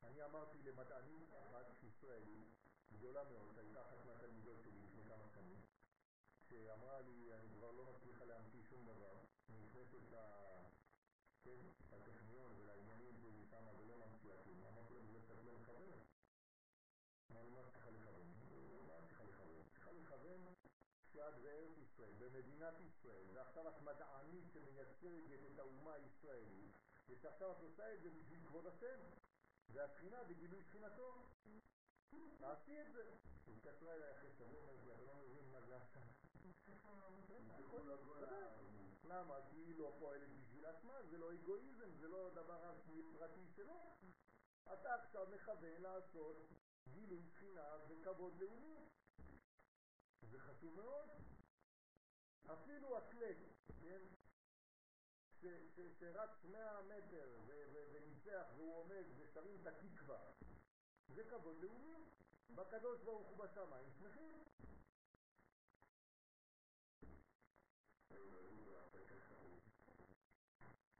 אני 0.04 0.24
אמרתי 0.24 0.58
למדענית 0.64 1.30
אחת 1.34 1.84
ישראלית, 1.84 2.48
גדולה 2.94 3.24
מאוד, 3.24 3.52
שהייתה 3.56 3.82
אחת 3.82 4.06
מהתלמידות 4.06 4.58
שלי 4.64 4.80
לפני 4.84 5.04
כמה 5.10 5.28
שנים, 5.34 5.65
שאמרה 6.64 7.02
לי, 7.02 7.34
אני 7.34 7.50
כבר 7.50 7.72
לא 7.72 7.86
מצליחה 7.86 8.26
להמציא 8.26 8.64
שום 8.70 8.86
דבר, 8.86 9.18
אני 9.50 9.60
נכנסת 9.60 10.00
כן, 11.44 11.66
לטכניון 11.92 12.52
ולעניינים 12.58 13.16
שלי 13.22 13.46
שמה 13.50 13.72
ולא 13.80 13.96
ממציאה 13.98 14.44
כלום. 14.44 14.66
אמרתי 14.66 14.94
להם, 14.94 15.06
זה 15.28 15.44
לא 15.46 15.52
מכוונת. 15.60 16.04
אמרנו, 17.32 17.50
מה 17.50 17.70
צריכה 17.70 17.90
לכוון? 17.90 18.34
מה 18.88 19.08
צריכה 19.08 19.24
לכוון? 19.24 19.64
צריכה 19.70 19.92
לכוון 19.92 20.54
שאת 21.14 21.36
בארץ 21.44 21.78
ישראל, 21.78 22.14
במדינת 22.20 22.74
ישראל, 22.80 23.26
ועכשיו 23.34 23.70
את 23.70 23.82
מדענית 23.82 24.44
שמייצגת 24.54 25.40
את 25.54 25.60
האומה 25.60 25.94
הישראלית, 25.94 26.72
ושעכשיו 27.10 27.52
את 27.52 27.62
עושה 27.62 27.94
את 27.94 28.02
זה 28.02 28.10
בשביל 28.10 28.40
כבוד 28.48 28.66
השם, 28.68 29.00
והתחינה 29.70 30.24
בגילוי 30.24 30.64
תחינתו. 30.64 31.30
תעשי 32.38 32.82
את 32.82 32.94
זה. 32.94 33.04
היא 33.48 33.56
התקשרה 33.56 33.94
אליי 33.94 34.12
אחרי 34.12 34.32
שבוע, 34.38 34.64
אמרתי, 34.64 34.92
אתה 34.94 35.04
לא 35.04 35.16
מבין 35.16 35.52
מה 35.52 35.62
זה 35.62 35.78
עכשיו. 35.78 36.15
למה? 39.04 39.36
כי 39.50 39.58
היא 39.58 39.76
לא 39.78 39.96
פועלת 40.00 40.30
בשביל 40.40 40.66
עצמה, 40.66 41.04
זה 41.10 41.18
לא 41.18 41.34
אגואיזם, 41.34 41.90
זה 42.00 42.08
לא 42.08 42.30
דבר 42.30 42.74
פרטי 43.14 43.48
שלו. 43.56 43.96
אתה 44.74 44.96
עכשיו 44.96 45.28
מכוון 45.36 45.82
לעשות 45.82 46.38
גילוי 46.90 47.22
תחינה 47.30 47.78
וכבוד 47.88 48.40
לאומי. 48.40 48.76
זה 50.22 50.40
חשוב 50.40 50.76
מאוד. 50.76 51.10
אפילו 52.46 52.98
אתלט, 52.98 53.38
כן? 53.82 54.02
שרץ 56.00 56.30
100 56.44 56.82
מטר 56.82 57.30
וניצח 57.46 58.46
והוא 58.56 58.76
עומד 58.76 59.04
ושרים 59.18 59.62
את 59.62 59.68
התקווה, 59.68 60.32
זה 61.08 61.24
כבוד 61.24 61.58
לאומי. 61.64 61.96
בקדוש 62.56 63.02
ברוך 63.02 63.28
הוא 63.28 63.38
בשמיים 63.38 63.90
שמחים. 63.98 64.44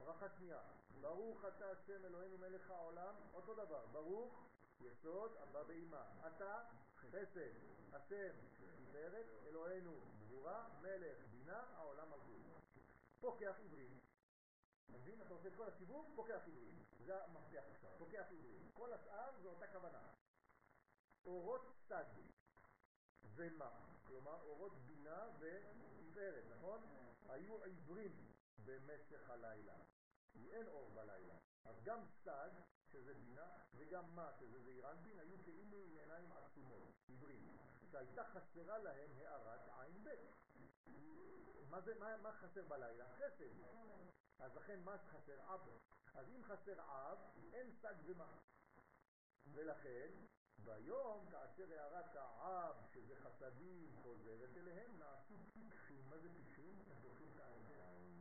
ברכה 0.06 0.30
שנייה, 0.30 0.60
ברוך 1.02 1.46
אתה 1.46 1.72
השם 1.72 2.06
אלוהינו 2.06 2.38
מלך 2.38 2.72
העולם, 2.72 3.16
אותו 3.34 3.54
דבר, 3.54 3.86
ברוך 3.92 4.50
יסוד 4.80 5.32
הבא 5.38 5.64
באימה, 5.64 6.04
אתה 6.28 6.64
חסד, 6.96 7.52
השם 7.94 8.34
תפארת, 8.78 9.26
אלוהינו 9.48 9.92
גבורה, 10.20 10.68
מלך 10.82 11.18
בינה, 11.32 11.64
העולם 11.76 12.10
מלכות. 12.10 12.46
פוקח 13.20 13.56
עברים, 13.66 14.00
מבין? 14.90 15.22
אתה 15.22 15.34
עושה 15.34 15.48
את 15.48 15.56
כל 15.56 15.68
הסיבוב, 15.68 16.12
פוקח 16.16 16.42
עברים, 16.48 16.84
זה 17.06 17.24
המפתח 17.24 17.64
עכשיו, 17.72 17.92
פוקח 17.98 18.26
עברים, 18.32 18.70
כל 18.74 18.94
השאר 18.94 19.32
זה 19.42 19.48
אותה 19.48 19.68
כוונה. 19.68 20.12
אורות 21.26 21.62
סד 21.88 22.06
ומה, 23.24 23.70
כלומר 24.08 24.42
אורות 24.42 24.74
בינה 24.86 25.28
ותפארת, 25.40 26.44
נכון? 26.58 26.82
היו 27.30 27.64
עברים 27.64 28.12
במשך 28.66 29.30
הלילה, 29.30 29.74
כי 30.36 30.52
אין 30.52 30.68
אור 30.68 30.90
בלילה. 30.90 31.36
אז 31.66 31.84
גם 31.84 32.00
סד, 32.24 32.52
שזה 32.88 33.14
בינה, 33.14 33.48
וגם 33.76 34.16
מה, 34.16 34.34
שזה 34.40 34.62
זעיר 34.64 34.92
אנפין, 34.92 35.20
היו 35.20 35.38
כאילו 35.44 35.78
עיניים 36.00 36.32
עצומות, 36.32 36.92
עברים, 37.10 37.58
שהייתה 37.92 38.24
חסרה 38.24 38.78
להם 38.78 39.12
הערת 39.18 39.70
עין 39.80 40.04
ב'. 40.04 40.10
מה, 41.70 41.82
זה, 41.82 42.00
מה, 42.00 42.18
מה 42.18 42.32
חסר 42.32 42.66
בלילה? 42.68 43.06
חסד. 43.18 43.50
אז 44.40 44.56
לכן 44.56 44.80
מה 44.84 44.98
חסר? 44.98 45.54
אב. 45.54 45.70
אז 46.14 46.30
אם 46.30 46.44
חסר 46.44 46.80
אב, 46.80 47.18
אין 47.54 47.72
סד 47.72 47.96
ומה. 48.06 48.38
ולכן, 49.48 50.12
ביום, 50.64 51.26
כאשר 51.32 51.74
הערת 51.74 52.16
האב, 52.16 52.76
שזה 52.94 53.16
חסדים, 53.16 53.96
חוזרת 54.04 54.58
אליהם, 54.58 55.00
נעשו 55.00 55.34
פיקחים. 55.54 56.10
מה 56.10 56.18
זה 56.18 56.30
פיקחים? 56.34 56.80
הם 56.90 57.00
זוכרים 57.02 57.32
את 57.36 57.40
העין. 57.40 58.15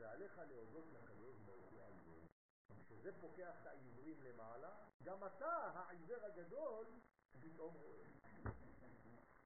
ועליך 0.00 0.38
להודות 0.38 0.84
לקדוש 0.92 1.36
ברוך 1.38 1.70
הוא 1.72 1.82
על 1.84 1.92
זה. 2.04 2.26
כשזה 2.84 3.20
פוקח 3.20 3.54
את 3.62 3.66
העברים 3.66 4.22
למעלה, 4.22 4.70
גם 5.02 5.26
אתה, 5.26 5.56
העיוור 5.74 6.24
הגדול, 6.24 6.86
פתאום 7.40 7.74
רואה. 7.74 8.04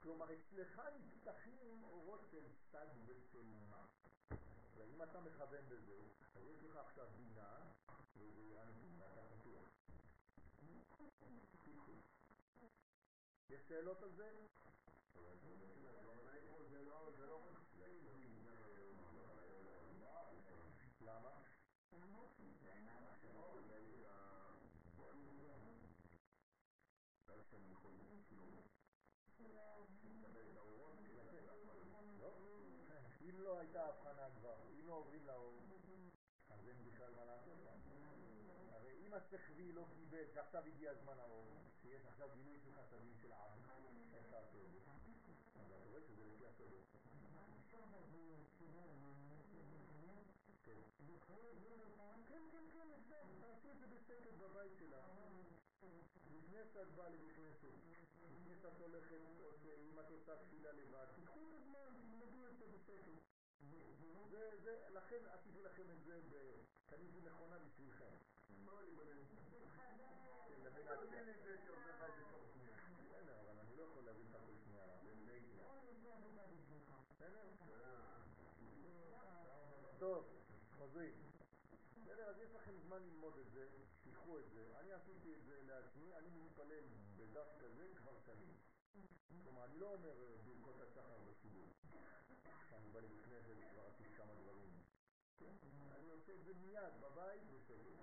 כלומר, 0.03 0.27
אצלך 0.35 0.83
נפתחים 0.99 1.85
אורות 1.85 2.21
של 2.31 2.45
סד 2.73 2.87
ושל 3.07 3.53
מה. 3.71 3.87
ואם 4.75 5.03
אתה 5.03 5.21
מכוון 5.21 5.69
בזה, 5.69 5.99
אז 6.35 6.43
יש 6.47 6.65
לך 6.65 6.77
עכשיו 6.77 7.07
בינה, 7.17 7.59
וזה 8.17 8.63
אנטים, 8.63 9.01
ואתה 9.01 9.21
פתוח. 9.23 9.69
יש 13.51 13.69
שאלות 13.69 14.03
על 14.03 14.13
זה? 14.13 14.47
למה? 21.05 21.31
אם 33.21 33.41
לא 33.41 33.59
הייתה 33.59 33.87
הבחנה 33.87 34.29
כבר, 34.39 34.55
אם 34.71 34.87
לא 34.87 34.93
עוברים 34.93 35.27
לאור, 35.27 35.63
אז 36.51 36.69
אין 36.69 36.85
בכלל 36.85 37.15
מה 37.15 37.25
לעשות 37.25 37.59
הרי 38.73 39.07
אם 39.07 39.15
השכבי 39.15 39.73
לא 39.73 39.87
קיבל 39.95 40.25
שעכשיו 40.35 40.65
הגיע 40.67 40.91
הזמן 40.91 41.19
האור, 41.19 41.47
שיש 41.83 42.07
עכשיו 42.07 42.29
גילוי 42.35 42.61
של 42.61 42.73
חסדים 42.73 43.15
של 43.23 43.33
עם, 43.33 43.63
איך 44.15 44.27
תעשו 44.31 44.59
את 44.65 44.73
זה? 44.73 44.79
אז 45.55 45.73
אתה 45.73 45.85
רואה 45.91 46.01
שזה 46.01 46.25
לפי 46.27 46.47
הסדר. 46.47 46.81
כן, 52.29 52.43
כן, 52.53 52.89
כן, 53.09 53.27
תעשו 53.41 53.71
את 53.71 53.79
זה 53.81 53.87
בשקט 53.87 54.35
בבית 54.39 54.73
שלך. 54.79 55.05
לפני 56.31 56.65
שאת 56.73 56.95
באה 56.95 57.09
לבית 57.09 57.59
לפני 58.35 58.57
שאת 58.63 58.81
הולכת, 58.81 59.21
אם 59.91 60.01
את 60.01 60.11
עושה 60.11 60.37
תפילה 60.37 60.73
לבד, 60.73 61.07
תיקחו 61.15 61.41
את 61.41 61.53
הזמן, 61.53 61.95
תלמדו 62.01 62.47
את 62.47 62.59
זה 62.59 62.65
בשקט. 62.67 63.25
זה, 64.65 64.89
לכן 64.91 65.27
עשיתי 65.27 65.63
לכם 65.63 65.91
את 65.91 66.05
זה, 66.05 66.21
קניתי 66.87 67.21
מכונה 67.21 67.59
בשבילכם. 67.59 68.15
בסדר, 72.99 73.41
אבל 73.41 73.59
אני 73.61 73.77
לא 73.77 73.83
יכול 73.83 74.05
להביא 74.05 74.25
לך 74.25 74.37
כל 74.47 74.55
שנייה. 74.65 74.85
טוב, 79.99 80.34
חוזרים. 80.95 81.15
בסדר, 81.97 82.29
אז 82.29 82.39
יש 82.39 82.55
לכם 82.55 82.79
זמן 82.87 83.03
ללמוד 83.03 83.39
את 83.39 83.51
זה, 83.53 83.69
תיקחו 84.03 84.39
את 84.39 84.51
זה. 84.51 84.81
אני 84.81 84.93
עשיתי 84.93 85.35
את 85.35 85.45
זה 85.45 85.63
לעצמי, 85.63 86.15
אני 86.15 86.29
מתפלל 86.31 86.85
בדף 87.17 87.49
כזה 87.59 87.89
כבר 87.97 88.19
שנים. 88.27 88.57
כלומר, 89.43 89.65
אני 89.65 89.79
לא 89.79 89.95
אומר 89.95 90.15
ברכות 90.45 90.81
השחר 90.81 91.19
בשידור. 91.31 91.67
כשאני 92.67 92.89
בא 92.93 93.01
לבית 93.01 93.25
כנסת 93.25 93.57
כבר 93.71 93.87
עשיתי 93.87 94.15
כמה 94.17 94.35
דברים. 94.35 94.71
אני 95.97 96.11
עושה 96.11 96.33
את 96.35 96.45
זה 96.45 96.55
מיד 96.55 96.95
בבית 97.01 97.43
בשקט. 97.51 97.95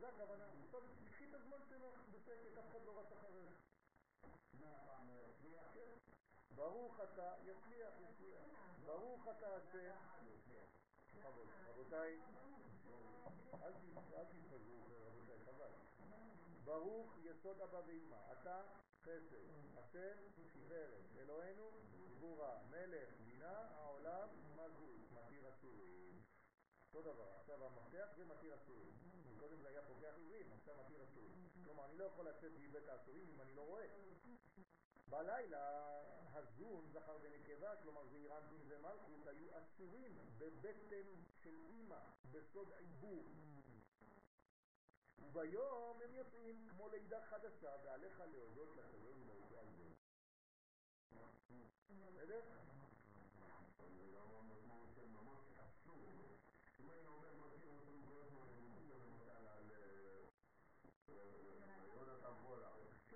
זה 0.00 0.08
הכוונה. 0.08 0.44
עכשיו 0.64 0.80
תקחי 1.04 1.24
את 1.28 1.34
הזמן 1.34 1.58
שלך 1.68 2.00
בשקט, 2.12 2.58
אף 2.58 2.70
אחד 2.70 2.84
לא 2.86 3.00
רץ 3.00 3.12
אחריך. 3.12 3.61
ברוך 6.54 7.00
אתה, 7.00 7.32
יצליח, 7.44 7.92
יצליח. 8.00 8.40
ברוך 8.84 9.28
אתה 9.28 9.56
השם. 9.56 9.94
רבותיי, 11.68 12.20
אל 13.62 13.72
תתחזרו, 14.24 14.80
רבותיי, 15.06 15.38
חבל. 15.44 15.70
ברוך 16.64 17.18
יסוד 17.24 17.60
אבא 17.60 17.80
ואמא, 17.86 18.16
אתה 18.32 18.62
חסד, 19.02 19.34
השם 19.76 20.16
תפארת, 20.34 21.04
אלוהינו 21.18 21.70
גבורה, 22.16 22.58
מלך, 22.70 23.08
בינה, 23.24 23.58
העולם, 23.74 24.28
מלכות, 24.56 25.12
מתיר 25.12 25.48
אסורים. 25.48 26.22
אותו 26.94 27.12
דבר, 27.12 27.28
עכשיו 27.40 27.66
המפתח 27.66 28.08
זה 28.16 28.24
מתיר 28.24 28.54
אסורים. 28.54 28.92
קודם 29.38 29.62
זה 29.62 29.68
היה 29.68 29.82
פוגח 29.82 30.14
עברים, 30.16 30.52
עכשיו 30.52 30.74
מתיר 30.84 31.04
אסורים. 31.04 31.48
כלומר, 31.64 31.84
אני 31.84 31.98
לא 31.98 32.04
יכול 32.04 32.28
לצאת 32.28 32.52
מבית 32.58 32.88
האסורים 32.88 33.28
אם 33.34 33.40
אני 33.40 33.54
לא 33.54 33.62
רואה. 33.62 33.86
בלילה 35.12 36.00
הזון, 36.32 36.88
זכר 36.92 37.16
ונקבה, 37.22 37.76
כלומר 37.82 38.06
זעירנטין 38.06 38.60
ומלכות, 38.68 39.26
היו 39.26 39.46
אסורים 39.58 40.18
בבטן 40.38 41.06
של 41.42 41.54
אימא, 41.68 41.98
בסוד 42.30 42.72
עיבור. 42.72 43.24
וביום 45.18 46.00
הם 46.04 46.14
יוצאים 46.14 46.68
כמו 46.70 46.88
לידה 46.88 47.20
חדשה, 47.22 47.70
ועליך 47.84 48.20
להודות 48.20 48.76
לקדוש 48.76 49.18
ברוך 49.26 49.50
הוא 49.50 49.58
על 49.58 49.66
זה. 49.76 49.84
בסדר? 51.90 52.40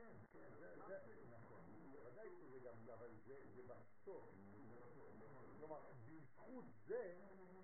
כן, 0.06 0.16
כן, 0.32 0.48
זה, 0.58 0.76
נכון, 1.30 1.60
ודאי 2.04 2.28
שזה 2.30 2.58
גם, 2.58 2.74
אבל 2.94 3.10
זה, 3.26 3.62
בסוף, 3.66 4.24
כלומר, 5.58 5.80
בזכות 6.06 6.64
זה 6.86 7.18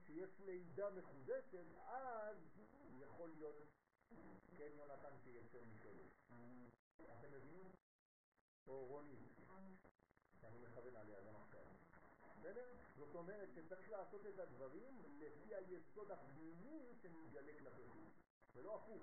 שיש 0.06 0.40
לידה 0.40 0.90
מחודשת, 0.90 1.66
אז 1.86 2.36
יכול 3.00 3.30
להיות 3.30 3.56
כן 4.56 4.70
יונתן 4.74 5.16
שיצא 5.24 5.58
מכלא. 5.64 6.02
אתם 7.18 7.32
מבינים? 7.32 7.72
או 8.66 8.86
רוני, 8.86 9.28
שאני 10.40 10.58
מכוון 10.58 10.96
עליה 10.96 11.20
גם 11.20 11.36
עכשיו. 11.36 11.64
בסדר? 12.38 12.66
זאת 12.96 13.14
אומרת 13.14 13.48
שצריך 13.54 13.90
לעשות 13.90 14.26
את 14.26 14.38
הדברים 14.38 15.02
לפי 15.18 15.54
היסוד 15.54 16.10
הפנימי 16.10 16.94
שמתגלה 17.02 17.52
כלפי 17.58 17.88
חוץ, 17.88 18.21
ולא 18.54 18.76
הפוך. 18.76 19.02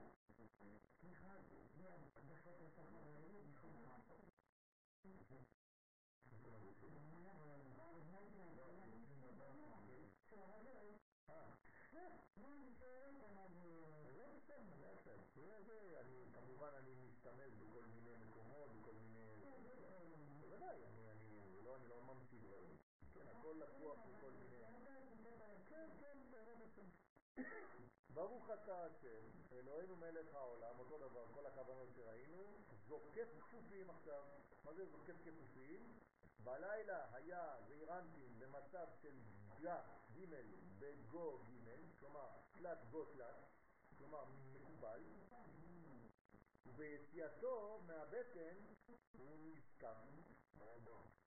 אני 16.00 16.26
כמובן 16.34 16.70
אני 16.78 16.94
משתמש 17.10 17.54
בכל 17.54 17.86
מיני 17.86 18.16
מקומות, 18.16 18.70
בכל 18.82 18.94
מיני... 18.94 19.42
בוודאי, 20.40 20.78
לא, 21.64 21.76
אני 21.76 21.88
לא 21.88 22.04
ממציא 22.04 22.40
דברים. 22.40 22.78
כן, 23.14 23.28
הכל 23.28 23.56
לקוח 23.60 23.98
בכל 23.98 24.32
מיני... 24.32 24.58
כן, 25.70 25.90
כן, 26.00 26.18
בעזרת 26.32 26.62
השם. 26.62 26.90
ברוך 28.14 28.50
אתה 28.50 28.86
השם, 28.86 29.26
אלוהינו 29.52 29.96
מלך 29.96 30.36
העולם, 30.36 30.80
אותו 30.80 30.98
דבר, 30.98 31.26
כל 31.34 31.46
הכוונות 31.46 31.90
שראינו, 31.96 32.44
זוקף 32.88 33.28
כפופים 33.40 33.90
עכשיו. 33.90 34.24
מה 34.64 34.74
זה 34.74 34.86
זוקף 34.86 35.16
כפופים? 35.24 36.00
בלילה 36.44 37.16
היה 37.16 37.56
זעירנטין 37.68 38.40
במצב 38.40 38.88
של 39.02 39.20
גה 39.62 39.82
ג' 40.12 40.26
בגו 40.80 41.38
ג', 41.38 41.70
כלומר 42.00 42.28
תלת 42.52 42.78
גו 42.92 43.06
תלת, 43.06 43.36
כלומר 43.98 44.26
מקובל, 44.54 45.04
וביציאתו 46.66 47.80
מהבטן 47.88 48.56
הוא 49.18 49.38
נזכר, 49.40 49.96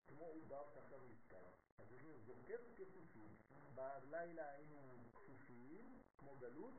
כמו 0.06 0.24
עובר 0.24 0.64
שעכשיו 0.74 1.00
נזכר. 1.00 1.46
אז 1.78 1.92
הוא 1.92 2.18
זוקף 2.26 2.60
כפופים, 2.76 3.36
בלילה 3.74 4.50
היינו 4.50 4.98
כפופים, 5.14 6.02
כמו 6.22 6.36
גלות, 6.36 6.74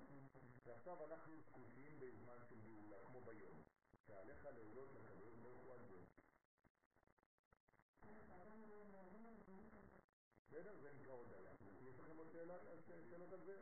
ועכשיו 0.66 1.06
אנחנו 1.06 1.42
זקופים 1.42 2.00
בזמן 2.00 2.38
של 2.50 2.62
גאולה, 2.62 2.98
כמו 3.08 3.22
ביום. 3.22 3.62
שעליך 4.08 4.46
להודות 4.46 4.90
לקדוש 4.96 5.36
ברוך 5.36 5.60
הוא 5.66 5.74
על 5.74 5.80
זה. 5.90 6.02
בסדר? 10.48 10.80
זה 10.82 10.94
נקרא 10.94 11.14
הודיה. 11.14 11.52
יש 11.90 12.00
לכם 12.00 12.18
עוד 12.18 12.28
שאלות 12.32 13.34
על 13.34 13.44
זה? 13.44 13.60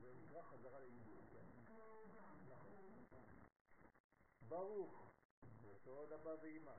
זה 0.00 0.12
נקרא 0.22 0.42
חזרה 0.42 0.80
לעידוד, 0.80 1.24
כן. 1.32 1.44
נכון. 1.68 1.96
ברוך, 5.62 5.76
בסוד 5.86 6.12
אבא 6.12 6.34
ואמא, 6.42 6.72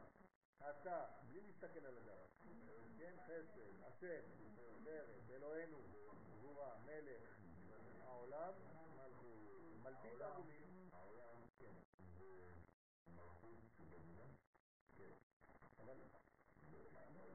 אתה, 0.69 1.05
בלי 1.27 1.41
להסתכל 1.41 1.85
על 1.85 1.97
הדרך, 1.97 2.31
כן, 2.97 3.15
חסד, 3.25 3.59
השם, 3.83 4.21
מרד, 4.83 5.29
אלוהינו, 5.29 5.77
גבורה, 6.31 6.77
מלך, 6.85 7.37
העולם, 8.03 8.53
מלביש 9.83 10.21
ערומים. 10.21 10.89
העולם. 10.93 11.47
כן. 11.57 11.73
אבל 15.79 15.95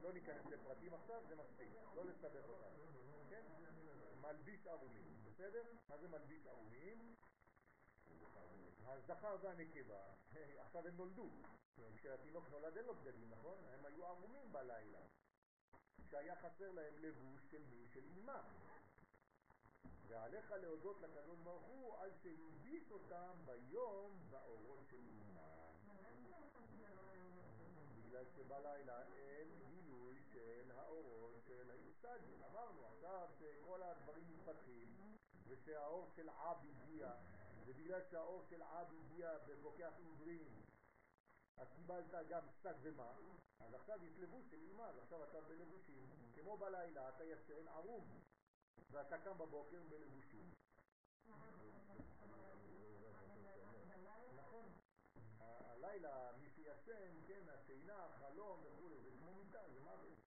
לא 0.03 0.13
ניכנס 0.13 0.47
לפרטים 0.47 0.95
עכשיו, 0.95 1.23
זה 1.29 1.37
מספיק, 1.37 1.69
לא 1.95 2.05
לסבך 2.05 2.49
אותנו. 2.49 2.83
כן? 3.31 3.43
מלביש 4.21 4.67
ערומים, 4.67 5.25
בסדר? 5.25 5.63
מה 5.89 5.99
זה 5.99 6.09
מלביש 6.09 6.47
ערומים? 6.47 7.15
הזכר 8.87 9.37
והנקבה, 9.43 10.03
עכשיו 10.65 10.87
הם 10.87 10.97
נולדו. 10.97 11.31
כשהתינוק 11.97 12.49
נולד 12.51 12.77
אין 12.77 12.87
לו 12.87 12.95
בגדים, 12.95 13.31
נכון? 13.31 13.59
הם 13.73 13.85
היו 13.85 14.07
ערומים 14.07 14.53
בלילה. 14.53 15.01
שהיה 16.11 16.37
חסר 16.37 16.73
להם 16.73 16.95
לבוש 16.99 17.51
של 17.51 17.65
מי? 17.71 17.89
של 17.89 18.05
אימה. 18.05 18.43
ועליך 20.07 20.51
להודות 20.51 21.01
לקדוש 21.03 21.39
ברוך 21.39 21.67
הוא 21.67 21.97
על 21.99 22.11
שהלביש 22.23 22.93
אותם 22.93 23.33
ביום 23.45 24.19
באורות 24.31 24.87
של 24.91 25.07
אימה. 25.07 25.73
בגלל 27.97 28.25
שבלילה 28.37 29.03
אין 29.13 29.49
גילוי 29.69 30.23
של 30.33 30.71
האורות 30.71 31.43
של 31.47 31.71
היסדים. 31.71 32.43
אמרנו 32.43 32.87
עכשיו 32.87 33.29
שכל 33.39 33.83
הדברים 33.83 34.25
מתפתחים 34.29 35.17
ושהאור 35.47 36.11
של 36.17 36.29
עב 36.29 36.57
הגיע, 36.65 37.13
ובגלל 37.74 38.01
שהאור 38.11 38.43
של 38.51 38.62
עב 38.62 38.86
הגיע 38.94 39.39
בבוקח 39.47 39.93
עברים 40.07 40.62
אז 41.57 41.69
קיבלת 41.77 42.28
גם 42.28 42.43
שק 42.62 42.74
ומה, 42.82 43.12
אז 43.61 43.74
עכשיו 43.74 44.05
יש 44.05 44.19
לבוש 44.19 44.44
של 44.51 44.61
אימה, 44.62 44.89
אז 44.89 44.99
עכשיו 44.99 45.24
אתה 45.24 45.40
בלבושים. 45.40 46.07
כמו 46.35 46.57
בלילה 46.57 47.09
אתה 47.09 47.24
ישן 47.24 47.69
ערום, 47.69 48.20
ואתה 48.90 49.19
קם 49.19 49.39
בבוקר 49.39 49.82
בלבושים. 49.89 50.51
נכון. 54.36 54.69
הלילה 55.40 56.32
מי 56.40 56.51
שישן, 56.51 57.20
כן, 57.27 57.49
השינה, 57.49 58.05
החלום 58.05 58.61
וכו', 58.65 59.03
זה 59.03 59.11
כמו 59.19 59.35
מיטה, 59.35 59.62
זה 59.73 59.81
מוות. 59.81 60.23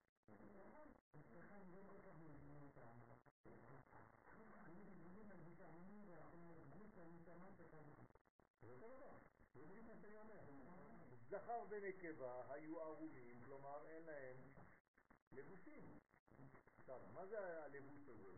זכר 11.29 11.63
ונקבה 11.69 12.53
היו 12.53 12.81
ערומים, 12.81 13.41
כלומר 13.45 13.87
אין 13.87 14.03
להם 14.03 14.37
לבושים. 15.31 15.99
עכשיו, 16.77 17.01
מה 17.13 17.25
זה 17.25 17.63
הלבוש 17.63 18.07
הזה? 18.07 18.31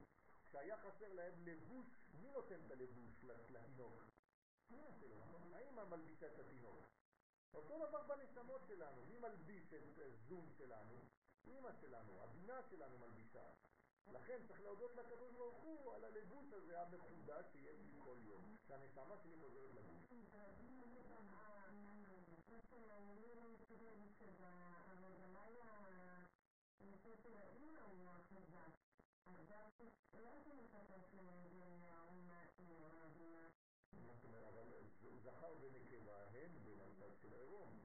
כשהיה 0.44 0.78
חסר 0.78 1.14
להם 1.14 1.34
לבוש, 1.46 1.88
מי 2.14 2.32
נותן 2.32 2.66
את 2.66 2.72
הלבוש 2.72 3.24
לתינוק? 3.24 4.04
האמא 5.54 5.84
מלבישה 5.84 6.28
את 6.28 6.40
התינוק. 6.40 6.86
אותו 7.54 7.88
דבר 7.88 8.02
בנשמות 8.08 8.62
שלנו, 8.68 9.06
מי 9.06 9.18
מלביש 9.18 9.74
את 9.74 10.00
זום 10.28 10.50
שלנו? 10.58 10.96
אמא 11.48 11.72
שלנו, 11.82 12.24
הבינה 12.24 12.62
שלנו 12.70 12.98
מלבישה. 13.00 13.44
לכן 14.14 14.40
צריך 14.48 14.62
להודות 14.62 14.96
לקדוש 14.96 15.32
ברוך 15.34 15.64
הוא 15.64 15.96
על 15.96 16.06
הלבוש 16.06 16.54
הזה 16.54 16.82
המחודש 16.82 17.46
שיש 17.52 17.80
לי 17.86 18.00
כל 18.06 18.18
יום, 18.24 18.58
שהנשמה 18.68 19.18
שלי 19.18 19.36
חוזרת 19.40 19.72
לגוף. 19.76 20.08
זכר 35.28 35.54
ונקבה 35.62 36.24
הם 36.24 36.52
במצב 36.64 37.14
של 37.22 37.34
עירום. 37.34 37.84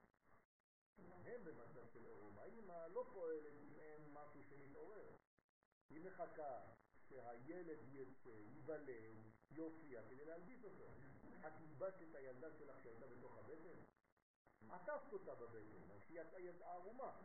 הם 1.24 1.44
במצב 1.44 1.86
של 1.92 2.04
עירום. 2.04 2.38
האמא 2.38 2.86
לא 2.86 3.04
פועלת 3.12 3.52
אם 3.62 3.78
אין 3.78 4.12
משהו 4.12 4.42
שמתעורר. 4.42 5.21
היא 5.94 6.02
מחכה 6.04 6.60
שהילד 7.08 7.78
יצא, 7.92 8.30
ייוולד, 8.30 8.88
יופיע 9.50 10.02
כדי 10.08 10.24
להלביש 10.24 10.64
אותו. 10.64 10.84
את 11.40 11.52
הלבשת 11.60 12.02
את 12.10 12.14
הילדה 12.14 12.52
שלך 12.58 12.82
שהייתה 12.82 13.06
בתוך 13.06 13.38
הבטן? 13.38 13.78
עטפת 14.68 15.12
אותה 15.12 15.34
בבטן, 15.34 15.90
אז 15.92 16.00
היא 16.08 16.20
יצאה 16.20 16.72
ערומה. 16.72 17.20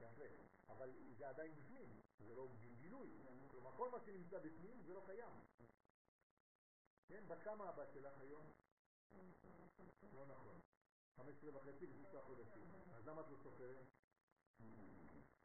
יפה, 0.00 0.24
אבל 0.68 0.90
זה 1.16 1.28
עדיין 1.28 1.54
בפנים. 1.54 2.00
זה 2.18 2.34
לא 2.34 2.48
גילוי. 2.78 3.08
כלומר, 3.50 3.76
כל 3.76 3.90
מה 3.90 4.00
שנמצא 4.00 4.38
בפנים 4.38 4.82
זה 4.82 4.94
לא 4.94 5.02
קיים. 5.06 5.32
כן, 7.08 7.24
בת 7.28 7.42
כמה 7.44 7.68
הבת 7.68 7.92
שלך 7.94 8.18
היום? 8.20 8.50
לא 10.12 10.26
נכון. 10.26 10.60
15 11.16 11.56
וחצי 11.56 11.86
ושישה 11.86 12.22
חודשים. 12.22 12.70
אז 12.94 13.06
למה 13.06 13.20
את 13.20 13.26
לא 13.30 13.36
סופרת? 13.42 13.86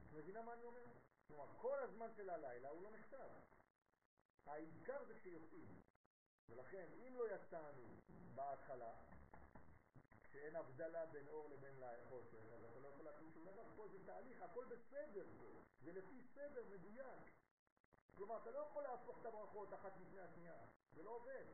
את 0.01 0.13
מבינה 0.13 0.41
מה 0.41 0.53
אני 0.53 0.63
אומר? 0.63 0.85
כלומר, 1.29 1.45
כל 1.57 1.79
הזמן 1.79 2.07
של 2.15 2.29
הלילה 2.29 2.69
הוא 2.69 2.83
לא 2.83 2.91
נחשב. 2.91 3.29
העיקר 4.45 5.03
זה 5.05 5.19
כשיוצאים. 5.19 5.81
ולכן, 6.49 6.89
אם 6.93 7.15
לא 7.15 7.35
יצאנו 7.35 7.87
בהתחלה, 8.35 8.93
שאין 10.31 10.55
הבדלה 10.55 11.05
בין 11.05 11.27
אור 11.27 11.49
לבין 11.49 11.83
חושך, 12.09 12.37
אז 12.53 12.63
אתה 12.63 12.79
לא 12.79 12.87
יכול 12.87 13.05
להכניס 13.05 13.33
שום 13.33 13.45
דבר. 13.45 13.63
פה 13.75 13.87
זה 13.87 14.05
תהליך, 14.05 14.41
הכל 14.41 14.65
בסדר. 14.65 15.27
זה 15.81 15.91
לפי 15.91 16.21
סדר 16.33 16.65
מדויק. 16.69 17.31
כלומר, 18.15 18.37
אתה 18.41 18.51
לא 18.51 18.59
יכול 18.59 18.83
להפוך 18.83 19.21
את 19.21 19.25
הברכות 19.25 19.73
אחת 19.73 19.91
לפני 20.01 20.21
השנייה. 20.21 20.65
זה 20.93 21.03
לא 21.03 21.09
עובד. 21.09 21.45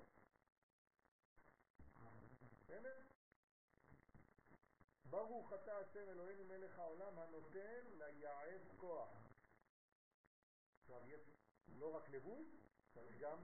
בסדר? 2.59 3.01
ברוך 5.05 5.53
אתה 5.53 5.77
השם 5.77 6.09
אלוהינו 6.09 6.43
מלך 6.43 6.79
העולם 6.79 7.19
הנותן 7.19 7.85
ליעץ 7.97 8.61
כוח. 8.77 9.25
עכשיו 10.85 11.09
יש 11.09 11.21
לא 11.67 11.95
רק 11.95 12.09
לבוש, 12.09 12.47
צריך 12.93 13.17
גם 13.19 13.37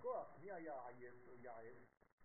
כוח. 0.00 0.38
מי 0.40 0.52
היה 0.52 0.86
עייף 0.86 1.14
או 1.28 1.34
יעץ? 1.36 1.76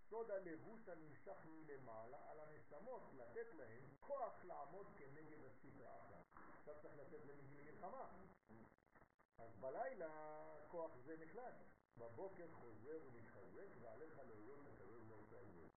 סוד 0.09 0.31
הלבוש 0.31 0.89
הנמשך 0.89 1.45
מלמעלה 1.45 2.31
על 2.31 2.39
הנשמות, 2.39 3.01
לתת 3.13 3.53
להם 3.53 3.83
כוח 3.99 4.43
לעמוד 4.43 4.87
כנגד 4.97 5.37
הסדרה. 5.45 6.21
עכשיו 6.59 6.75
צריך 6.81 6.97
לתת 6.97 7.25
להם 7.25 7.39
מלחמה. 7.49 8.07
אז 9.37 9.57
בלילה 9.59 10.45
כוח 10.67 10.91
זה 11.05 11.17
נחלט. 11.17 11.55
בבוקר 11.97 12.51
חוזר 12.51 12.99
ומתחזק 13.05 13.69
ועליך 13.81 14.17
להודות 14.17 14.59
לקדוש 14.65 15.03
ברוך 15.03 15.29
הוא 15.29 15.69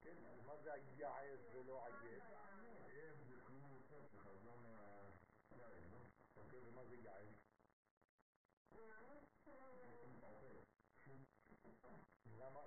כן, 0.00 0.16
מה 0.46 0.56
זה 0.56 0.72
היעץ 0.72 1.40
ולא 1.52 1.86
עייף? 1.86 2.24
עייף 2.86 3.16
זה 3.28 3.34
כמו 3.46 3.78
חושך, 3.88 4.14
אז 5.76 5.92
לא 5.92 5.98
מהיין, 5.98 6.10
לא? 6.34 6.42
אוקיי, 6.42 6.60
ומה 6.68 6.84
זה 6.84 6.96
יעץ? 6.96 7.40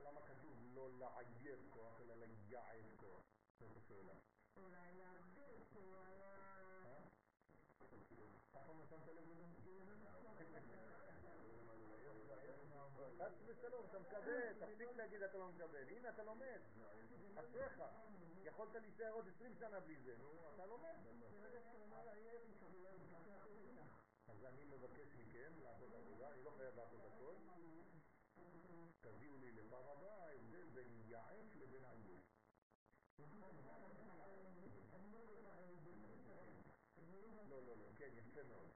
למה 0.04 0.22
כתוב 0.28 0.58
לא 0.74 1.00
לעייף 1.00 1.60
כוח, 1.70 2.02
אלא 2.02 2.16
ליעץ 2.16 2.96
כוח? 2.98 3.24
זאת 3.60 3.78
השאלה. 3.78 4.14
אולי 4.56 4.94
להגביר, 4.98 5.64
כי 5.70 5.78
הוא 5.78 5.98
היה... 5.98 6.44
אף 7.82 8.52
פעם 8.52 8.63
לא 8.78 8.86
שמת 8.86 9.08
לב 9.08 9.30
לזה? 9.30 9.44
חס 13.20 13.34
ושלום, 13.46 13.86
אתה 13.90 14.00
מקבל, 14.00 14.54
תפסיק 14.60 14.90
להגיד 14.96 15.24
אתה 15.24 15.38
לא 15.38 15.48
מקבל. 15.48 15.90
הנה, 15.90 16.10
אתה 16.10 16.24
לומד. 16.24 16.62
אשריך. 17.36 17.84
יכולת 18.44 18.76
להישאר 18.76 19.12
עוד 19.12 19.28
20 19.28 19.56
שנה 19.56 19.80
בלי 19.80 19.98
זה, 20.00 20.16
אתה 20.56 20.66
לומד. 20.66 20.96
אז 24.28 24.46
אני 24.46 24.64
מבקש 24.64 25.16
מכם 25.16 25.54
לעשות 25.64 25.94
עבודה, 25.94 26.32
אני 26.32 26.44
לא 26.44 26.52
חייב 26.58 26.76
לעשות 26.76 27.02
הכל. 27.06 27.36
תביאו 29.02 29.38
לי 29.38 29.52
לפעם 29.52 29.86
הבאה 29.88 30.28
ההבדל 30.28 30.70
בין 30.74 31.02
יעץ 31.08 31.56
לבין 31.56 31.84
עייף. 31.86 32.24
לא, 37.50 37.66
לא, 37.66 37.76
לא, 37.78 37.86
כן, 37.96 38.10
יפה 38.14 38.44
מאוד. 38.44 38.70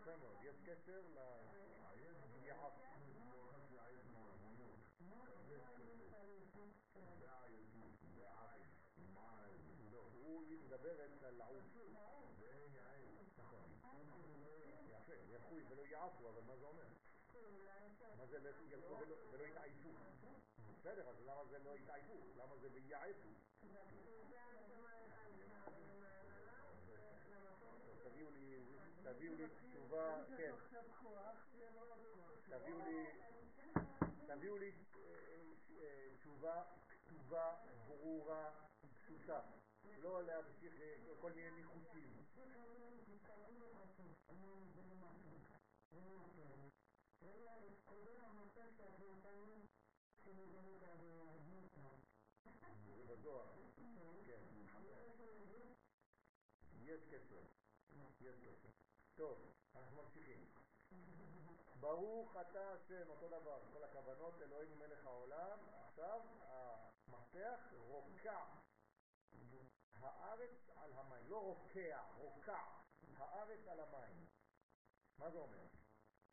יפה 0.00 0.16
מאוד, 0.16 0.36
יש 0.42 0.56
קשר 0.64 1.00
ליעף. 2.42 2.72
לא, 9.92 10.00
הוא 10.12 10.42
מדברת 10.42 11.22
על 11.22 11.34
לעוף. 11.34 11.64
נכון. 13.38 13.64
יפה, 14.88 15.14
ילכו 15.14 15.54
ולא 15.68 15.86
יעפו, 15.86 16.28
אבל 16.28 16.42
מה 16.42 16.56
זה 16.56 16.64
אומר? 16.66 16.86
מה 18.16 18.26
זה 18.26 18.38
ילכו 18.70 18.96
ולא 19.32 19.46
יתעייפו? 19.46 19.90
בסדר, 20.80 21.08
אז 21.08 21.16
למה 21.26 21.44
זה 21.44 21.58
לא 21.58 21.76
יתעייפו? 21.76 22.14
למה 22.36 22.56
זה 22.56 22.68
ויעפו? 22.72 23.28
תביאו 29.14 29.34
לי, 29.34 29.44
תשובה, 29.70 30.24
כן, 30.36 30.54
תביאו 32.48 32.78
לי, 32.78 33.06
תביאו 34.26 34.58
לי 34.58 34.72
תשובה 36.18 36.64
כתובה, 36.88 37.56
ברורה, 37.88 38.50
פשוטה, 38.96 39.40
לא 39.98 40.22
להמשיך 40.22 40.74
כל 41.20 41.32
מיני 41.32 41.50
ניחושים. 41.50 42.10
זה 52.96 53.04
בדואר, 53.06 53.46
כן. 54.26 54.40
יש 56.82 57.00
קשר, 57.10 57.42
יש 58.20 58.36
קשר. 58.36 58.89
טוב, 59.20 59.38
אנחנו 59.74 60.02
ממשיכים. 60.02 60.48
ברוך 61.80 62.36
אתה 62.36 62.72
השם, 62.72 63.10
אותו 63.10 63.28
דבר, 63.28 63.60
כל 63.72 63.84
הכוונות, 63.84 64.42
אלוהים 64.42 64.78
מלך 64.78 65.06
העולם. 65.06 65.58
עכשיו 65.88 66.20
המפתח 66.40 67.60
רוקע 67.72 68.44
הארץ 69.94 70.70
על 70.76 70.92
המים, 70.92 71.26
לא 71.26 71.36
רוקע, 71.36 72.02
רוקע 72.16 72.62
הארץ 73.16 73.66
על 73.68 73.80
המים. 73.80 74.26
מה 75.18 75.30
זה 75.30 75.38
אומר? 75.38 75.66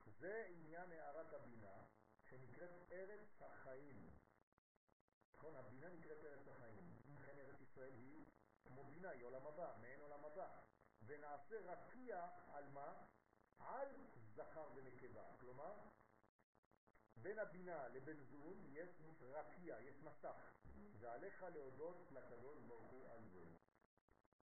זה 0.05 0.45
עניין 0.49 0.91
הערת 0.91 1.33
הבינה 1.33 1.83
שנקראת 2.23 2.91
ארץ 2.91 3.41
החיים. 3.41 4.09
נכון, 5.33 5.55
הבינה 5.55 5.89
נקראת 5.89 6.23
ארץ 6.23 6.47
החיים. 6.47 6.99
לכן 7.15 7.39
ארץ 7.39 7.61
ישראל 7.61 7.93
היא 7.93 8.25
כמו 8.63 8.83
בינה, 8.83 9.09
היא 9.09 9.23
עולם 9.23 9.47
הבא, 9.47 9.75
מעין 9.81 9.99
עולם 9.99 10.25
הבא. 10.25 10.66
ונעשה 11.07 11.59
רקיע 11.59 12.27
על 12.53 12.69
מה? 12.69 12.93
על 13.59 13.87
זכר 14.35 14.69
ונקבה. 14.75 15.23
כלומר, 15.39 15.73
בין 17.15 17.39
הבינה 17.39 17.87
לבין 17.87 18.23
זון 18.23 18.65
יש 18.69 19.01
רקיע, 19.21 19.79
יש 19.79 20.01
מסך. 20.03 20.53
ועליך 20.99 21.43
להודות 21.43 22.11
לקדוש 22.11 22.59
ברוך 22.67 22.91
הוא 22.91 23.09
על 23.09 23.23
זה. 23.33 23.45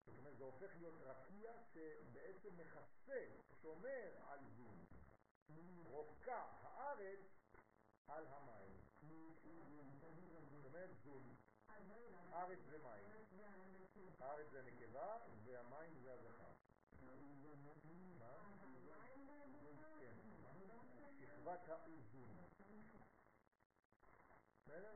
זאת 0.07 0.19
אומרת, 0.19 0.37
זה 0.37 0.45
הופך 0.45 0.77
להיות 0.77 0.95
רקיע 1.01 1.53
שבעצם 1.73 2.57
מכסה, 2.57 3.27
שומר 3.63 4.11
על 4.27 4.41
זון. 4.57 4.85
רוקע 5.85 6.45
הארץ 6.63 7.21
על 8.09 8.27
המים. 8.27 8.81
זאת 10.51 10.65
אומרת 10.65 10.91
זון. 11.05 11.37
ארץ 12.33 12.59
זה 12.71 12.79
מים. 12.79 13.05
הארץ 14.21 14.47
זה 14.51 14.63
נקבה 14.63 15.19
והמים 15.45 15.99
זה 16.03 16.13
הזכר. 16.13 16.54
מה? 17.55 18.35
כן. 20.01 20.17
שכבת 21.21 21.69
האיזון. 21.69 22.37
בסדר? 24.59 24.95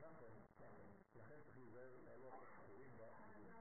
נכון, 0.00 0.32
נכון. 0.58 0.92
לכן 1.14 1.40
צריך 1.44 1.58
להיזהר 1.58 1.96
לעלות 2.04 2.34
חורים 2.56 2.96
באיזון. 2.96 3.52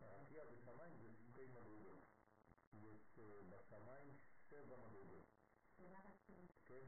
הרקיע 0.00 0.44
בשמיים 0.44 0.92
זה 0.96 1.08
שתי 1.14 1.46
מדרגות. 1.46 1.98
יש 2.72 3.18
בשמיים 3.50 4.16
שבע 4.50 4.76
מדרגות. 4.76 5.26
כן, 6.64 6.84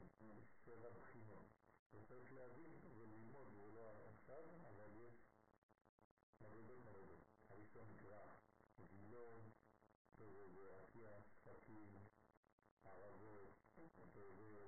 שבע 0.65 0.89
בחינות. 0.89 1.45
וצריך 1.93 2.33
להבין 2.33 2.71
וללמוד, 2.97 3.47
זה 3.53 3.71
לא 3.71 4.09
עכשיו, 4.09 4.43
אבל 4.69 4.89
יש 4.95 5.20
Everybody 6.51 6.83
knows 6.83 7.07
it. 7.15 7.23
Have 7.47 7.63
you 7.63 7.67
shown 7.71 7.87
graph? 8.03 8.43
If 8.75 8.91
you 8.91 9.07
learn 9.07 9.55
to 10.19 10.27
appear 10.83 11.23
fucking 11.47 11.95
Arabs 12.83 13.23
and 13.79 14.11
to 14.11 14.19
real 14.35 14.67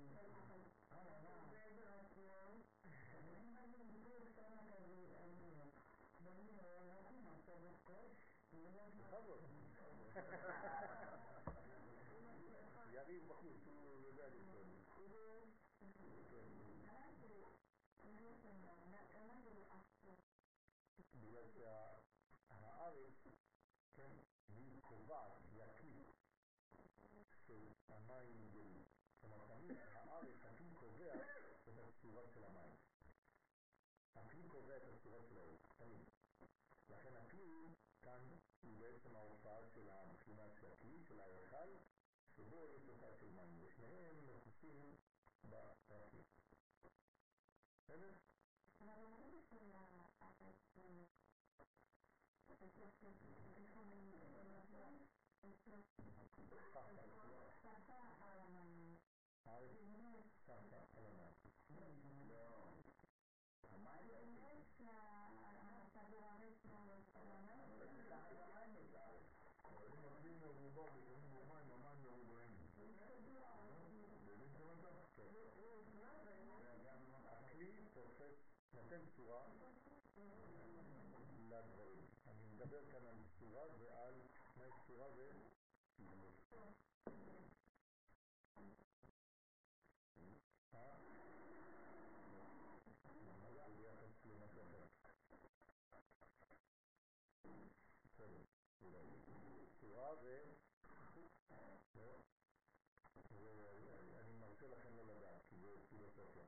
Thank 0.00 0.64
you. 0.64 0.79
יריב 12.93 13.27
בחוץ, 13.27 13.67
הוא 13.67 14.01
יודע 14.01 14.27
לשאול. 14.27 14.65
בגלל 21.15 21.47
שהארץ, 22.49 23.27
כן, 23.95 24.11
היא 24.47 24.81
קובעת, 24.81 25.31
היא 25.51 25.63
הכלי 25.63 26.03
שהמים 27.87 28.41
יגלו. 28.41 28.65
כלומר, 28.65 28.88
תמיד 29.50 29.76
הארץ, 29.94 30.44
הכלי 30.44 30.70
קובע 30.74 31.14
את 31.68 31.78
הצורה 31.78 32.22
של 32.34 32.44
המים. 32.44 32.76
הכלי 34.14 34.48
קובע 34.48 34.76
את 34.76 34.82
הצורה 34.82 35.22
של 35.28 35.38
הארץ, 35.38 35.60
תמיד. 35.78 36.08
לכן 36.88 37.16
הכלי 37.16 37.74
כאן 38.02 38.28
הוא 38.62 38.78
בעצם 38.78 39.16
ההופעה 39.16 39.66
של 39.74 39.90
הבחינה 39.90 40.50
של 40.60 40.72
הכלי, 40.72 41.04
של 41.08 41.20
ההיכל, 41.20 41.68
שבו 42.36 42.66
יש 42.76 42.82
הופעה 42.86 43.14
של 43.20 43.30
מים, 43.30 43.58
ושניהם 43.60 44.16
מכוסים 44.26 44.96
בפרקים. 45.44 46.22
בסדר? 47.84 48.12
הארץ 48.80 49.44
שטה 49.48 49.60
על 67.15 67.27
המים. 67.31 67.75
אבל 69.63 69.87
אם 69.93 70.05
הכלי 70.05 70.31
מרובע 70.33 70.81
ושמים 70.81 71.29
בו 71.33 71.45
מים, 71.45 71.71
המים 71.71 72.03
מרובעים. 72.03 72.51
באמת 72.75 73.09
הבנת? 73.09 73.43
הכלי 77.25 77.85
תופס, 77.93 78.37
נותן 78.73 79.01
צורה 79.15 79.47
לדברים. 81.49 82.05
אני 82.27 82.45
מדבר 82.53 82.85
כאן 82.91 83.05
על 83.05 83.15
צורה 83.39 83.65
ועל 83.79 84.13
מה 84.57 84.67
יש 84.67 84.73
צורה 84.87 85.07
ו... 85.15 85.29
ואני 104.60 104.72
מרשה 104.72 104.80
לכם 104.80 104.96
לא 104.96 105.14
לדעת, 105.14 105.42
כי 105.48 105.56
זה 105.56 105.68
פילוסופיה. 105.88 106.44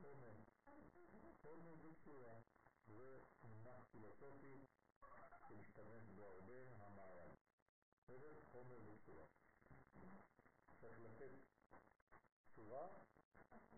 חומר, 0.00 0.32
חומר 1.42 1.74
זה 1.82 1.94
צורה, 2.04 2.40
זה 2.86 3.20
מונח 3.42 3.84
פילוסופי 3.92 4.64
שמשתמש 5.48 6.02
בו 6.16 6.24
הרבה 6.24 6.76
המערב. 6.76 7.34
בסדר? 7.98 8.40
חומר 8.50 8.76
וצורה. 8.86 9.26
צריך 10.80 10.98
לתת 11.00 11.30
צורה, 12.54 12.88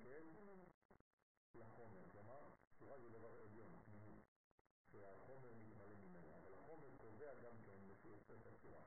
כן, 0.03 0.27
לחומר. 1.55 2.11
כלומר, 2.13 2.51
צורה 2.79 2.99
זה 3.01 3.09
דבר 3.09 3.41
עליון, 3.43 3.83
פנימי, 3.85 4.21
שהחומר 4.91 5.53
מתמלא 5.55 5.95
ממנו, 5.95 6.37
אבל 6.37 6.55
החומר 6.55 6.97
קובע 6.97 7.35
גם 7.35 7.63
כן 7.65 7.79
לפי 7.89 8.09
יוצאת 8.09 8.47
הצורה. 8.47 8.85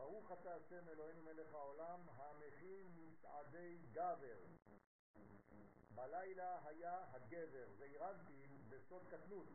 ברוך 0.00 0.32
אתה 0.32 0.54
השם 0.54 0.88
אלוהינו 0.88 1.22
מלך 1.22 1.54
העולם, 1.54 2.00
המכין 2.08 2.86
מצעדי 2.96 3.78
גבר. 3.92 4.40
בלילה 5.94 6.68
היה 6.68 7.04
הגבר, 7.12 7.68
זה 7.78 7.84
אירנטין 7.84 8.68
בסוד 8.68 9.02
קטנות. 9.08 9.46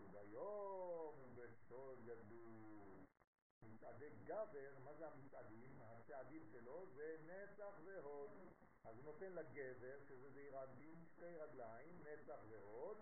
וביום 0.00 1.34
בסוד 1.34 2.04
גדלות. 2.04 3.04
מצעדי 3.62 4.10
גבר, 4.24 4.78
מה 4.84 4.94
זה 4.94 5.08
המצעדים? 5.08 5.82
הצעדים 5.82 6.46
שלו 6.52 6.86
זה 6.94 7.16
נצח 7.26 7.80
והוד. 7.84 8.30
אז 8.84 8.96
הוא 8.96 9.04
נותן 9.04 9.32
לגבר, 9.32 10.00
שזה 10.08 10.30
זעירנטין, 10.30 11.04
שתי 11.04 11.36
רגליים, 11.36 12.02
נצח 12.02 12.38
והוד, 12.48 12.98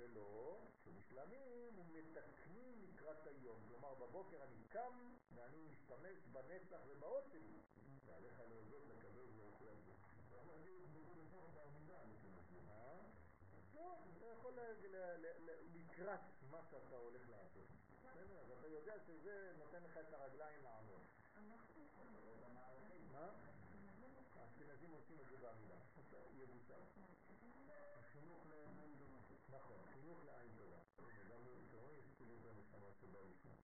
שלו, 0.00 0.60
שמשלמים 0.84 1.78
ומתקנים 1.78 2.82
לקראת 2.82 3.26
היום. 3.26 3.60
כלומר, 3.68 3.94
בבוקר 3.94 4.42
אני 4.42 4.64
קם 4.68 5.14
ואני 5.34 5.62
משתמש 5.62 6.26
בנצח 6.32 6.80
ובאות 6.88 7.24
שלי. 7.32 7.58
ועליך 8.06 8.40
להודות 8.48 8.82
לקדוש 8.88 9.30
ברוך 9.30 9.58
הוא 9.60 9.70
על 9.70 9.76
זה. 9.86 9.92
לא, 13.74 13.96
אתה 14.16 14.26
יכול 14.26 14.58
לקראת 15.74 16.20
מה 16.50 16.62
שאתה 16.70 16.96
הולך 16.96 17.28
לעשות. 17.28 17.68
בסדר? 18.04 18.40
אז 18.40 18.50
אתה 18.58 18.68
יודע 18.68 18.94
שזה 19.06 19.52
נותן 19.58 19.82
לך 19.82 19.96
את 19.96 20.12
הרגליים 20.12 20.62
לעמוד. 20.62 21.00
מה? 23.12 23.30
האשכנזים 24.36 24.90
עושים 24.90 25.20
את 25.20 25.26
זה 25.30 25.36
בעמידה. 25.36 25.76
יבוצע. 26.38 26.74
החינוך 27.98 28.46
דומות. 28.98 29.19
נכון, 29.50 29.78
חינוך 29.92 30.24
לעין 30.24 30.50
טובה. 30.56 30.76
גם 32.44 32.58
נשמה 32.58 32.92
שבא 33.00 33.18
לשם. 33.20 33.56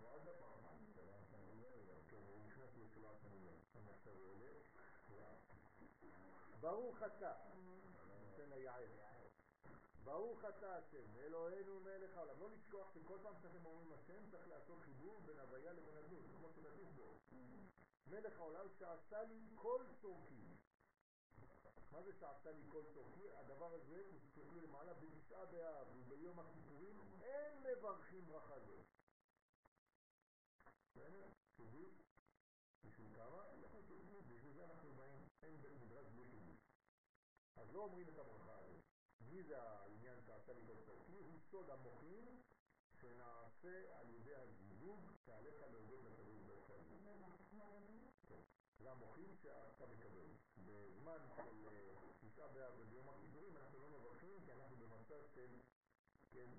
ועוד 0.00 0.28
הפעם, 0.28 0.78
כן, 2.08 2.16
הוא 2.16 2.44
נכנס 2.46 2.70
עולה, 4.06 4.52
ברוך 6.60 7.02
אתה, 7.02 7.34
נותן 8.20 8.50
ליעד, 8.50 8.88
ברוך 10.04 10.44
אתה 10.44 10.76
השם, 10.76 11.16
אלוהינו 11.16 11.80
מלך 11.80 12.16
העולם, 12.16 12.40
לא 12.40 12.50
לשכוח 12.50 12.94
שכל 12.94 13.18
פעם 13.22 13.34
שאתם 13.42 13.66
אומרים 13.66 13.92
השם 13.92 14.30
צריך 14.30 14.48
לעשות 14.48 14.80
חיבור 14.80 15.20
בין 15.26 15.38
הוויה 15.38 15.72
לבין 15.72 15.96
הדמות, 15.96 16.24
כמו 16.38 16.48
שכתוב 16.50 16.88
בו, 16.96 17.18
מלך 18.10 18.38
העולם 18.38 18.66
שעשה 18.78 19.22
לי 19.22 19.40
כל 19.54 19.84
צורכי, 20.00 20.56
מה 21.90 22.02
זה 22.02 22.12
שעשה 22.12 22.52
לי 22.52 22.62
כל 22.68 22.82
צורכי? 22.94 23.30
הדבר 23.30 23.74
הזה, 23.74 24.02
תסתכלו 24.12 24.60
למעלה, 24.60 24.94
בתשעה 24.94 25.46
באב 25.46 25.86
וביום 25.96 26.38
הכיפורים 26.38 27.00
אין 27.22 27.62
מברכים 27.62 28.26
ברכה 28.26 28.60
זאת. 28.60 28.86
בסדר? 30.84 31.28
חידוש? 31.56 31.92
בשביל 32.84 33.08
כמה? 33.16 33.54
לא 33.60 33.68
חשוב, 33.68 34.00
בשביל 34.28 34.52
זה 34.52 34.64
אנחנו 34.64 34.92
באים, 34.92 35.28
אין 35.42 35.62
בית 35.62 35.80
מדרש 35.82 36.06
בלי 36.06 36.24
חידוש. 36.24 36.58
אז 37.56 37.72
לא 37.72 37.80
אומרים 37.80 38.08
את 38.08 38.18
הברכה 38.18 38.58
הזאת. 38.58 38.80
מי 39.20 39.42
זה 39.42 39.62
העניין 39.62 40.20
שעשה 40.26 40.52
לי 40.52 40.60
כל 40.66 40.76
צורכי? 40.86 41.12
הוא 41.12 41.38
סוד 41.50 41.70
המוחים 41.70 42.42
שנעשה 43.00 43.98
על 43.98 44.10
ידי 44.10 44.34
הזיווג 44.34 45.10
שעליך 45.26 45.62
להודות 45.70 46.04
לקדוש 46.04 46.40
ברוך 46.46 46.68
הוא. 46.68 46.76
זה 48.78 48.90
המוחים 48.90 49.36
שאתה 49.42 49.86
מקבל. 49.86 50.28
בזמן 50.56 51.18
של 51.36 51.68
תשעה 52.20 52.48
באב 52.48 52.72
וביום 52.78 53.08
הכיפורים 53.08 53.56
אנחנו 53.56 53.78
לא 53.78 53.88
מברכים 53.98 54.40
כי 54.44 54.52
אנחנו 54.52 54.76
במצב 54.76 55.26
של, 55.34 55.60
כן, 56.30 56.50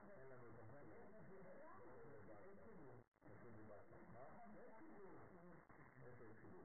אין 0.00 0.28
לנו 0.28 0.48
את 0.48 0.58
המחיר. 0.58 0.94
כתוב 3.24 3.52
בבאסה. 3.56 3.96
מה? 4.12 4.26
איפה 6.02 6.24
יש 6.24 6.36
חיבור? 6.38 6.64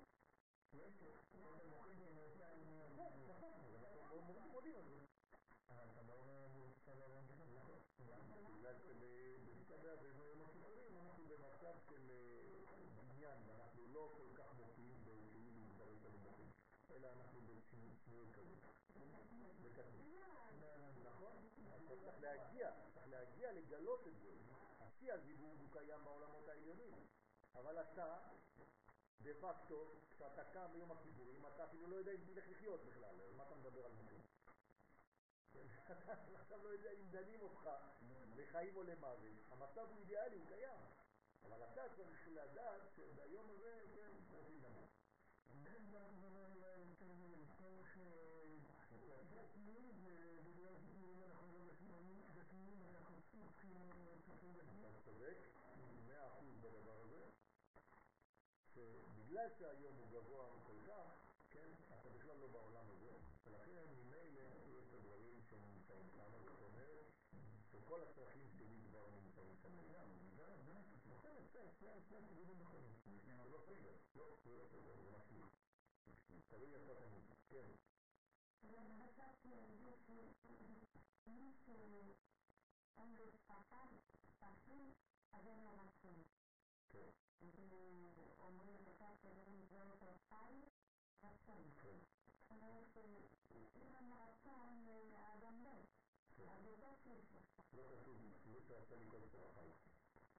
אנחנו 4.30 4.50
מודים 4.52 4.76
על 4.76 4.84
זה. 4.84 5.04
בגלל 8.58 8.76
שבתשעה 8.80 9.78
באב 9.78 10.00
וביום 10.02 10.42
הכיפורים 10.42 10.98
אנחנו 10.98 11.24
במצב 11.28 11.76
של 11.90 12.12
בניין 12.96 13.38
ואנחנו 13.48 13.88
לא 13.88 14.14
כל 14.18 14.28
כך 14.38 14.54
בכאילו 14.58 14.96
דברים 15.76 16.00
כאלה 16.04 16.18
מופיעים 16.24 16.52
אלא 16.92 17.08
אנחנו 17.08 17.40
כזאת 18.34 18.58
בקטנות 19.64 20.24
נכון? 21.04 21.36
צריך 21.88 22.22
להגיע, 22.22 22.72
צריך 22.94 23.08
להגיע 23.08 23.52
לגלות 23.52 24.08
את 24.08 24.20
זה. 24.20 24.30
השיא 24.80 25.14
הזיווג 25.14 25.60
הוא 25.60 25.70
קיים 25.72 26.04
בעולמות 26.04 26.48
העליונים. 26.48 26.94
אבל 27.56 27.82
אתה 27.82 28.18
דה 29.22 29.32
פקטו, 29.42 29.96
כשאתה 30.10 30.44
קם 30.44 30.66
ביום 30.74 30.92
הכיפורים 30.92 31.46
אתה 31.46 31.64
אפילו 31.64 31.88
לא 31.88 31.96
יודע 31.96 32.12
אם 32.12 32.20
תלך 32.26 32.44
לחיות 32.50 32.86
בכלל 32.86 33.16
מה 33.38 33.44
אתה 33.44 33.56
מדבר 33.56 33.86
על 33.86 33.92
מופיעים? 35.64 36.36
עכשיו 36.42 36.64
לא 36.64 36.70
יודע 36.70 36.92
אם 36.92 37.12
דנים 37.12 37.42
אותך 37.42 37.70
לחיים 38.36 38.76
או 38.76 38.84
למוות. 38.84 39.32
המצב 39.52 39.88
הוא 39.90 40.00
אידיאלי, 40.00 40.36
הוא 40.36 40.48
קיים. 40.48 40.80
אבל 41.44 41.64
אתה 41.64 41.84
צריך 41.96 42.28
לדעת 42.28 42.82
שביום 42.96 43.50
הזה 43.50 43.82
זה 43.96 44.08
רוצים 44.32 44.64
למות. 44.64 44.90
אתה 54.90 55.00
צודק, 55.06 55.38
מאה 56.08 56.28
אחוז 56.28 56.58
בדבר 56.62 57.02
הזה, 57.02 57.26
שבגלל 58.74 59.50
שהיום 59.60 59.96
הוא 59.96 60.08
גבוה 60.12 60.46
כל 60.68 60.78
כך, 60.88 61.24
כן, 61.24 61.33
אתה 62.00 62.10
בכלל 62.10 62.38
לא 62.38 62.48
בעולם 62.48 62.90
הזה, 62.90 63.12
ולכן 63.46 63.86
ממילא 63.98 64.42
יש 64.68 64.88
את 64.90 64.94
הדברים 64.94 65.42
שנמצאים 65.50 66.10
שם, 66.16 66.32
זאת 66.46 66.62
אומרת 66.62 67.06
שכל 67.72 68.02
הצרכים 68.04 68.50
שלי 68.58 68.78
כבר 68.90 69.10
נמצאים 69.10 69.56
שם. 69.62 69.70
זה 73.44 73.50
לא 73.50 73.60
סדר, 73.66 73.92
לא, 74.16 74.38
זה 74.46 74.52
לא 74.58 74.66
סדר, 74.72 74.96
זה 74.96 75.12
משהו. 75.18 75.38
תלוי 76.50 76.76
איפה 76.76 76.92
אתה 76.92 77.06
נמצא, 77.10 77.34
כן. 77.50 77.68
כן. 86.92 87.10
אומרים 88.40 88.86
לך 88.86 89.04
שזה 89.22 89.44
נגזר 89.48 89.94
את 89.94 90.04
רצון, 90.04 90.62
רצון. 90.62 90.73
זאת 92.94 93.04
אומרת 93.04 93.26
שאם 93.74 93.96
אין 93.96 94.12
רצון, 94.14 94.86
האדם 95.16 95.64
מת. 95.64 95.88
אז 96.48 96.64
זה 96.64 96.76
לא 96.82 96.96
כיף. 97.04 97.26
לא 97.74 97.84
כתוב, 97.90 98.18
לא 98.46 98.60
שעשה 98.68 98.96
לי 98.96 99.06
כל 99.12 99.22
צרכי, 99.32 99.70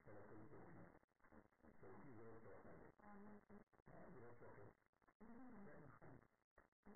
אלא 0.07 0.19
כל 0.29 0.35
צרכי. 0.49 0.79
צרכי 1.81 2.13
זה 2.13 2.25
לא 2.25 2.39
צרכי. 2.43 2.85
אה, 3.91 4.11
זה 4.11 4.21
משהו 4.31 4.47
אחר. 4.47 4.65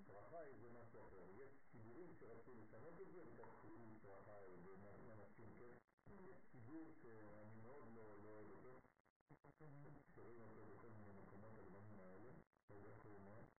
צרכי 0.05 0.57
זה 0.61 0.69
משהו 0.69 1.01
אחר. 1.07 1.29
יש 1.29 1.51
ציבורים 1.71 2.13
שרצו 2.19 2.53
לשנות 2.53 3.01
את 3.01 3.11
זה 3.11 3.23
וכתבו 3.27 3.99
צרכי 4.01 4.55
ומנסים 4.63 5.53
כן. 5.59 5.75
יש 6.29 6.37
ציבור 6.51 6.91
שאני 7.01 7.55
מאוד 7.61 7.83
לא 7.95 8.21
לא 8.23 8.29
אוהב 8.29 8.49
אותו, 8.49 8.79
שרואים 10.15 10.41
אותו 10.41 10.65
בכל 10.65 10.89
מיני 10.89 11.21
מקומות 11.21 11.51
הלבנים 11.57 11.99
האלה, 11.99 12.31
לא 12.69 12.75
יודע 12.75 12.89
איך 12.89 13.58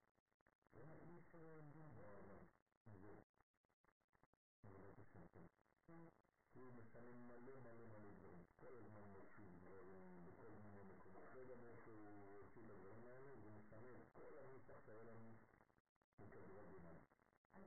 הוא 6.54 6.74
משנה 6.74 7.14
מלא 7.14 7.60
מלא 7.60 7.86
מלא 7.88 8.12
דברים, 8.18 8.44
כל 8.60 8.76
הזמן 8.78 9.02
משהו 9.02 9.44
דברים 9.60 10.26
בכל 10.26 10.50
מיני 10.50 10.84
מקומות. 10.84 11.24
לא 11.36 11.40
יודע 11.40 11.56
מאיפה 11.56 11.92
הוא 11.92 12.38
הוציא 12.38 12.62
את 12.66 12.70
הדברים 12.70 13.06
האלה, 13.08 13.42
זה 13.42 13.50
משנה 13.52 13.92
את 13.96 14.08
כל 14.14 14.38
הנוסח 14.38 14.86
שהיה 14.86 15.04
לנו 15.04 15.36
בכדורי 16.20 16.66
ביניים. 16.72 17.04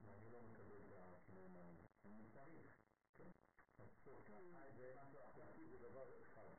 ואני 0.05 0.31
לא 0.31 0.43
מקבל 0.43 0.81
את 0.87 0.93
השינויים 0.93 1.57
האלה. 1.57 1.83
אני 2.05 2.31
צריך, 2.33 2.77
כן. 3.17 3.31
הצרכים 3.79 5.69
זה 5.71 5.79
דבר 5.79 6.23
אחד. 6.23 6.51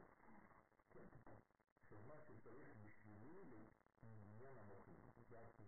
כן. 0.93 1.05
שמה 1.89 2.15
שצריך 2.19 2.67
בשבילי 2.83 3.43
לעניין 4.03 4.57
המוחים. 4.57 5.02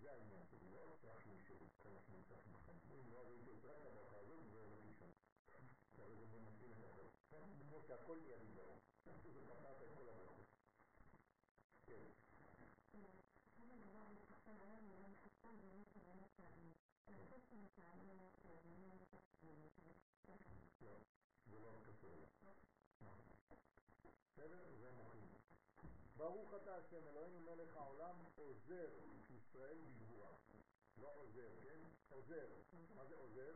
זה 0.02 0.12
העניין 0.12 0.46
שלי, 0.50 0.70
לא 0.72 0.94
הצרכים 0.94 1.40
שלי, 1.48 1.68
כל 1.78 1.90
מה 1.90 2.02
שאני 2.02 2.24
צריך 2.24 2.48
בחיים. 2.48 2.80
אם 2.92 3.12
לא 3.12 3.26
הייתי 3.26 3.50
עושה 3.50 3.68
רק 3.68 3.86
הברכה 3.86 4.18
הזאת, 4.18 4.46
זה 4.52 4.60
הולך 4.60 4.86
לישון. 4.86 5.12
הרי 5.98 6.16
זה 6.16 6.40
מנצל 6.40 6.72
את 6.72 6.84
הכל. 6.92 7.08
כמו 7.70 7.82
שהכל 7.88 8.18
נהיה 8.20 8.38
בגללו. 8.38 8.78
זה 9.06 9.12
פתרת 9.46 9.82
את 9.82 9.98
כל 9.98 10.10
הברכות. 10.10 10.46
כן. 11.86 12.04
לא, 20.82 21.00
זה 21.46 21.60
לא 21.60 21.80
קשור 21.86 22.14
אליו. 22.14 22.28
בסדר? 24.34 24.76
זה 24.80 24.92
מוחים. 24.92 25.45
ברוך 26.18 26.54
אתה 26.54 26.76
השם 26.76 27.08
אלוהינו 27.08 27.40
מלך 27.40 27.76
העולם 27.76 28.16
עוזר 28.36 28.90
ישראל 29.30 29.78
בגבורה. 29.78 30.32
לא 30.98 31.16
עוזר, 31.16 31.50
כן? 31.64 31.82
עוזר. 32.10 32.48
מה 32.96 33.06
זה 33.06 33.16
עוזר? 33.16 33.54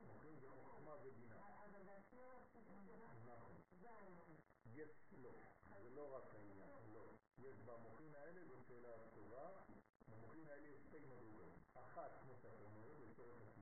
מוחים 0.00 0.36
זה 0.40 0.48
חוכמה 0.48 0.94
ובינה. 1.02 1.36
נכון. 3.24 3.56
יש, 4.74 4.90
לא, 5.22 5.30
זה 5.82 5.90
לא 5.90 6.16
רק 6.16 6.34
העניין, 6.34 6.92
לא. 6.92 7.04
יש 7.38 7.56
במוחים 7.64 8.14
האלה, 8.14 8.44
זו 8.48 8.54
שאלה 8.68 9.08
טובה, 9.14 9.50
במוחים 10.08 10.48
האלה 10.48 10.68
יש 10.68 10.82
שתי 10.82 10.98
מדרגות. 10.98 11.52
אחת, 11.74 12.10
כמו 12.22 12.32
שאתה 12.36 12.64
אומר, 12.64 12.92
לצורך 12.98 13.58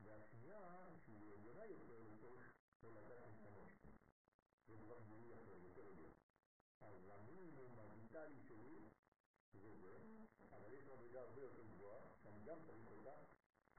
והשנייה, 0.00 0.88
שהיא 1.04 1.32
עליונה 1.34 1.66
יותר 1.66 1.98
לצורך 1.98 2.52
הולדת 2.82 3.26
נשמות. 3.28 3.68
זה 4.66 4.76
דבר 4.76 5.00
גילוי 5.06 5.34
אחר, 5.34 5.56
יותר. 5.62 5.82
אז 6.80 7.08
המינימום 7.10 7.78
הוויטלי 7.78 8.40
שלי 8.48 8.88
זה 9.52 9.80
זה, 9.80 9.98
אבל 10.52 10.72
יש 10.72 10.84
מדרגה 10.84 11.20
הרבה 11.20 11.40
יותר 11.42 11.62
גבוהה, 11.62 12.00
שאני 12.22 12.44
גם 12.44 12.58
צריך 12.66 12.86
אותה, 12.86 13.16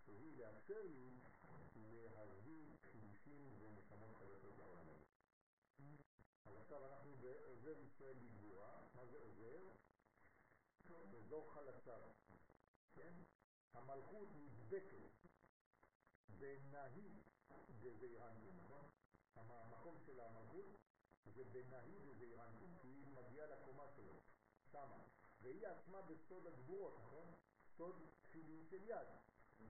שהיא 0.05 0.37
לאפשר 0.37 0.81
לי 0.83 1.19
להביא 2.13 2.77
חידושים 2.91 3.55
ונשמות 3.59 4.15
חדשות 4.15 4.57
לעולם 4.57 4.89
הזה. 4.89 5.05
אז 6.45 6.55
עכשיו 6.55 6.85
אנחנו 6.85 7.17
בעוזר 7.17 7.79
ישראל 7.79 8.13
בגבורה, 8.13 8.87
מה 8.95 9.05
זה 9.05 9.17
עוזר? 9.17 9.59
באזור 11.11 11.53
חלצה, 11.53 11.97
כן? 12.93 13.13
המלכות 13.73 14.27
נדבקת 14.35 15.27
בנהי 16.39 17.32
דזעירנטים, 17.83 18.57
נכון? 18.57 18.85
המקום 19.35 19.97
של 20.05 20.19
המלכות 20.19 20.75
זה 21.25 21.43
בנהי 21.43 21.99
דזעירנטים, 21.99 22.75
כי 22.81 22.87
היא 22.87 23.07
מגיעה 23.07 23.47
לקומה 23.47 23.87
שלו, 23.95 24.13
שמה, 24.71 25.03
והיא 25.41 25.67
עצמה 25.67 26.01
בסוד 26.01 26.47
הגבורות, 26.47 26.99
נכון? 26.99 27.33
סוד 27.77 27.95
תפילין 28.21 28.65
של 28.65 28.83
יד, 28.83 29.07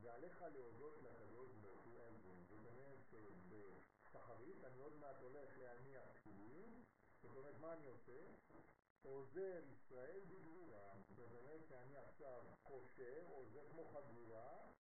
ועליך 0.02 0.42
להודות 0.42 1.04
לקדוש 1.04 1.52
ברוך 1.62 1.82
הוא 1.86 1.94
זה. 2.24 2.34
זאת 2.50 2.66
אומרת 2.66 3.00
שבשחרית 3.10 4.64
אני 4.64 4.80
עוד 4.80 4.96
מעט 4.96 5.22
הולך 5.22 5.58
להניח 5.58 6.04
תפילין, 6.14 6.84
זאת 7.22 7.36
אומרת 7.36 7.60
מה 7.60 7.74
אני 7.74 7.86
עושה? 7.86 8.26
עוזר 9.02 9.62
ישראל 9.72 10.20
בגבורה, 10.30 10.94
זאת 11.10 11.20
אומרת 11.20 11.66
שאני 11.70 11.98
עכשיו 11.98 12.44
קושר, 12.64 13.24
עוזר 13.30 13.70
כמו 13.70 13.86
חגורה, 13.86 14.72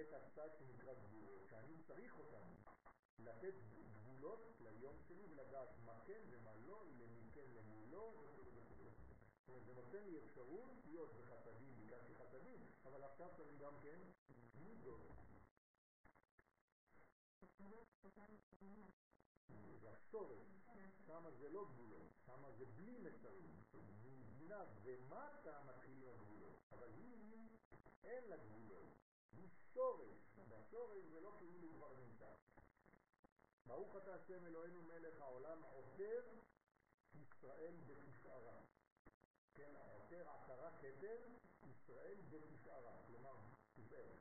את 0.00 0.12
הצד 0.12 0.48
שנקרא 0.58 0.94
גבולות, 0.94 1.46
שאני 1.50 1.82
צריך 1.86 2.18
אותם, 2.18 2.46
לתת 3.18 3.54
גבולות 3.92 4.56
ליום 4.60 4.96
שלי 5.08 5.26
ולדעת 5.30 5.68
מה 5.84 6.00
כן 6.06 6.20
ומה 6.30 6.54
לא, 6.56 6.84
למי 6.98 7.30
כן 7.32 7.50
למי 7.54 7.86
לא. 7.86 8.14
זאת 9.38 9.48
אומרת, 9.48 9.64
זה 9.64 9.74
נותן 9.74 10.04
לי 10.04 10.18
אפשרות 10.18 10.70
להיות 10.84 11.16
בחסדים, 11.16 11.76
ביקשתי 11.76 12.14
חסדים, 12.14 12.66
אבל 12.84 13.02
עכשיו 13.02 13.28
צריך 13.36 13.58
גם 13.60 13.74
כן. 13.82 14.00
זה 19.80 19.90
השורש, 19.90 20.46
שמה 21.06 21.30
זה 21.30 21.48
לא 21.48 21.64
גבולות, 21.64 22.12
שמה 22.26 22.50
זה 22.52 22.64
בלי 22.66 22.98
מצרים, 22.98 23.62
מבחינת 23.74 24.68
ומטה 24.82 25.62
מתחילים 25.66 26.08
הגבולות, 26.08 26.58
אבל 26.72 26.92
היא 26.92 27.48
אין 28.04 28.24
לה 28.24 28.36
גבולות, 28.36 29.03
היא 29.36 29.48
שורש, 29.74 30.38
והשורש 30.48 31.04
זה 31.04 31.20
לא 31.20 31.36
כאילו 31.38 31.68
כבר 31.74 31.92
נמצא. 31.94 32.34
ברוך 33.66 33.96
אתה 33.96 34.14
השם 34.14 34.46
אלוהינו 34.46 34.82
מלך 34.82 35.20
העולם 35.20 35.62
עוטר 35.62 36.22
ישראל 37.14 37.76
בתפארה. 37.86 38.60
כן, 39.54 39.74
עוטר 39.76 40.30
עשרה 40.30 40.70
כתר 40.78 41.26
ישראל 41.70 42.18
בתפארה, 42.30 43.06
כלומר 43.06 43.36
תפארת. 43.74 44.18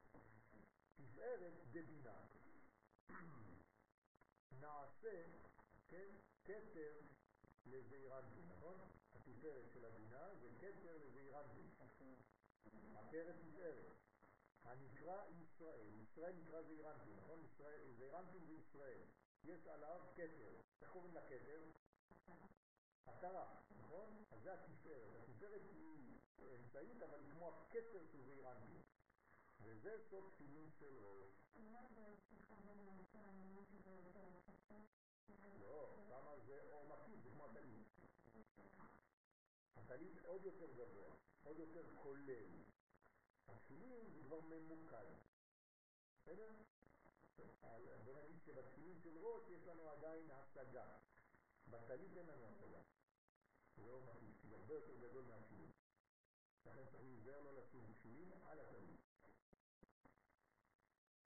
תפארת 0.96 1.54
דבינה. 1.72 2.22
נעשה, 4.60 5.26
כן, 5.88 6.16
כתר 6.44 7.02
לזעירנטים, 7.66 8.50
נכון? 8.50 8.80
התפארת 9.16 9.72
של 9.74 9.86
הבינה 9.86 10.36
זה 10.36 10.50
כתר 10.60 10.98
לזעירנטים. 10.98 11.72
עטרת 12.96 13.36
תפארת. 13.42 14.03
הנקרא 14.74 15.24
ישראל, 15.30 15.94
ישראל 16.02 16.36
נקרא 16.36 16.62
זעירנטים, 16.62 17.16
נכון? 17.18 17.46
זעירנטים 17.98 18.46
זה 18.46 18.54
ישראל. 18.54 19.02
יש 19.44 19.68
עליו 19.68 20.02
כתר. 20.16 20.62
איך 20.82 20.92
קוראים 20.92 21.16
לכתר? 21.16 21.62
עטרה, 23.06 23.62
נכון? 23.78 24.24
אז 24.32 24.42
זה 24.42 24.54
התפארת. 24.54 25.30
התפארת 25.30 25.62
היא 25.72 26.20
אמצעית, 26.56 27.02
אבל 27.02 27.20
היא 27.20 27.32
כמו 27.32 27.50
הכתר 27.50 28.06
של 28.12 28.22
זעיר 28.26 28.52
אנפין. 28.52 28.82
וזה 29.62 29.98
סוד 30.10 30.24
תפילין 30.34 30.72
של 30.72 30.98
ראש. 31.00 31.58
לא, 35.60 35.96
שמה 36.08 36.40
זה 36.46 36.62
אור 36.72 36.88
מקיף, 36.88 37.24
זה 37.24 37.30
כמו 37.30 37.46
הטלית. 37.46 37.88
הטלית 39.76 40.26
עוד 40.26 40.46
יותר 40.46 40.72
גבוה, 40.74 41.16
עוד 41.44 41.60
יותר 41.60 41.96
כולל. 41.96 42.64
התפילין 43.54 44.10
זה 44.14 44.24
כבר 44.24 44.42
ממוקד. 44.42 45.06
בסדר? 46.22 46.52
בוא 48.04 48.14
נגיד 48.14 48.42
שבתפילין 48.46 49.00
של 49.00 49.18
ראש 49.18 49.50
יש 49.50 49.68
לנו 49.68 49.90
עדיין 49.90 50.32
השגה. 50.32 50.98
בטלית 51.68 52.18
אין 52.18 52.28
לנו 52.28 52.48
השגה. 52.48 52.82
זה 53.78 53.90
אור 53.90 54.06
מקיף, 54.06 54.50
זה 54.50 54.56
הרבה 54.56 54.74
יותר 54.74 54.98
גדול 54.98 55.26
מהתפילין. 55.26 55.72
לכן 56.66 56.86
צריך 56.92 57.04
להיזהר 57.04 57.42
לא 57.42 57.58
לשים 57.58 57.94
תפילין 57.94 58.32
על 58.32 58.60
הטלית. 58.60 59.00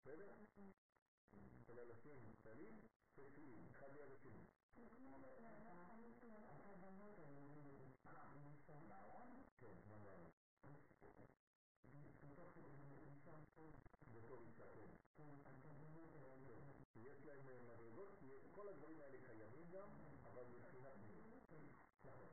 בסדר? 0.00 0.34
אלא 1.70 1.82
לשים 1.82 2.34
טלית 2.42 2.74
ותפילין, 3.16 3.66
אחד 3.70 3.92
ליד 3.92 4.10
השני. 4.12 4.44
כן, 9.60 9.74
ממש. 9.88 10.39
בתור 14.12 14.38
כן. 15.16 15.24
יש 16.94 17.24
להם 17.26 17.40
מדרגות, 17.68 18.08
כל 18.54 18.68
הדברים 18.68 19.00
האלה 19.00 19.18
קיימים 19.26 19.70
גם, 19.70 19.88
אבל 20.24 20.42
מבחינת. 20.46 20.96
נכון. 22.04 22.28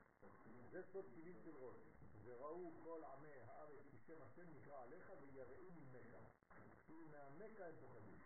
זה 0.72 0.84
סוד 0.92 1.06
תפילין 1.06 1.36
של 1.44 1.56
ראש. 1.56 1.78
וראו 2.24 2.72
כל 2.84 3.04
עמי 3.04 3.34
הארץ 3.48 3.82
כי 3.92 3.98
שם 3.98 4.22
השם 4.22 4.48
נקרא 4.54 4.82
עליך 4.82 5.12
ויראו 5.22 5.72
ממכה. 5.72 6.18
כאילו 6.86 7.06
מהמכה 7.12 7.66
הם 7.66 7.76
פוחדים. 7.82 8.20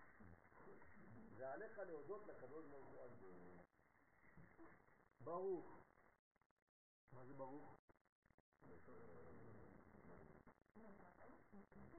ועליך 1.38 1.80
להודות 1.80 2.28
לקדוש 2.28 2.66
ברוך 2.66 2.88
הוא 2.88 3.02
על 3.02 3.10
זה. 3.20 3.32
ברוך. 5.24 5.82
מה 7.14 7.26
זה 7.26 7.34
ברוך? 7.34 7.81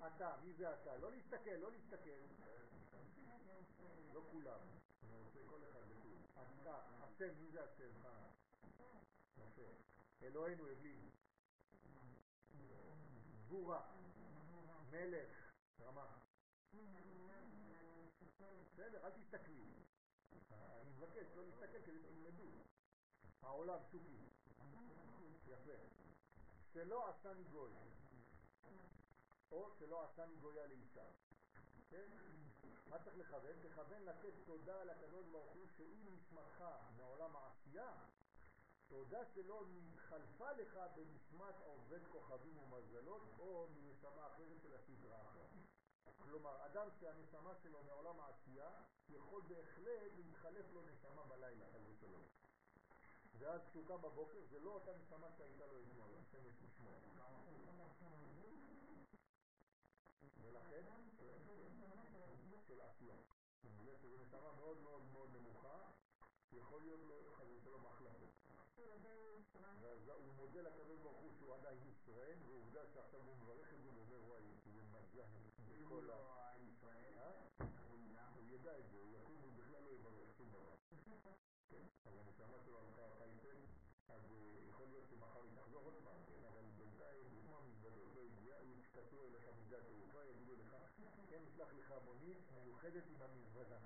אתה, 0.07 0.37
מי 0.45 0.53
זה 0.53 0.75
אתה? 0.75 0.97
לא 0.97 1.11
להסתכל, 1.11 1.51
לא 1.51 1.71
להסתכל. 1.73 2.11
לא 4.13 4.23
כולם. 4.31 4.61
אתה, 6.63 6.81
השם, 7.03 7.35
מי 7.41 7.51
זה 7.51 7.65
השם? 7.65 7.91
יפה. 9.39 9.63
אלוהינו 10.23 10.69
הבלים. 10.69 11.11
גבורה. 13.45 13.81
מלך. 14.91 15.53
רמה. 15.81 16.19
בסדר, 18.73 19.07
אל 19.07 19.11
תסתכלי. 19.11 19.65
אני 20.51 20.91
מבקש 20.91 21.27
לא 21.37 21.45
להסתכל 21.45 21.83
כדי 21.87 22.01
שתלמדו. 22.03 22.51
העולם 23.43 23.79
שוקי. 23.91 24.19
יפה. 25.47 25.73
שלא 26.73 27.09
עשני 27.11 27.45
גוי. 27.45 27.73
או 29.53 29.71
שלא 29.79 30.05
עשני 30.05 30.37
גויה 30.37 30.67
לאישה. 30.67 31.05
כן? 31.91 32.09
מה 32.87 32.99
צריך 32.99 33.17
לכוון? 33.19 33.57
תכוון 33.63 34.03
לתת 34.03 34.33
תודה 34.45 34.85
לקדוש 34.85 35.27
ברוך 35.27 35.53
הוא 35.53 35.67
שאם 35.77 36.07
נשמתך 36.15 36.65
מעולם 36.97 37.37
העשייה, 37.37 37.93
תודה 38.89 39.25
שלא 39.35 39.65
נתחלפה 39.69 40.53
לך 40.53 40.79
בנשמת 40.95 41.55
עובד 41.65 42.01
כוכבים 42.13 42.59
ומזלות 42.59 43.23
או 43.39 43.69
מנשמה 43.75 44.27
אחרת 44.27 44.63
של 44.63 44.75
הסדרה 44.75 45.23
אחרת. 45.23 45.51
כלומר, 46.19 46.67
אדם 46.67 46.89
שהנשמה 47.01 47.55
שלו 47.63 47.85
מעולם 47.85 48.21
העשייה, 48.21 48.71
יכול 49.09 49.43
בהחלט 49.49 50.13
להתחלף 50.17 50.73
לו 50.73 50.83
נשמה 50.83 51.25
בלילה, 51.25 51.65
חס 51.73 51.81
ושלום. 51.91 52.25
ואז 53.39 53.61
כשהוא 53.69 53.87
קם 53.87 54.03
בבוקר, 54.03 54.45
זה 54.51 54.61
לא 54.61 54.71
אותה 54.71 54.91
נשמה 54.97 55.27
שהייתה 55.37 55.67
לו 55.67 55.81
אתמול, 55.83 56.11
השם 56.21 56.47
ישמור. 56.65 57.01
ולכן, 60.53 60.85
של 62.69 62.81
עשייה. 62.81 63.17
שזו 63.63 64.19
נשמה 64.23 64.53
מאוד 64.57 64.81
מאוד 64.83 65.03
מאוד 65.13 65.31
נמוכה, 65.37 65.91
יכול 66.53 66.81
להיות 66.83 67.01
לו 67.01 67.33
חס 67.37 67.47
ושלום 67.57 67.87
החלפות. 67.87 68.31
ואז 69.81 70.09
הוא 70.09 70.35
מודה 70.35 70.63
לקדוש 70.63 70.99
ברוך 70.99 71.19
הוא 71.19 71.33
שהוא 71.39 71.55
עדיין 71.55 71.79
ישראל, 71.89 72.39
ועובדה 72.47 72.87
שעכשיו 72.95 73.21
הוא 73.21 73.37
מברך 73.37 73.73
את 73.75 73.83
זה 73.83 73.91
ואומר 73.95 74.25
וואי, 74.25 74.43
זה 74.65 74.83
מזל 74.83 75.23
בכל 75.69 76.11
ה... 76.11 76.53
הוא 78.35 78.45
ידע 78.49 78.79
את 78.79 78.91
זה, 78.91 78.99
הוא 78.99 79.11
יקום, 79.13 79.37
הוא 79.43 79.53
בכלל 79.57 79.83
לא 79.83 79.91
יברך 79.91 80.37
שום 80.37 80.49
דבר. 80.51 80.75
כן, 81.71 81.83
אז 82.05 82.17
הנשמה 82.17 82.59
שלו 82.65 82.79
הלכה 82.79 83.03
טייפל, 83.19 83.57
אז 84.09 84.32
יכול 84.69 84.87
להיות 84.89 85.05
שמחר 85.11 85.43
היא 85.43 85.51
תחזור 85.55 85.85
עוד 85.85 85.95
פעם, 86.05 86.21
כן, 86.27 86.45
אבל 86.45 86.63
בינתיים 86.77 87.25
כמו 87.43 87.59
המזוודות, 87.59 88.15
לא 88.15 88.21
הגיע, 88.21 88.57
יתקשרו 88.63 89.27
אליך 89.27 89.45
משדה 89.59 89.79
התעופה, 89.79 90.25
יגידו 90.25 90.53
לך, 90.57 90.77
כן, 91.31 91.43
נשלח 91.47 91.75
לך 91.75 91.95
מונית 92.05 92.39
מיוחדת 92.65 93.05
עם 93.07 93.23
המזוודה. 93.23 93.79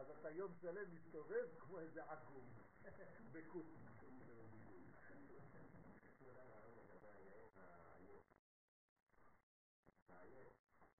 אז 0.00 0.10
אתה 0.10 0.30
יום 0.30 0.54
שלם 0.54 0.94
מסתובב 0.94 1.46
כמו 1.58 1.80
איזה 1.80 2.04
עקום, 2.04 2.44
בקוט. 3.32 3.66
אם 3.70 3.70
אתה 3.82 3.90
עייף, 3.98 6.76
כמו 6.88 7.02
המלך 7.02 7.38
שאתה 9.46 9.50
נוסע 9.60 10.20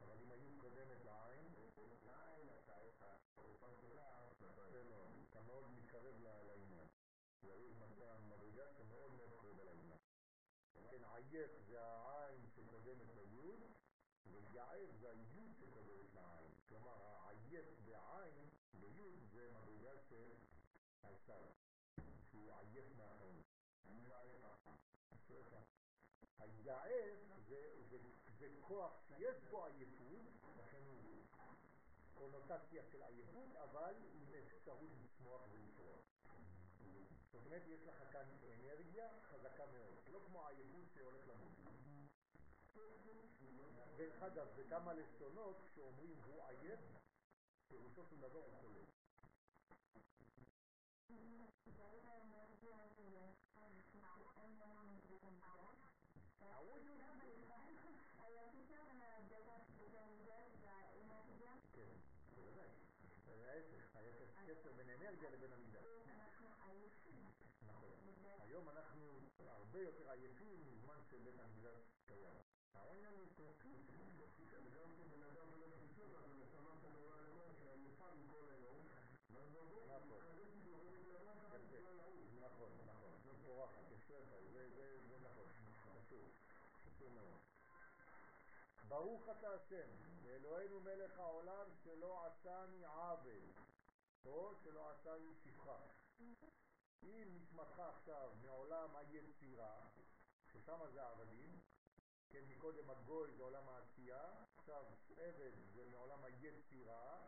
אבל 0.00 0.18
אם 0.22 0.30
היו 0.30 0.50
קודמת 0.60 1.04
לעין, 1.04 1.52
לעין 2.04 2.48
אתה, 2.64 2.72
יש 2.88 2.94
לך 3.02 3.04
תרופה 3.34 3.66
גדולה, 3.78 4.28
זה 4.70 4.84
לא, 4.84 5.06
אתה 5.30 5.40
מאוד 5.40 5.70
מתקרב 5.70 6.20
לעניין. 6.20 6.86
יריב 7.42 7.78
מצא 7.78 8.18
מדרגה 8.18 8.62
שמאוד 8.76 9.12
מאוד 9.12 9.30
קרוב 9.40 9.60
לעניין. 9.60 9.98
כן, 10.90 11.04
עייף 11.04 11.50
זה 11.66 11.82
העין 11.82 12.46
שקודמת 12.46 13.14
ליוד, 13.14 13.60
ויעף 14.26 14.90
זה 15.00 15.10
היוד 15.10 15.52
שקודמת 15.60 16.14
לעין. 16.14 16.52
כלומר, 16.68 17.02
העייף 17.02 17.66
בעין, 17.84 18.48
ביוד, 18.80 19.18
זה 19.30 19.50
מדרגה 19.52 19.98
של 20.08 20.34
הסל. 21.02 21.44
שהוא 22.30 22.52
עייף 22.58 22.86
מהחיים. 22.96 23.47
היעף 26.68 27.18
זה 28.38 28.48
כוח 28.60 28.92
שיש 29.08 29.36
בו 29.50 29.64
עייפות, 29.64 30.20
לכן 30.58 30.82
הוא 30.86 31.24
קונוטציה 32.14 32.82
של 32.92 33.02
עייפות, 33.02 33.56
אבל 33.56 33.94
עם 34.14 34.34
אפשרות 34.46 34.90
לצמוח 35.04 35.42
ולפרוח. 35.50 36.00
זאת 37.32 37.34
אומרת, 37.34 37.62
יש 37.66 37.80
לך 37.82 38.12
כאן 38.12 38.26
אנרגיה 38.60 39.08
חזקה 39.22 39.66
מאוד, 39.66 39.94
לא 40.12 40.20
כמו 40.26 40.46
עייפות 40.46 40.84
שהולך 40.94 41.28
למות. 41.28 41.52
דרך 43.96 44.22
אגב, 44.22 44.46
בכמה 44.56 44.94
לשונות, 44.94 45.56
כשאומרים 45.64 46.18
הוא 46.26 46.42
עייף, 46.42 46.80
פירושו 47.68 48.04
של 48.06 48.20
דבר 48.20 48.38
הוא 48.38 48.54
חולה. 48.60 48.84
כן, 51.08 51.46
בוודאי. 51.76 52.20
זה 52.60 52.74
ההפך, 52.74 53.06
ההפך 53.56 54.37
קשר 64.48 64.72
בין 64.72 64.90
אנרגיה 64.90 65.30
לבין 65.30 65.52
המידה. 65.52 65.80
נכון. 67.66 67.90
היום 68.40 68.68
אנחנו 68.68 69.20
הרבה 69.38 69.80
יותר 69.80 70.10
עייפים 70.10 70.66
מזמן 70.66 70.98
שבית 71.10 71.40
המקדש 71.40 71.78
קיים. 72.06 72.36
אין 72.74 73.04
לנו 73.04 73.22
התרסקות, 73.22 73.80
וגם 74.64 74.92
כשבן 74.94 75.22
אדם 75.22 75.48
הולך 75.52 75.72
לישון, 75.82 76.10
אז 76.16 76.30
הנשמה 76.30 76.70
שלו 76.80 77.00
רואה 77.04 77.20
למעלה, 77.20 77.54
כי 77.58 77.68
עייפה 77.68 78.14
מכל 78.14 78.50
היום, 78.50 78.86
ואז 79.30 79.48
נכון, 82.40 82.70
נכון, 82.86 83.07
פורחת, 83.48 83.90
יפה, 83.90 84.14
זה 85.08 85.18
נכון, 85.20 85.46
חשוב, 85.98 86.30
חשוב 86.84 87.12
מאוד. 87.14 87.40
ברוך 88.88 89.28
אתה 89.28 89.54
השם, 89.54 89.88
ואלוהינו 90.22 90.80
מלך 90.80 91.18
העולם 91.18 91.66
שלא 91.84 92.26
עשני 92.26 92.84
עוול, 92.84 93.42
או 94.24 94.54
שלא 94.64 94.90
עשני 94.90 95.34
שפחה. 95.44 95.78
אם 97.02 97.28
נשמתך 97.36 97.78
עכשיו 97.78 98.30
מעולם 98.42 98.96
היצירה, 98.96 99.86
ששם 100.52 100.78
זה 100.92 101.02
העבדים, 101.02 101.60
כן, 102.30 102.44
מקודם 102.48 102.90
הגוי 102.90 103.32
זה 103.36 103.42
עולם 103.42 103.68
העשייה, 103.68 104.30
עכשיו 104.58 104.84
עבד 105.16 105.52
זה 105.74 105.84
מעולם 105.90 106.24
היצירה, 106.24 107.18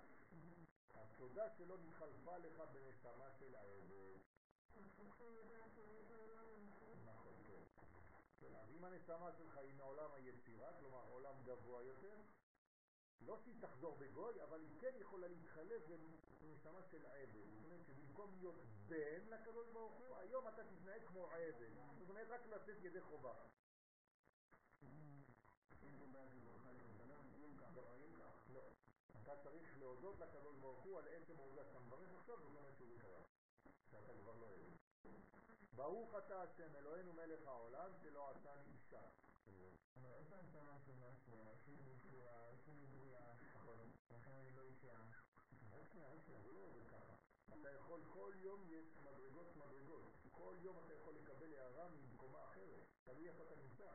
התודה 0.94 1.50
שלו 1.58 1.76
נתחלפה 1.76 2.38
לך 2.38 2.62
בנשמה 2.72 3.30
של 3.38 3.54
העבד. 3.54 4.29
נכון, 7.04 7.34
כן. 8.40 8.54
אם 8.76 8.84
הנשמה 8.84 9.32
שלך 9.32 9.56
היא 9.56 9.74
מעולם 9.74 10.12
היצירה, 10.12 10.72
כלומר 10.78 11.04
עולם 11.10 11.34
גבוה 11.44 11.82
יותר, 11.82 12.16
לא 13.20 13.38
שהיא 13.44 13.54
תחזור 13.60 13.96
בגוי, 13.96 14.42
אבל 14.42 14.60
היא 14.60 14.80
כן 14.80 14.92
יכולה 14.98 15.28
להתחלף 15.28 15.82
בנשמה 16.40 16.82
של 16.82 17.06
עבד. 17.06 17.50
זאת 17.54 17.64
אומרת 17.64 17.86
שבמקום 17.86 18.34
להיות 18.38 18.54
בן 18.88 19.28
לקדוש 19.28 19.68
ברוך 19.72 19.92
הוא, 19.92 20.16
היום 20.16 20.48
אתה 20.48 20.64
תתנהג 20.64 21.02
כמו 21.06 21.26
עבד. 21.26 21.70
זאת 21.98 22.08
אומרת 22.08 22.28
רק 22.28 22.46
לצאת 22.46 22.84
ידי 22.84 23.00
חובה. 23.00 23.34
לא. 28.52 28.62
אתה 29.22 29.36
צריך 29.42 29.78
להודות 29.78 30.20
לקדוש 30.20 30.56
ברוך 30.56 30.84
הוא 30.84 30.98
על 30.98 31.08
עצם 31.08 31.38
העובדה 31.38 31.64
שאתה 31.64 31.78
מברך 31.78 32.08
עכשיו, 32.20 32.36
זאת 32.38 32.46
אומרת 32.46 32.76
שהוא 32.76 32.98
חייב. 33.00 33.22
שאתה 33.90 34.12
כבר 34.22 34.34
לא 34.40 34.46
עבד. 34.46 34.70
ברוך 35.80 36.14
אתה 36.18 36.42
השם 36.42 36.76
אלוהינו 36.76 37.12
מלך 37.12 37.46
העולם 37.46 37.90
שלא 38.02 38.30
לא 46.44 46.52
לא 46.52 46.60
עובד 46.60 46.86
ככה. 46.90 47.14
אתה 47.60 47.70
יכול, 47.70 48.00
כל 48.12 48.32
יום 48.36 48.64
יש 48.68 48.96
מדרגות 49.04 49.56
מדרגות. 49.56 50.02
כל 50.30 50.54
יום 50.62 50.76
אתה 50.84 50.94
יכול 50.94 51.14
לקבל 51.14 51.54
הערה 51.54 51.88
ממקומה 51.88 52.44
אחרת. 52.44 52.86
תלוי 53.04 53.28
איפה 53.28 53.42
אתה 53.42 53.54
נמצא. 53.56 53.92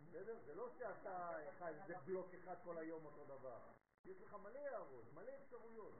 בסדר? 0.00 0.38
זה 0.46 0.54
לא 0.54 0.68
שאתה 0.78 1.36
חי, 1.58 1.72
זה 1.86 1.94
בלוק 2.04 2.34
אחד 2.34 2.54
כל 2.64 2.78
היום 2.78 3.04
אותו 3.04 3.24
דבר. 3.24 3.60
יש 4.04 4.22
לך 4.22 4.34
מלא 4.34 4.58
הערות, 4.58 5.12
מלא 5.12 5.32
אפשרויות. 5.42 5.94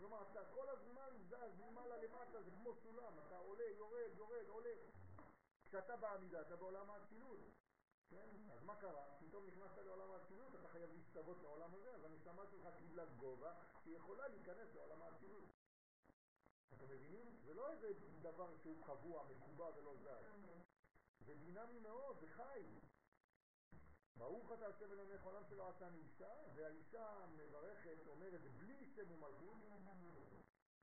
כלומר, 0.00 0.22
אתה 0.30 0.40
כל 0.54 0.68
הזמן 0.68 1.10
זז 1.28 1.60
ממעלה 1.60 1.96
למטה, 1.96 2.42
זה 2.42 2.50
כמו 2.50 2.74
סולם, 2.74 3.12
אתה 3.26 3.36
עולה, 3.36 3.64
יורד, 3.64 4.10
יורד, 4.16 4.48
עולה. 4.48 4.74
כשאתה 5.64 5.96
בעמידה, 5.96 6.40
אתה 6.40 6.56
בעולם 6.56 6.90
האצילות. 6.90 7.40
כן? 8.10 8.28
אז 8.52 8.62
מה 8.62 8.76
קרה? 8.76 9.04
פתאום 9.18 9.46
נכנסת 9.46 9.78
לעולם 9.78 10.10
האצילות, 10.10 10.54
אתה 10.54 10.68
חייב 10.68 10.90
להסתוות 10.92 11.42
לעולם 11.42 11.74
הזה, 11.74 11.94
אז 11.94 12.04
הנשמה 12.04 12.46
שלך 12.46 12.68
קיבלה 12.78 13.04
גובה 13.06 13.52
שיכולה 13.84 14.28
להיכנס 14.28 14.74
לעולם 14.74 15.02
האצילות. 15.02 15.48
אתם 16.72 16.84
מבינים? 16.88 17.36
זה 17.44 17.54
לא 17.54 17.70
איזה 17.70 17.92
דבר 18.22 18.56
שהוא 18.56 18.82
קבוע, 18.82 19.24
מקובע 19.24 19.70
ולא 19.76 19.96
זז. 19.96 20.50
זה 21.20 21.34
דינמי 21.34 21.78
מאוד, 21.78 22.16
זה 22.20 22.28
חי. 22.28 22.62
ברוך 24.20 24.52
אתה 24.52 24.66
השם 24.66 24.92
אלוהיך 24.92 25.24
עולם 25.24 25.42
שלא 25.48 25.68
עשני 25.68 25.98
אישה, 25.98 26.32
והאישה 26.54 27.26
מברכת, 27.36 28.06
אומרת, 28.06 28.40
בלי 28.40 28.86
שם 28.96 29.12
ומלכות, 29.12 29.56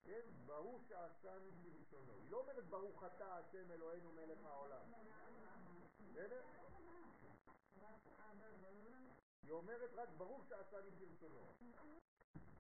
כן, 0.03 0.21
ברוך 0.45 0.81
שעשני 0.87 1.51
ברצונו. 1.51 2.13
היא 2.13 2.31
לא 2.31 2.39
אומרת 2.39 2.65
ברוך 2.69 3.03
אתה 3.03 3.37
השם 3.37 3.71
אלוהינו 3.71 4.11
מלך 4.11 4.45
העולם. 4.45 4.91
בסדר? 5.99 6.45
היא 9.41 9.51
אומרת 9.51 9.89
רק 9.93 10.09
ברוך 10.17 10.43
שעשני 10.49 10.91
ברצונו. 10.91 11.53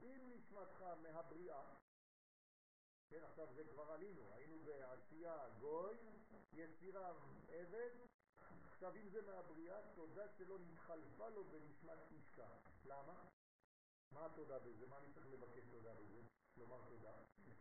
אם 0.01 0.29
נשמתך 0.29 0.81
מהבריאה, 1.01 1.63
כן, 3.09 3.23
עכשיו 3.23 3.47
זה 3.53 3.63
כבר 3.63 3.91
עלינו, 3.91 4.33
היינו 4.33 4.57
בעשייה 4.65 5.49
גוי, 5.59 5.97
יצירה 6.53 7.13
עבד, 7.49 7.89
עכשיו 8.77 8.95
אם 8.95 9.09
זה 9.09 9.21
מהבריאה, 9.21 9.77
תודה 9.95 10.27
שלא 10.37 10.57
נתחלפה 10.59 11.29
לו 11.29 11.43
בנשמת 11.43 12.11
אישה. 12.11 12.47
למה? 12.85 13.13
מה 14.11 14.25
התודה 14.25 14.59
בזה? 14.59 14.87
מה 14.87 14.97
אני 14.97 15.13
צריך 15.13 15.27
לבקש 15.27 15.63
תודה 15.71 15.93
בזה? 15.93 16.21
לומר 16.57 16.81
תודה? 16.89 17.11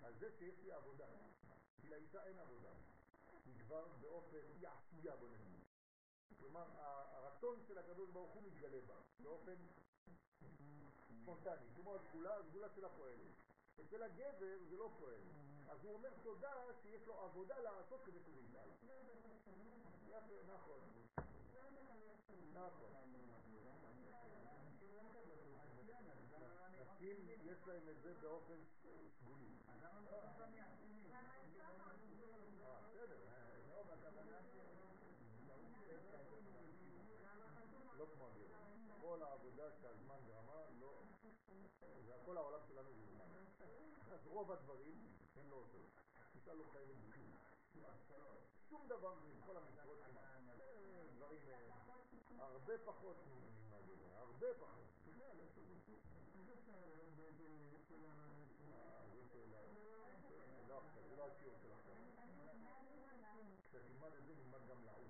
על 0.03 0.15
זה 0.19 0.31
שיש 0.39 0.59
לי 0.63 0.73
עבודה. 0.73 1.07
כי 1.81 1.89
לאישה 1.89 2.25
אין 2.25 2.39
עבודה. 2.39 2.71
היא 3.45 3.55
כבר 3.59 3.87
באופן 4.01 4.39
עשייה 4.39 5.17
בוא 5.17 5.29
נגיד. 5.29 5.61
כלומר, 6.39 6.65
הרצון 7.17 7.63
של 7.69 7.79
הקדוש 7.79 8.11
ברוך 8.11 8.35
הוא 8.35 8.43
מתגלה 8.43 8.81
בה, 8.87 9.01
באופן 9.21 9.57
ספונטני, 11.23 11.67
כמו 11.77 11.95
הסגולה, 11.95 12.37
הסגולה 12.37 12.69
שלה 12.69 12.89
פועלת. 12.89 13.33
אצל 13.81 14.03
הגבר 14.03 14.59
זה 14.69 14.77
לא 14.77 14.91
פועל. 14.99 15.23
אז 15.69 15.85
הוא 15.85 15.95
אומר 15.95 16.11
תודה 16.23 16.53
שיש 16.83 17.07
לו 17.07 17.21
עבודה 17.21 17.59
לעשות 17.59 18.01
כדי 18.05 18.21
שזה 18.21 18.41
יפעל. 18.41 18.71
יפה, 20.09 20.53
נכון. 20.55 21.06
נשים 26.81 27.29
יש 27.45 27.59
להם 27.67 27.89
את 27.89 28.03
זה 28.03 28.15
באופן 28.21 28.55
סגולי. 29.21 29.57
לא 37.99 38.07
כמו 38.15 38.27
הגבר. 38.27 38.47
כל 39.01 39.23
העבודה 39.23 39.73
שהזמן 39.81 40.17
גרמה, 40.27 40.71
לא... 40.81 41.03
זה 42.07 42.15
הכל 42.15 42.37
העולם 42.37 42.61
שלנו 42.69 42.93
זה 42.93 43.07
זמן. 43.07 43.25
אז 44.13 44.27
רוב 44.27 44.53
הדברים 44.53 45.09
הם 45.37 45.51
לא 45.51 45.57
עושים. 45.57 45.87
אישה 46.35 46.55
לא 46.55 46.65
חייבת 46.73 46.97
בכלום. 46.97 47.33
שום 48.71 48.89
דבר 48.89 49.15
מכל 49.15 49.57
המצוות 49.57 49.99
כמעט. 50.07 50.27
דברים 51.17 51.39
הרבה 52.39 52.79
פחות 52.85 53.17
מהגבר, 53.71 54.17
הרבה 54.17 54.47
פחות. 54.61 54.87
לא 60.69 60.79
עכשיו, 60.79 61.03
זה 61.09 61.17
לא 61.17 61.27
השיעור 61.27 61.57
של 61.63 61.73
עכשיו. 61.73 61.95
כשתלמד 63.63 64.13
את 64.19 64.27
זה 64.27 64.35
נלמד 64.35 64.69
גם 64.69 64.85
לעוף. 64.85 65.07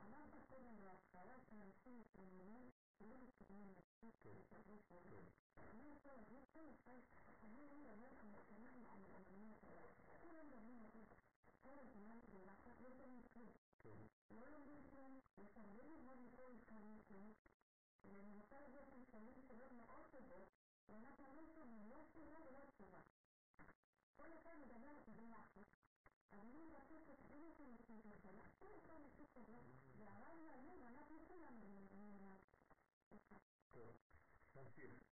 אמרת 0.00 0.34
קודם 0.48 0.76
בהתחלה 0.82 1.34
שאנשים 1.50 2.00
מתלוננים 2.00 2.70
לא 3.00 3.16
מתכוונים 3.18 3.74
אני 4.52 5.39
רוצה 34.70 34.82
להגיד 34.82 35.09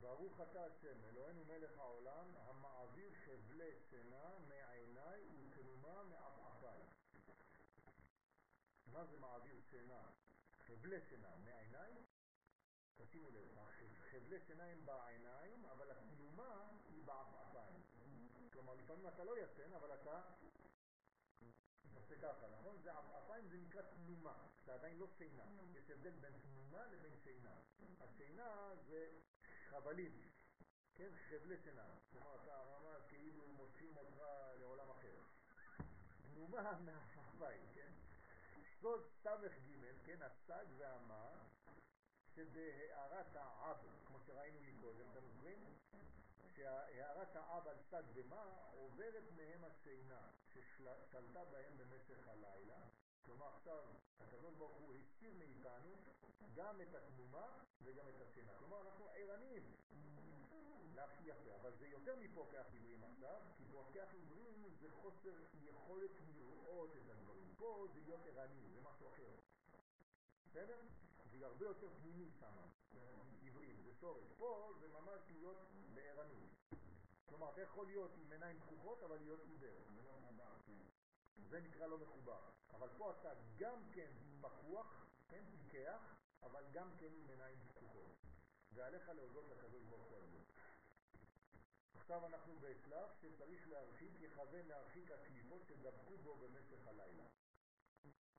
ברוך 0.00 0.40
אתה 0.40 0.64
השם, 0.64 1.04
אלוהינו 1.04 1.44
מלך 1.44 1.78
העולם, 1.78 2.36
המעביר 2.36 3.12
חבלי 3.24 3.72
שינה 3.90 4.38
מעיניי 4.48 5.24
ותנומה 5.38 6.02
מעפעפיי. 6.02 6.80
מה 8.86 9.04
זה 9.04 9.18
מעביר 9.18 9.60
שינה? 9.70 10.02
חבלי 10.66 11.00
שינה 11.00 11.36
מעיניי? 11.44 11.92
תשימו 12.96 13.30
לב, 13.30 13.48
חבלי 14.10 14.40
שינה 14.40 14.64
הם 14.64 14.86
בעיניים, 14.86 15.64
אבל 15.66 15.90
התנומה 15.90 16.68
היא 16.88 17.04
בעפעפיים. 17.04 17.82
כלומר, 18.52 18.74
לפעמים 18.74 19.06
אתה 19.06 19.24
לא 19.24 19.38
ישן, 19.38 19.72
אבל 19.72 19.94
אתה 19.94 20.20
עושה 21.94 22.14
ככה, 22.22 22.46
נכון? 22.58 22.82
זה 22.82 22.92
עפעפיים 22.92 23.48
זה 23.48 23.56
נקרא 23.56 23.82
תנומה, 23.82 24.46
זה 24.64 24.74
עדיין 24.74 24.98
לא 24.98 25.06
שינה. 25.18 25.44
יש 25.74 25.90
הבדל 25.90 26.10
בין 26.10 26.32
תנומה 26.42 26.86
לבין 26.86 27.16
שינה. 27.24 27.54
השינה 28.00 28.74
זה 28.86 29.08
חבלים, 29.70 30.12
כן? 30.94 31.10
חבלי 31.28 31.56
שינה. 31.56 31.84
כלומר, 32.12 32.42
אתה 32.42 32.56
רמה 32.56 32.94
כאילו 33.08 33.46
מוצאים 33.46 33.96
אותך 33.96 34.22
לעולם 34.60 34.90
אחר. 34.90 35.16
תנומה 36.22 36.78
מהעפעפיים, 36.80 37.62
כן? 37.74 37.92
סוד 38.80 39.06
ס"ג, 39.22 39.48
כן? 40.04 40.22
הסג 40.22 40.66
והמה, 40.78 41.30
שבהערת 42.34 43.36
העב, 43.36 43.76
כמו 44.06 44.18
שראינו 44.26 44.60
מקודם, 44.60 45.10
אתם 45.10 45.26
זוכרים? 45.26 45.58
שהערת 46.56 47.36
העב 47.36 47.68
על 47.68 47.76
סד 47.90 48.04
ומה 48.14 48.44
עוברת 48.72 49.24
מהם 49.36 49.64
השינה 49.64 50.30
ששלטה 50.48 51.44
בהם 51.44 51.76
במשך 51.76 52.28
הלילה. 52.28 52.78
כלומר 53.24 53.46
עכשיו 53.46 53.84
הקדוש 54.20 54.54
ברוך 54.54 54.76
הוא 54.76 54.94
הסיר 54.94 55.34
מאיתנו 55.38 55.96
גם 56.54 56.80
את 56.80 56.94
התנומה 56.94 57.64
וגם 57.82 58.08
את 58.08 58.20
השינה. 58.20 58.52
כלומר, 58.58 58.80
אנחנו 58.80 59.08
ערניים 59.14 59.62
להכי 60.94 61.24
יפה, 61.24 61.54
אבל 61.60 61.72
זה 61.78 61.86
יותר 61.86 62.16
מפוקח 62.16 62.64
עיוורים 62.72 63.04
עכשיו, 63.04 63.40
כי 63.56 63.64
פוקח 63.72 64.08
עיוורים 64.12 64.64
זה 64.80 64.90
חוסר 64.90 65.34
יכולת 65.62 66.10
לראות 66.34 66.90
את 66.96 67.10
הדברים. 67.10 67.54
פה 67.56 67.86
זה 67.94 68.00
להיות 68.00 68.20
ערני, 68.26 68.68
זה 68.74 68.80
משהו 68.80 69.08
אחר. 69.08 69.30
בסדר? 70.46 70.80
זה 71.30 71.46
הרבה 71.46 71.66
יותר 71.66 71.88
פנימי 72.00 72.30
שם, 72.40 72.52
עיוורים, 73.42 73.82
זה 73.82 73.94
שורש. 73.94 74.32
פה 74.36 74.72
זה 74.80 74.88
ממש 74.88 75.20
להיות 75.30 75.58
בערני. 75.94 76.46
כלומר, 77.26 77.50
אתה 77.52 77.60
יכול 77.60 77.86
להיות 77.86 78.10
עם 78.16 78.32
עיניים 78.32 78.60
פקוחות, 78.60 79.02
אבל 79.02 79.16
להיות 79.16 79.40
עיוור. 79.44 79.80
זה 81.50 81.60
נקרא 81.60 81.86
לא 81.86 81.98
מחובר. 81.98 82.40
אבל 82.72 82.88
פה 82.98 83.10
אתה 83.10 83.30
גם 83.56 83.78
כן 83.92 84.10
פקוח, 84.40 85.06
כן, 85.28 85.44
פיקח, 85.50 86.19
אבל 86.42 86.64
גם 86.72 86.88
כן 86.98 87.12
עם 87.12 87.28
עיניים 87.28 87.58
פקוחות. 87.68 88.16
ועליך 88.72 89.08
להודות 89.08 89.44
לקדוש 89.50 89.84
ברוך 89.84 90.06
הוא 90.06 90.16
על 90.16 90.26
זה. 90.26 90.38
עכשיו 91.94 92.26
אנחנו 92.26 92.54
בשלב 92.60 93.08
שצריך 93.20 93.68
להרחיק, 93.68 94.12
יכוון 94.20 94.66
להרחיק 94.66 95.10
הקליפות 95.10 95.62
שדבקו 95.68 96.16
בו 96.16 96.36
במשך 96.36 96.86
הלילה. 96.86 97.24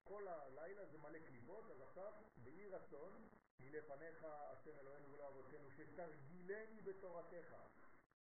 כל 0.03 0.27
הלילה 0.27 0.85
זה 0.85 0.97
מלא 0.97 1.19
קליפות, 1.19 1.71
אז 1.71 1.81
עכשיו, 1.81 2.13
באי 2.43 2.67
רצון, 2.67 3.27
מלפניך 3.59 4.23
השם 4.23 4.79
אלוהינו 4.79 5.13
ולאבותינו, 5.13 5.71
שתרגילני 5.71 6.81
בתורתך. 6.81 7.55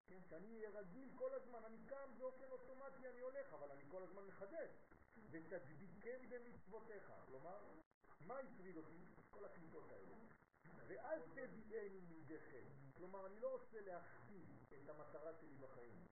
כן, 0.06 0.22
שאני 0.30 0.56
אהיה 0.56 0.70
רגיל 0.70 1.08
כל 1.18 1.34
הזמן, 1.34 1.64
אני 1.64 1.78
קם 1.86 2.18
באופן 2.18 2.50
אוטומטי, 2.50 3.08
אני 3.08 3.20
הולך, 3.20 3.52
אבל 3.52 3.70
אני 3.70 3.82
כל 3.90 4.02
הזמן 4.02 4.24
מחדש. 4.24 4.70
ותדביקם 5.30 6.28
במצוותיך. 6.28 7.12
כלומר, 7.26 7.58
מה 8.20 8.38
הפריד 8.38 8.76
אותי? 8.76 9.15
כל 9.38 9.44
הקליפות 9.44 9.90
האלה. 9.90 10.14
ואל 10.88 11.20
תביאני 11.34 12.00
מידי 12.00 12.40
חטא. 12.40 12.96
כלומר, 12.96 13.26
אני 13.26 13.40
לא 13.40 13.48
רוצה 13.52 13.80
להחטיא 13.80 14.44
את 14.68 14.88
המטרה 14.88 15.34
שלי 15.40 15.54
בחיים. 15.54 16.06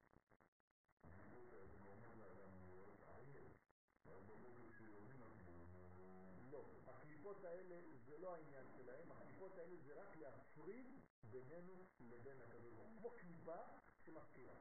לא, 6.51 6.65
הקליפות 6.87 7.45
האלה 7.45 7.81
זה 8.07 8.19
לא 8.19 8.35
העניין 8.35 8.67
שלהם, 8.77 9.13
הקליפות 9.13 9.59
האלה 9.59 9.77
זה 9.77 9.95
רק 10.03 10.17
להפריד 10.17 10.87
בינינו 11.31 11.87
לבין 12.01 12.43
הקדוש 12.43 12.79
כמו 12.99 13.11
קליפה 13.11 13.57
שמזכירה. 14.01 14.57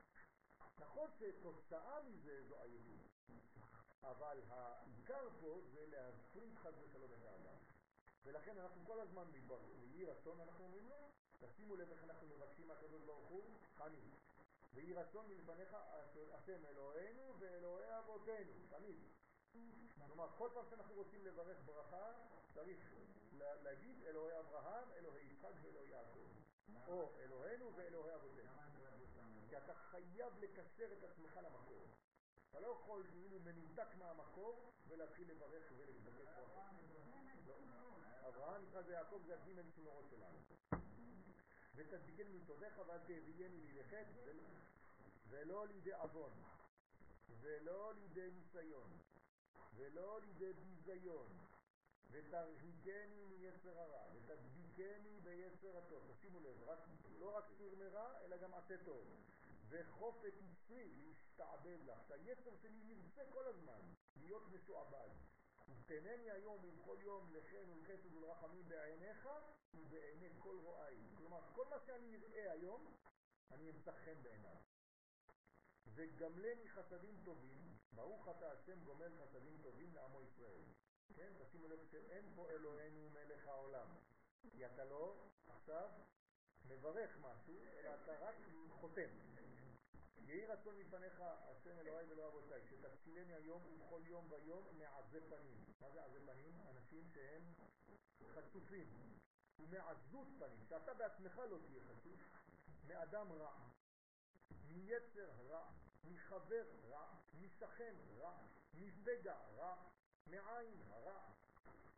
נכון 0.80 1.10
שתוצאה 1.20 2.04
מזה 2.04 2.44
זו 2.48 2.62
עייפות, 2.62 3.08
אבל 4.04 4.42
העיקר 4.50 5.30
פה 5.42 5.62
זה 5.72 5.86
להפריד 5.88 6.56
חד 6.56 6.72
ושלום 6.82 7.14
את 7.14 7.24
האדם. 7.26 7.73
ולכן 8.26 8.58
אנחנו 8.58 8.86
כל 8.86 9.00
הזמן 9.00 9.24
באי 9.48 10.06
רצון, 10.06 10.40
אנחנו 10.40 10.66
אומרים 10.66 10.90
לו, 10.90 10.96
תשימו 11.40 11.76
לב 11.76 11.92
איך 11.92 12.04
אנחנו 12.04 12.28
מבקשים 12.28 12.68
מהקדוש 12.68 13.02
ברוך 13.02 13.28
הוא, 13.30 13.44
חני, 13.76 14.10
ויהי 14.74 14.94
רצון 14.94 15.28
מלפניך 15.28 15.78
השם 16.34 16.66
אלוהינו 16.66 17.34
ואלוהי 17.40 18.00
אבותינו, 18.00 18.52
תמיד. 18.70 18.98
כלומר, 20.08 20.28
כל 20.38 20.50
פעם 20.54 20.66
שאנחנו 20.70 20.94
רוצים 20.96 21.26
לברך 21.26 21.58
ברכה, 21.66 22.12
צריך 22.54 22.94
להגיד 23.38 24.04
אלוהי 24.04 24.40
אברהם, 24.40 24.92
אלוהי 24.92 25.26
יצחק 25.26 25.52
ואלוהי 25.62 25.90
יעקב. 25.90 26.28
או 26.88 27.12
אלוהינו 27.20 27.76
ואלוהי 27.76 28.16
אבותינו. 28.16 28.52
כי 29.50 29.58
אתה 29.58 29.74
חייב 29.74 30.34
לקשר 30.40 30.94
את 30.94 31.04
עצמך 31.04 31.40
למקור. 31.44 31.88
אתה 32.54 32.62
לא 32.62 32.68
יכול 32.68 33.04
כאילו 33.12 33.40
מנותק 33.40 33.88
מהמקור 33.98 34.72
ולהתחיל 34.88 35.32
לברך 35.32 35.72
ולבקש 35.78 36.26
ברכה. 36.26 36.70
אברהם, 38.28 38.64
יצחק 38.64 38.82
ויעקב 38.86 39.22
זה 39.26 39.34
הגימל 39.34 39.72
צינורות 39.76 40.06
שלנו. 40.10 40.38
ותדביקני 41.76 42.30
מתודיך 42.30 42.82
ואל 42.88 42.98
תביאני 42.98 43.58
לידי 43.58 43.82
ולא 45.30 45.68
לידי 45.68 45.94
עוון 45.94 46.32
ולא 47.42 47.94
לידי 47.94 48.32
ניסיון 48.32 48.98
ולא 49.76 50.22
לידי 50.22 50.54
ביזיון 50.54 51.28
ותרחיקני 52.12 53.26
מיצר 53.26 53.80
הרע 53.80 54.04
ותדביקני 54.14 55.20
ביצר 55.24 55.78
הטוב. 55.78 56.12
תשימו 56.18 56.40
לב, 56.40 56.64
רק, 56.64 56.80
לא 57.20 57.38
רק 57.38 57.46
סיר 57.58 57.76
מרע 57.76 58.20
אלא 58.26 58.38
גם 58.38 58.54
עשה 58.54 58.76
טוב. 58.86 59.33
וחופת 59.74 60.34
יצרי 60.42 60.90
להשתעבד 60.96 61.78
לך, 61.86 62.00
שהיצר 62.08 62.56
שלי 62.62 62.80
ירצה 62.80 63.22
כל 63.32 63.48
הזמן 63.48 63.80
להיות 64.16 64.44
משועבד. 64.52 65.10
ותנני 65.70 66.32
היום 66.32 66.66
ובכל 66.66 66.98
יום 67.02 67.34
לחן 67.34 67.70
ולחסד 67.70 68.16
ולרחמים 68.16 68.70
בעיניך 68.70 69.30
ובעיני 69.74 70.30
כל 70.40 70.58
רואי. 70.64 70.98
כלומר, 71.18 71.42
כל 71.56 71.66
מה 71.70 71.80
שאני 71.86 72.18
אראה 72.18 72.52
היום, 72.52 72.96
אני 73.52 73.70
אמצא 73.70 73.92
חן 73.92 74.24
בעיניו. 74.24 74.56
וגמלני 75.88 76.70
חסדים 76.70 77.22
טובים, 77.24 77.78
ברוך 77.92 78.28
אתה 78.30 78.52
השם 78.52 78.84
גומל 78.84 79.12
חסדים 79.24 79.58
טובים 79.62 79.96
לעמו 79.96 80.22
ישראל. 80.22 80.64
כן, 81.16 81.34
תשימו 81.40 81.68
לב 81.68 81.80
שאין 81.92 82.26
פה 82.36 82.50
אלוהינו 82.50 83.10
מלך 83.10 83.48
העולם. 83.48 83.88
כי 84.52 84.66
אתה 84.66 84.86
לא 84.86 85.16
עכשיו 85.48 85.90
מברך 86.66 87.18
משהו, 87.22 87.54
אלא 87.80 87.90
אתה 88.04 88.20
רק 88.20 88.36
חותם. 88.70 89.33
יהי 90.34 90.46
רצון 90.46 90.78
מפניך 90.78 91.22
השם 91.22 91.80
אלוהי 91.80 92.06
ולא 92.10 92.28
אבותיי, 92.28 92.62
שתצילני 92.68 93.34
היום 93.34 93.62
ובכל 93.66 94.02
יום 94.06 94.28
ויום 94.32 94.68
מעזי 94.78 95.20
פנים. 95.30 95.66
מה 95.82 95.90
זה 95.92 96.04
עזי 96.04 96.20
פנים? 96.26 96.62
אנשים 96.70 97.10
שהם 97.14 97.54
חצופים. 98.36 98.88
ומעזות 99.60 100.28
פנים, 100.40 100.66
שאתה 100.70 100.94
בעצמך 100.94 101.38
לא 101.38 101.58
תהיה 101.66 101.82
חצוף, 101.84 102.20
מאדם 102.88 103.32
רע, 103.32 103.54
מיצר 104.68 105.30
רע, 105.48 105.72
מחבר 106.04 106.66
רע, 106.90 107.16
משכן 107.34 107.96
רע, 108.18 108.38
מפגע 108.74 109.38
רע, 109.56 109.76
מעין 110.28 110.82
הרע. 110.90 111.32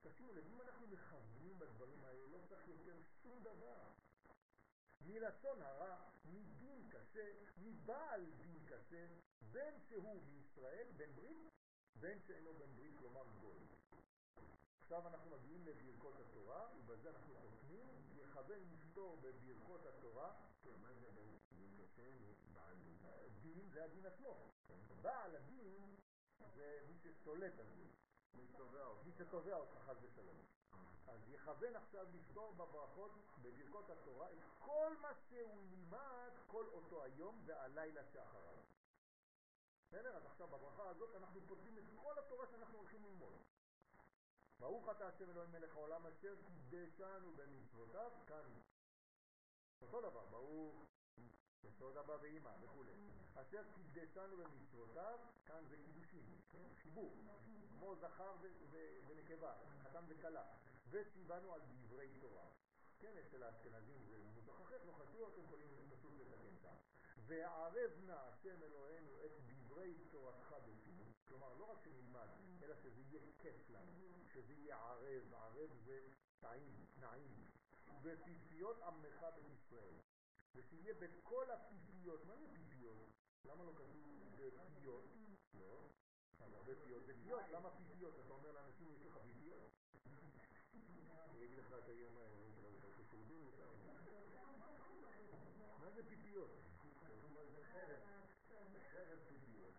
תשימו 0.01 0.33
לב, 0.33 0.45
אם 0.47 0.61
אנחנו 0.61 0.87
מכוונים 0.87 1.59
בדברים 1.59 2.03
האלה, 2.03 2.27
לא 2.27 2.37
צריך 2.47 2.67
יותר 2.67 2.97
שום 3.23 3.43
דבר. 3.43 3.91
מרצון 5.07 5.61
הרע, 5.61 5.97
מדין 6.25 6.89
קשה, 6.89 7.31
מבעל 7.57 8.25
דין 8.37 8.65
קשה, 8.65 9.07
בין 9.51 9.79
שהוא 9.79 10.23
מישראל, 10.23 10.87
בן 10.97 11.11
ברית, 11.15 11.49
בין 11.95 12.19
שאינו 12.27 12.53
בן 12.53 12.75
ברית, 12.75 12.97
כלומר 12.99 13.23
גוי. 13.41 13.59
עכשיו 14.79 15.07
אנחנו 15.07 15.31
מגיעים 15.31 15.65
לברכות 15.65 16.19
התורה, 16.19 16.67
ובזה 16.77 17.09
אנחנו 17.09 17.35
חותמים, 17.35 17.87
יכוון 18.15 18.59
לפתור 18.71 19.17
בברכות 19.21 19.85
התורה. 19.85 20.33
מה 20.81 20.93
זה 20.93 21.09
דין 21.51 21.77
קשה 21.77 22.09
ובעל 22.21 22.75
דין? 22.83 22.97
דין 23.41 23.69
זה 23.69 23.83
הדין 23.83 24.05
עצמו. 24.05 24.51
בעל 25.01 25.35
הדין 25.35 25.95
זה 26.55 26.79
מי 26.87 26.97
ששולט 26.97 27.59
על 27.59 27.65
זה. 27.65 27.85
מי 29.05 29.11
שתובע 29.11 29.55
אותך 29.55 29.77
חס 29.85 29.97
ושלום. 30.01 30.54
אז 31.07 31.29
יכוון 31.29 31.75
עכשיו 31.75 32.05
לפתור 32.13 32.53
בברכות, 32.53 33.11
בברכות 33.41 33.89
התורה, 33.89 34.31
את 34.31 34.39
כל 34.59 34.97
מה 35.01 35.11
שהוא 35.29 35.61
ילמד 35.61 36.31
כל 36.47 36.65
אותו 36.67 37.03
היום 37.03 37.41
והלילה 37.45 38.01
שאחריו. 38.13 38.57
בסדר? 39.87 40.15
אז 40.15 40.25
עכשיו 40.25 40.47
בברכה 40.47 40.89
הזאת 40.89 41.15
אנחנו 41.15 41.41
פותרים 41.47 41.77
את 41.77 41.83
כל 41.95 42.19
התורה 42.19 42.47
שאנחנו 42.47 42.77
הולכים 42.77 43.03
ללמוד. 43.03 43.33
ברוך 44.59 44.89
אתה 44.89 45.07
השם 45.07 45.29
אלוהים 45.29 45.51
מלך 45.51 45.75
העולם 45.75 46.07
אשר 46.07 46.35
קידשנו 46.47 47.31
במצוותיו, 47.35 48.11
כאן 48.27 48.43
אותו 49.81 50.01
דבר, 50.01 50.25
ברוך 50.25 50.85
יסוד 51.63 51.97
אבא 51.97 52.17
ואמא 52.21 52.51
וכו'. 52.61 52.83
אשר 53.35 53.63
קידשנו 53.75 54.37
במצוותיו, 54.37 55.19
כאן 55.45 55.65
זה 55.69 55.77
קידושים, 55.77 56.41
חיבור, 56.81 57.17
כמו 57.69 57.95
זכר 57.95 58.35
ונקבה, 59.07 59.53
חתן 59.83 60.03
וכלה, 60.07 60.43
וציוונו 60.89 61.53
על 61.53 61.61
דברי 61.61 62.09
תורה. 62.19 62.47
כן, 62.99 63.17
אצל 63.17 63.43
האשכנזים 63.43 64.03
זה 64.03 64.17
מוזך 64.23 64.61
אחר, 64.61 64.83
לא 64.85 64.91
חשוב, 64.91 65.29
אתם 65.33 65.43
יכולים 65.43 65.69
פשוט 65.89 66.13
לתקן 66.19 66.57
שם. 66.61 66.75
והערב 67.17 67.91
נא 68.05 68.11
השם 68.11 68.63
אלוהינו 68.63 69.25
את 69.25 69.31
דברי 69.45 69.95
תורתך 70.11 70.55
בפינו, 70.67 71.03
כלומר 71.27 71.53
לא 71.53 71.71
רק 71.71 71.79
שנלמד, 71.83 72.27
אלא 72.63 72.75
שזה 72.75 73.01
יהיה 73.01 73.21
כיף 73.39 73.69
לנו, 73.69 73.91
שזה 74.33 74.53
יהיה 74.53 74.77
ערב, 74.77 75.33
ערב 75.33 75.69
זה 75.85 76.07
טעים, 76.39 76.85
נעים, 76.97 77.45
ובפיפיות 78.01 78.81
עמך 78.81 79.25
בישראל. 79.35 79.95
ושיהיה 80.55 80.93
בכל 80.93 81.51
הפיפיות, 81.51 82.25
מה 82.25 82.35
זה 82.35 82.47
פיפיות? 82.53 83.09
למה 83.45 83.63
לא 83.63 83.71
כתוב 83.73 84.19
בפיות? 84.35 85.03
לא, 85.53 85.89
הרבה 86.39 86.75
פיות 86.83 87.05
זה 87.05 87.13
פיות, 87.23 87.41
למה 87.51 87.69
פיפיות? 87.77 88.19
אתה 88.25 88.33
אומר 88.33 88.51
לאנשים 88.51 88.91
יש 88.91 89.05
לך 89.05 89.17
פיפיות? 89.23 89.71
אני 91.31 91.45
אגיד 91.45 91.57
לך 91.57 91.73
את 91.83 91.87
היום 91.89 92.13
כשורדים 93.07 93.51
מה 95.79 95.89
זה 95.91 96.03
פיפיות? 96.09 96.49
זה 97.53 97.63
חרב, 97.73 97.99
חרב 98.93 99.19
פיפיות. 99.29 99.73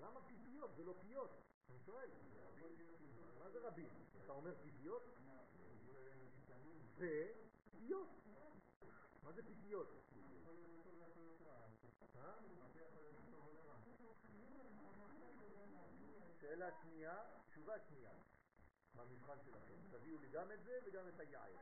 למה 0.00 0.20
פיפיות? 0.28 0.70
זה 0.76 0.84
לא 0.84 0.94
פיות, 1.00 1.30
אני 1.70 1.78
שואל. 1.80 2.10
מה 3.38 3.50
זה 3.50 3.58
רבים? 3.68 3.88
אתה 4.24 4.32
אומר 4.32 4.54
פיפיות? 4.62 5.02
ו... 6.96 7.04
פיתיות. 7.70 8.08
מה 9.22 9.32
זה 9.32 9.42
פיתיות? 9.42 9.88
אה? 12.16 12.34
שאלה 16.40 16.70
שנייה, 16.82 17.16
תשובה 17.48 17.74
שנייה. 17.88 18.10
במבחן 19.04 19.38
שלכם. 19.44 19.74
תביאו 19.90 20.18
לי 20.18 20.28
גם 20.28 20.52
את 20.52 20.62
זה 20.64 20.78
וגם 20.84 21.08
את 21.08 21.20
היער. 21.20 21.56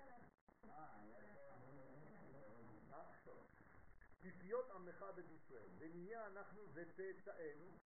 פיפיות 4.20 4.70
עמך 4.70 5.04
בית 5.14 5.30
ישראל, 5.30 5.68
ונהיה 5.78 6.26
אנחנו 6.26 6.62
וצאצאינו, 6.72 7.78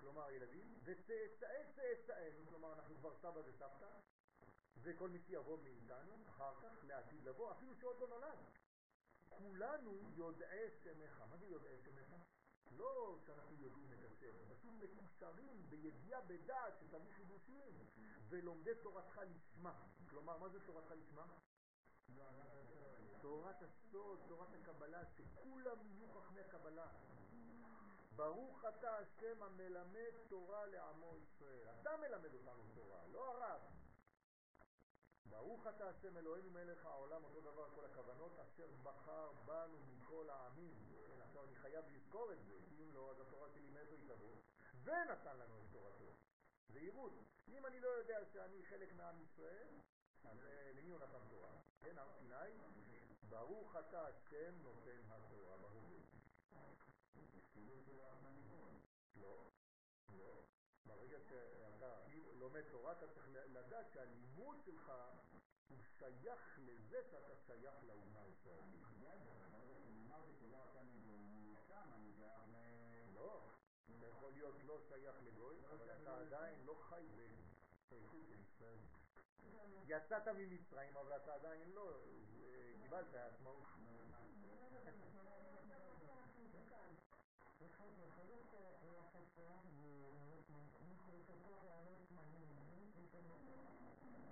כלומר 0.00 0.30
ילדים, 0.30 0.78
וצאצאי 0.84 1.72
צאצאינו, 1.76 2.46
כלומר 2.46 2.72
אנחנו 2.72 2.94
כבר 2.96 3.14
סבא 3.14 3.40
וסבתא, 3.44 3.88
וכל 4.82 5.08
מי 5.08 5.18
שיבוא 5.18 5.58
מאיתנו, 5.62 6.14
אחר 6.28 6.54
כך, 6.62 6.84
לעתיד 6.84 7.24
לבוא, 7.24 7.52
אפילו 7.52 7.74
שעוד 7.74 8.00
לא 8.00 8.08
נולד. 8.08 8.38
כולנו 9.28 10.00
יודעי 10.16 10.70
שמך. 10.82 11.20
מה 11.30 11.36
זה 11.36 11.46
יודעי 11.46 11.78
שמך? 11.84 12.27
לא 12.78 13.18
שאנחנו 13.26 13.56
יודעים 13.58 13.92
את 13.92 14.04
השם, 14.04 14.32
פשוט 14.48 14.72
מקושרים 14.82 15.66
בידיעה 15.68 16.20
בדעת 16.20 16.78
שתביא 16.80 17.12
חידושים 17.12 17.72
ולומדי 18.28 18.70
תורתך 18.82 19.20
לשמה. 19.30 19.74
כלומר, 20.10 20.38
מה 20.38 20.48
זה 20.48 20.60
תורתך 20.66 20.90
לשמה? 20.90 21.26
תורת 23.20 23.62
הסוד, 23.62 24.18
תורת 24.28 24.48
הקבלה, 24.54 25.02
שכולם 25.06 25.76
יהיו 25.82 26.08
חכמי 26.08 26.40
הקבלה. 26.40 26.86
ברוך 28.16 28.64
אתה 28.64 28.96
השם 28.96 29.42
המלמד 29.42 30.12
תורה 30.28 30.66
לעמו 30.66 31.16
ישראל. 31.16 31.68
אתה 31.80 31.96
מלמד 31.96 32.34
אותנו 32.34 32.62
תורה, 32.74 33.06
לא 33.12 33.30
הרב. 33.30 33.60
ברוך 35.30 35.66
אתה 35.66 35.88
השם 35.88 36.16
אלוהינו 36.16 36.50
מלך 36.50 36.86
העולם, 36.86 37.24
אותו 37.24 37.40
דבר 37.40 37.68
כל 37.74 37.84
הכוונות, 37.84 38.38
אשר 38.38 38.68
בחר 38.82 39.32
בנו 39.46 39.78
מכל 39.86 40.30
העמים. 40.30 40.74
כן, 40.90 41.20
עכשיו 41.20 41.44
אני 41.44 41.54
חייב 41.54 41.84
לזכור 41.88 42.32
את 42.32 42.44
זה, 42.44 42.58
כי 42.68 42.82
אם 42.82 42.92
לא, 42.92 43.10
אז 43.10 43.20
התורה 43.20 43.48
שלי 43.48 43.68
מאיפה 43.70 43.94
היא 43.94 44.08
תבוא? 44.08 44.36
ונתן 44.84 45.36
לנו 45.36 45.58
את 45.58 45.72
תורתו. 45.72 46.12
זהירות. 46.68 47.12
אם 47.48 47.66
אני 47.66 47.80
לא 47.80 47.88
יודע 47.88 48.24
שאני 48.32 48.62
חלק 48.66 48.92
מעם 48.92 49.22
ישראל, 49.22 49.68
אז 50.24 50.44
אה, 50.44 50.72
למי 50.74 50.90
הוא 50.90 51.00
נתן 51.00 51.28
תורה? 51.30 51.50
כן, 51.80 51.98
הר 51.98 52.12
סיני, 52.18 52.52
ברוך 53.28 53.76
אתה 53.76 54.06
השם 54.06 54.54
נותן 54.62 55.00
התורה, 55.10 55.56
ברור. 55.56 55.88
לא, 59.16 59.50
לא. 60.18 60.42
ברגע 60.88 61.18
שאתה 61.20 61.94
לומד 62.38 62.62
תורה, 62.70 62.92
אתה 62.92 63.08
צריך 63.08 63.28
לדעת 63.32 63.86
שהלימוד 63.94 64.56
שלך 64.64 64.92
הוא 65.68 65.78
שייך 65.98 66.58
לזה 66.58 67.02
שאתה 67.10 67.36
שייך 67.46 67.74
לאומה 67.82 68.20
הישראלית. 68.20 68.82
לא, 73.14 73.40
אתה 73.98 74.06
יכול 74.06 74.32
להיות 74.32 74.54
לא 74.64 74.80
שייך 74.88 75.16
לגוי, 75.22 75.56
אבל 75.70 75.90
אתה 76.02 76.20
עדיין 76.20 76.64
לא 76.64 76.74
חי 76.74 77.06
בשייכות 77.16 78.26
של 78.28 78.40
ישראל. 78.40 78.78
יצאת 79.86 80.28
ממצרים, 80.28 80.96
אבל 80.96 81.16
אתה 81.16 81.34
עדיין 81.34 81.70
לא, 81.70 82.00
קיבלת 82.82 83.14
עצמאות. 83.14 83.64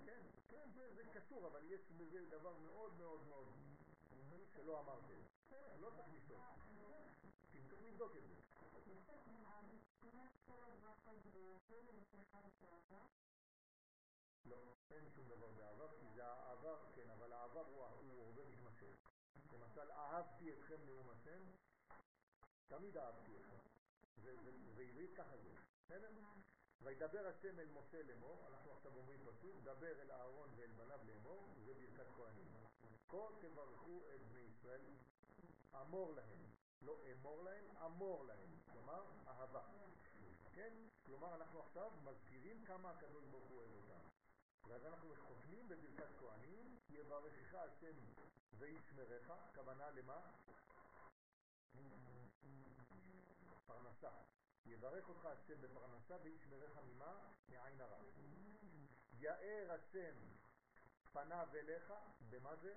כן, 0.06 0.22
כן, 0.48 0.68
זה 0.94 1.02
קשור, 1.12 1.46
אבל 1.46 1.64
יש 1.64 1.80
בזה 1.92 2.26
דבר 2.30 2.58
מאוד 2.58 2.96
מאוד 2.98 3.26
מאוד 3.26 3.48
שלא 4.56 4.80
אמרתי. 4.80 5.14
לא 5.80 5.90
צריך 5.90 6.08
לשאול. 6.14 6.40
צריך 7.68 7.82
לבדוק 7.82 8.16
את 8.16 8.22
זה. 8.28 8.34
לא, 14.44 14.74
אין 14.90 15.10
שום 15.10 15.28
דבר 15.28 15.52
בעבר, 15.52 15.98
כי 16.00 16.06
זה 16.14 16.26
העבר, 16.26 16.84
כן, 16.94 17.10
אבל 17.10 17.32
העבר 17.32 17.66
הוא 17.66 17.84
הרבה 17.84 18.44
מתמשך. 18.44 18.96
למשל, 19.52 19.90
אהבתי 19.90 20.52
אתכם 20.52 20.76
נאום 20.86 21.10
השם, 21.10 21.42
תמיד 22.68 22.96
אהבתי 22.96 23.36
אתכם. 23.36 23.56
ועברית 24.74 25.16
ככה 25.16 25.36
זה, 25.36 25.50
בסדר? 25.84 26.10
וידבר 26.86 27.26
השם 27.26 27.58
אל 27.58 27.68
משה 27.68 28.02
לאמור, 28.02 28.46
אנחנו 28.48 28.72
עכשיו 28.72 28.96
אומרים 28.96 29.20
פסוק, 29.24 29.60
דבר 29.62 30.00
אל 30.02 30.10
אהרון 30.10 30.50
ואל 30.56 30.70
בניו 30.72 30.98
לאמור, 31.04 31.48
זה 31.64 31.74
ברכת 31.74 32.06
כהנים. 32.16 32.46
כה 33.08 33.16
תברכו 33.40 34.02
את 34.14 34.20
בני 34.28 34.40
ישראל, 34.40 34.94
אמור 35.80 36.12
להם, 36.12 36.38
לא 36.82 36.98
אמור 37.12 37.42
להם, 37.42 37.64
אמור 37.86 38.24
להם, 38.24 38.50
כלומר 38.72 39.04
אהבה. 39.26 39.62
כן? 40.52 40.72
כלומר 41.06 41.34
אנחנו 41.34 41.60
עכשיו 41.60 41.90
מזכירים 42.04 42.64
כמה 42.64 42.90
הקדוש 42.90 43.24
ברוך 43.24 43.48
הוא 43.48 43.58
אוהב 43.58 43.72
אותם. 43.72 44.08
ואז 44.66 44.86
אנחנו 44.86 45.14
חותמים 45.28 45.68
בברכת 45.68 46.08
כהנים, 46.20 46.78
יברכך 46.90 47.54
השם 47.54 47.96
וישמרך, 48.58 49.30
הכוונה 49.30 49.90
למה? 49.90 50.20
פרנסה. 53.66 54.10
יברך 54.66 55.08
אותך 55.08 55.24
השם 55.24 55.60
בפרנסה 55.60 56.16
וישמרך 56.22 56.78
ממה? 56.78 57.32
מעין 57.48 57.80
הרע. 57.80 58.02
יאר 59.12 59.72
השם 59.72 60.14
פניו 61.12 61.48
אליך, 61.54 61.92
במה 62.30 62.56
זה? 62.56 62.74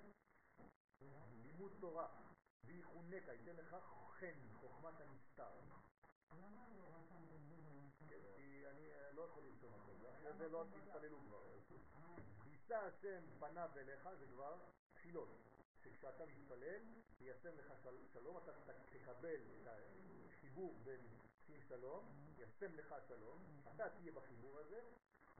לימוד 1.43 1.71
תורה. 1.79 2.07
ויחונק, 2.63 3.27
ייתן 3.27 3.55
לך 3.55 3.75
חן, 4.19 4.39
חוכמת 4.53 5.01
הנסתר. 5.01 5.51
כן, 8.09 8.21
כי 8.35 8.67
אני 8.67 8.93
אה, 8.93 9.11
לא 9.11 9.21
יכול 9.21 9.43
לרשום 9.43 9.73
הכל, 9.73 10.09
אחרי 10.13 10.33
זה 10.33 10.49
לא 10.49 10.65
תתפללו 10.71 11.19
כבר. 11.19 11.43
יישא 12.45 12.77
השם 12.77 13.23
פניו 13.39 13.69
אליך, 13.77 14.09
זה 14.19 14.25
כבר 14.27 14.57
תפילות. 14.93 15.29
שכשאתה 15.83 16.25
מתפלל, 16.25 16.81
יישם 17.19 17.57
לך 17.57 17.73
שלום, 18.13 18.37
אתה 18.37 18.51
תקבל 18.91 19.41
את 19.61 19.67
החיבור 19.67 20.79
בין 20.83 21.01
שים 21.49 21.61
שלום, 21.67 22.05
יישם 22.37 22.75
לך 22.75 22.95
שלום, 23.07 23.43
אתה 23.75 23.89
תהיה 23.89 24.11
בחיבור 24.11 24.59
הזה, 24.59 24.81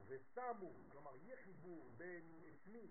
ושמו, 0.07 0.73
כלומר 0.91 1.15
יהיה 1.15 1.35
חיבור 1.43 1.91
בין 1.97 2.43
עצמי 2.47 2.87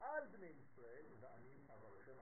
על 0.00 0.26
בני 0.26 0.46
ישראל, 0.46 1.06
ואני 1.20 1.66
אברכם 1.74 2.20